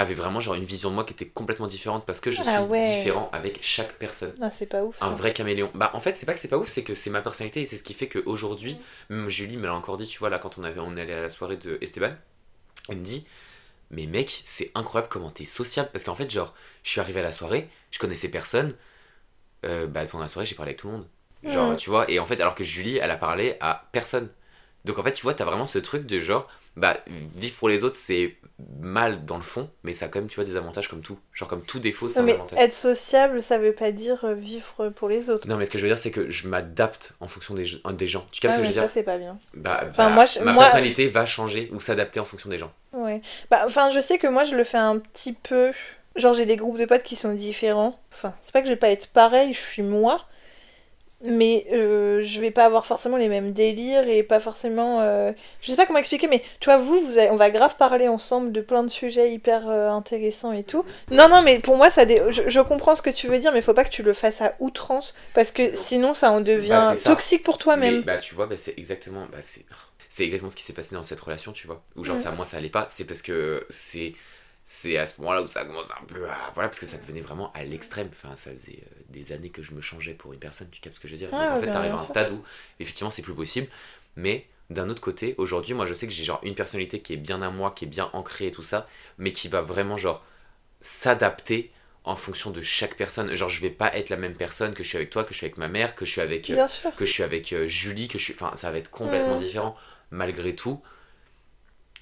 avait 0.00 0.14
vraiment 0.14 0.40
genre 0.40 0.54
une 0.54 0.64
vision 0.64 0.90
de 0.90 0.94
moi 0.94 1.04
qui 1.04 1.12
était 1.12 1.28
complètement 1.28 1.66
différente 1.66 2.04
parce 2.06 2.20
que 2.20 2.30
je 2.30 2.42
suis 2.42 2.50
Ah 2.52 2.62
ouais. 2.64 2.82
différent 2.82 3.28
avec 3.32 3.58
chaque 3.62 3.92
personne. 3.94 4.32
Ah, 4.40 4.50
c'est 4.50 4.66
pas 4.66 4.82
ouf. 4.82 4.98
Ça. 4.98 5.06
Un 5.06 5.10
vrai 5.10 5.32
caméléon. 5.32 5.70
Bah 5.74 5.90
en 5.94 6.00
fait 6.00 6.16
c'est 6.16 6.26
pas 6.26 6.32
que 6.34 6.38
c'est 6.40 6.48
pas 6.48 6.58
ouf, 6.58 6.68
c'est 6.68 6.82
que 6.84 6.94
c'est 6.94 7.10
ma 7.10 7.22
personnalité 7.22 7.60
et 7.62 7.66
c'est 7.66 7.76
ce 7.76 7.82
qui 7.82 7.94
fait 7.94 8.08
qu'aujourd'hui, 8.08 8.78
même 9.08 9.28
Julie 9.28 9.56
me 9.56 9.66
l'a 9.66 9.74
encore 9.74 9.96
dit, 9.96 10.06
tu 10.06 10.18
vois 10.18 10.30
là 10.30 10.38
quand 10.38 10.58
on 10.58 10.64
avait 10.64 10.80
on 10.80 10.96
est 10.96 11.00
allé 11.02 11.12
à 11.12 11.22
la 11.22 11.28
soirée 11.28 11.56
de 11.56 11.78
Esteban, 11.80 12.12
elle 12.88 12.96
me 12.98 13.02
dit 13.04 13.26
mais 13.90 14.06
mec 14.06 14.40
c'est 14.44 14.70
incroyable 14.74 15.08
comment 15.10 15.30
t'es 15.30 15.44
sociable 15.44 15.90
parce 15.92 16.04
qu'en 16.04 16.14
fait 16.14 16.30
genre 16.30 16.54
je 16.84 16.90
suis 16.90 17.00
arrivé 17.00 17.20
à 17.20 17.24
la 17.24 17.32
soirée, 17.32 17.68
je 17.90 17.98
connaissais 17.98 18.28
personne, 18.30 18.74
euh, 19.64 19.86
bah 19.86 20.04
pendant 20.06 20.22
la 20.22 20.28
soirée 20.28 20.46
j'ai 20.46 20.54
parlé 20.54 20.70
avec 20.70 20.80
tout 20.80 20.86
le 20.88 20.94
monde. 20.94 21.06
Genre 21.44 21.72
Mm. 21.72 21.76
tu 21.76 21.90
vois 21.90 22.10
et 22.10 22.18
en 22.18 22.26
fait 22.26 22.40
alors 22.40 22.54
que 22.54 22.64
Julie 22.64 22.98
elle 22.98 23.10
a 23.10 23.16
parlé 23.16 23.56
à 23.60 23.88
personne. 23.92 24.28
Donc 24.84 24.98
en 24.98 25.02
fait 25.02 25.12
tu 25.12 25.22
vois 25.22 25.34
t'as 25.34 25.44
vraiment 25.44 25.66
ce 25.66 25.78
truc 25.78 26.06
de 26.06 26.20
genre 26.20 26.48
bah 26.76 26.96
vivre 27.36 27.56
pour 27.56 27.68
les 27.68 27.84
autres 27.84 27.96
c'est 27.96 28.36
mal 28.80 29.24
dans 29.24 29.36
le 29.36 29.42
fond 29.42 29.70
mais 29.84 29.92
ça 29.94 30.06
a 30.06 30.08
quand 30.08 30.18
même 30.20 30.28
tu 30.28 30.36
vois 30.36 30.44
des 30.44 30.56
avantages 30.56 30.88
comme 30.88 31.00
tout. 31.00 31.18
Genre 31.34 31.48
comme 31.48 31.62
tout 31.62 31.78
défaut 31.80 32.08
c'est 32.08 32.20
un 32.20 32.22
mais 32.22 32.34
avantage. 32.34 32.58
être 32.58 32.74
sociable, 32.74 33.42
ça 33.42 33.58
veut 33.58 33.72
pas 33.72 33.90
dire 33.92 34.24
euh, 34.24 34.34
vivre 34.34 34.90
pour 34.90 35.08
les 35.08 35.30
autres. 35.30 35.48
Non, 35.48 35.56
mais 35.56 35.64
ce 35.64 35.70
que 35.70 35.78
je 35.78 35.82
veux 35.84 35.88
dire, 35.88 35.98
c'est 35.98 36.10
que 36.10 36.30
je 36.30 36.46
m'adapte 36.48 37.14
en 37.20 37.26
fonction 37.26 37.54
des, 37.54 37.64
des 37.92 38.06
gens. 38.06 38.26
Tu 38.30 38.40
captes 38.40 38.54
Ah, 38.54 38.56
ce 38.58 38.62
que 38.62 38.66
mais 38.66 38.72
je 38.72 38.74
veux 38.74 38.74
ça, 38.74 38.80
dire 38.86 38.90
c'est 38.90 39.02
pas 39.02 39.18
bien. 39.18 39.38
bah, 39.54 39.84
Enfin, 39.88 40.08
bah, 40.08 40.14
moi, 40.14 40.26
je- 40.26 40.40
Ma 40.40 40.52
moi- 40.52 40.64
personnalité 40.64 41.08
va 41.08 41.24
changer 41.26 41.70
ou 41.72 41.80
s'adapter 41.80 42.20
en 42.20 42.24
fonction 42.24 42.50
des 42.50 42.58
gens. 42.58 42.72
Ouais. 42.92 43.22
Bah, 43.50 43.62
enfin, 43.66 43.90
je 43.92 44.00
sais 44.00 44.18
que 44.18 44.26
moi, 44.26 44.44
je 44.44 44.54
le 44.56 44.64
fais 44.64 44.78
un 44.78 44.98
petit 44.98 45.32
peu. 45.32 45.72
Genre, 46.16 46.34
j'ai 46.34 46.44
des 46.44 46.56
groupes 46.56 46.78
de 46.78 46.84
potes 46.84 47.02
qui 47.04 47.16
sont 47.16 47.32
différents. 47.32 47.98
Enfin, 48.12 48.34
c'est 48.40 48.52
pas 48.52 48.60
que 48.60 48.66
je 48.66 48.72
vais 48.72 48.78
pas 48.78 48.90
être 48.90 49.06
pareil, 49.08 49.54
je 49.54 49.60
suis 49.60 49.82
moi. 49.82 50.26
Mais 51.22 51.66
euh, 51.72 52.22
je 52.22 52.40
vais 52.40 52.50
pas 52.50 52.64
avoir 52.64 52.86
forcément 52.86 53.18
les 53.18 53.28
mêmes 53.28 53.52
délires 53.52 54.08
et 54.08 54.22
pas 54.22 54.40
forcément. 54.40 55.00
euh, 55.02 55.32
Je 55.60 55.70
sais 55.70 55.76
pas 55.76 55.84
comment 55.84 55.98
expliquer, 55.98 56.28
mais 56.28 56.42
tu 56.60 56.66
vois, 56.66 56.78
vous, 56.78 56.98
vous 57.00 57.18
avez- 57.18 57.30
on 57.30 57.36
va 57.36 57.50
grave 57.50 57.76
parler 57.76 58.08
ensemble 58.08 58.52
de 58.52 58.62
plein 58.62 58.82
de 58.82 58.88
sujets 58.88 59.30
hyper 59.32 59.68
euh, 59.68 59.90
intéressants 59.90 60.52
et 60.52 60.62
tout. 60.64 60.84
Non, 61.10 61.28
non, 61.28 61.42
mais 61.42 61.58
pour 61.58 61.76
moi, 61.76 61.90
ça 61.90 62.06
dé- 62.06 62.22
je, 62.30 62.42
je 62.48 62.60
comprends 62.60 62.96
ce 62.96 63.02
que 63.02 63.10
tu 63.10 63.28
veux 63.28 63.38
dire, 63.38 63.52
mais 63.52 63.60
faut 63.60 63.74
pas 63.74 63.84
que 63.84 63.90
tu 63.90 64.02
le 64.02 64.14
fasses 64.14 64.40
à 64.40 64.54
outrance 64.60 65.14
parce 65.34 65.50
que 65.50 65.74
sinon, 65.74 66.14
ça 66.14 66.30
en 66.32 66.40
devient 66.40 66.68
Bah, 66.70 66.96
ça. 66.96 67.10
toxique 67.10 67.42
pour 67.42 67.58
toi-même. 67.58 68.00
bah, 68.02 68.16
tu 68.18 68.34
vois, 68.34 68.46
bah, 68.46 68.56
c'est 68.56 68.78
exactement. 68.78 69.26
Bah, 69.30 69.38
c'est... 69.42 69.66
c'est 70.08 70.24
exactement 70.24 70.48
ce 70.48 70.56
qui 70.56 70.62
s'est 70.64 70.72
passé 70.72 70.94
dans 70.94 71.02
cette 71.02 71.20
relation, 71.20 71.52
tu 71.52 71.66
vois. 71.66 71.82
Où 71.96 72.04
genre, 72.04 72.16
Mm. 72.16 72.18
ça, 72.18 72.30
moi, 72.32 72.46
ça 72.46 72.56
allait 72.56 72.68
pas. 72.70 72.86
C'est 72.88 73.04
parce 73.04 73.22
que 73.22 73.64
c'est. 73.68 74.14
C'est 74.64 74.98
à 74.98 75.06
ce 75.06 75.20
moment-là 75.20 75.42
où 75.42 75.48
ça 75.48 75.64
commence 75.64 75.90
un 75.90 76.04
peu 76.06 76.28
à. 76.28 76.36
Voilà, 76.54 76.68
parce 76.68 76.78
que 76.78 76.86
ça 76.86 76.96
devenait 76.98 77.22
vraiment 77.22 77.50
à 77.54 77.64
l'extrême. 77.64 78.08
Enfin, 78.12 78.36
ça 78.36 78.52
faisait 78.52 78.78
euh, 78.82 78.99
des 79.10 79.32
années 79.32 79.50
que 79.50 79.62
je 79.62 79.72
me 79.74 79.80
changeais 79.80 80.14
pour 80.14 80.32
une 80.32 80.38
personne, 80.40 80.68
tu 80.70 80.80
captes 80.80 80.96
ce 80.96 81.00
que 81.00 81.08
je 81.08 81.14
veux 81.14 81.18
dire? 81.18 81.32
Ouais, 81.32 81.38
Donc 81.38 81.50
en 81.52 81.56
fait, 81.56 81.70
t'arrives 81.70 81.94
à 81.94 82.00
un 82.00 82.04
stade 82.04 82.30
où, 82.32 82.42
effectivement, 82.80 83.10
c'est 83.10 83.22
plus 83.22 83.34
possible. 83.34 83.68
Mais 84.16 84.46
d'un 84.70 84.88
autre 84.88 85.00
côté, 85.00 85.34
aujourd'hui, 85.38 85.74
moi, 85.74 85.86
je 85.86 85.94
sais 85.94 86.06
que 86.06 86.12
j'ai 86.12 86.24
genre 86.24 86.40
une 86.44 86.54
personnalité 86.54 87.00
qui 87.00 87.14
est 87.14 87.16
bien 87.16 87.42
à 87.42 87.50
moi, 87.50 87.72
qui 87.72 87.84
est 87.84 87.88
bien 87.88 88.10
ancrée 88.12 88.48
et 88.48 88.52
tout 88.52 88.62
ça, 88.62 88.88
mais 89.18 89.32
qui 89.32 89.48
va 89.48 89.62
vraiment, 89.62 89.96
genre, 89.96 90.24
s'adapter 90.80 91.72
en 92.04 92.16
fonction 92.16 92.50
de 92.50 92.62
chaque 92.62 92.96
personne. 92.96 93.34
Genre, 93.34 93.48
je 93.50 93.60
vais 93.60 93.70
pas 93.70 93.94
être 93.96 94.10
la 94.10 94.16
même 94.16 94.34
personne 94.34 94.74
que 94.74 94.82
je 94.82 94.88
suis 94.88 94.96
avec 94.98 95.10
toi, 95.10 95.24
que 95.24 95.32
je 95.32 95.38
suis 95.38 95.46
avec 95.46 95.58
ma 95.58 95.68
mère, 95.68 95.94
que 95.94 96.04
je 96.04 96.10
suis 96.12 96.20
avec. 96.20 96.50
euh, 96.50 96.58
que 96.96 97.04
je 97.04 97.12
suis 97.12 97.22
avec 97.22 97.52
euh, 97.52 97.66
Julie, 97.68 98.08
que 98.08 98.18
je 98.18 98.24
suis. 98.24 98.34
Enfin, 98.34 98.52
ça 98.56 98.70
va 98.70 98.78
être 98.78 98.90
complètement 98.90 99.34
différent, 99.36 99.76
malgré 100.10 100.54
tout. 100.54 100.82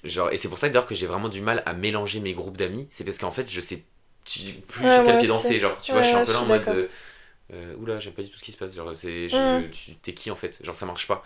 Genre, 0.03 0.31
et 0.31 0.37
c'est 0.37 0.47
pour 0.47 0.57
ça 0.57 0.67
d'ailleurs 0.69 0.85
que 0.85 0.95
j'ai 0.95 1.07
vraiment 1.07 1.27
du 1.29 1.41
mal 1.41 1.61
à 1.65 1.73
mélanger 1.73 2.19
mes 2.21 2.33
groupes 2.33 2.57
d'amis. 2.57 2.87
C'est 2.89 3.03
parce 3.03 3.17
qu'en 3.17 3.31
fait, 3.31 3.49
je 3.49 3.59
sais 3.61 3.83
tu- 4.29 4.53
plus 4.61 4.85
Ouais, 4.85 4.91
sur 4.95 5.05
quel 5.05 5.17
pied 5.19 5.27
danser. 5.27 5.59
Genre, 5.59 5.77
tu 5.81 5.91
vois, 5.91 6.01
je 6.01 6.07
suis 6.07 6.15
un 6.17 6.25
peu 6.25 6.33
là 6.33 6.41
en 6.41 6.45
mode. 6.45 6.67
euh, 6.67 6.87
euh, 7.53 7.75
oula, 7.77 7.99
j'aime 7.99 8.13
pas 8.13 8.21
du 8.21 8.29
tout 8.29 8.37
ce 8.37 8.43
qui 8.43 8.51
se 8.51 8.57
passe. 8.57 8.75
Genre, 8.75 8.95
c'est. 8.95 9.27
Mm. 9.31 9.69
tu- 9.71 9.95
T'es 9.95 10.13
qui 10.13 10.31
en 10.31 10.35
fait? 10.35 10.59
Genre, 10.63 10.75
ça 10.75 10.85
marche 10.85 11.07
pas. 11.07 11.23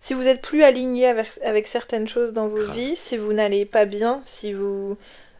Si 0.00 0.14
vous 0.14 0.26
êtes 0.28 0.42
plus 0.42 0.62
aligné 0.62 1.06
avec, 1.08 1.26
avec 1.42 1.66
certaines 1.66 2.06
choses 2.06 2.32
dans 2.32 2.46
vos 2.46 2.58
Grave. 2.62 2.76
vies, 2.76 2.94
si 2.96 3.16
vous 3.16 3.32
n'allez 3.32 3.64
pas 3.64 3.84
bien, 3.84 4.20
si 4.24 4.52
vous 4.52 4.96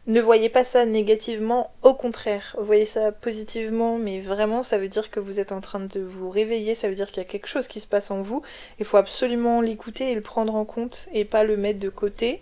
ne 0.07 0.19
voyez 0.19 0.49
pas 0.49 0.65
ça 0.65 0.85
négativement, 0.85 1.71
au 1.81 1.93
contraire, 1.93 2.55
voyez 2.59 2.83
ça 2.85 3.13
positivement, 3.13 3.97
mais 3.97 4.19
vraiment, 4.19 4.61
ça 4.63 4.77
veut 4.77 4.89
dire 4.89 5.11
que 5.11 5.21
vous 5.21 5.39
êtes 5.39 5.53
en 5.53 5.61
train 5.61 5.79
de 5.79 6.01
vous 6.01 6.29
réveiller, 6.29 6.75
ça 6.75 6.89
veut 6.89 6.95
dire 6.95 7.07
qu'il 7.07 7.23
y 7.23 7.25
a 7.25 7.29
quelque 7.29 7.47
chose 7.47 7.67
qui 7.69 7.79
se 7.79 7.87
passe 7.87 8.11
en 8.11 8.21
vous. 8.21 8.41
Il 8.79 8.85
faut 8.85 8.97
absolument 8.97 9.61
l'écouter 9.61 10.11
et 10.11 10.15
le 10.15 10.21
prendre 10.21 10.53
en 10.55 10.65
compte 10.65 11.07
et 11.13 11.23
pas 11.25 11.45
le 11.45 11.55
mettre 11.55 11.79
de 11.79 11.89
côté. 11.89 12.41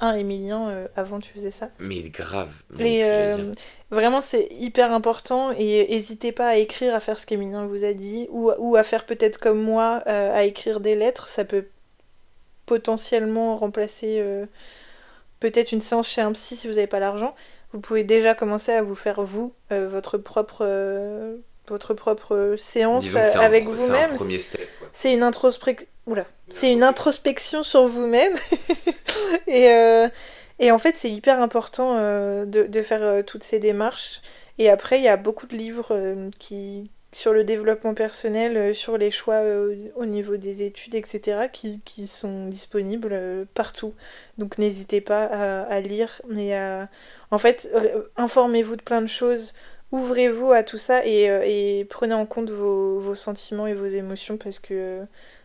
Hein, 0.00 0.16
Emilien, 0.16 0.68
euh, 0.68 0.88
avant 0.96 1.20
tu 1.20 1.32
faisais 1.32 1.50
ça. 1.50 1.70
Mais 1.78 2.00
grave. 2.00 2.62
Mais 2.78 2.98
Et 2.98 3.04
euh, 3.04 3.52
vraiment, 3.90 4.20
c'est 4.20 4.48
hyper 4.50 4.92
important 4.92 5.52
et 5.52 5.86
n'hésitez 5.88 6.32
pas 6.32 6.48
à 6.48 6.56
écrire, 6.56 6.94
à 6.94 7.00
faire 7.00 7.18
ce 7.18 7.26
qu'Emilien 7.26 7.66
vous 7.66 7.84
a 7.84 7.92
dit, 7.92 8.26
ou, 8.30 8.50
ou 8.58 8.76
à 8.76 8.82
faire 8.82 9.06
peut-être 9.06 9.38
comme 9.38 9.60
moi, 9.60 10.02
euh, 10.06 10.34
à 10.34 10.44
écrire 10.44 10.80
des 10.80 10.96
lettres. 10.96 11.28
Ça 11.28 11.44
peut 11.44 11.66
potentiellement 12.66 13.56
remplacer 13.56 14.24
peut-être 15.38 15.72
une 15.72 15.80
séance 15.80 16.08
chez 16.08 16.22
un 16.22 16.32
psy 16.32 16.56
si 16.56 16.66
vous 16.66 16.74
n'avez 16.74 16.86
pas 16.86 17.00
l'argent. 17.00 17.34
Vous 17.72 17.80
pouvez 17.80 18.04
déjà 18.04 18.34
commencer 18.34 18.72
à 18.72 18.82
vous 18.82 18.94
faire, 18.94 19.22
vous, 19.22 19.52
votre 19.70 20.16
propre, 20.16 20.64
votre 21.68 21.94
propre 21.94 22.54
séance 22.58 23.04
Disons 23.04 23.20
que 23.20 23.26
c'est 23.26 23.38
euh, 23.38 23.42
avec 23.42 23.64
c'est 23.64 23.70
vous-même. 23.70 24.38
step. 24.38 24.60
ouais. 24.80 24.88
C'est 24.92 25.12
une 25.12 25.22
introspection. 25.22 25.86
Oula. 26.06 26.26
C'est 26.50 26.70
une 26.70 26.82
introspection 26.82 27.62
sur 27.62 27.86
vous-même. 27.88 28.34
et, 29.46 29.70
euh, 29.72 30.08
et 30.58 30.70
en 30.70 30.78
fait, 30.78 30.94
c'est 30.96 31.10
hyper 31.10 31.40
important 31.40 31.96
euh, 31.96 32.44
de, 32.44 32.64
de 32.64 32.82
faire 32.82 33.02
euh, 33.02 33.22
toutes 33.22 33.42
ces 33.44 33.58
démarches. 33.58 34.20
Et 34.58 34.68
après, 34.68 34.98
il 34.98 35.04
y 35.04 35.08
a 35.08 35.16
beaucoup 35.16 35.46
de 35.46 35.56
livres 35.56 35.88
euh, 35.92 36.28
qui, 36.38 36.90
sur 37.12 37.32
le 37.32 37.42
développement 37.42 37.94
personnel, 37.94 38.56
euh, 38.56 38.72
sur 38.74 38.98
les 38.98 39.10
choix 39.10 39.36
euh, 39.36 39.74
au 39.96 40.04
niveau 40.04 40.36
des 40.36 40.62
études, 40.62 40.94
etc., 40.94 41.48
qui, 41.52 41.80
qui 41.84 42.06
sont 42.06 42.46
disponibles 42.48 43.10
euh, 43.12 43.44
partout. 43.54 43.94
Donc 44.36 44.58
n'hésitez 44.58 45.00
pas 45.00 45.24
à, 45.24 45.62
à 45.62 45.80
lire. 45.80 46.20
Et 46.36 46.54
à... 46.54 46.88
En 47.30 47.38
fait, 47.38 47.68
euh, 47.74 48.02
informez-vous 48.16 48.76
de 48.76 48.82
plein 48.82 49.00
de 49.00 49.06
choses. 49.06 49.54
Ouvrez-vous 49.94 50.50
à 50.50 50.64
tout 50.64 50.76
ça 50.76 51.06
et, 51.06 51.30
euh, 51.30 51.84
prenez 51.88 52.14
en 52.14 52.26
compte 52.26 52.50
vos, 52.50 53.14
sentiments 53.14 53.68
et 53.68 53.74
vos 53.74 53.86
émotions 53.86 54.36
parce 54.36 54.58
que 54.58 54.74
euh, 54.74 55.04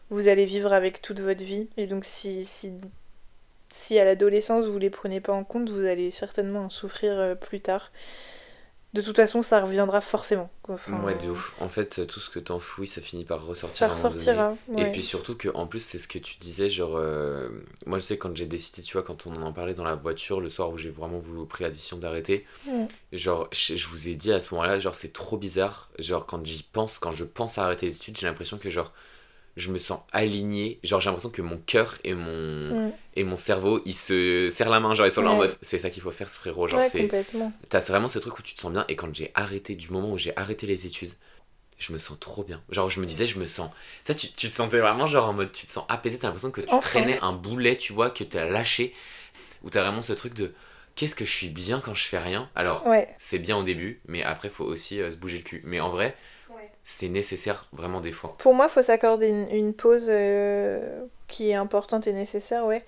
vous 0.10 0.28
allez 0.28 0.46
vivre 0.46 0.74
avec 0.74 1.04
toute 1.04 1.20
votre 1.20 1.44
vie. 1.44 1.68
Et 1.78 1.86
donc 1.86 2.04
si, 2.04 2.46
si, 2.46 2.74
si 3.72 4.00
à 4.00 4.06
l'adolescence 4.06 4.66
vous 4.66 4.80
les 4.80 4.90
prenez 4.90 5.22
pas 5.22 5.34
en 5.34 5.44
compte, 5.44 5.70
vous 5.70 5.86
allez 5.86 6.10
certainement 6.10 6.62
en 6.62 6.70
souffrir 6.72 7.12
euh, 7.20 7.36
plus 7.36 7.62
tard. 7.62 7.92
De 8.94 9.02
toute 9.02 9.16
façon, 9.18 9.42
ça 9.44 9.62
reviendra 9.62 10.02
forcément. 10.02 10.50
Enfin, 10.68 11.00
Ouais, 11.04 11.16
de 11.16 11.30
ouf. 11.30 11.56
En 11.62 11.68
fait, 11.68 12.08
tout 12.08 12.20
ce 12.20 12.30
que 12.30 12.40
t'enfouis, 12.40 12.88
ça 12.88 13.02
finit 13.02 13.24
par 13.26 13.46
ressortir. 13.46 13.78
Ça 13.78 13.86
à 13.86 13.90
ressortira. 13.90 14.56
Et 14.78 14.84
ouais. 14.84 14.92
puis 14.92 15.04
surtout 15.04 15.36
que 15.36 15.50
en 15.54 15.68
plus 15.68 15.80
c'est 15.80 16.00
ce 16.00 16.08
que 16.08 16.18
tu 16.18 16.38
disais 16.40 16.70
genre 16.70 16.96
euh, 16.96 17.50
moi 17.86 17.98
je 18.00 18.04
sais 18.04 18.18
quand 18.18 18.36
j'ai 18.36 18.46
décidé 18.46 18.82
tu 18.82 18.94
vois 18.94 19.04
quand 19.04 19.28
on 19.28 19.42
en 19.42 19.54
parlait 19.54 19.74
dans 19.74 19.84
la 19.84 19.96
voiture 19.96 20.42
le 20.42 20.50
soir 20.50 20.70
où 20.72 20.78
j'ai 20.78 20.90
vraiment 20.90 21.20
voulu 21.20 21.46
pris 21.48 21.64
la 21.64 21.70
décision 21.70 21.98
d'arrêter 21.98 22.46
genre 23.14 23.48
je, 23.52 23.76
je 23.76 23.88
vous 23.88 24.08
ai 24.10 24.16
dit 24.16 24.32
à 24.32 24.40
ce 24.40 24.54
moment-là 24.54 24.80
genre 24.80 24.96
c'est 24.96 25.14
trop 25.14 25.38
bizarre 25.38 25.90
genre 26.00 26.26
quand 26.26 26.46
j'y 26.46 26.64
pense 26.64 26.98
quand 27.00 27.12
je 27.12 27.24
pense 27.24 27.58
à 27.58 27.66
arrêter 27.66 27.86
les 27.88 27.96
études 27.96 28.18
j'ai 28.18 28.28
l'impression 28.28 28.58
que 28.58 28.70
genre 28.70 28.92
je 29.60 29.72
me 29.72 29.78
sens 29.78 30.02
aligné 30.12 30.80
genre 30.84 31.02
j'ai 31.02 31.08
l'impression 31.10 31.30
que 31.32 31.42
mon 31.42 31.58
cœur 31.58 31.98
et 32.04 32.14
mon 32.16 32.90
Mm. 32.90 32.92
et 33.16 33.24
mon 33.24 33.38
cerveau 33.38 33.82
ils 33.86 33.94
se 33.96 34.50
serrent 34.50 34.70
la 34.70 34.80
main 34.80 34.96
genre 34.96 35.08
ils 35.08 35.12
sont 35.12 35.22
là 35.24 35.32
en 35.32 35.36
mode 35.38 35.56
c'est 35.62 35.80
ça 35.80 35.90
qu'il 35.90 36.02
faut 36.04 36.12
faire 36.12 36.30
ce 36.30 36.38
frérot 36.40 36.68
genre 36.68 36.80
Ouais, 36.80 36.90
c'est. 36.90 37.08
T'as 37.70 37.80
vraiment 37.82 38.08
ce 38.08 38.20
truc 38.20 38.40
où 38.40 38.42
tu 38.42 38.56
te 38.56 38.62
sens 38.62 38.72
bien 38.72 38.86
et 38.88 38.96
quand 38.96 39.14
j'ai 39.14 39.32
arrêté, 39.36 39.76
du 39.76 39.90
moment 39.92 40.12
où 40.12 40.18
j'ai 40.18 40.36
arrêté 40.38 40.66
les 40.68 40.86
études, 40.88 41.12
je 41.78 41.94
me 41.94 41.98
sens 41.98 42.18
trop 42.20 42.44
bien. 42.44 42.62
Genre 42.70 42.90
je 42.90 43.00
me 43.00 43.06
disais, 43.06 43.28
je 43.28 43.40
me 43.40 43.46
sens... 43.46 43.72
Ça, 44.04 44.14
tu, 44.16 44.28
tu 44.32 44.48
te 44.50 44.54
sentais 44.54 44.80
vraiment 44.80 45.08
genre 45.08 45.30
en 45.30 45.34
mode, 45.34 45.52
tu 45.52 45.66
te 45.66 45.72
sens 45.72 45.86
apaisé, 45.90 46.20
t'as 46.20 46.28
l'impression 46.28 46.52
que 46.52 46.62
tu 46.62 46.68
Enfin. 46.74 46.90
traînais 46.90 47.20
un 47.22 47.34
boulet, 47.34 47.78
tu 47.78 47.94
vois, 47.94 48.10
que 48.10 48.24
t'as 48.24 48.46
lâché, 48.50 48.94
où 49.64 49.70
t'as 49.70 49.84
vraiment 49.84 50.02
ce 50.02 50.14
truc 50.14 50.34
de, 50.34 50.54
qu'est-ce 50.96 51.16
que 51.16 51.26
je 51.26 51.32
suis 51.32 51.50
bien 51.50 51.80
quand 51.80 51.94
je 51.94 52.06
fais 52.06 52.20
rien? 52.20 52.50
Alors, 52.56 52.86
Ouais. 52.88 53.08
c'est 53.18 53.40
bien 53.40 53.58
au 53.58 53.64
début, 53.64 54.02
mais 54.08 54.24
après, 54.24 54.50
faut 54.50 54.66
aussi 54.66 55.02
euh, 55.02 55.12
se 55.12 55.18
bouger 55.18 55.38
le 55.38 55.44
cul. 55.44 55.62
Mais 55.66 55.80
en 55.80 55.90
vrai. 55.90 56.16
C'est 56.90 57.08
nécessaire 57.08 57.68
vraiment 57.72 58.02
des 58.02 58.12
fois. 58.12 58.36
Pour 58.40 58.54
moi, 58.56 58.66
il 58.68 58.72
faut 58.72 58.82
s'accorder 58.82 59.28
une, 59.28 59.48
une 59.52 59.74
pause 59.74 60.08
euh, 60.10 61.02
qui 61.28 61.52
est 61.52 61.54
importante 61.54 62.08
et 62.08 62.14
nécessaire, 62.14 62.66
ouais. 62.66 62.84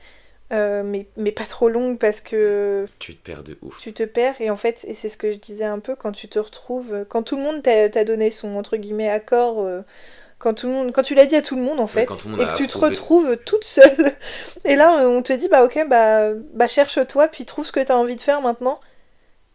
Euh, 0.51 0.83
mais, 0.83 1.07
mais 1.15 1.31
pas 1.31 1.45
trop 1.45 1.69
longue 1.69 1.97
parce 1.97 2.19
que 2.19 2.85
Tu 2.99 3.15
te 3.15 3.23
perds 3.23 3.43
de 3.43 3.57
ouf. 3.61 3.79
tu 3.79 3.93
te 3.93 4.03
perds 4.03 4.41
et 4.41 4.49
en 4.49 4.57
fait 4.57 4.83
et 4.85 4.93
c'est 4.93 5.07
ce 5.07 5.17
que 5.17 5.31
je 5.31 5.37
disais 5.37 5.63
un 5.63 5.79
peu 5.79 5.95
quand 5.95 6.11
tu 6.11 6.27
te 6.27 6.39
retrouves 6.39 7.05
quand 7.07 7.23
tout 7.23 7.37
le 7.37 7.41
monde 7.43 7.63
t'a 7.63 8.03
donné 8.03 8.31
son 8.31 8.55
entre 8.55 8.75
guillemets 8.75 9.09
accord 9.09 9.61
euh, 9.61 9.81
quand 10.39 10.53
tout 10.55 10.67
le 10.67 10.73
monde 10.73 10.91
quand 10.91 11.03
tu 11.03 11.15
l'as 11.15 11.25
dit 11.25 11.37
à 11.37 11.41
tout 11.41 11.55
le 11.55 11.61
monde 11.61 11.79
en 11.79 11.87
fait 11.87 12.03
et 12.03 12.05
que 12.05 12.57
tu 12.57 12.67
te 12.67 12.77
retrouves 12.77 13.37
toute 13.45 13.63
seule 13.63 14.11
et 14.65 14.75
là 14.75 14.91
on 15.07 15.21
te 15.21 15.31
dit 15.31 15.47
bah 15.47 15.63
ok 15.63 15.85
bah 15.87 16.33
bah 16.53 16.67
cherche-toi 16.67 17.29
puis 17.29 17.45
trouve 17.45 17.65
ce 17.65 17.71
que 17.71 17.79
t'as 17.79 17.95
envie 17.95 18.17
de 18.17 18.21
faire 18.21 18.41
maintenant 18.41 18.81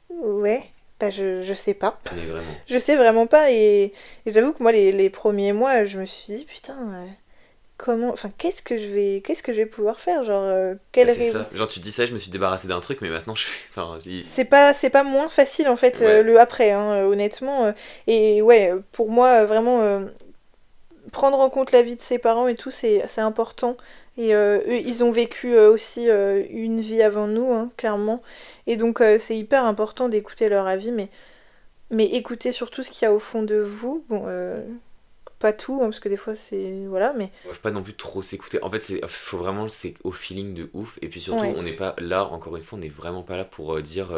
ouais 0.09 0.63
bah 1.01 1.11
je, 1.11 1.43
je 1.43 1.55
sais 1.55 1.75
pas 1.75 1.99
Mais 2.17 2.23
vraiment. 2.23 2.53
je 2.69 2.79
sais 2.79 2.97
vraiment 2.97 3.27
pas 3.27 3.51
et, 3.53 3.93
et 4.27 4.31
j'avoue 4.31 4.53
que 4.53 4.63
moi 4.63 4.73
les, 4.73 4.93
les 4.93 5.11
premiers 5.11 5.53
mois 5.53 5.85
je 5.85 5.99
me 5.99 6.05
suis 6.07 6.35
dit 6.37 6.45
putain 6.45 6.77
euh, 6.93 7.07
comment 7.77 8.11
enfin 8.11 8.31
qu'est-ce 8.39 8.63
que 8.63 8.79
je 8.79 8.87
vais 8.89 9.23
qu'est-ce 9.25 9.43
que 9.43 9.53
je 9.53 9.59
vais 9.59 9.67
pouvoir 9.67 10.01
faire 10.01 10.25
genre 10.25 10.45
euh, 10.45 10.75
quelle 10.93 11.09
Bah, 11.09 11.13
c'est 11.13 11.25
ré- 11.25 11.31
ça. 11.31 11.51
Genre 11.53 11.69
tu 11.69 11.81
dis 11.81 11.93
ça, 11.93 12.07
je 12.07 12.13
me 12.15 12.19
suis 12.19 12.31
débarrassé 12.31 12.69
d'un 12.69 12.81
truc, 12.81 13.01
mais 13.03 13.11
maintenant 13.11 13.35
je. 13.35 13.47
Enfin, 13.71 13.99
il- 14.07 14.25
c'est 14.25 14.47
pas 14.47 14.73
c'est 14.73 14.91
pas 14.91 15.05
moins 15.05 15.29
facile 15.29 15.69
en 15.69 15.77
fait 15.77 16.01
Ouais. 16.01 16.07
euh, 16.07 16.23
le 16.23 16.41
après 16.41 16.71
hein, 16.73 17.05
honnêtement 17.05 17.73
et 18.07 18.41
ouais 18.43 18.73
pour 18.93 19.11
moi 19.11 19.45
vraiment 19.45 20.01
prendre 21.13 21.39
en 21.39 21.49
compte 21.51 21.73
la 21.73 21.83
vie 21.83 21.97
de 21.97 22.01
ses 22.03 22.19
parents 22.19 22.49
et 22.49 22.55
tout 22.55 22.71
c'est 22.71 23.03
important 23.19 23.77
Et 24.19 24.35
eux, 24.35 24.63
ils 24.69 25.05
ont 25.05 25.11
vécu 25.11 25.57
aussi 25.59 26.09
une 26.09 26.81
vie 26.81 27.03
avant 27.03 27.27
nous, 27.27 27.53
hein, 27.53 27.71
clairement. 27.77 28.23
Et 28.67 28.77
donc 28.77 29.03
c'est 29.19 29.37
hyper 29.37 29.65
important 29.65 30.09
d'écouter 30.09 30.49
leur 30.49 30.67
avis, 30.67 30.91
mais, 30.91 31.09
mais 31.91 32.07
écoutez 32.07 32.51
surtout 32.53 32.83
ce 32.83 32.91
qu'il 32.91 33.03
y 33.03 33.09
a 33.09 33.13
au 33.13 33.19
fond 33.19 33.43
de 33.43 33.57
vous. 33.57 34.05
Bon, 34.09 34.27
pas 35.39 35.53
tout, 35.53 35.81
hein, 35.83 35.87
parce 35.87 36.01
que 36.01 36.09
des 36.09 36.17
fois 36.17 36.35
c'est. 36.35 36.87
Voilà, 36.89 37.13
mais. 37.13 37.31
Faut 37.45 37.61
pas 37.61 37.71
non 37.71 37.83
plus 37.83 37.95
trop 37.95 38.23
s'écouter. 38.23 38.59
En 38.63 38.71
fait, 38.71 38.89
il 38.89 39.01
faut 39.07 39.37
vraiment, 39.37 39.69
c'est 39.69 39.95
au 40.03 40.13
feeling 40.13 40.55
de 40.55 40.71
ouf. 40.73 40.99
Et 41.03 41.09
puis 41.09 41.21
surtout, 41.21 41.45
on 41.45 41.63
n'est 41.63 41.73
pas 41.73 41.95
là, 41.99 42.25
encore 42.25 42.57
une 42.57 42.63
fois, 42.63 42.79
on 42.79 42.81
n'est 42.81 42.89
vraiment 42.89 43.23
pas 43.23 43.37
là 43.37 43.45
pour 43.45 43.81
dire 43.83 44.15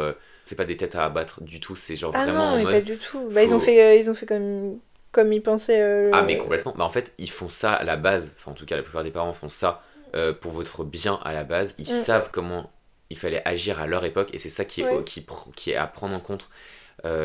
c'est 0.49 0.55
pas 0.55 0.65
des 0.65 0.77
têtes 0.77 0.95
à 0.95 1.05
abattre 1.05 1.43
du 1.43 1.59
tout, 1.59 1.75
c'est 1.75 1.95
genre 1.95 2.11
ah 2.15 2.23
vraiment 2.23 2.55
non, 2.55 2.61
en 2.61 2.63
mode. 2.63 2.73
pas 2.73 2.81
du 2.81 2.97
tout. 2.97 3.29
Bah, 3.29 3.43
ils, 3.43 3.53
ont 3.53 3.59
fait, 3.59 3.83
euh, 3.83 3.95
ils 3.95 4.09
ont 4.09 4.15
fait 4.15 4.25
comme, 4.25 4.79
comme 5.11 5.31
ils 5.31 5.43
pensaient. 5.43 5.79
Euh, 5.79 6.09
ah, 6.11 6.23
mais 6.23 6.39
complètement. 6.39 6.73
Bah, 6.75 6.85
en 6.85 6.89
fait, 6.89 7.13
ils 7.19 7.29
font 7.29 7.47
ça 7.47 7.73
à 7.73 7.83
la 7.83 7.97
base, 7.97 8.33
enfin, 8.35 8.51
en 8.51 8.55
tout 8.55 8.65
cas, 8.65 8.75
la 8.75 8.81
plupart 8.81 9.03
des 9.03 9.11
parents 9.11 9.33
font 9.33 9.47
ça 9.47 9.83
euh, 10.15 10.33
pour 10.33 10.51
votre 10.51 10.83
bien 10.83 11.19
à 11.23 11.33
la 11.33 11.43
base. 11.43 11.75
Ils 11.77 11.83
mm. 11.83 11.87
savent 11.87 12.29
comment 12.31 12.71
il 13.09 13.17
fallait 13.17 13.41
agir 13.47 13.79
à 13.79 13.87
leur 13.87 14.05
époque, 14.05 14.29
et 14.33 14.37
c'est 14.37 14.49
ça 14.49 14.65
qui 14.65 14.81
est, 14.81 15.03
qui, 15.03 15.25
qui, 15.55 15.71
est 15.71 15.75
à 15.75 15.87
prendre 15.87 16.13
en 16.13 16.19
compte. 16.19 16.49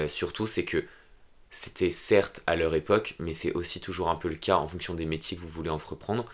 surtout, 0.08 0.46
c'est 0.46 0.64
que 0.64 0.82
c'était 1.50 1.90
certes 1.90 2.42
à 2.46 2.56
leur 2.56 2.74
époque, 2.74 3.14
mais 3.18 3.34
c'est 3.34 3.52
aussi 3.52 3.80
toujours 3.80 4.08
un 4.08 4.16
peu 4.16 4.28
le 4.28 4.36
cas 4.36 4.56
en 4.56 4.66
fonction 4.66 4.94
des 4.94 5.04
métiers 5.04 5.36
que 5.36 5.42
vous 5.42 5.48
voulez 5.48 5.68
entreprendre. 5.68 6.24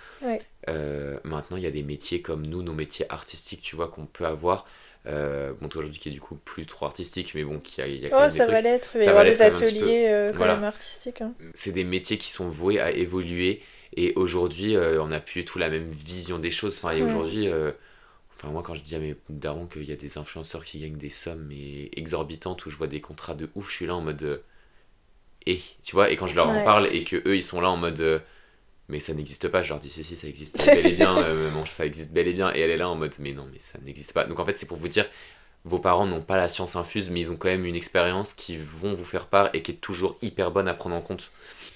maintenant, 1.25 1.57
il 1.57 1.65
y 1.65 1.67
a 1.67 1.73
des 1.73 1.83
métiers 1.83 2.23
comme 2.23 2.47
nous, 2.47 2.63
nos 2.63 2.75
métiers 2.75 3.07
artistiques, 3.09 3.63
tu 3.63 3.75
vois, 3.75 3.89
qu'on 3.89 4.07
peut 4.07 4.25
avoir. 4.25 4.67
Euh, 5.07 5.55
bon, 5.61 5.69
toi 5.69 5.81
aujourd'hui 5.81 5.99
qui 5.99 6.11
est 6.11 6.13
du 6.13 6.21
coup 6.21 6.37
plus 6.45 6.67
trop 6.67 6.85
artistique, 6.85 7.35
mais 7.35 7.43
bon, 7.43 7.59
qui 7.59 7.81
a, 7.81 7.87
il 7.87 8.03
y 8.03 8.07
a 8.07 8.11
quand 8.11 8.19
oh, 8.19 8.21
même 8.21 8.31
ça 8.31 8.45
des 8.45 8.53
va 8.53 8.61
l'être, 8.61 8.91
il 8.95 8.99
va 8.99 9.05
y 9.05 9.09
avoir 9.09 9.25
des 9.25 9.41
ateliers 9.41 10.09
euh, 10.09 10.33
quand 10.33 10.47
même 10.47 10.65
artistiques. 10.65 11.23
Hein. 11.23 11.33
C'est 11.55 11.73
des 11.73 11.85
métiers 11.85 12.19
qui 12.19 12.29
sont 12.29 12.49
voués 12.49 12.81
à 12.81 12.91
évoluer, 12.91 13.63
et 13.97 14.13
aujourd'hui, 14.17 14.77
euh, 14.77 15.03
on 15.03 15.09
n'a 15.09 15.21
plus 15.21 15.45
tout 15.45 15.59
la 15.59 15.71
même 15.71 15.91
vision 15.91 16.39
des 16.39 16.51
choses. 16.51 16.79
Enfin, 16.79 16.95
et 16.95 17.03
aujourd'hui, 17.03 17.49
enfin, 18.37 18.51
moi 18.51 18.63
quand 18.63 18.75
je 18.75 18.83
dis 18.83 18.95
à 18.95 18.99
mes 18.99 19.17
darons 19.29 19.67
qu'il 19.67 19.85
y 19.85 19.93
a 19.93 19.97
des 19.97 20.19
influenceurs 20.19 20.65
qui 20.65 20.81
gagnent 20.81 20.97
des 20.97 21.11
sommes 21.11 21.47
mais 21.49 21.91
exorbitantes, 21.97 22.65
où 22.67 22.71
je 22.71 22.77
vois 22.77 22.87
des 22.87 23.01
contrats 23.01 23.35
de 23.35 23.51
ouf, 23.55 23.71
je 23.71 23.77
suis 23.77 23.87
là 23.87 23.95
en 23.95 24.01
mode. 24.01 24.43
et, 25.47 25.61
tu 25.83 25.93
vois, 25.93 26.11
et 26.11 26.17
quand 26.17 26.27
je 26.27 26.37
leur 26.37 26.49
en 26.49 26.65
parle, 26.65 26.89
et 26.93 27.05
que 27.05 27.17
eux 27.27 27.37
ils 27.37 27.43
sont 27.43 27.61
là 27.61 27.71
en 27.71 27.77
mode 27.77 28.23
mais 28.91 29.01
ça 29.01 29.15
n'existe 29.15 29.49
pas. 29.49 29.63
Je 29.63 29.71
leur 29.71 29.79
dis, 29.79 29.89
si, 29.89 30.05
si, 30.05 30.17
ça 30.17 30.27
existe 30.27 30.65
bel 30.67 30.87
et 30.87 30.93
bien, 30.93 31.17
euh, 31.25 31.65
ça 31.65 31.87
existe 31.87 32.13
bel 32.13 32.29
et 32.29 32.33
bien. 32.33 32.53
Et 32.55 32.61
elle 32.61 32.71
est 32.71 32.77
là 32.77 32.89
en 32.89 32.97
mode, 32.97 33.15
mais 33.21 33.33
non, 33.33 33.47
mais 33.51 33.61
ça 33.61 33.79
n'existe 33.85 34.13
pas. 34.13 34.25
Donc 34.25 34.41
en 34.41 34.45
fait, 34.45 34.59
c'est 34.59 34.67
pour 34.67 34.77
vous 34.77 34.89
dire, 34.89 35.07
vos 35.65 35.79
parents 35.79 36.07
n'ont 36.07 36.21
pas 36.21 36.37
la 36.37 36.49
science 36.49 36.77
infuse, 36.77 37.11
mais 37.11 37.21
ils 37.21 37.31
ont 37.31 37.37
quand 37.37 37.49
même 37.49 37.65
une 37.65 37.77
expérience 37.77 38.35
qui 38.35 38.57
vont 38.57 38.95
vous 38.95 39.05
faire 39.05 39.27
part 39.27 39.51
et 39.55 39.63
qui 39.63 39.73
est 39.73 39.81
toujours 39.81 40.17
hyper 40.23 40.51
bonne 40.51 40.69
à 40.69 40.75
prendre 40.75 40.97
en 40.97 41.01
compte. 41.01 41.31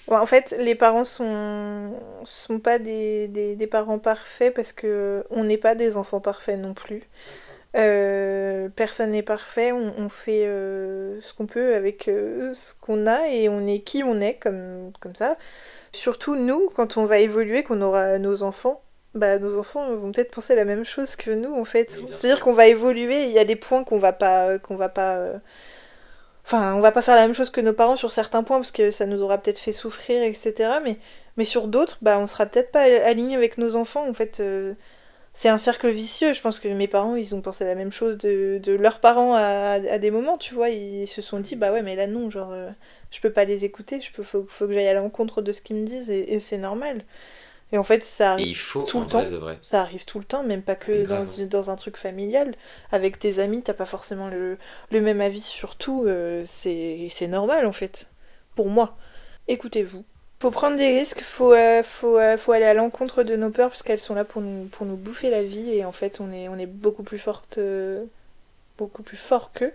En 0.07 0.25
fait, 0.25 0.55
les 0.59 0.75
parents 0.75 1.03
sont, 1.03 1.91
sont 2.23 2.59
pas 2.59 2.79
des, 2.79 3.27
des, 3.27 3.67
parents 3.67 3.99
parfaits 3.99 4.53
parce 4.53 4.71
que 4.71 5.23
on 5.29 5.43
n'est 5.43 5.57
pas 5.57 5.75
des 5.75 5.97
enfants 5.97 6.19
parfaits 6.19 6.59
non 6.59 6.73
plus. 6.73 7.03
Euh, 7.75 8.69
personne 8.75 9.11
n'est 9.11 9.23
parfait, 9.23 9.71
on, 9.73 10.07
fait 10.07 10.45
euh, 10.47 11.19
ce 11.21 11.33
qu'on 11.33 11.45
peut 11.45 11.75
avec 11.75 12.03
ce 12.05 12.73
qu'on 12.79 13.05
a 13.05 13.27
et 13.27 13.49
on 13.49 13.67
est 13.67 13.79
qui 13.79 14.03
on 14.03 14.21
est 14.21 14.35
comme, 14.35 14.91
comme 14.99 15.15
ça. 15.15 15.37
Surtout 15.91 16.35
nous, 16.35 16.69
quand 16.75 16.97
on 16.97 17.05
va 17.05 17.19
évoluer, 17.19 17.63
qu'on 17.63 17.81
aura 17.81 18.17
nos 18.17 18.43
enfants, 18.43 18.81
bah, 19.15 19.39
nos 19.39 19.57
enfants 19.57 19.95
vont 19.95 20.11
peut-être 20.11 20.31
penser 20.31 20.55
la 20.55 20.65
même 20.65 20.83
chose 20.83 21.15
que 21.15 21.31
nous 21.31 21.53
en 21.53 21.65
fait. 21.65 21.91
C'est-à-dire 22.11 22.41
qu'on 22.41 22.53
va 22.53 22.67
évoluer, 22.67 23.23
il 23.23 23.31
y 23.31 23.39
a 23.39 23.45
des 23.45 23.55
points 23.55 23.83
qu'on 23.85 23.97
va 23.97 24.11
pas 24.11 24.59
qu'on 24.59 24.75
va 24.75 24.89
pas 24.89 25.15
euh, 25.15 25.37
enfin, 26.45 26.75
on 26.75 26.81
va 26.81 26.91
pas 26.91 27.01
faire 27.01 27.15
la 27.15 27.23
même 27.23 27.33
chose 27.33 27.49
que 27.49 27.61
nos 27.61 27.73
parents 27.73 27.95
sur 27.95 28.11
certains 28.11 28.43
points 28.43 28.57
parce 28.57 28.71
que 28.71 28.91
ça 28.91 29.05
nous 29.05 29.21
aura 29.21 29.37
peut-être 29.37 29.59
fait 29.59 29.71
souffrir 29.71 30.23
etc. 30.23 30.79
mais 31.37 31.45
sur 31.45 31.67
d'autres, 31.67 31.97
bah 32.01 32.19
on 32.19 32.27
sera 32.27 32.45
peut-être 32.45 32.71
pas 32.71 32.83
aligné 32.83 33.35
avec 33.35 33.57
nos 33.57 33.75
enfants 33.75 34.07
en 34.07 34.13
fait. 34.13 34.39
Euh, 34.39 34.73
c'est 35.35 35.49
un 35.49 35.57
cercle 35.57 35.89
vicieux. 35.89 36.33
Je 36.33 36.41
pense 36.41 36.59
que 36.59 36.67
mes 36.69 36.87
parents, 36.87 37.15
ils 37.15 37.35
ont 37.35 37.41
pensé 37.41 37.65
la 37.65 37.75
même 37.75 37.91
chose 37.91 38.17
de, 38.17 38.61
leurs 38.79 39.01
parents 39.01 39.35
à, 39.35 39.99
des 39.99 40.09
moments, 40.09 40.37
tu 40.37 40.55
vois. 40.55 40.69
Ils 40.69 41.07
se 41.07 41.21
sont 41.21 41.39
dit, 41.39 41.55
bah 41.57 41.73
ouais, 41.73 41.81
mais 41.83 41.95
là 41.95 42.07
non, 42.07 42.29
genre, 42.29 42.51
euh, 42.53 42.69
je 43.11 43.19
peux 43.19 43.31
pas 43.31 43.45
les 43.45 43.65
écouter, 43.65 43.99
je 44.01 44.11
peux, 44.13 44.23
faut, 44.23 44.43
que 44.43 44.73
j'aille 44.73 44.87
à 44.87 44.93
l'encontre 44.93 45.41
de 45.41 45.51
ce 45.51 45.61
qu'ils 45.61 45.75
me 45.75 45.85
disent 45.85 46.09
et, 46.09 46.39
c'est 46.39 46.57
normal. 46.57 47.03
Et 47.71 47.77
en 47.77 47.83
fait, 47.83 48.03
ça 48.03 48.33
arrive 48.33 48.63
tout 48.87 48.99
le 48.99 49.07
temps. 49.07 49.25
Ça 49.61 49.81
arrive 49.81 50.05
tout 50.05 50.19
le 50.19 50.25
temps, 50.25 50.43
même 50.43 50.61
pas 50.61 50.75
que 50.75 51.05
dans, 51.05 51.25
dans, 51.47 51.69
un 51.69 51.75
truc 51.75 51.97
familial. 51.97 52.55
Avec 52.91 53.17
tes 53.17 53.39
amis, 53.39 53.63
t'as 53.63 53.73
pas 53.73 53.85
forcément 53.85 54.29
le, 54.29 54.57
le, 54.91 55.01
même 55.01 55.19
avis 55.19 55.41
sur 55.41 55.75
tout. 55.75 56.05
Euh, 56.05 56.43
c'est 56.47 57.27
normal 57.27 57.65
en 57.65 57.71
fait. 57.71 58.11
Pour 58.55 58.69
moi. 58.69 58.95
Écoutez-vous. 59.47 60.05
Faut 60.41 60.51
prendre 60.51 60.77
des 60.77 60.97
risques, 60.99 61.21
faut, 61.21 61.53
euh, 61.53 61.81
faut, 61.81 62.19
euh, 62.19 62.37
faut 62.37 62.51
aller 62.51 62.65
à 62.65 62.73
l'encontre 62.73 63.23
de 63.23 63.35
nos 63.35 63.49
peurs 63.49 63.69
parce 63.69 63.83
qu'elles 63.83 63.99
sont 63.99 64.15
là 64.15 64.25
pour 64.25 64.41
nous, 64.41 64.65
pour 64.65 64.85
nous 64.85 64.97
bouffer 64.97 65.29
la 65.29 65.43
vie 65.43 65.71
et 65.71 65.85
en 65.85 65.93
fait 65.93 66.19
on 66.19 66.31
est, 66.31 66.49
on 66.49 66.57
est 66.57 66.65
beaucoup 66.65 67.03
plus 67.03 67.17
forte, 67.17 67.57
beaucoup 68.77 69.01
plus 69.01 69.17
fort 69.17 69.53
qu'eux. 69.53 69.71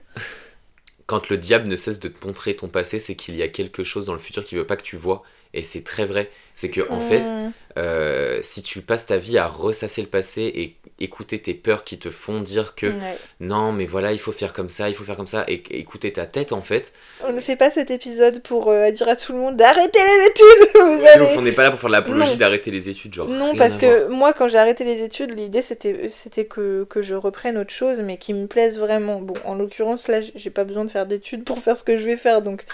quand 1.07 1.29
le 1.29 1.39
diable 1.39 1.67
ne 1.67 1.77
cesse 1.77 1.99
de 1.99 2.09
te 2.09 2.25
montrer 2.25 2.55
ton 2.55 2.69
passé, 2.69 3.01
c'est 3.01 3.17
qu'il 3.17 3.35
y 3.35 3.43
a 3.43 3.49
quelque 3.49 3.83
chose 3.83 4.07
dans 4.07 4.13
le 4.13 4.21
futur 4.21 4.45
qu'il 4.45 4.59
veut 4.59 4.67
pas 4.67 4.77
que 4.77 4.83
tu 4.83 4.97
vois. 4.97 5.25
Et 5.53 5.63
c'est 5.63 5.83
très 5.83 6.05
vrai. 6.05 6.31
C'est 6.55 6.71
que, 6.71 6.83
en 6.91 7.01
fait, 7.01 7.23
mm. 7.23 7.53
euh, 7.79 8.39
si 8.43 8.63
tu 8.63 8.83
passes 8.83 9.07
ta 9.07 9.17
vie 9.17 9.39
à 9.39 9.47
ressasser 9.47 10.03
le 10.03 10.09
passé 10.09 10.43
et 10.55 10.77
écouter 11.03 11.39
tes 11.41 11.55
peurs 11.55 11.85
qui 11.85 11.99
te 11.99 12.11
font 12.11 12.41
dire 12.41 12.75
que 12.75 12.93
non, 13.41 13.73
mais 13.73 13.87
voilà, 13.87 14.13
il 14.13 14.19
faut 14.19 14.33
faire 14.33 14.53
comme 14.53 14.69
ça, 14.69 14.89
il 14.89 14.95
faut 14.95 15.05
faire 15.05 15.17
comme 15.17 15.27
ça, 15.27 15.45
et 15.49 15.63
écouter 15.71 16.13
ta 16.13 16.27
tête, 16.27 16.53
en 16.53 16.61
fait. 16.61 16.93
On 17.25 17.33
ne 17.33 17.41
fait 17.41 17.57
pas 17.57 17.71
cet 17.71 17.91
épisode 17.91 18.43
pour 18.43 18.69
euh, 18.69 18.91
dire 18.91 19.09
à 19.09 19.17
tout 19.17 19.33
le 19.33 19.39
monde 19.39 19.57
d'arrêter 19.57 19.99
les 19.99 20.27
études. 20.31 20.69
Vous 21.33 21.39
on 21.39 21.43
n'est 21.43 21.53
pas 21.53 21.65
là 21.65 21.71
pour 21.71 21.81
faire 21.81 21.91
l'apologie 21.91 22.37
d'arrêter 22.37 22.71
les 22.71 22.89
études, 22.89 23.15
genre. 23.15 23.29
Non, 23.29 23.57
parce 23.57 23.77
que 23.77 24.09
moi, 24.09 24.33
quand 24.33 24.47
j'ai 24.47 24.59
arrêté 24.59 24.85
les 24.85 25.03
études, 25.03 25.37
l'idée 25.37 25.63
c'était 25.63 26.09
c'était 26.11 26.45
que, 26.45 26.85
que 26.89 27.03
je 27.03 27.15
reprenne 27.15 27.57
autre 27.59 27.73
chose, 27.73 28.01
mais 28.01 28.19
qui 28.19 28.35
me 28.35 28.47
plaise 28.47 28.79
vraiment. 28.79 29.21
Bon, 29.21 29.35
en 29.45 29.55
l'occurrence, 29.55 30.07
là, 30.09 30.21
j'ai 30.21 30.51
pas 30.51 30.65
besoin 30.65 30.85
de 30.85 30.91
faire 30.91 31.07
d'études 31.07 31.45
pour 31.45 31.59
faire 31.59 31.77
ce 31.77 31.85
que 31.85 31.97
je 31.97 32.05
vais 32.05 32.17
faire, 32.17 32.43
donc 32.43 32.67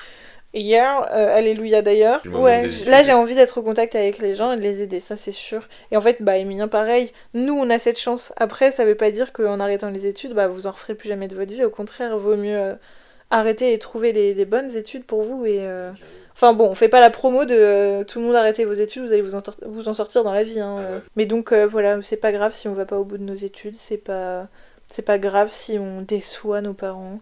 hier, 0.56 1.06
euh, 1.12 1.36
alléluia 1.36 1.82
d'ailleurs. 1.82 2.22
Ouais, 2.32 2.68
là 2.86 3.02
j'ai 3.02 3.12
envie 3.12 3.34
d'être 3.34 3.58
au 3.58 3.62
contact 3.62 3.94
avec 3.94 4.18
les 4.18 4.34
gens 4.34 4.52
et 4.52 4.56
de 4.56 4.62
les 4.62 4.82
aider, 4.82 5.00
ça 5.00 5.16
c'est 5.16 5.32
sûr. 5.32 5.68
Et 5.90 5.96
en 5.96 6.00
fait, 6.00 6.18
bah 6.20 6.36
Emilien 6.38 6.68
pareil, 6.68 7.12
nous 7.34 7.54
on 7.54 7.70
a 7.70 7.78
cette 7.78 7.98
chance. 7.98 8.32
Après, 8.36 8.70
ça 8.70 8.84
veut 8.84 8.94
pas 8.94 9.10
dire 9.10 9.32
qu'en 9.32 9.60
arrêtant 9.60 9.90
les 9.90 10.06
études, 10.06 10.32
bah 10.34 10.48
vous 10.48 10.66
en 10.66 10.70
referez 10.70 10.94
plus 10.94 11.08
jamais 11.08 11.28
de 11.28 11.36
votre 11.36 11.52
vie. 11.52 11.64
Au 11.64 11.70
contraire, 11.70 12.16
vaut 12.18 12.36
mieux 12.36 12.58
euh, 12.58 12.74
arrêter 13.30 13.72
et 13.72 13.78
trouver 13.78 14.12
les, 14.12 14.44
bonnes 14.44 14.74
études 14.76 15.04
pour 15.04 15.22
vous. 15.22 15.44
Et 15.44 15.58
euh, 15.60 15.92
enfin 16.34 16.52
bon, 16.52 16.68
on 16.68 16.74
fait 16.74 16.88
pas 16.88 17.00
la 17.00 17.10
promo 17.10 17.44
de 17.44 18.02
tout 18.04 18.18
le 18.18 18.26
monde 18.26 18.36
arrêter 18.36 18.64
vos 18.64 18.72
études, 18.72 19.02
vous 19.02 19.12
allez 19.12 19.22
vous 19.22 19.34
en, 19.34 19.42
vous 19.66 19.88
en 19.88 19.94
sortir 19.94 20.24
dans 20.24 20.32
la 20.32 20.42
vie. 20.42 20.60
Hein, 20.60 20.78
ah 20.80 21.00
Mais 21.16 21.26
donc 21.26 21.52
voilà, 21.52 22.00
c'est 22.02 22.16
pas 22.16 22.32
grave 22.32 22.54
si 22.54 22.68
on 22.68 22.74
va 22.74 22.86
pas 22.86 22.98
au 22.98 23.04
bout 23.04 23.18
de 23.18 23.24
nos 23.24 23.34
études, 23.34 23.76
c'est 23.78 23.98
pas 23.98 24.48
c'est 24.88 25.02
pas 25.02 25.18
grave 25.18 25.48
si 25.50 25.78
on 25.78 26.00
déçoit 26.02 26.60
nos 26.60 26.74
parents. 26.74 27.20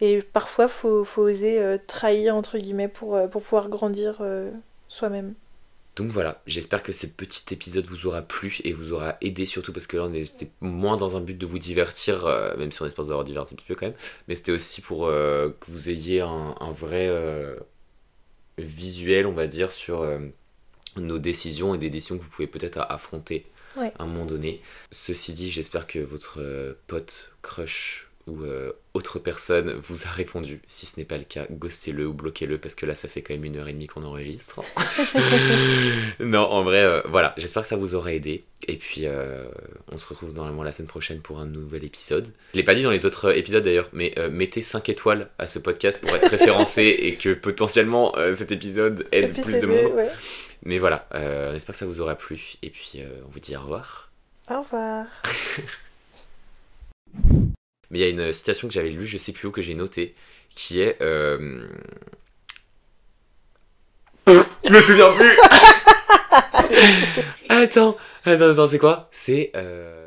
Et 0.00 0.20
parfois, 0.20 0.68
faut, 0.68 1.04
faut 1.04 1.22
oser 1.22 1.58
euh, 1.58 1.78
trahir, 1.86 2.34
entre 2.36 2.58
guillemets, 2.58 2.88
pour, 2.88 3.16
euh, 3.16 3.28
pour 3.28 3.42
pouvoir 3.42 3.68
grandir 3.68 4.18
euh, 4.20 4.50
soi-même. 4.88 5.34
Donc 5.96 6.10
voilà, 6.10 6.42
j'espère 6.46 6.82
que 6.82 6.92
ce 6.92 7.06
petit 7.06 7.54
épisode 7.54 7.86
vous 7.86 8.06
aura 8.06 8.20
plu 8.20 8.58
et 8.64 8.74
vous 8.74 8.92
aura 8.92 9.16
aidé 9.22 9.46
surtout 9.46 9.72
parce 9.72 9.86
que 9.86 9.96
là 9.96 10.02
on 10.02 10.12
était 10.12 10.50
moins 10.60 10.98
dans 10.98 11.16
un 11.16 11.22
but 11.22 11.38
de 11.38 11.46
vous 11.46 11.58
divertir, 11.58 12.26
même 12.58 12.70
si 12.70 12.82
on 12.82 12.86
espère 12.86 13.02
vous 13.02 13.12
avoir 13.12 13.24
diverti 13.24 13.54
un 13.54 13.56
petit 13.56 13.64
peu 13.64 13.74
quand 13.74 13.86
même, 13.86 13.94
mais 14.28 14.34
c'était 14.34 14.52
aussi 14.52 14.82
pour 14.82 15.06
que 15.06 15.54
vous 15.68 15.88
ayez 15.88 16.20
un, 16.20 16.70
vrai 16.72 17.10
visuel, 18.58 19.26
on 19.26 19.32
va 19.32 19.46
dire, 19.46 19.72
sur 19.72 20.06
nos 20.96 21.18
décisions 21.18 21.74
et 21.74 21.78
des 21.78 21.88
décisions 21.88 22.18
que 22.18 22.24
vous 22.24 22.28
pouvez 22.28 22.46
peut-être 22.46 22.84
affronter 22.90 23.46
à 23.78 24.02
un 24.02 24.06
moment 24.06 24.26
donné. 24.26 24.60
Ceci 24.90 25.32
dit, 25.32 25.50
j'espère 25.50 25.86
que 25.86 25.98
votre 26.00 26.76
pote, 26.88 27.30
crush 27.40 28.05
ou 28.26 28.42
euh, 28.42 28.72
autre 28.92 29.18
personne 29.18 29.72
vous 29.72 30.04
a 30.04 30.10
répondu. 30.10 30.60
Si 30.66 30.84
ce 30.84 30.98
n'est 30.98 31.06
pas 31.06 31.16
le 31.16 31.24
cas, 31.24 31.46
ghostez-le 31.50 32.06
ou 32.06 32.12
bloquez-le 32.12 32.58
parce 32.58 32.74
que 32.74 32.84
là 32.84 32.94
ça 32.94 33.08
fait 33.08 33.22
quand 33.22 33.34
même 33.34 33.44
une 33.44 33.56
heure 33.56 33.68
et 33.68 33.72
demie 33.72 33.86
qu'on 33.86 34.02
enregistre. 34.02 34.60
non, 36.20 36.40
en 36.40 36.64
vrai, 36.64 36.82
euh, 36.82 37.02
voilà, 37.06 37.34
j'espère 37.36 37.62
que 37.62 37.68
ça 37.68 37.76
vous 37.76 37.94
aura 37.94 38.12
aidé. 38.12 38.44
Et 38.66 38.76
puis 38.76 39.02
euh, 39.04 39.44
on 39.92 39.98
se 39.98 40.06
retrouve 40.06 40.32
normalement 40.32 40.64
la 40.64 40.72
semaine 40.72 40.88
prochaine 40.88 41.20
pour 41.20 41.38
un 41.38 41.46
nouvel 41.46 41.84
épisode. 41.84 42.32
Je 42.52 42.56
l'ai 42.56 42.64
pas 42.64 42.74
dit 42.74 42.82
dans 42.82 42.90
les 42.90 43.06
autres 43.06 43.36
épisodes 43.36 43.62
d'ailleurs, 43.62 43.88
mais 43.92 44.14
mettez 44.30 44.60
5 44.60 44.88
étoiles 44.88 45.28
à 45.38 45.46
ce 45.46 45.58
podcast 45.58 46.04
pour 46.04 46.14
être 46.16 46.28
référencé 46.28 46.82
et 46.98 47.14
que 47.14 47.32
potentiellement 47.32 48.14
cet 48.32 48.50
épisode 48.50 49.06
aide 49.12 49.40
plus 49.40 49.60
de 49.60 49.66
monde. 49.66 49.94
Mais 50.64 50.78
voilà, 50.78 51.06
on 51.12 51.54
espère 51.54 51.74
que 51.74 51.78
ça 51.78 51.86
vous 51.86 52.00
aura 52.00 52.16
plu. 52.16 52.54
Et 52.62 52.70
puis 52.70 53.02
on 53.24 53.28
vous 53.28 53.40
dit 53.40 53.56
au 53.56 53.60
revoir. 53.60 54.10
Au 54.50 54.62
revoir. 54.62 55.06
Mais 57.90 57.98
il 57.98 58.02
y 58.02 58.04
a 58.04 58.08
une 58.08 58.32
citation 58.32 58.68
que 58.68 58.74
j'avais 58.74 58.90
lue, 58.90 59.06
je 59.06 59.16
sais 59.16 59.32
plus 59.32 59.48
où, 59.48 59.50
que 59.50 59.62
j'ai 59.62 59.74
notée, 59.74 60.14
qui 60.50 60.80
est. 60.80 61.00
Euh... 61.02 61.68
je 64.26 64.72
me 64.72 64.82
souviens 64.82 65.12
plus 65.12 65.38
Attends, 67.48 67.96
attends, 68.24 68.50
attends, 68.50 68.68
c'est 68.68 68.78
quoi? 68.78 69.08
C'est. 69.12 69.52
Euh... 69.54 70.05